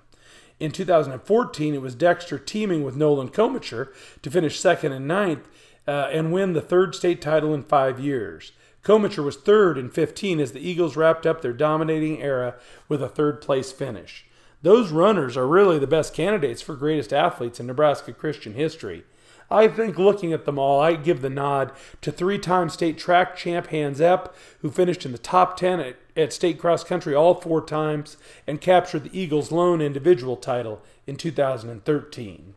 In 0.61 0.71
2014, 0.71 1.75
it 1.75 1.83
was 1.83 1.95
Dexter 1.95 2.39
teaming 2.39 2.85
with 2.85 2.97
Nolan 2.97 3.29
Komicher 3.29 3.89
to 4.23 4.31
finish 4.31 4.61
second 4.61 4.93
and 4.93 5.09
ninth 5.09 5.49
uh, 5.87 6.09
and 6.13 6.33
win 6.33 6.53
the 6.53 6.61
third 6.61 6.95
state 6.95 7.21
title 7.21 7.53
in 7.53 7.63
five 7.63 7.99
years. 7.99 8.53
Komicher 8.85 9.25
was 9.25 9.37
third 9.37 9.79
in 9.79 9.91
15 9.91 10.41
as 10.41 10.53
the 10.53 10.61
Eagles 10.67 10.97
wrapped 10.97 11.27
up 11.27 11.41
their 11.41 11.53
dominating 11.53 12.23
era 12.23 12.55
with 12.89 13.03
a 13.03 13.09
third 13.09 13.41
place 13.41 13.73
finish. 13.73 14.27
Those 14.63 14.93
runners 14.93 15.37
are 15.37 15.47
really 15.47 15.79
the 15.79 15.87
best 15.87 16.15
candidates 16.15 16.63
for 16.63 16.75
greatest 16.75 17.13
athletes 17.13 17.61
in 17.61 17.67
Nebraska 17.67 18.13
Christian 18.13 18.55
history. 18.55 19.05
I 19.51 19.69
think 19.69 19.99
looking 19.99 20.33
at 20.33 20.45
them 20.45 20.59
all, 20.59 20.81
I 20.81 20.97
give 20.97 21.21
the 21.21 21.31
nod 21.31 21.73
to 22.01 22.11
three 22.11 22.39
time 22.39 22.69
state 22.69 22.99
track 22.99 23.37
champ 23.37 23.69
Hans 23.69 24.01
Epp, 24.01 24.33
who 24.61 24.71
finished 24.71 25.05
in 25.05 25.12
the 25.12 25.19
top 25.19 25.57
10 25.57 25.81
at, 25.81 25.97
at 26.16 26.33
state 26.33 26.59
cross 26.59 26.85
country 26.85 27.15
all 27.15 27.35
four 27.35 27.65
times 27.65 28.16
and 28.47 28.61
captured 28.61 29.05
the 29.05 29.19
Eagles' 29.19 29.53
lone 29.53 29.81
individual 29.81 30.37
title 30.37 30.83
in 31.07 31.16
2013. 31.16 32.55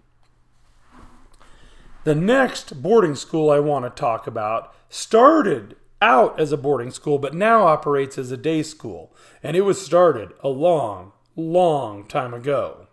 The 2.03 2.15
next 2.15 2.81
boarding 2.81 3.15
school 3.15 3.49
I 3.49 3.59
want 3.59 3.83
to 3.83 3.89
talk 3.89 4.27
about 4.27 4.73
started 4.89 5.75
out 6.01 6.39
as 6.39 6.51
a 6.51 6.57
boarding 6.57 6.91
school, 6.91 7.19
but 7.19 7.33
now 7.33 7.63
operates 7.67 8.17
as 8.17 8.31
a 8.31 8.37
day 8.37 8.63
school, 8.63 9.13
and 9.43 9.57
it 9.57 9.61
was 9.61 9.83
started 9.83 10.31
a 10.41 10.47
long, 10.47 11.11
long 11.35 12.05
time 12.07 12.33
ago. 12.33 12.87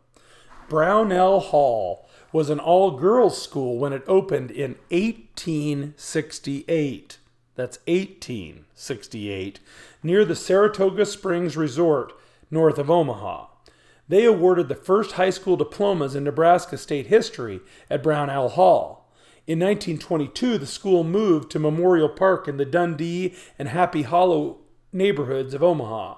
Brownell 0.69 1.41
Hall 1.41 2.04
was 2.35 2.51
an 2.51 2.59
all 2.59 2.91
girls 2.91 3.41
school 3.41 3.79
when 3.79 3.93
it 3.93 4.03
opened 4.09 4.51
in 4.51 4.75
1868. 4.89 7.19
That's 7.55 7.79
1868, 7.87 9.61
near 10.03 10.25
the 10.25 10.35
Saratoga 10.35 11.07
Springs 11.07 11.57
Resort 11.57 12.13
north 12.51 12.79
of 12.79 12.91
Omaha. 12.91 13.47
They 14.09 14.25
awarded 14.25 14.69
the 14.69 14.75
first 14.75 15.13
high 15.13 15.31
school 15.31 15.57
diplomas 15.57 16.17
in 16.17 16.25
Nebraska 16.25 16.77
state 16.77 17.07
history 17.07 17.61
at 17.89 18.03
Brownell 18.03 18.49
Hall. 18.49 19.09
In 19.47 19.61
1922, 19.61 20.59
the 20.59 20.67
school 20.67 21.05
moved 21.05 21.53
to 21.53 21.61
Memorial 21.61 22.09
Park 22.09 22.49
in 22.49 22.57
the 22.57 22.65
Dundee 22.65 23.37
and 23.61 23.69
Happy 23.69 24.03
Hollow 24.03 24.59
neighborhoods 24.93 25.55
of 25.55 25.63
Omaha. 25.63 26.17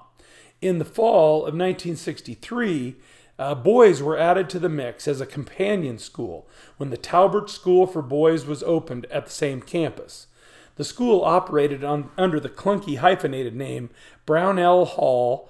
In 0.61 0.79
the 0.79 0.85
fall 0.85 1.41
of 1.41 1.53
1963, 1.53 2.95
uh, 3.39 3.55
boys 3.55 4.01
were 4.01 4.17
added 4.17 4.49
to 4.49 4.59
the 4.59 4.69
mix 4.69 5.07
as 5.07 5.21
a 5.21 5.25
companion 5.25 5.97
school 5.97 6.47
when 6.77 6.89
the 6.89 6.97
Talbot 6.97 7.49
School 7.49 7.85
for 7.85 8.01
Boys 8.01 8.45
was 8.45 8.63
opened 8.63 9.05
at 9.07 9.25
the 9.25 9.31
same 9.31 9.61
campus. 9.61 10.27
The 10.75 10.83
school 10.83 11.23
operated 11.23 11.83
on, 11.83 12.09
under 12.17 12.39
the 12.39 12.49
clunky 12.49 12.97
hyphenated 12.97 13.55
name 13.55 13.89
Brownell 14.25 14.85
Hall 14.85 15.49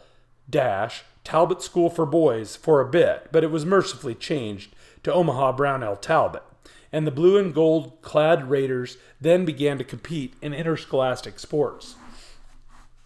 Dash 0.50 1.04
Talbot 1.24 1.62
School 1.62 1.90
for 1.90 2.06
Boys 2.06 2.56
for 2.56 2.80
a 2.82 2.90
bit, 2.90 3.28
but 3.32 3.44
it 3.44 3.52
was 3.52 3.66
mercifully 3.66 4.16
changed 4.16 4.74
to 5.04 5.14
Omaha 5.14 5.54
Brownell 5.54 5.98
Talbot 5.98 6.44
and 6.92 7.06
the 7.06 7.12
blue 7.12 7.38
and 7.38 7.54
gold 7.54 8.02
clad 8.02 8.50
Raiders 8.50 8.98
then 9.20 9.46
began 9.46 9.78
to 9.78 9.84
compete 9.84 10.34
in 10.42 10.54
interscholastic 10.54 11.40
sports. 11.40 11.96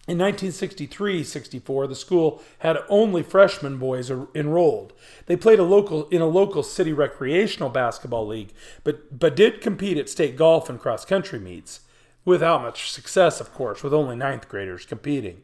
In 0.08 0.18
1963 0.18 1.22
64, 1.22 1.86
the 1.86 1.94
school 1.94 2.42
had 2.58 2.78
only 2.88 3.22
freshman 3.22 3.78
boys 3.78 4.10
er, 4.10 4.26
enrolled. 4.34 4.92
They 5.26 5.36
played 5.36 5.60
a 5.60 5.64
local, 5.64 6.08
in 6.08 6.20
a 6.20 6.26
local 6.26 6.64
city 6.64 6.92
recreational 6.92 7.68
basketball 7.68 8.26
league, 8.26 8.52
but, 8.82 9.16
but 9.16 9.36
did 9.36 9.60
compete 9.60 9.96
at 9.96 10.08
state 10.08 10.36
golf 10.36 10.68
and 10.68 10.80
cross 10.80 11.04
country 11.04 11.38
meets. 11.38 11.82
Without 12.24 12.62
much 12.62 12.90
success, 12.90 13.40
of 13.40 13.54
course, 13.54 13.84
with 13.84 13.94
only 13.94 14.16
ninth 14.16 14.48
graders 14.48 14.84
competing. 14.84 15.42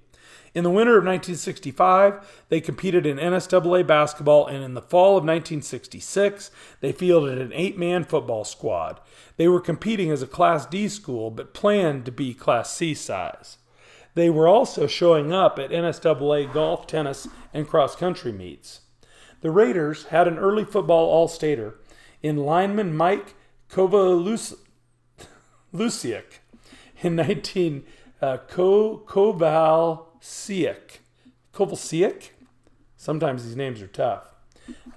In 0.55 0.64
the 0.64 0.70
winter 0.70 0.98
of 0.98 1.05
1965, 1.05 2.44
they 2.48 2.60
competed 2.60 3.06
in 3.06 3.16
NSAA 3.16 3.86
basketball, 3.86 4.48
and 4.48 4.64
in 4.64 4.74
the 4.74 4.82
fall 4.82 5.10
of 5.10 5.22
1966, 5.22 6.51
they 6.80 6.90
fielded 6.90 7.39
an 7.39 7.52
eight 7.52 7.78
man 7.78 8.02
football 8.02 8.44
squad. 8.44 8.98
They 9.36 9.47
were 9.47 9.60
competing 9.60 10.10
as 10.10 10.20
a 10.20 10.26
Class 10.26 10.66
D 10.66 10.89
school, 10.89 11.30
but 11.30 11.55
planned 11.55 12.05
to 12.06 12.12
be 12.12 12.35
Class 12.35 12.74
C 12.74 12.93
size. 12.94 13.59
They 14.18 14.30
were 14.30 14.48
also 14.48 14.88
showing 14.88 15.32
up 15.32 15.60
at 15.60 15.70
NSAA 15.70 16.52
golf, 16.52 16.88
tennis, 16.88 17.28
and 17.54 17.68
cross 17.68 17.94
country 17.94 18.32
meets. 18.32 18.80
The 19.42 19.52
Raiders 19.52 20.06
had 20.06 20.26
an 20.26 20.38
early 20.38 20.64
football 20.64 21.08
all 21.08 21.28
stater 21.28 21.76
in 22.20 22.38
lineman 22.38 22.96
Mike 22.96 23.36
Kovalusiak 23.70 24.58
in 27.00 27.14
19 27.14 27.84
uh, 28.20 28.38
Koval 28.48 30.06
Siak. 30.20 30.98
Kovalsiak? 31.54 32.30
Sometimes 32.96 33.44
these 33.44 33.54
names 33.54 33.80
are 33.80 33.86
tough. 33.86 34.34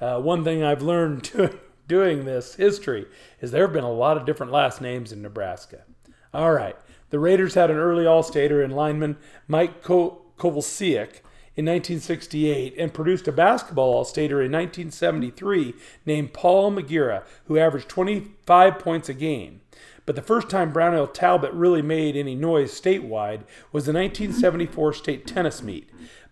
Uh, 0.01 0.19
one 0.19 0.43
thing 0.43 0.63
I've 0.63 0.81
learned 0.81 1.23
to, 1.25 1.59
doing 1.87 2.25
this 2.25 2.55
history 2.55 3.05
is 3.39 3.51
there 3.51 3.67
have 3.67 3.73
been 3.73 3.83
a 3.83 3.91
lot 3.91 4.17
of 4.17 4.25
different 4.25 4.51
last 4.51 4.81
names 4.81 5.11
in 5.11 5.21
Nebraska. 5.21 5.83
All 6.33 6.53
right. 6.53 6.75
The 7.11 7.19
Raiders 7.19 7.53
had 7.53 7.69
an 7.69 7.77
early 7.77 8.05
All-Stater 8.05 8.63
in 8.63 8.71
lineman 8.71 9.17
Mike 9.47 9.83
Ko- 9.83 10.21
in 11.55 11.65
1968 11.65 12.73
and 12.77 12.93
produced 12.93 13.27
a 13.27 13.31
basketball 13.31 13.93
All-Stater 13.93 14.41
in 14.41 14.51
1973 14.51 15.75
named 16.05 16.33
Paul 16.33 16.71
Magira, 16.71 17.23
who 17.45 17.59
averaged 17.59 17.89
25 17.89 18.79
points 18.79 19.09
a 19.09 19.13
game. 19.13 19.61
But 20.05 20.15
the 20.15 20.21
first 20.21 20.49
time 20.49 20.73
Brownell 20.73 21.07
Talbot 21.07 21.53
really 21.53 21.81
made 21.81 22.15
any 22.15 22.33
noise 22.33 22.71
statewide 22.79 23.41
was 23.71 23.85
the 23.85 23.93
1974 23.93 24.93
state 24.93 25.27
tennis 25.27 25.61
meet. 25.61 25.89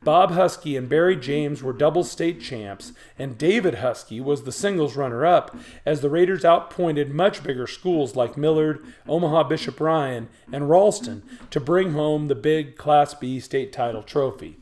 Bob 0.10 0.32
Husky 0.32 0.76
and 0.76 0.90
Barry 0.90 1.16
James 1.16 1.62
were 1.62 1.72
double 1.72 2.04
state 2.04 2.42
champs, 2.42 2.94
and 3.20 3.38
David 3.38 3.76
Husky 3.76 4.20
was 4.20 4.42
the 4.42 4.52
singles 4.52 4.96
runner 4.96 5.24
up 5.24 5.56
as 5.86 6.02
the 6.02 6.10
Raiders 6.10 6.44
outpointed 6.44 7.14
much 7.14 7.44
bigger 7.44 7.68
schools 7.68 8.16
like 8.16 8.36
Millard, 8.36 8.84
Omaha 9.08 9.44
Bishop 9.44 9.80
Ryan, 9.80 10.28
and 10.52 10.68
Ralston 10.68 11.22
to 11.52 11.60
bring 11.60 11.94
home 11.94 12.28
the 12.28 12.34
big 12.34 12.76
Class 12.76 13.14
B 13.14 13.40
state 13.40 13.72
title 13.72 14.02
trophy. 14.02 14.58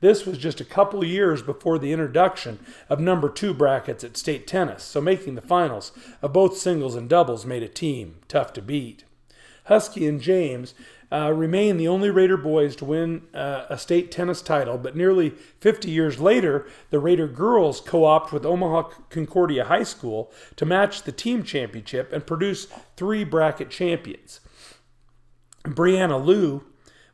This 0.00 0.24
was 0.24 0.38
just 0.38 0.58
a 0.58 0.64
couple 0.64 1.04
years 1.04 1.42
before 1.42 1.78
the 1.78 1.92
introduction 1.92 2.58
of 2.88 2.98
number 2.98 3.28
two 3.28 3.52
brackets 3.52 4.02
at 4.02 4.16
state 4.16 4.46
tennis, 4.46 4.84
so 4.84 5.02
making 5.02 5.34
the 5.34 5.42
finals 5.42 5.92
of 6.22 6.32
both 6.32 6.56
singles 6.56 6.94
and 6.94 7.10
doubles 7.10 7.44
made 7.44 7.62
a 7.62 7.68
team 7.68 8.20
tough 8.26 8.54
to 8.54 8.62
beat. 8.62 9.04
Husky 9.64 10.06
and 10.06 10.18
James 10.18 10.72
uh, 11.10 11.32
remain 11.32 11.76
the 11.76 11.88
only 11.88 12.10
Raider 12.10 12.36
boys 12.36 12.76
to 12.76 12.84
win 12.84 13.22
uh, 13.34 13.64
a 13.70 13.78
state 13.78 14.10
tennis 14.10 14.42
title, 14.42 14.76
but 14.76 14.96
nearly 14.96 15.30
50 15.30 15.90
years 15.90 16.20
later, 16.20 16.66
the 16.90 16.98
Raider 16.98 17.26
girls 17.26 17.80
co 17.80 18.04
opt 18.04 18.32
with 18.32 18.44
Omaha 18.44 18.90
Concordia 19.08 19.64
High 19.64 19.84
School 19.84 20.30
to 20.56 20.66
match 20.66 21.02
the 21.02 21.12
team 21.12 21.42
championship 21.42 22.12
and 22.12 22.26
produce 22.26 22.66
three 22.96 23.24
bracket 23.24 23.70
champions. 23.70 24.40
Brianna 25.64 26.22
Liu 26.22 26.64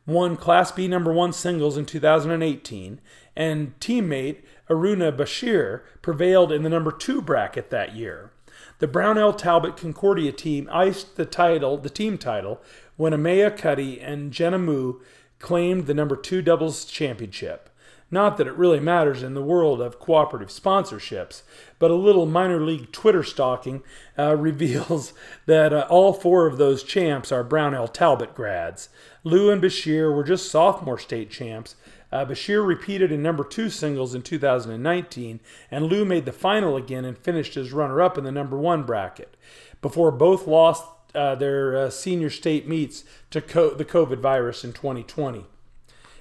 won 0.05 0.37
Class 0.37 0.71
B 0.71 0.87
number 0.87 1.11
one 1.11 1.33
singles 1.33 1.77
in 1.77 1.85
2018, 1.85 3.01
and 3.35 3.79
teammate 3.79 4.43
Aruna 4.69 5.15
Bashir 5.15 5.81
prevailed 6.01 6.51
in 6.51 6.63
the 6.63 6.69
number 6.69 6.91
two 6.91 7.21
bracket 7.21 7.69
that 7.69 7.95
year. 7.95 8.31
The 8.79 8.87
Brownell 8.87 9.33
Talbot 9.33 9.77
Concordia 9.77 10.31
team 10.31 10.69
iced 10.71 11.15
the 11.15 11.25
title, 11.25 11.77
the 11.77 11.89
team 11.89 12.17
title, 12.17 12.61
when 12.97 13.13
Amaya 13.13 13.55
Cuddy 13.55 13.99
and 13.99 14.31
Jenna 14.31 14.57
Moo 14.57 14.99
claimed 15.39 15.85
the 15.85 15.93
number 15.93 16.15
two 16.15 16.41
doubles 16.41 16.85
championship. 16.85 17.69
Not 18.11 18.37
that 18.37 18.47
it 18.47 18.55
really 18.55 18.79
matters 18.79 19.23
in 19.23 19.33
the 19.33 19.41
world 19.41 19.81
of 19.81 19.99
cooperative 19.99 20.49
sponsorships, 20.49 21.41
but 21.79 21.91
a 21.91 21.95
little 21.95 22.25
minor 22.25 22.61
league 22.61 22.91
Twitter 22.91 23.23
stalking 23.23 23.83
uh, 24.17 24.35
reveals 24.39 25.13
that 25.47 25.73
uh, 25.73 25.87
all 25.89 26.13
four 26.13 26.45
of 26.45 26.57
those 26.57 26.83
champs 26.83 27.31
are 27.31 27.43
Brownell 27.43 27.87
Talbot 27.87 28.35
grads. 28.35 28.89
Liu 29.23 29.49
and 29.49 29.61
Bashir 29.61 30.15
were 30.15 30.23
just 30.23 30.51
sophomore 30.51 30.99
state 30.99 31.31
champs. 31.31 31.75
Uh, 32.11 32.23
Bashir 32.23 32.65
repeated 32.65 33.11
in 33.11 33.23
number 33.23 33.43
two 33.43 33.69
singles 33.69 34.13
in 34.13 34.21
2019, 34.21 35.39
and 35.71 35.85
Liu 35.85 36.05
made 36.05 36.25
the 36.25 36.31
final 36.31 36.77
again 36.77 37.03
and 37.03 37.17
finished 37.17 37.57
as 37.57 37.73
runner 37.73 38.01
up 38.01 38.17
in 38.17 38.23
the 38.23 38.31
number 38.31 38.57
one 38.57 38.83
bracket 38.83 39.35
before 39.81 40.11
both 40.11 40.47
lost 40.47 40.85
uh, 41.15 41.35
their 41.35 41.77
uh, 41.77 41.89
senior 41.89 42.29
state 42.29 42.67
meets 42.67 43.03
to 43.31 43.41
co- 43.41 43.73
the 43.73 43.85
COVID 43.85 44.19
virus 44.19 44.63
in 44.63 44.73
2020. 44.73 45.45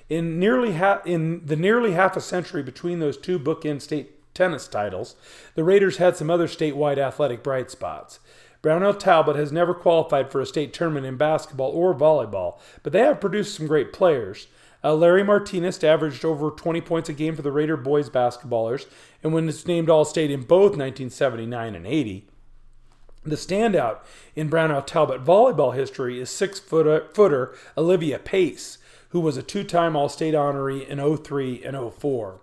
In 0.09 0.39
nearly 0.39 0.75
ha- 0.75 1.03
in 1.05 1.45
the 1.45 1.57
nearly 1.57 1.93
half 1.93 2.17
a 2.17 2.21
century 2.21 2.63
between 2.63 3.01
those 3.01 3.17
two 3.17 3.39
bookend 3.39 3.83
state 3.83 4.35
tennis 4.35 4.69
titles, 4.69 5.17
the 5.55 5.65
Raiders 5.65 5.97
had 5.97 6.17
some 6.17 6.31
other 6.31 6.47
statewide 6.47 6.99
athletic 6.99 7.43
bright 7.43 7.71
spots. 7.71 8.21
Brownell 8.63 8.95
Talbot 8.95 9.37
has 9.37 9.53
never 9.53 9.75
qualified 9.75 10.33
for 10.33 10.41
a 10.41 10.47
state 10.47 10.73
tournament 10.73 11.05
in 11.05 11.17
basketball 11.17 11.71
or 11.71 11.95
volleyball, 11.95 12.59
but 12.83 12.93
they 12.93 13.01
have 13.01 13.21
produced 13.21 13.55
some 13.55 13.67
great 13.67 13.93
players. 13.93 14.47
Uh, 14.83 14.95
Larry 14.95 15.23
Martinez 15.23 15.83
averaged 15.83 16.25
over 16.25 16.51
20 16.51 16.81
points 16.83 17.09
a 17.09 17.13
game 17.13 17.37
for 17.37 17.43
the 17.43 17.53
Raider 17.53 17.77
boys 17.77 18.11
basketballers, 18.11 18.87
and 19.23 19.33
when 19.33 19.49
it's 19.49 19.67
named 19.67 19.89
All 19.89 20.05
State 20.05 20.31
in 20.31 20.43
both 20.43 20.77
1979 20.77 21.75
and 21.75 21.87
80. 21.87 22.27
The 23.27 23.37
standout 23.37 24.01
in 24.37 24.49
Brownell 24.49 24.83
Talbot 24.83 25.25
volleyball 25.25 25.75
history 25.75 26.21
is 26.21 26.29
six 26.29 26.61
footer 26.61 27.55
Olivia 27.77 28.19
Pace, 28.19 28.77
who 29.11 29.21
was 29.21 29.39
a 29.39 29.43
two 29.43 29.65
time 29.65 29.97
All 29.97 30.11
State 30.11 30.35
honoree 30.35 30.87
in 30.87 31.17
03 31.17 31.65
and 31.65 31.93
04. 31.95 32.41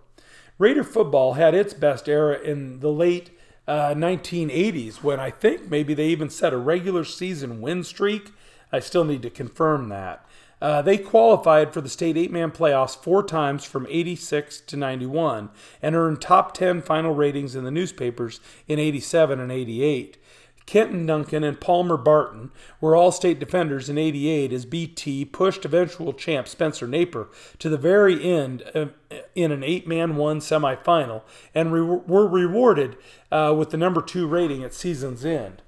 Raider 0.57 0.83
football 0.83 1.33
had 1.33 1.53
its 1.53 1.75
best 1.75 2.09
era 2.09 2.39
in 2.39 2.79
the 2.79 2.91
late 2.91 3.29
uh, 3.67 3.93
1980s 3.93 5.03
when 5.03 5.19
I 5.19 5.29
think 5.29 5.69
maybe 5.69 5.93
they 5.93 6.07
even 6.07 6.31
set 6.31 6.51
a 6.51 6.57
regular 6.57 7.03
season 7.03 7.61
win 7.61 7.83
streak. 7.83 8.31
I 8.71 8.79
still 8.79 9.03
need 9.03 9.21
to 9.21 9.29
confirm 9.29 9.89
that. 9.89 10.25
Uh, 10.61 10.81
they 10.81 10.97
qualified 10.97 11.73
for 11.73 11.81
the 11.81 11.89
state 11.89 12.17
eight 12.17 12.31
man 12.31 12.51
playoffs 12.51 12.95
four 12.95 13.23
times 13.23 13.65
from 13.65 13.87
86 13.89 14.61
to 14.61 14.77
91 14.77 15.49
and 15.81 15.95
earned 15.95 16.21
top 16.21 16.53
10 16.53 16.81
final 16.81 17.13
ratings 17.13 17.55
in 17.55 17.63
the 17.63 17.71
newspapers 17.71 18.39
in 18.67 18.77
87 18.77 19.39
and 19.39 19.51
88. 19.51 20.17
Kenton 20.65 21.05
Duncan 21.05 21.43
and 21.43 21.59
Palmer 21.59 21.97
Barton 21.97 22.51
were 22.79 22.95
all 22.95 23.11
state 23.11 23.39
defenders 23.39 23.89
in 23.89 23.97
88 23.97 24.53
as 24.53 24.65
BT 24.65 25.25
pushed 25.25 25.65
eventual 25.65 26.13
champ 26.13 26.47
Spencer 26.47 26.87
Naper 26.87 27.27
to 27.59 27.69
the 27.69 27.77
very 27.77 28.23
end 28.23 28.63
uh, 28.73 28.87
in 29.35 29.51
an 29.51 29.63
eight 29.63 29.87
man 29.87 30.15
one 30.15 30.39
semifinal 30.39 31.23
and 31.53 31.73
re- 31.73 31.81
were 31.81 32.27
rewarded 32.27 32.97
uh, 33.31 33.53
with 33.57 33.71
the 33.71 33.77
number 33.77 34.01
two 34.01 34.27
rating 34.27 34.63
at 34.63 34.73
season's 34.73 35.25
end. 35.25 35.61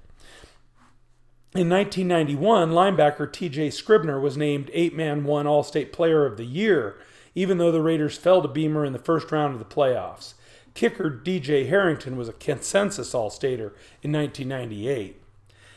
In 1.54 1.68
1991, 1.68 2.70
linebacker 2.70 3.28
TJ 3.28 3.72
Scribner 3.72 4.18
was 4.18 4.36
named 4.36 4.70
eight 4.72 4.94
man 4.94 5.22
one 5.22 5.46
All 5.46 5.62
State 5.62 5.92
Player 5.92 6.26
of 6.26 6.36
the 6.36 6.44
Year, 6.44 6.96
even 7.36 7.58
though 7.58 7.70
the 7.70 7.80
Raiders 7.80 8.16
fell 8.16 8.42
to 8.42 8.48
Beemer 8.48 8.84
in 8.84 8.92
the 8.92 8.98
first 8.98 9.30
round 9.30 9.52
of 9.52 9.60
the 9.60 9.64
playoffs. 9.64 10.34
Kicker 10.74 11.08
DJ 11.08 11.68
Harrington 11.68 12.16
was 12.16 12.28
a 12.28 12.32
consensus 12.32 13.14
All 13.14 13.30
Stater 13.30 13.72
in 14.02 14.12
1998. 14.12 15.22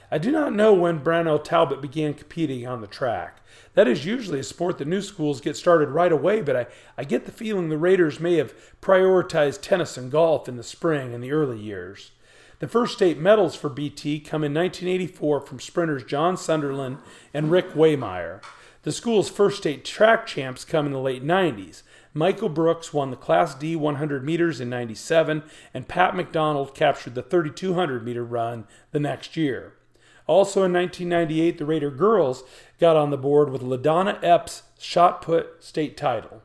I 0.09 0.17
do 0.17 0.31
not 0.31 0.53
know 0.53 0.73
when 0.73 1.03
Brownell 1.03 1.39
Talbot 1.39 1.81
began 1.81 2.13
competing 2.13 2.65
on 2.65 2.81
the 2.81 2.87
track. 2.87 3.41
That 3.73 3.87
is 3.87 4.05
usually 4.05 4.39
a 4.39 4.43
sport 4.43 4.77
that 4.77 4.87
new 4.87 5.01
schools 5.01 5.41
get 5.41 5.57
started 5.57 5.89
right 5.89 6.11
away, 6.11 6.41
but 6.41 6.55
I, 6.55 6.67
I 6.97 7.03
get 7.03 7.25
the 7.25 7.31
feeling 7.31 7.69
the 7.69 7.77
Raiders 7.77 8.19
may 8.19 8.35
have 8.35 8.55
prioritized 8.81 9.61
tennis 9.61 9.97
and 9.97 10.09
golf 10.09 10.47
in 10.47 10.55
the 10.55 10.63
spring 10.63 11.13
and 11.13 11.23
the 11.23 11.33
early 11.33 11.59
years. 11.59 12.11
The 12.59 12.67
first 12.67 12.93
state 12.93 13.19
medals 13.19 13.55
for 13.55 13.69
BT 13.69 14.19
come 14.21 14.43
in 14.43 14.53
1984 14.53 15.41
from 15.41 15.59
sprinters 15.59 16.05
John 16.05 16.37
Sunderland 16.37 16.97
and 17.33 17.51
Rick 17.51 17.73
Waymeyer. 17.73 18.41
The 18.81 18.91
school's 18.91 19.29
first 19.29 19.57
state 19.57 19.83
track 19.85 20.25
champs 20.25 20.63
come 20.63 20.85
in 20.85 20.93
the 20.93 20.99
late 20.99 21.23
90s. 21.23 21.83
Michael 22.13 22.49
Brooks 22.49 22.93
won 22.93 23.11
the 23.11 23.17
Class 23.17 23.55
D 23.55 23.75
100 23.75 24.23
meters 24.23 24.59
in 24.59 24.69
97, 24.69 25.43
and 25.73 25.87
Pat 25.87 26.15
McDonald 26.15 26.73
captured 26.73 27.15
the 27.15 27.21
3200 27.21 28.03
meter 28.03 28.23
run 28.23 28.65
the 28.91 28.99
next 28.99 29.37
year. 29.37 29.73
Also 30.27 30.63
in 30.63 30.73
1998, 30.73 31.57
the 31.57 31.65
Raider 31.65 31.91
girls 31.91 32.43
got 32.79 32.97
on 32.97 33.11
the 33.11 33.17
board 33.17 33.49
with 33.49 33.61
LaDonna 33.61 34.21
Epps' 34.21 34.63
shot 34.77 35.21
put 35.21 35.63
state 35.63 35.95
title. 35.95 36.43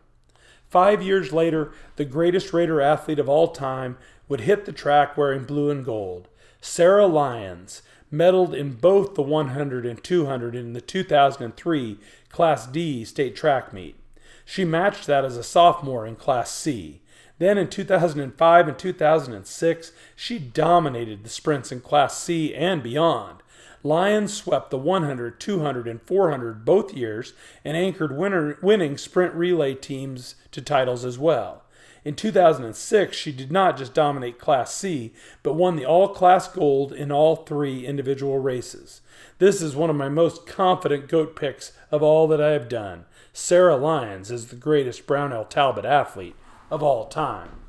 Five 0.68 1.02
years 1.02 1.32
later, 1.32 1.72
the 1.97 2.05
greatest 2.05 2.52
Raider 2.52 2.80
athlete 2.80 3.18
of 3.18 3.28
all 3.28 3.48
time 3.48 3.98
would 4.28 4.43
hit 4.43 4.64
the 4.64 4.72
track 4.72 5.16
wearing 5.16 5.44
blue 5.44 5.70
and 5.70 5.84
gold. 5.84 6.28
Sarah 6.60 7.06
Lyons 7.06 7.82
medaled 8.12 8.55
in 8.55 8.74
both 8.74 9.14
the 9.14 9.22
100 9.22 9.84
and 9.84 10.02
200 10.02 10.55
in 10.55 10.72
the 10.72 10.80
2003 10.80 11.98
Class 12.30 12.66
D 12.66 13.05
state 13.05 13.34
track 13.34 13.72
meet. 13.72 13.97
She 14.44 14.64
matched 14.64 15.06
that 15.06 15.24
as 15.24 15.36
a 15.36 15.43
sophomore 15.43 16.06
in 16.06 16.16
Class 16.16 16.51
C. 16.51 17.02
Then 17.39 17.59
in 17.59 17.69
2005 17.69 18.69
and 18.69 18.78
2006, 18.78 19.93
she 20.14 20.39
dominated 20.39 21.24
the 21.24 21.31
sprints 21.31 21.73
in 21.73 21.81
Class 21.81 22.19
C 22.19 22.55
and 22.55 22.82
beyond. 22.82 23.43
Lyons 23.82 24.32
swept 24.32 24.70
the 24.70 24.78
100, 24.78 25.40
200, 25.40 25.89
and 25.89 26.01
400 26.02 26.64
both 26.64 26.94
years 26.94 27.32
and 27.64 27.77
anchored 27.77 28.16
winner, 28.16 28.59
winning 28.62 28.97
sprint 28.97 29.35
relay 29.35 29.74
teams 29.74 30.36
to 30.52 30.62
titles 30.62 31.05
as 31.05 31.19
well. 31.19 31.64
In 32.05 32.14
2006, 32.16 33.16
she 33.16 33.31
did 33.31 33.52
not 33.52 33.77
just 33.77 33.94
dominate 33.94 34.39
Class 34.39 34.74
C, 34.74 35.12
but 35.43 35.55
won 35.55 35.77
the 35.77 35.85
all 35.85 36.09
class 36.09 36.48
gold 36.48 36.93
in 36.93 37.12
all 37.12 37.36
three 37.36 37.86
individual 37.86 38.39
races. 38.40 39.02
This 39.39 39.62
is 39.62 39.77
one 39.77 39.90
of 39.90 39.97
my 39.97 40.09
most 40.09 40.47
confident 40.47 41.09
GOAT 41.09 41.36
picks 41.36 41.73
of 41.93 42.02
all 42.02 42.27
that 42.28 42.40
I 42.40 42.51
have 42.51 42.69
done. 42.69 43.05
Sarah 43.34 43.76
Lyons 43.76 44.30
is 44.30 44.48
the 44.48 44.56
greatest 44.56 45.06
Brownell 45.06 45.46
Talbot 45.46 45.86
athlete 45.86 46.36
of 46.70 46.82
all 46.82 47.06
time. 47.06 47.60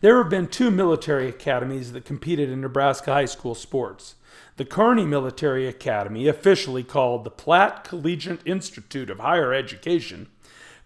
There 0.00 0.18
have 0.18 0.28
been 0.28 0.48
two 0.48 0.72
military 0.72 1.28
academies 1.28 1.92
that 1.92 2.04
competed 2.04 2.50
in 2.50 2.60
Nebraska 2.60 3.12
high 3.12 3.26
school 3.26 3.54
sports. 3.54 4.16
The 4.56 4.64
Kearney 4.64 5.06
Military 5.06 5.68
Academy, 5.68 6.26
officially 6.26 6.82
called 6.82 7.22
the 7.22 7.30
Platte 7.30 7.84
Collegiate 7.84 8.44
Institute 8.44 9.08
of 9.08 9.20
Higher 9.20 9.54
Education, 9.54 10.26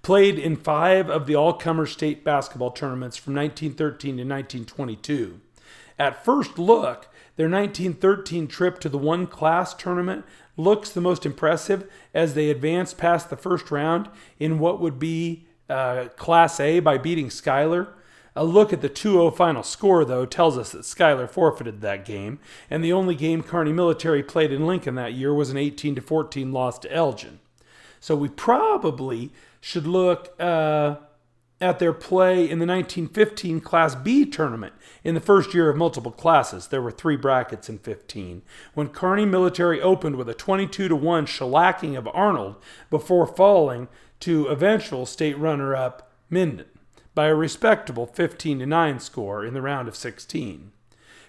played 0.02 0.38
in 0.38 0.54
five 0.54 1.08
of 1.08 1.26
the 1.26 1.34
all 1.34 1.54
comer 1.54 1.86
state 1.86 2.22
basketball 2.22 2.70
tournaments 2.70 3.16
from 3.16 3.34
1913 3.34 4.18
to 4.18 4.22
1922. 4.24 5.40
At 5.98 6.22
first 6.22 6.58
look, 6.58 7.08
their 7.36 7.48
1913 7.48 8.46
trip 8.48 8.78
to 8.80 8.90
the 8.90 8.98
one 8.98 9.26
class 9.26 9.72
tournament 9.72 10.26
looks 10.56 10.90
the 10.90 11.00
most 11.00 11.26
impressive 11.26 11.88
as 12.14 12.34
they 12.34 12.50
advance 12.50 12.94
past 12.94 13.30
the 13.30 13.36
first 13.36 13.70
round 13.70 14.08
in 14.38 14.58
what 14.58 14.80
would 14.80 14.98
be 14.98 15.46
uh, 15.68 16.08
Class 16.16 16.60
A 16.60 16.80
by 16.80 16.98
beating 16.98 17.30
Schuyler. 17.30 17.88
A 18.34 18.44
look 18.44 18.72
at 18.72 18.82
the 18.82 18.88
2 18.90 19.12
0 19.12 19.30
final 19.30 19.62
score, 19.62 20.04
though, 20.04 20.26
tells 20.26 20.58
us 20.58 20.72
that 20.72 20.84
Schuyler 20.84 21.26
forfeited 21.26 21.80
that 21.80 22.04
game, 22.04 22.38
and 22.68 22.84
the 22.84 22.92
only 22.92 23.14
game 23.14 23.42
Kearney 23.42 23.72
Military 23.72 24.22
played 24.22 24.52
in 24.52 24.66
Lincoln 24.66 24.94
that 24.96 25.14
year 25.14 25.32
was 25.32 25.48
an 25.50 25.56
18 25.56 25.98
14 26.00 26.52
loss 26.52 26.78
to 26.80 26.92
Elgin. 26.92 27.40
So 27.98 28.14
we 28.14 28.28
probably 28.28 29.32
should 29.60 29.86
look 29.86 30.38
uh, 30.38 30.96
at 31.60 31.78
their 31.78 31.92
play 31.92 32.40
in 32.42 32.58
the 32.58 32.66
1915 32.66 33.60
Class 33.60 33.94
B 33.94 34.26
tournament 34.26 34.74
in 35.02 35.14
the 35.14 35.20
first 35.20 35.54
year 35.54 35.70
of 35.70 35.76
multiple 35.76 36.12
classes. 36.12 36.68
There 36.68 36.82
were 36.82 36.90
three 36.90 37.16
brackets 37.16 37.68
in 37.68 37.78
15. 37.78 38.42
When 38.74 38.88
Kearney 38.88 39.24
Military 39.24 39.80
opened 39.80 40.16
with 40.16 40.28
a 40.28 40.34
22 40.34 40.88
to 40.88 40.96
1 40.96 41.26
shellacking 41.26 41.96
of 41.96 42.08
Arnold 42.12 42.56
before 42.90 43.26
falling 43.26 43.88
to 44.20 44.46
eventual 44.46 45.06
state 45.06 45.38
runner 45.38 45.74
up 45.74 46.10
Minden 46.28 46.66
by 47.14 47.26
a 47.26 47.34
respectable 47.34 48.06
15 48.06 48.58
to 48.58 48.66
9 48.66 49.00
score 49.00 49.44
in 49.44 49.54
the 49.54 49.62
round 49.62 49.88
of 49.88 49.96
16. 49.96 50.72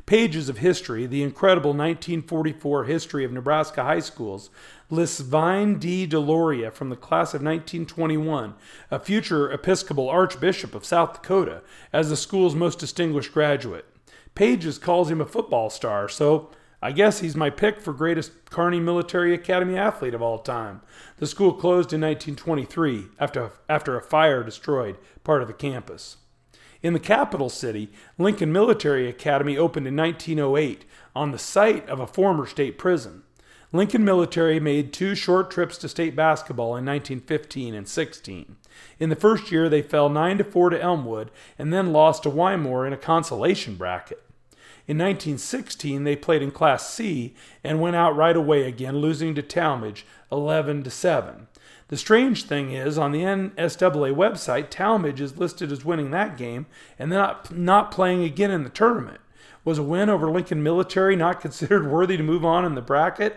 Pages 0.07 0.47
of 0.47 0.59
History, 0.59 1.05
the 1.05 1.21
incredible 1.21 1.71
1944 1.71 2.85
history 2.85 3.25
of 3.25 3.33
Nebraska 3.33 3.83
high 3.83 3.99
schools, 3.99 4.49
lists 4.89 5.19
Vine 5.19 5.79
D. 5.79 6.07
Deloria 6.07 6.71
from 6.71 6.87
the 6.89 6.95
class 6.95 7.33
of 7.33 7.41
1921, 7.41 8.53
a 8.89 8.99
future 8.99 9.51
Episcopal 9.51 10.09
Archbishop 10.09 10.73
of 10.73 10.85
South 10.85 11.15
Dakota, 11.15 11.61
as 11.91 12.09
the 12.09 12.15
school's 12.15 12.55
most 12.55 12.79
distinguished 12.79 13.33
graduate. 13.33 13.83
Pages 14.33 14.77
calls 14.77 15.11
him 15.11 15.19
a 15.19 15.25
football 15.25 15.69
star, 15.69 16.07
so 16.07 16.51
I 16.81 16.93
guess 16.93 17.19
he's 17.19 17.35
my 17.35 17.49
pick 17.49 17.81
for 17.81 17.91
greatest 17.91 18.49
Kearney 18.49 18.79
Military 18.79 19.33
Academy 19.33 19.77
athlete 19.77 20.13
of 20.13 20.21
all 20.21 20.39
time. 20.39 20.79
The 21.17 21.27
school 21.27 21.51
closed 21.51 21.91
in 21.91 21.99
1923 21.99 23.07
after, 23.19 23.51
after 23.67 23.97
a 23.97 24.01
fire 24.01 24.41
destroyed 24.41 24.95
part 25.25 25.41
of 25.41 25.49
the 25.49 25.53
campus. 25.53 26.15
In 26.87 26.93
the 26.93 26.99
capital 27.01 27.49
city, 27.49 27.89
Lincoln 28.17 28.53
Military 28.53 29.09
Academy 29.09 29.57
opened 29.57 29.87
in 29.87 29.97
1908 29.97 30.85
on 31.13 31.31
the 31.31 31.37
site 31.37 31.85
of 31.89 31.99
a 31.99 32.07
former 32.07 32.45
state 32.45 32.77
prison. 32.77 33.23
Lincoln 33.73 34.05
Military 34.05 34.57
made 34.61 34.93
two 34.93 35.13
short 35.13 35.51
trips 35.51 35.77
to 35.79 35.89
state 35.89 36.15
basketball 36.15 36.77
in 36.77 36.85
1915 36.85 37.75
and 37.75 37.89
16. 37.89 38.55
In 38.99 39.09
the 39.09 39.17
first 39.17 39.51
year, 39.51 39.67
they 39.67 39.81
fell 39.81 40.07
9 40.07 40.37
to 40.37 40.45
4 40.45 40.69
to 40.69 40.81
Elmwood 40.81 41.29
and 41.59 41.73
then 41.73 41.91
lost 41.91 42.23
to 42.23 42.29
Wymore 42.29 42.87
in 42.87 42.93
a 42.93 42.97
consolation 42.97 43.75
bracket. 43.75 44.23
In 44.87 44.97
1916, 44.97 46.05
they 46.05 46.15
played 46.15 46.41
in 46.41 46.51
Class 46.51 46.89
C 46.89 47.35
and 47.65 47.81
went 47.81 47.97
out 47.97 48.15
right 48.15 48.37
away 48.37 48.63
again, 48.63 48.99
losing 48.99 49.35
to 49.35 49.43
Talmage 49.43 50.03
11 50.31 50.83
to 50.83 50.89
7. 50.89 51.47
The 51.89 51.97
strange 51.97 52.43
thing 52.43 52.71
is, 52.71 52.97
on 52.97 53.13
the 53.13 53.21
NSAA 53.21 54.13
website, 54.13 54.69
Talmage 54.69 55.21
is 55.21 55.37
listed 55.37 55.71
as 55.71 55.85
winning 55.85 56.11
that 56.11 56.35
game 56.35 56.65
and 56.99 57.09
not, 57.09 57.55
not 57.55 57.91
playing 57.91 58.23
again 58.23 58.51
in 58.51 58.63
the 58.63 58.69
tournament. 58.69 59.21
Was 59.63 59.77
a 59.77 59.83
win 59.83 60.09
over 60.09 60.29
Lincoln 60.29 60.61
Military 60.61 61.15
not 61.15 61.39
considered 61.41 61.89
worthy 61.89 62.17
to 62.17 62.23
move 62.23 62.43
on 62.43 62.65
in 62.65 62.75
the 62.75 62.81
bracket? 62.81 63.35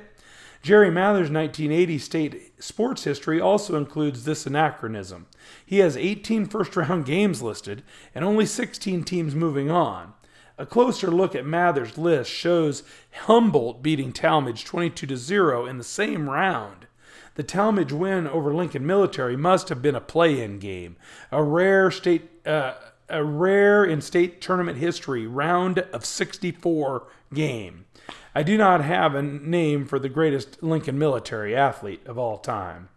Jerry 0.63 0.91
Mather's 0.91 1.31
1980 1.31 1.99
state 1.99 2.63
sports 2.63 3.05
history 3.05 3.41
also 3.41 3.77
includes 3.77 4.25
this 4.25 4.47
anachronism. 4.47 5.27
He 5.65 5.79
has 5.79 5.97
18 5.97 6.47
first 6.47 6.77
round 6.77 7.05
games 7.07 7.41
listed 7.41 7.83
and 8.15 8.25
only 8.25 8.47
16 8.47 9.05
teams 9.05 9.35
moving 9.35 9.71
on. 9.71 10.13
A 10.59 10.67
closer 10.67 11.11
look 11.11 11.35
at 11.35 11.47
Mather's 11.47 11.97
list 11.97 12.31
shows 12.31 12.83
Humboldt 13.23 13.81
beating 13.81 14.13
Talmage 14.13 14.65
22 14.67 15.17
0 15.17 15.67
in 15.67 15.79
the 15.79 15.85
same 15.85 16.29
round. 16.29 16.87
The 17.35 17.45
Talmage 17.45 17.93
win 17.93 18.27
over 18.27 18.53
Lincoln 18.53 18.87
Military 18.87 19.37
must 19.37 19.69
have 19.69 19.81
been 19.81 19.95
a 19.95 20.01
play-in 20.01 20.59
game, 20.59 20.97
a 21.31 21.43
rare 21.43 21.91
state, 21.91 22.31
uh, 22.47 22.75
a 23.09 23.25
rare 23.25 23.85
in 23.85 24.01
state 24.01 24.41
tournament 24.41 24.79
history 24.79 25.27
round 25.27 25.79
of 25.79 26.05
64 26.05 27.07
game. 27.33 27.87
I 28.35 28.43
do 28.43 28.57
not 28.57 28.85
have 28.85 29.15
a 29.15 29.23
name 29.23 29.87
for 29.87 29.99
the 29.99 30.09
greatest 30.09 30.63
Lincoln 30.63 30.99
military 30.99 31.55
athlete 31.57 32.07
of 32.07 32.19
all 32.19 32.39
time. 32.39 32.89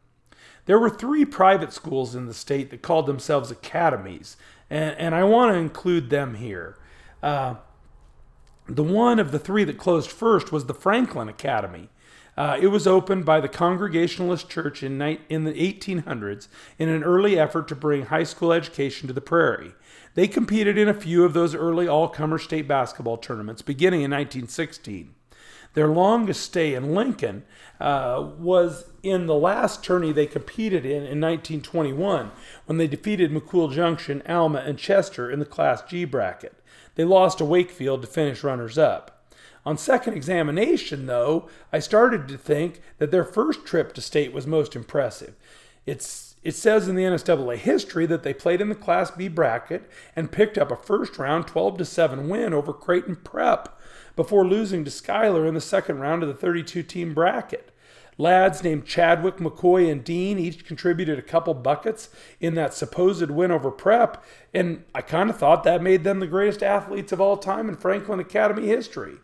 There 0.66 0.80
were 0.80 0.90
three 0.90 1.26
private 1.26 1.74
schools 1.74 2.16
in 2.16 2.26
the 2.26 2.34
state 2.34 2.70
that 2.70 2.82
called 2.82 3.06
themselves 3.06 3.52
academies, 3.52 4.38
and, 4.70 4.96
and 4.98 5.16
I 5.16 5.24
want 5.24 5.54
to 5.54 5.60
include 5.60 6.10
them 6.10 6.36
here. 6.36 6.78
Uh, 7.22 7.56
the 8.68 8.84
one 8.84 9.20
of 9.20 9.32
the 9.32 9.40
three 9.40 9.66
that 9.66 9.78
closed 9.78 10.10
first 10.10 10.52
was 10.52 10.66
the 10.66 10.74
Franklin 10.74 11.28
Academy. 11.28 11.90
Uh, 12.36 12.58
it 12.60 12.68
was 12.68 12.88
opened 12.88 13.26
by 13.26 13.40
the 13.40 13.48
Congregationalist 13.48 14.50
Church 14.50 14.82
in, 14.82 14.98
ni- 14.98 15.22
in 15.30 15.44
the 15.44 15.54
1800s 15.54 16.48
in 16.80 16.90
an 16.90 17.04
early 17.04 17.38
effort 17.38 17.68
to 17.68 17.76
bring 17.76 18.06
high 18.06 18.24
school 18.24 18.52
education 18.52 19.08
to 19.08 19.14
the 19.14 19.22
prairie. 19.22 19.74
They 20.16 20.28
competed 20.28 20.78
in 20.78 20.88
a 20.88 20.94
few 20.94 21.24
of 21.24 21.34
those 21.34 21.56
early 21.56 21.88
all 21.88 22.08
comer 22.08 22.40
state 22.40 22.68
basketball 22.68 23.18
tournaments 23.18 23.62
beginning 23.62 24.02
in 24.02 24.12
1916. 24.12 25.14
Their 25.74 25.88
longest 25.88 26.44
stay 26.44 26.76
in 26.76 26.94
Lincoln 26.94 27.44
uh, 27.80 28.30
was 28.38 28.92
in 29.02 29.26
the 29.26 29.36
last 29.36 29.84
tourney 29.84 30.12
they 30.12 30.28
competed 30.28 30.86
in 30.86 31.04
in 31.04 31.20
1921 31.20 32.32
when 32.66 32.78
they 32.78 32.88
defeated 32.88 33.32
McCool 33.32 33.74
Junction, 33.74 34.22
Alma, 34.28 34.60
and 34.60 34.78
Chester 34.78 35.30
in 35.32 35.40
the 35.40 35.46
Class 35.46 35.82
G 35.84 36.06
bracket. 36.06 36.56
They 36.96 37.04
lost 37.04 37.40
to 37.40 37.46
Wakefield 37.46 38.02
to 38.02 38.08
finish 38.08 38.44
runners 38.44 38.78
up. 38.78 39.13
On 39.66 39.78
second 39.78 40.14
examination, 40.14 41.06
though, 41.06 41.48
I 41.72 41.80
started 41.80 42.28
to 42.28 42.38
think 42.38 42.82
that 42.98 43.12
their 43.12 43.24
first 43.24 43.66
trip 43.66 43.94
to 43.94 44.02
state 44.02 44.34
was 44.34 44.46
most 44.46 44.76
impressive. 44.76 45.36
It's, 45.86 46.36
it 46.44 46.56
says 46.56 46.88
in 46.88 46.96
the 46.96 47.04
NSAA 47.04 47.58
history 47.58 48.06
that 48.08 48.24
they 48.24 48.34
played 48.34 48.60
in 48.60 48.70
the 48.70 48.76
Class 48.76 49.12
B 49.12 49.30
bracket 49.30 49.90
and 50.16 50.32
picked 50.32 50.58
up 50.58 50.72
a 50.72 50.76
first 50.76 51.18
round 51.18 51.48
12 51.48 51.88
7 51.88 52.28
win 52.28 52.54
over 52.54 52.74
Creighton 52.74 53.16
Prep 53.16 53.80
before 54.16 54.46
losing 54.46 54.84
to 54.84 54.92
Schuyler 54.92 55.48
in 55.48 55.54
the 55.54 55.62
second 55.62 56.00
round 56.00 56.24
of 56.24 56.30
the 56.30 56.36
32 56.36 56.84
team 56.84 57.14
bracket. 57.14 57.70
Lads 58.18 58.64
named 58.64 58.86
Chadwick, 58.86 59.38
McCoy, 59.38 59.92
and 59.92 60.04
Dean 60.04 60.38
each 60.38 60.66
contributed 60.66 61.18
a 61.18 61.24
couple 61.24 61.54
buckets 61.54 62.10
in 62.40 62.54
that 62.56 62.74
supposed 62.74 63.32
win 63.32 63.50
over 63.50 63.72
Prep, 63.72 64.24
and 64.54 64.84
I 64.94 65.02
kind 65.02 65.32
of 65.32 65.38
thought 65.38 65.64
that 65.64 65.82
made 65.82 66.04
them 66.04 66.20
the 66.20 66.28
greatest 66.28 66.62
athletes 66.62 67.12
of 67.12 67.20
all 67.20 67.38
time 67.38 67.70
in 67.70 67.76
Franklin 67.76 68.20
Academy 68.20 68.68
history. 68.68 69.16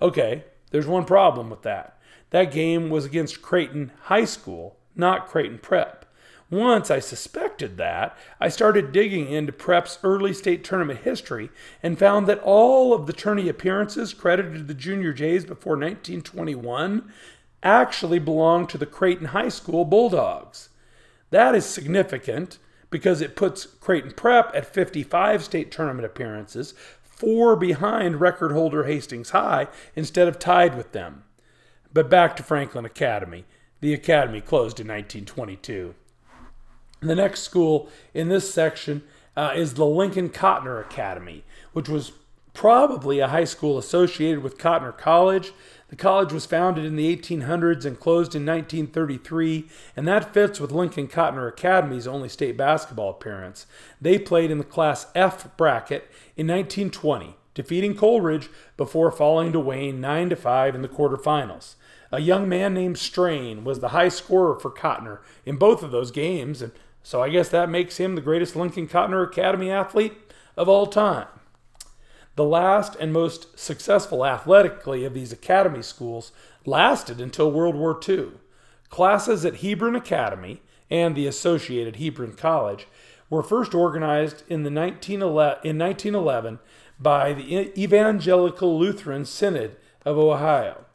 Okay, 0.00 0.44
there's 0.70 0.86
one 0.86 1.04
problem 1.04 1.50
with 1.50 1.62
that. 1.62 1.98
That 2.30 2.52
game 2.52 2.90
was 2.90 3.04
against 3.04 3.42
Creighton 3.42 3.92
High 4.02 4.24
School, 4.24 4.76
not 4.94 5.28
Creighton 5.28 5.58
Prep. 5.58 6.04
Once 6.48 6.92
I 6.92 7.00
suspected 7.00 7.76
that, 7.76 8.16
I 8.40 8.48
started 8.48 8.92
digging 8.92 9.28
into 9.28 9.52
Prep's 9.52 9.98
early 10.04 10.32
state 10.32 10.62
tournament 10.62 11.00
history 11.00 11.50
and 11.82 11.98
found 11.98 12.28
that 12.28 12.40
all 12.40 12.94
of 12.94 13.06
the 13.06 13.12
tourney 13.12 13.48
appearances 13.48 14.14
credited 14.14 14.54
to 14.54 14.62
the 14.62 14.74
Junior 14.74 15.12
Jays 15.12 15.44
before 15.44 15.72
1921 15.72 17.10
actually 17.64 18.20
belonged 18.20 18.68
to 18.68 18.78
the 18.78 18.86
Creighton 18.86 19.28
High 19.28 19.48
School 19.48 19.84
Bulldogs. 19.84 20.68
That 21.30 21.56
is 21.56 21.66
significant 21.66 22.58
because 22.90 23.20
it 23.20 23.34
puts 23.34 23.66
Creighton 23.66 24.12
Prep 24.12 24.54
at 24.54 24.72
55 24.72 25.42
state 25.42 25.72
tournament 25.72 26.06
appearances, 26.06 26.74
four 27.16 27.56
behind 27.56 28.20
record 28.20 28.52
holder 28.52 28.84
Hastings 28.84 29.30
High, 29.30 29.66
instead 29.96 30.28
of 30.28 30.38
tied 30.38 30.76
with 30.76 30.92
them. 30.92 31.24
But 31.92 32.10
back 32.10 32.36
to 32.36 32.42
Franklin 32.42 32.84
Academy. 32.84 33.44
The 33.80 33.94
academy 33.94 34.40
closed 34.40 34.78
in 34.78 34.86
1922. 34.86 35.94
The 37.00 37.14
next 37.14 37.40
school 37.42 37.88
in 38.14 38.28
this 38.28 38.52
section 38.52 39.02
uh, 39.36 39.52
is 39.54 39.74
the 39.74 39.86
Lincoln 39.86 40.30
Cotner 40.30 40.80
Academy, 40.80 41.44
which 41.72 41.88
was 41.88 42.12
probably 42.54 43.18
a 43.18 43.28
high 43.28 43.44
school 43.44 43.76
associated 43.76 44.42
with 44.42 44.58
Cotner 44.58 44.96
College. 44.96 45.52
The 45.88 45.96
college 45.96 46.32
was 46.32 46.46
founded 46.46 46.84
in 46.84 46.96
the 46.96 47.16
1800s 47.16 47.84
and 47.84 47.98
closed 47.98 48.34
in 48.34 48.44
1933, 48.44 49.68
and 49.96 50.06
that 50.08 50.34
fits 50.34 50.58
with 50.58 50.72
Lincoln 50.72 51.06
Cotner 51.06 51.48
Academy's 51.48 52.08
only 52.08 52.28
state 52.28 52.56
basketball 52.56 53.10
appearance. 53.10 53.66
They 54.00 54.18
played 54.18 54.50
in 54.50 54.58
the 54.58 54.64
Class 54.64 55.06
F 55.14 55.56
bracket 55.56 56.10
in 56.36 56.48
1920, 56.48 57.36
defeating 57.54 57.96
Coleridge 57.96 58.50
before 58.76 59.12
falling 59.12 59.52
to 59.52 59.60
Wayne 59.60 60.00
9 60.00 60.30
to 60.30 60.36
5 60.36 60.74
in 60.74 60.82
the 60.82 60.88
quarterfinals. 60.88 61.76
A 62.10 62.20
young 62.20 62.48
man 62.48 62.74
named 62.74 62.98
Strain 62.98 63.62
was 63.62 63.78
the 63.78 63.88
high 63.88 64.08
scorer 64.08 64.58
for 64.58 64.70
Cotner 64.72 65.20
in 65.44 65.56
both 65.56 65.84
of 65.84 65.92
those 65.92 66.10
games, 66.10 66.62
and 66.62 66.72
so 67.04 67.22
I 67.22 67.28
guess 67.28 67.48
that 67.50 67.70
makes 67.70 67.98
him 67.98 68.16
the 68.16 68.20
greatest 68.20 68.56
Lincoln 68.56 68.88
Cotner 68.88 69.24
Academy 69.24 69.70
athlete 69.70 70.14
of 70.56 70.68
all 70.68 70.86
time. 70.86 71.28
The 72.36 72.44
last 72.44 72.96
and 73.00 73.12
most 73.12 73.58
successful 73.58 74.24
athletically 74.24 75.04
of 75.04 75.14
these 75.14 75.32
academy 75.32 75.82
schools 75.82 76.32
lasted 76.64 77.20
until 77.20 77.50
World 77.50 77.74
War 77.74 77.98
II. 78.06 78.32
Classes 78.90 79.44
at 79.44 79.56
Hebron 79.56 79.96
Academy 79.96 80.62
and 80.90 81.16
the 81.16 81.26
associated 81.26 81.96
Hebron 81.96 82.34
College 82.34 82.86
were 83.28 83.42
first 83.42 83.74
organized 83.74 84.42
in, 84.48 84.62
the 84.62 84.70
1911, 84.70 85.60
in 85.64 85.78
1911 85.78 86.58
by 87.00 87.32
the 87.32 87.82
Evangelical 87.82 88.78
Lutheran 88.78 89.24
Synod 89.24 89.76
of 90.04 90.18
Ohio. 90.18 90.85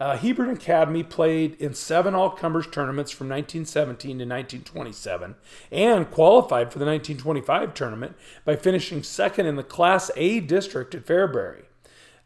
Uh, 0.00 0.16
Hebron 0.16 0.48
Academy 0.48 1.02
played 1.02 1.60
in 1.60 1.74
seven 1.74 2.14
all 2.14 2.30
comers 2.30 2.66
tournaments 2.66 3.10
from 3.10 3.28
1917 3.28 4.18
to 4.18 4.24
1927 4.24 5.34
and 5.70 6.10
qualified 6.10 6.72
for 6.72 6.78
the 6.78 6.86
1925 6.86 7.74
tournament 7.74 8.16
by 8.46 8.56
finishing 8.56 9.02
second 9.02 9.44
in 9.44 9.56
the 9.56 9.62
Class 9.62 10.10
A 10.16 10.40
district 10.40 10.94
at 10.94 11.04
Fairbury. 11.04 11.64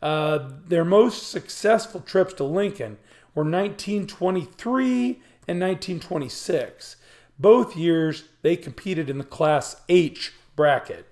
Uh, 0.00 0.50
their 0.68 0.84
most 0.84 1.28
successful 1.28 2.00
trips 2.00 2.34
to 2.34 2.44
Lincoln 2.44 2.96
were 3.34 3.42
1923 3.42 5.20
and 5.48 5.60
1926. 5.60 6.94
Both 7.40 7.76
years 7.76 8.28
they 8.42 8.54
competed 8.54 9.10
in 9.10 9.18
the 9.18 9.24
Class 9.24 9.80
H 9.88 10.32
bracket. 10.54 11.08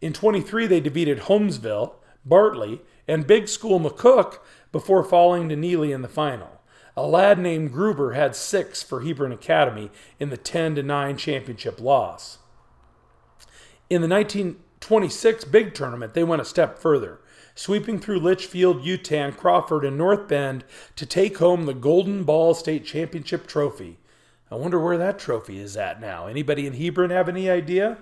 In 0.00 0.12
23, 0.12 0.68
they 0.68 0.78
defeated 0.78 1.22
Holmesville, 1.22 1.94
Bartley, 2.24 2.82
and 3.08 3.26
Big 3.26 3.48
School 3.48 3.80
McCook 3.80 4.38
before 4.72 5.02
falling 5.02 5.48
to 5.48 5.56
Neligh 5.56 5.94
in 5.94 6.02
the 6.02 6.08
final. 6.08 6.60
A 6.96 7.06
lad 7.06 7.38
named 7.38 7.72
Gruber 7.72 8.14
had 8.14 8.34
six 8.34 8.82
for 8.82 9.02
Hebron 9.02 9.30
Academy 9.30 9.90
in 10.18 10.30
the 10.30 10.36
10 10.36 10.74
to 10.74 10.82
9 10.82 11.16
championship 11.16 11.80
loss. 11.80 12.38
In 13.88 14.02
the 14.02 14.08
1926 14.08 15.44
big 15.44 15.74
tournament, 15.74 16.14
they 16.14 16.24
went 16.24 16.42
a 16.42 16.44
step 16.44 16.78
further, 16.78 17.20
sweeping 17.54 18.00
through 18.00 18.18
Litchfield, 18.18 18.82
Yutan, 18.82 19.36
Crawford, 19.36 19.84
and 19.84 19.96
North 19.96 20.26
Bend 20.26 20.64
to 20.96 21.06
take 21.06 21.38
home 21.38 21.66
the 21.66 21.72
Golden 21.74 22.24
Ball 22.24 22.52
State 22.52 22.84
Championship 22.84 23.46
trophy. 23.46 23.98
I 24.50 24.56
wonder 24.56 24.80
where 24.80 24.98
that 24.98 25.18
trophy 25.18 25.60
is 25.60 25.76
at 25.76 26.00
now. 26.00 26.26
Anybody 26.26 26.66
in 26.66 26.74
Hebron 26.74 27.10
have 27.10 27.28
any 27.28 27.48
idea? 27.48 27.98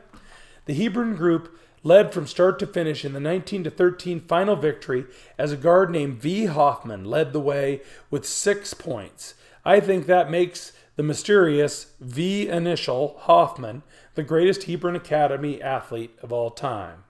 The 0.64 0.74
Hebron 0.74 1.16
group 1.16 1.58
led 1.86 2.12
from 2.12 2.26
start 2.26 2.58
to 2.58 2.66
finish 2.66 3.04
in 3.04 3.12
the 3.12 3.20
19 3.20 3.62
to 3.62 3.70
13 3.70 4.18
final 4.22 4.56
victory 4.56 5.06
as 5.38 5.52
a 5.52 5.56
guard 5.56 5.88
named 5.88 6.20
V. 6.20 6.46
Hoffman 6.46 7.04
led 7.04 7.32
the 7.32 7.40
way 7.40 7.80
with 8.10 8.26
six 8.26 8.74
points. 8.74 9.34
I 9.64 9.78
think 9.78 10.06
that 10.06 10.28
makes 10.28 10.72
the 10.96 11.04
mysterious 11.04 11.92
V 12.00 12.48
initial 12.48 13.16
Hoffman, 13.20 13.84
the 14.16 14.24
greatest 14.24 14.64
Hebron 14.64 14.96
Academy 14.96 15.62
athlete 15.62 16.10
of 16.22 16.32
all 16.32 16.50
time. 16.50 17.04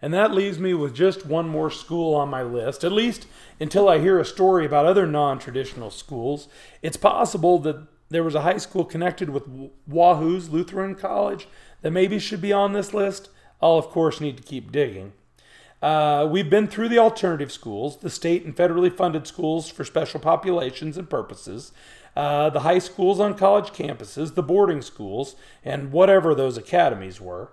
And 0.00 0.14
that 0.14 0.32
leaves 0.32 0.60
me 0.60 0.72
with 0.72 0.94
just 0.94 1.26
one 1.26 1.48
more 1.48 1.70
school 1.70 2.14
on 2.14 2.28
my 2.28 2.44
list, 2.44 2.84
at 2.84 2.92
least 2.92 3.26
until 3.58 3.88
I 3.88 3.98
hear 3.98 4.20
a 4.20 4.24
story 4.24 4.64
about 4.64 4.86
other 4.86 5.08
non 5.08 5.40
traditional 5.40 5.90
schools. 5.90 6.46
It's 6.80 6.96
possible 6.96 7.58
that 7.60 7.88
there 8.08 8.22
was 8.22 8.36
a 8.36 8.42
high 8.42 8.58
school 8.58 8.84
connected 8.84 9.30
with 9.30 9.48
Wahoo's 9.88 10.48
Lutheran 10.48 10.94
College 10.94 11.48
that 11.82 11.90
maybe 11.90 12.20
should 12.20 12.40
be 12.40 12.52
on 12.52 12.72
this 12.72 12.94
list. 12.94 13.30
I'll, 13.60 13.78
of 13.78 13.88
course, 13.88 14.20
need 14.20 14.36
to 14.36 14.42
keep 14.42 14.72
digging. 14.72 15.12
Uh, 15.82 16.26
we've 16.30 16.50
been 16.50 16.66
through 16.66 16.88
the 16.88 16.98
alternative 16.98 17.52
schools, 17.52 17.98
the 17.98 18.10
state 18.10 18.44
and 18.44 18.56
federally 18.56 18.94
funded 18.94 19.26
schools 19.26 19.68
for 19.68 19.84
special 19.84 20.18
populations 20.18 20.96
and 20.96 21.08
purposes, 21.08 21.72
uh, 22.16 22.48
the 22.50 22.60
high 22.60 22.78
schools 22.78 23.20
on 23.20 23.34
college 23.34 23.68
campuses, 23.68 24.34
the 24.34 24.42
boarding 24.42 24.80
schools, 24.80 25.36
and 25.64 25.92
whatever 25.92 26.34
those 26.34 26.56
academies 26.56 27.20
were. 27.20 27.52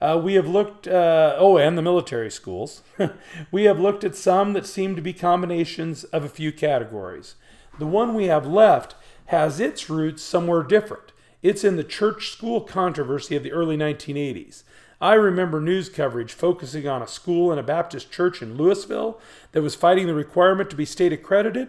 Uh, 0.00 0.20
we 0.22 0.34
have 0.34 0.46
looked, 0.46 0.86
uh, 0.86 1.34
oh, 1.36 1.56
and 1.56 1.76
the 1.76 1.82
military 1.82 2.30
schools. 2.30 2.82
we 3.50 3.64
have 3.64 3.80
looked 3.80 4.04
at 4.04 4.14
some 4.14 4.52
that 4.52 4.66
seem 4.66 4.94
to 4.94 5.02
be 5.02 5.12
combinations 5.12 6.04
of 6.04 6.24
a 6.24 6.28
few 6.28 6.52
categories. 6.52 7.34
The 7.78 7.86
one 7.86 8.14
we 8.14 8.26
have 8.26 8.46
left 8.46 8.94
has 9.26 9.58
its 9.58 9.90
roots 9.90 10.22
somewhere 10.22 10.62
different. 10.62 11.12
It's 11.42 11.64
in 11.64 11.76
the 11.76 11.84
church 11.84 12.30
school 12.30 12.60
controversy 12.60 13.36
of 13.36 13.42
the 13.42 13.52
early 13.52 13.76
1980s. 13.76 14.62
I 15.04 15.12
remember 15.12 15.60
news 15.60 15.90
coverage 15.90 16.32
focusing 16.32 16.88
on 16.88 17.02
a 17.02 17.06
school 17.06 17.50
and 17.50 17.60
a 17.60 17.62
Baptist 17.62 18.10
church 18.10 18.40
in 18.40 18.56
Louisville 18.56 19.20
that 19.52 19.60
was 19.60 19.74
fighting 19.74 20.06
the 20.06 20.14
requirement 20.14 20.70
to 20.70 20.76
be 20.76 20.86
state 20.86 21.12
accredited. 21.12 21.68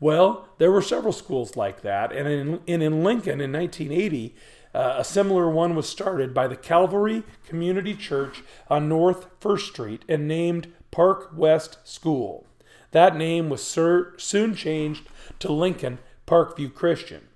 Well, 0.00 0.48
there 0.58 0.72
were 0.72 0.82
several 0.82 1.12
schools 1.12 1.54
like 1.54 1.82
that, 1.82 2.10
and 2.10 2.26
in, 2.26 2.60
and 2.66 2.82
in 2.82 3.04
Lincoln 3.04 3.40
in 3.40 3.52
1980, 3.52 4.34
uh, 4.74 4.96
a 4.98 5.04
similar 5.04 5.48
one 5.48 5.76
was 5.76 5.88
started 5.88 6.34
by 6.34 6.48
the 6.48 6.56
Calvary 6.56 7.22
Community 7.46 7.94
Church 7.94 8.42
on 8.68 8.88
North 8.88 9.28
First 9.38 9.68
Street 9.68 10.04
and 10.08 10.26
named 10.26 10.72
Park 10.90 11.30
West 11.32 11.78
School. 11.84 12.44
That 12.90 13.16
name 13.16 13.50
was 13.50 13.62
sur- 13.62 14.18
soon 14.18 14.56
changed 14.56 15.08
to 15.38 15.52
Lincoln 15.52 16.00
Parkview 16.26 16.74
Christian. 16.74 17.28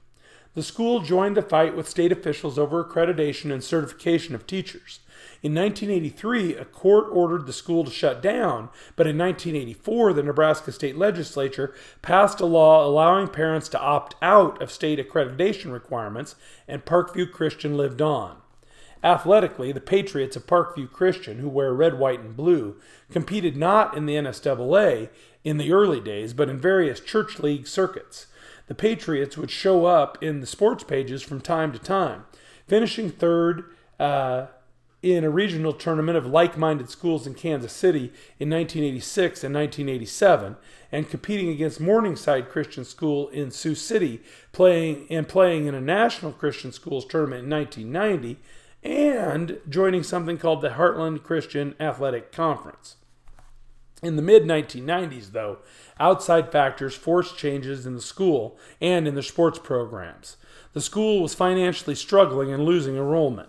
The 0.54 0.64
school 0.64 0.98
joined 0.98 1.36
the 1.36 1.42
fight 1.42 1.76
with 1.76 1.88
state 1.88 2.10
officials 2.10 2.58
over 2.58 2.82
accreditation 2.82 3.52
and 3.52 3.62
certification 3.62 4.34
of 4.34 4.44
teachers. 4.44 4.98
In 5.40 5.54
1983, 5.54 6.56
a 6.56 6.64
court 6.64 7.06
ordered 7.12 7.46
the 7.46 7.52
school 7.52 7.84
to 7.84 7.90
shut 7.92 8.20
down, 8.20 8.70
but 8.96 9.06
in 9.06 9.16
1984, 9.16 10.12
the 10.12 10.22
Nebraska 10.24 10.72
state 10.72 10.98
legislature 10.98 11.72
passed 12.02 12.40
a 12.40 12.46
law 12.46 12.84
allowing 12.84 13.28
parents 13.28 13.68
to 13.68 13.80
opt 13.80 14.16
out 14.20 14.60
of 14.60 14.72
state 14.72 14.98
accreditation 14.98 15.72
requirements, 15.72 16.34
and 16.66 16.84
Parkview 16.84 17.30
Christian 17.30 17.76
lived 17.76 18.02
on. 18.02 18.38
Athletically, 19.04 19.70
the 19.70 19.80
Patriots 19.80 20.34
of 20.34 20.48
Parkview 20.48 20.90
Christian, 20.90 21.38
who 21.38 21.48
wear 21.48 21.72
red, 21.72 22.00
white, 22.00 22.18
and 22.18 22.36
blue, 22.36 22.74
competed 23.08 23.56
not 23.56 23.96
in 23.96 24.06
the 24.06 24.14
NSAA 24.14 25.08
in 25.44 25.56
the 25.56 25.72
early 25.72 26.00
days, 26.00 26.32
but 26.32 26.48
in 26.48 26.58
various 26.58 26.98
church 26.98 27.38
league 27.38 27.68
circuits. 27.68 28.26
The 28.66 28.74
Patriots 28.74 29.36
would 29.36 29.52
show 29.52 29.86
up 29.86 30.20
in 30.20 30.40
the 30.40 30.46
sports 30.46 30.82
pages 30.82 31.22
from 31.22 31.40
time 31.40 31.72
to 31.72 31.78
time, 31.78 32.24
finishing 32.66 33.10
third 33.10 33.64
uh, 34.00 34.46
in 35.02 35.22
a 35.22 35.30
regional 35.30 35.72
tournament 35.72 36.18
of 36.18 36.26
like 36.26 36.58
minded 36.58 36.90
schools 36.90 37.26
in 37.26 37.34
Kansas 37.34 37.72
City 37.72 38.12
in 38.38 38.50
1986 38.50 39.44
and 39.44 39.54
1987, 39.54 40.56
and 40.90 41.08
competing 41.08 41.50
against 41.50 41.80
Morningside 41.80 42.48
Christian 42.48 42.84
School 42.84 43.28
in 43.28 43.50
Sioux 43.50 43.74
City, 43.74 44.20
playing 44.52 45.06
and 45.08 45.28
playing 45.28 45.66
in 45.66 45.74
a 45.74 45.80
national 45.80 46.32
Christian 46.32 46.72
schools 46.72 47.06
tournament 47.06 47.44
in 47.44 47.50
1990, 47.50 48.40
and 48.82 49.58
joining 49.68 50.02
something 50.02 50.38
called 50.38 50.62
the 50.62 50.70
Heartland 50.70 51.22
Christian 51.22 51.74
Athletic 51.78 52.32
Conference. 52.32 52.96
In 54.02 54.16
the 54.16 54.22
mid 54.22 54.44
1990s, 54.44 55.32
though, 55.32 55.58
outside 55.98 56.52
factors 56.52 56.94
forced 56.94 57.36
changes 57.36 57.86
in 57.86 57.94
the 57.94 58.00
school 58.00 58.56
and 58.80 59.08
in 59.08 59.14
the 59.14 59.22
sports 59.22 59.58
programs. 59.58 60.36
The 60.72 60.80
school 60.80 61.22
was 61.22 61.34
financially 61.34 61.96
struggling 61.96 62.52
and 62.52 62.64
losing 62.64 62.96
enrollment. 62.96 63.48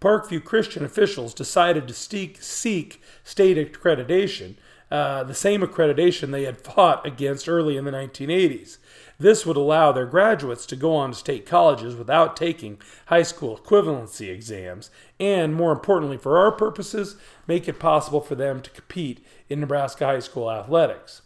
Parkview 0.00 0.44
Christian 0.44 0.84
officials 0.84 1.32
decided 1.32 1.88
to 1.88 1.94
seek, 1.94 2.42
state 2.42 2.98
accreditation, 3.24 4.56
uh, 4.90 5.24
the 5.24 5.34
same 5.34 5.62
accreditation 5.62 6.30
they 6.30 6.44
had 6.44 6.60
fought 6.60 7.04
against 7.04 7.48
early 7.48 7.76
in 7.76 7.84
the 7.84 7.90
1980s. 7.90 8.78
This 9.18 9.46
would 9.46 9.56
allow 9.56 9.92
their 9.92 10.06
graduates 10.06 10.66
to 10.66 10.76
go 10.76 10.94
on 10.94 11.10
to 11.10 11.16
state 11.16 11.46
colleges 11.46 11.96
without 11.96 12.36
taking 12.36 12.78
high 13.06 13.22
school 13.22 13.56
equivalency 13.56 14.28
exams, 14.28 14.90
and 15.18 15.54
more 15.54 15.72
importantly 15.72 16.18
for 16.18 16.38
our 16.38 16.52
purposes, 16.52 17.16
make 17.46 17.66
it 17.66 17.80
possible 17.80 18.20
for 18.20 18.34
them 18.34 18.60
to 18.60 18.70
compete 18.70 19.24
in 19.48 19.60
Nebraska 19.60 20.06
high 20.06 20.20
school 20.20 20.50
athletics. 20.50 21.22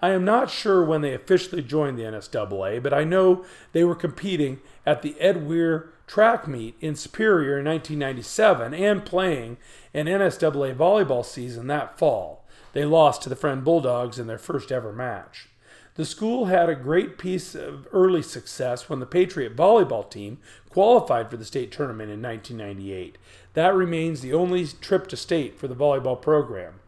I 0.00 0.10
am 0.10 0.24
not 0.24 0.50
sure 0.50 0.84
when 0.84 1.00
they 1.00 1.14
officially 1.14 1.62
joined 1.62 1.98
the 1.98 2.02
NSAA, 2.02 2.82
but 2.82 2.92
I 2.92 3.04
know 3.04 3.44
they 3.72 3.84
were 3.84 3.94
competing 3.94 4.60
at 4.84 5.02
the 5.02 5.18
Ed 5.20 5.46
Weir 5.46 5.92
track 6.06 6.46
meet 6.46 6.76
in 6.80 6.94
Superior 6.94 7.58
in 7.58 7.64
1997 7.64 8.74
and 8.74 9.04
playing 9.04 9.56
an 9.92 10.06
NSAA 10.06 10.74
volleyball 10.74 11.24
season 11.24 11.66
that 11.66 11.98
fall. 11.98 12.44
They 12.72 12.84
lost 12.84 13.22
to 13.22 13.28
the 13.28 13.36
Friend 13.36 13.64
Bulldogs 13.64 14.18
in 14.18 14.26
their 14.26 14.38
first 14.38 14.70
ever 14.70 14.92
match. 14.92 15.48
The 15.94 16.04
school 16.04 16.44
had 16.44 16.68
a 16.68 16.74
great 16.74 17.16
piece 17.16 17.54
of 17.54 17.88
early 17.90 18.20
success 18.20 18.88
when 18.88 19.00
the 19.00 19.06
Patriot 19.06 19.56
volleyball 19.56 20.08
team 20.08 20.38
qualified 20.68 21.30
for 21.30 21.38
the 21.38 21.44
state 21.44 21.72
tournament 21.72 22.10
in 22.10 22.20
1998. 22.20 23.16
That 23.54 23.74
remains 23.74 24.20
the 24.20 24.34
only 24.34 24.66
trip 24.66 25.06
to 25.08 25.16
state 25.16 25.58
for 25.58 25.68
the 25.68 25.74
volleyball 25.74 26.20
program. 26.20 26.80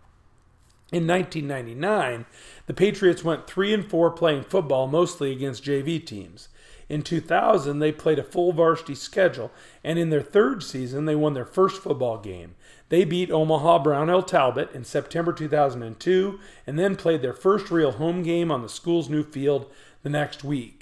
In 0.93 1.07
1999, 1.07 2.27
the 2.67 2.75
Patriots 2.75 3.25
went 3.25 3.47
3 3.47 3.75
and 3.75 3.91
4 3.91 4.11
playing 4.11 4.45
football 4.45 4.87
mostly 4.87 5.33
against 5.33 5.65
JV 5.65 6.05
teams. 6.05 6.49
In 6.89 7.03
2000, 7.03 7.79
they 7.79 7.93
played 7.93 8.19
a 8.19 8.23
full 8.23 8.53
varsity 8.53 8.95
schedule, 8.95 9.51
and 9.85 9.99
in 9.99 10.09
their 10.09 10.23
third 10.23 10.63
season, 10.63 11.05
they 11.05 11.15
won 11.15 11.35
their 11.35 11.45
first 11.45 11.83
football 11.83 12.19
game. 12.19 12.55
They 12.89 13.05
beat 13.05 13.31
Omaha 13.31 13.81
Brownell 13.81 14.23
Talbot 14.23 14.73
in 14.73 14.85
September 14.85 15.33
2002 15.33 16.41
and 16.67 16.79
then 16.79 16.97
played 16.97 17.21
their 17.21 17.35
first 17.35 17.71
real 17.71 17.93
home 17.93 18.23
game 18.23 18.51
on 18.51 18.63
the 18.63 18.69
school's 18.69 19.11
new 19.11 19.23
field 19.23 19.71
the 20.03 20.09
next 20.09 20.43
week. 20.43 20.78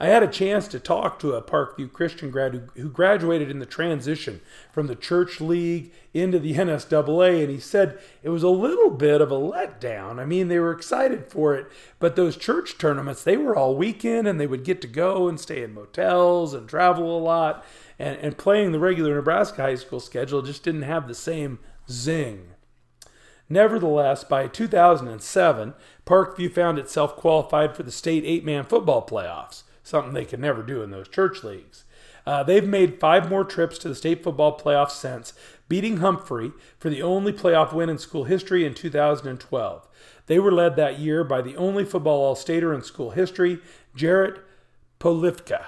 I 0.00 0.08
had 0.08 0.24
a 0.24 0.28
chance 0.28 0.66
to 0.68 0.80
talk 0.80 1.20
to 1.20 1.34
a 1.34 1.42
Parkview 1.42 1.92
Christian 1.92 2.30
grad 2.30 2.52
who, 2.52 2.82
who, 2.82 2.90
graduated 2.90 3.48
in 3.48 3.60
the 3.60 3.66
transition 3.66 4.40
from 4.72 4.88
the 4.88 4.96
church 4.96 5.40
league 5.40 5.92
into 6.12 6.40
the 6.40 6.54
NSAA, 6.54 7.42
and 7.42 7.50
he 7.50 7.60
said 7.60 7.98
it 8.22 8.30
was 8.30 8.42
a 8.42 8.48
little 8.48 8.90
bit 8.90 9.20
of 9.20 9.30
a 9.30 9.36
letdown. 9.36 10.18
I 10.18 10.24
mean, 10.24 10.48
they 10.48 10.58
were 10.58 10.72
excited 10.72 11.30
for 11.30 11.54
it, 11.54 11.68
but 12.00 12.16
those 12.16 12.36
church 12.36 12.76
tournaments, 12.76 13.22
they 13.22 13.36
were 13.36 13.54
all 13.54 13.76
weekend, 13.76 14.26
and 14.26 14.40
they 14.40 14.48
would 14.48 14.64
get 14.64 14.80
to 14.80 14.88
go 14.88 15.28
and 15.28 15.38
stay 15.38 15.62
in 15.62 15.74
motels 15.74 16.54
and 16.54 16.68
travel 16.68 17.16
a 17.16 17.20
lot, 17.20 17.64
and, 17.96 18.18
and 18.18 18.36
playing 18.36 18.72
the 18.72 18.80
regular 18.80 19.14
Nebraska 19.14 19.62
high 19.62 19.76
school 19.76 20.00
schedule 20.00 20.42
just 20.42 20.64
didn't 20.64 20.82
have 20.82 21.06
the 21.06 21.14
same 21.14 21.60
zing. 21.88 22.48
Nevertheless, 23.48 24.24
by 24.24 24.48
2007, 24.48 25.74
Parkview 26.06 26.52
found 26.52 26.78
itself 26.78 27.14
qualified 27.14 27.76
for 27.76 27.84
the 27.84 27.92
state 27.92 28.24
eight 28.24 28.44
man 28.44 28.64
football 28.64 29.06
playoffs 29.06 29.63
something 29.84 30.14
they 30.14 30.24
could 30.24 30.40
never 30.40 30.62
do 30.62 30.82
in 30.82 30.90
those 30.90 31.06
church 31.06 31.44
leagues. 31.44 31.84
Uh, 32.26 32.42
they've 32.42 32.66
made 32.66 32.98
five 32.98 33.28
more 33.28 33.44
trips 33.44 33.78
to 33.78 33.88
the 33.88 33.94
state 33.94 34.24
football 34.24 34.58
playoffs 34.58 34.92
since, 34.92 35.34
beating 35.68 35.98
Humphrey 35.98 36.52
for 36.78 36.88
the 36.88 37.02
only 37.02 37.32
playoff 37.32 37.72
win 37.72 37.90
in 37.90 37.98
school 37.98 38.24
history 38.24 38.64
in 38.64 38.74
2012. 38.74 39.88
They 40.26 40.38
were 40.38 40.52
led 40.52 40.76
that 40.76 40.98
year 40.98 41.22
by 41.22 41.42
the 41.42 41.56
only 41.56 41.84
football 41.84 42.22
All 42.22 42.34
Stater 42.34 42.72
in 42.72 42.82
school 42.82 43.10
history, 43.10 43.58
Jarrett 43.94 44.40
Polifka. 44.98 45.66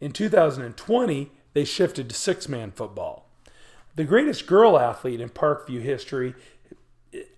In 0.00 0.12
2020, 0.12 1.32
they 1.52 1.64
shifted 1.64 2.08
to 2.08 2.14
six 2.14 2.48
man 2.48 2.70
football. 2.70 3.26
The 3.96 4.04
greatest 4.04 4.46
girl 4.46 4.78
athlete 4.78 5.20
in 5.20 5.28
Parkview 5.28 5.82
history, 5.82 6.34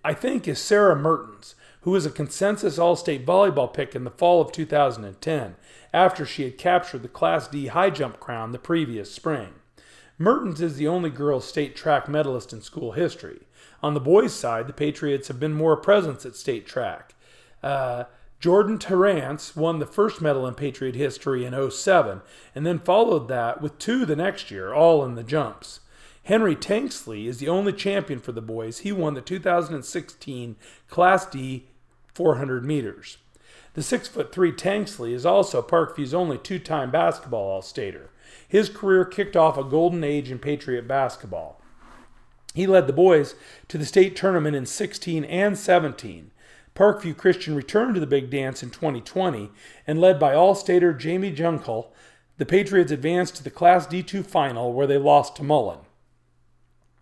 I 0.05 0.13
think, 0.13 0.47
is 0.47 0.59
Sarah 0.59 0.95
Mertens, 0.95 1.55
who 1.81 1.91
was 1.91 2.05
a 2.05 2.11
consensus 2.11 2.77
All 2.77 2.95
State 2.95 3.25
volleyball 3.25 3.73
pick 3.73 3.95
in 3.95 4.03
the 4.03 4.11
fall 4.11 4.39
of 4.39 4.51
2010 4.51 5.55
after 5.93 6.25
she 6.25 6.43
had 6.43 6.57
captured 6.57 7.03
the 7.03 7.07
Class 7.07 7.47
D 7.47 7.67
high 7.67 7.91
jump 7.91 8.19
crown 8.19 8.51
the 8.51 8.59
previous 8.59 9.11
spring. 9.11 9.53
Mertens 10.17 10.61
is 10.61 10.77
the 10.77 10.87
only 10.87 11.09
girls' 11.09 11.47
state 11.47 11.75
track 11.75 12.07
medalist 12.07 12.51
in 12.51 12.61
school 12.61 12.93
history. 12.93 13.41
On 13.81 13.93
the 13.93 13.99
boys' 13.99 14.33
side, 14.33 14.67
the 14.67 14.73
Patriots 14.73 15.27
have 15.27 15.39
been 15.39 15.53
more 15.53 15.73
a 15.73 15.77
presence 15.77 16.25
at 16.25 16.35
state 16.35 16.65
track. 16.65 17.13
Uh, 17.61 18.05
Jordan 18.39 18.77
Terrance 18.77 19.55
won 19.55 19.79
the 19.79 19.85
first 19.85 20.21
medal 20.21 20.45
in 20.45 20.53
Patriot 20.53 20.95
history 20.95 21.45
in 21.45 21.71
07 21.71 22.21
and 22.53 22.65
then 22.65 22.79
followed 22.79 23.29
that 23.29 23.61
with 23.61 23.79
two 23.79 24.05
the 24.05 24.15
next 24.15 24.51
year, 24.51 24.73
all 24.73 25.05
in 25.05 25.15
the 25.15 25.23
jumps. 25.23 25.79
Henry 26.23 26.55
Tanksley 26.55 27.25
is 27.25 27.37
the 27.37 27.49
only 27.49 27.73
champion 27.73 28.19
for 28.19 28.31
the 28.31 28.41
boys. 28.41 28.79
He 28.79 28.91
won 28.91 29.13
the 29.13 29.21
2016 29.21 30.55
Class 30.89 31.25
D 31.25 31.67
400 32.13 32.65
meters. 32.65 33.17
The 33.73 33.81
6'3 33.81 34.29
Tanksley 34.55 35.13
is 35.13 35.25
also 35.25 35.61
Parkview's 35.61 36.13
only 36.13 36.37
two 36.37 36.59
time 36.59 36.91
basketball 36.91 37.49
All 37.49 37.61
Stater. 37.61 38.11
His 38.47 38.69
career 38.69 39.03
kicked 39.03 39.35
off 39.35 39.57
a 39.57 39.63
golden 39.63 40.03
age 40.03 40.29
in 40.29 40.39
Patriot 40.39 40.87
basketball. 40.87 41.59
He 42.53 42.67
led 42.67 42.85
the 42.85 42.93
boys 42.93 43.33
to 43.67 43.79
the 43.79 43.85
state 43.85 44.15
tournament 44.15 44.55
in 44.55 44.67
16 44.67 45.25
and 45.25 45.57
17. 45.57 46.31
Parkview 46.75 47.17
Christian 47.17 47.55
returned 47.55 47.95
to 47.95 47.99
the 47.99 48.07
big 48.07 48.29
dance 48.29 48.61
in 48.61 48.69
2020 48.69 49.49
and 49.87 49.99
led 49.99 50.19
by 50.19 50.35
All-Stater 50.35 50.93
Jamie 50.93 51.33
Junkel, 51.33 51.87
the 52.37 52.45
Patriots 52.45 52.91
advanced 52.91 53.35
to 53.37 53.43
the 53.43 53.51
Class 53.51 53.87
D2 53.87 54.25
final 54.25 54.73
where 54.73 54.87
they 54.87 54.97
lost 54.97 55.35
to 55.37 55.43
Mullen. 55.43 55.79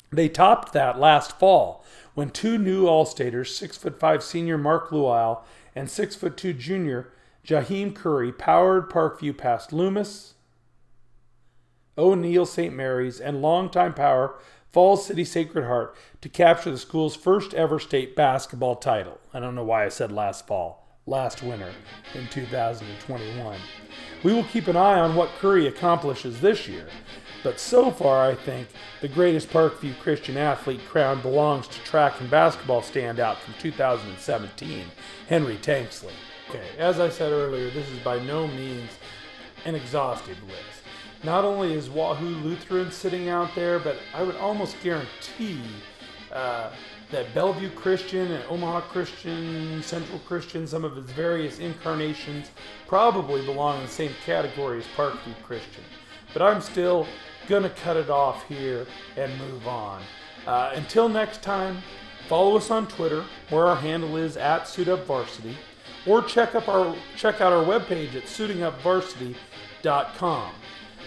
They 0.10 0.28
topped 0.28 0.74
that 0.74 1.00
last 1.00 1.40
fall 1.40 1.86
when 2.14 2.30
two 2.30 2.58
new 2.58 2.88
All-Staters, 2.88 3.58
6'5 3.58 4.22
senior 4.22 4.58
Mark 4.58 4.92
Luau 4.92 5.44
and 5.76 5.88
6'2 5.88 6.58
junior 6.58 7.12
Jaheim 7.46 7.96
Curry, 7.96 8.32
powered 8.32 8.90
Parkview 8.90 9.38
past 9.38 9.74
Loomis, 9.74 10.36
O'Neill 11.98 12.46
St. 12.46 12.74
Mary's, 12.74 13.20
and 13.20 13.42
longtime 13.42 13.94
power 13.94 14.36
Falls 14.72 15.06
City 15.06 15.26
Sacred 15.26 15.66
Heart 15.66 15.96
to 16.22 16.30
capture 16.30 16.72
the 16.72 16.78
school's 16.78 17.16
first 17.16 17.54
ever 17.54 17.78
state 17.78 18.16
basketball 18.16 18.78
title. 18.78 19.20
I 19.34 19.42
don't 19.42 19.56
know 19.56 19.66
why 19.66 19.84
I 19.84 19.90
said 19.90 20.14
last 20.14 20.48
fall, 20.48 20.88
last 21.06 21.44
winter 21.44 21.74
in 22.16 22.28
2021. 22.28 23.60
We 24.24 24.34
will 24.34 24.46
keep 24.46 24.68
an 24.68 24.78
eye 24.78 25.00
on 25.00 25.16
what 25.16 25.30
Curry 25.40 25.68
accomplishes 25.68 26.40
this 26.40 26.70
year, 26.70 26.88
but 27.44 27.60
so 27.60 27.92
far 27.92 28.30
I 28.30 28.36
think 28.36 28.68
the 29.02 29.08
greatest 29.08 29.50
Parkview 29.50 29.98
Christian 30.00 30.38
athlete 30.38 30.82
crown 30.88 31.22
belongs 31.22 31.68
to 31.68 31.84
track 31.84 32.20
and 32.20 32.30
basketball 32.30 32.82
standout 32.82 33.38
from 33.38 33.54
2017, 33.60 34.86
Henry 35.28 35.58
Tanksley. 35.58 36.14
Okay, 36.50 36.68
as 36.78 37.00
I 37.00 37.10
said 37.10 37.32
earlier, 37.32 37.70
this 37.70 37.90
is 37.90 38.00
by 38.00 38.20
no 38.20 38.48
means 38.48 38.92
an 39.66 39.76
exhaustive 39.76 40.42
list. 40.44 40.82
Not 41.24 41.46
only 41.46 41.74
is 41.74 41.90
Wahoo 41.90 42.36
Lutheran 42.44 42.92
sitting 42.92 43.30
out 43.30 43.54
there, 43.56 43.80
but 43.80 43.98
I 44.14 44.24
would 44.24 44.36
almost 44.38 44.76
guarantee 44.82 45.62
uh, 46.32 46.72
that 47.12 47.34
Bellevue 47.34 47.70
Christian 47.72 48.32
and 48.32 48.44
Omaha 48.50 48.82
Christian, 48.82 49.84
Central 49.84 50.20
Christian, 50.20 50.66
some 50.66 50.84
of 50.84 50.98
its 50.98 51.12
various 51.12 51.60
incarnations, 51.60 52.50
probably 52.88 53.46
belong 53.46 53.78
in 53.78 53.84
the 53.84 53.92
same 53.92 54.14
category 54.26 54.80
as 54.80 54.86
Parkview 54.96 55.36
Christian. 55.44 55.84
But 56.34 56.42
I'm 56.42 56.62
still 56.62 57.06
going 57.48 57.64
to 57.64 57.70
cut 57.70 57.98
it 57.98 58.10
off 58.10 58.48
here 58.48 58.88
and 59.18 59.38
move 59.38 59.68
on. 59.68 60.02
Uh, 60.46 60.72
until 60.76 61.10
next 61.10 61.42
time, 61.42 61.82
follow 62.28 62.58
us 62.58 62.70
on 62.72 62.88
Twitter, 62.88 63.24
where 63.50 63.68
our 63.68 63.76
handle 63.76 64.18
is 64.18 64.38
at 64.38 64.64
SuitUpVarsity, 64.64 65.54
or 66.06 66.22
check, 66.24 66.56
up 66.56 66.68
our, 66.68 66.96
check 67.16 67.40
out 67.42 67.54
our 67.54 67.64
webpage 67.64 68.16
at 68.16 68.24
suitingupvarsity.com. 68.24 70.52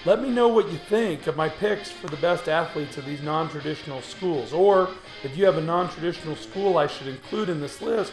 Let 0.04 0.20
me 0.20 0.28
know 0.28 0.48
what 0.48 0.70
you 0.70 0.76
think 0.76 1.26
of 1.26 1.36
my 1.36 1.48
picks 1.48 1.90
for 1.90 2.08
the 2.08 2.18
best 2.18 2.46
athletes 2.48 2.98
of 2.98 3.06
these 3.06 3.22
non 3.22 3.48
traditional 3.48 4.02
schools. 4.02 4.52
Or 4.52 4.90
if 5.22 5.34
you 5.34 5.46
have 5.46 5.56
a 5.56 5.62
non 5.62 5.88
traditional 5.88 6.36
school 6.36 6.76
I 6.76 6.86
should 6.86 7.06
include 7.06 7.48
in 7.48 7.58
this 7.60 7.80
list, 7.80 8.12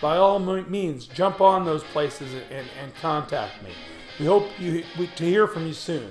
by 0.00 0.16
all 0.16 0.38
means, 0.38 1.06
jump 1.06 1.42
on 1.42 1.66
those 1.66 1.84
places 1.84 2.32
and, 2.50 2.66
and 2.80 2.94
contact 2.96 3.62
me. 3.62 3.72
We 4.18 4.26
hope 4.26 4.48
you, 4.58 4.82
we, 4.98 5.08
to 5.08 5.24
hear 5.24 5.46
from 5.46 5.66
you 5.66 5.74
soon. 5.74 6.10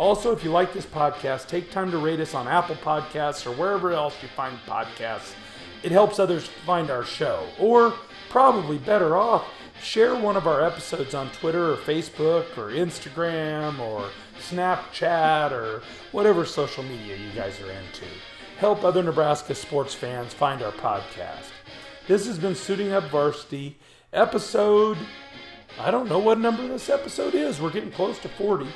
Also, 0.00 0.32
if 0.32 0.42
you 0.42 0.50
like 0.50 0.72
this 0.72 0.86
podcast, 0.86 1.46
take 1.46 1.70
time 1.70 1.90
to 1.90 1.98
rate 1.98 2.20
us 2.20 2.32
on 2.32 2.48
Apple 2.48 2.76
Podcasts 2.76 3.46
or 3.46 3.54
wherever 3.54 3.92
else 3.92 4.14
you 4.22 4.28
find 4.28 4.56
podcasts. 4.66 5.34
It 5.82 5.92
helps 5.92 6.18
others 6.18 6.48
find 6.64 6.90
our 6.90 7.04
show. 7.04 7.46
Or, 7.58 7.92
probably 8.30 8.78
better 8.78 9.14
off, 9.14 9.46
share 9.82 10.14
one 10.14 10.38
of 10.38 10.46
our 10.46 10.64
episodes 10.64 11.14
on 11.14 11.28
Twitter 11.32 11.70
or 11.70 11.76
Facebook 11.76 12.56
or 12.56 12.70
Instagram 12.70 13.78
or 13.78 14.08
Snapchat, 14.38 15.52
or 15.52 15.82
whatever 16.12 16.46
social 16.46 16.82
media 16.82 17.16
you 17.16 17.30
guys 17.32 17.60
are 17.60 17.70
into. 17.70 18.06
Help 18.56 18.82
other 18.82 19.02
Nebraska 19.02 19.54
sports 19.54 19.92
fans 19.92 20.32
find 20.32 20.62
our 20.62 20.72
podcast. 20.72 21.50
This 22.08 22.26
has 22.26 22.38
been 22.38 22.54
Suiting 22.54 22.90
Up 22.90 23.04
Varsity, 23.10 23.76
episode. 24.14 24.96
I 25.78 25.90
don't 25.90 26.08
know 26.08 26.20
what 26.20 26.38
number 26.38 26.66
this 26.66 26.88
episode 26.88 27.34
is. 27.34 27.60
We're 27.60 27.70
getting 27.70 27.92
close 27.92 28.18
to 28.20 28.30
40. 28.30 28.66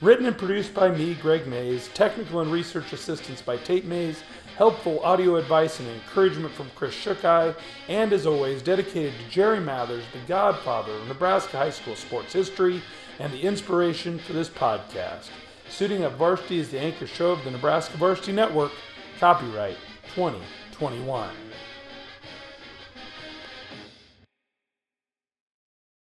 Written 0.00 0.24
and 0.24 0.38
produced 0.38 0.72
by 0.72 0.90
me, 0.90 1.14
Greg 1.14 1.46
Mays. 1.46 1.88
Technical 1.88 2.40
and 2.40 2.50
research 2.50 2.94
assistance 2.94 3.42
by 3.42 3.58
Tate 3.58 3.84
Mays. 3.84 4.22
Helpful 4.56 4.98
audio 5.00 5.36
advice 5.36 5.78
and 5.78 5.88
encouragement 5.90 6.54
from 6.54 6.70
Chris 6.74 6.94
Shookai. 6.94 7.54
And 7.86 8.10
as 8.14 8.24
always, 8.24 8.62
dedicated 8.62 9.12
to 9.12 9.30
Jerry 9.30 9.60
Mathers, 9.60 10.04
the 10.14 10.26
godfather 10.26 10.92
of 10.92 11.06
Nebraska 11.06 11.58
high 11.58 11.70
school 11.70 11.96
sports 11.96 12.32
history 12.32 12.80
and 13.18 13.30
the 13.30 13.42
inspiration 13.42 14.18
for 14.18 14.32
this 14.32 14.48
podcast. 14.48 15.28
Suiting 15.68 16.02
Up 16.02 16.14
Varsity 16.14 16.58
is 16.58 16.70
the 16.70 16.80
anchor 16.80 17.06
show 17.06 17.32
of 17.32 17.44
the 17.44 17.50
Nebraska 17.50 17.98
Varsity 17.98 18.32
Network. 18.32 18.72
Copyright 19.18 19.76
2021. 20.14 21.28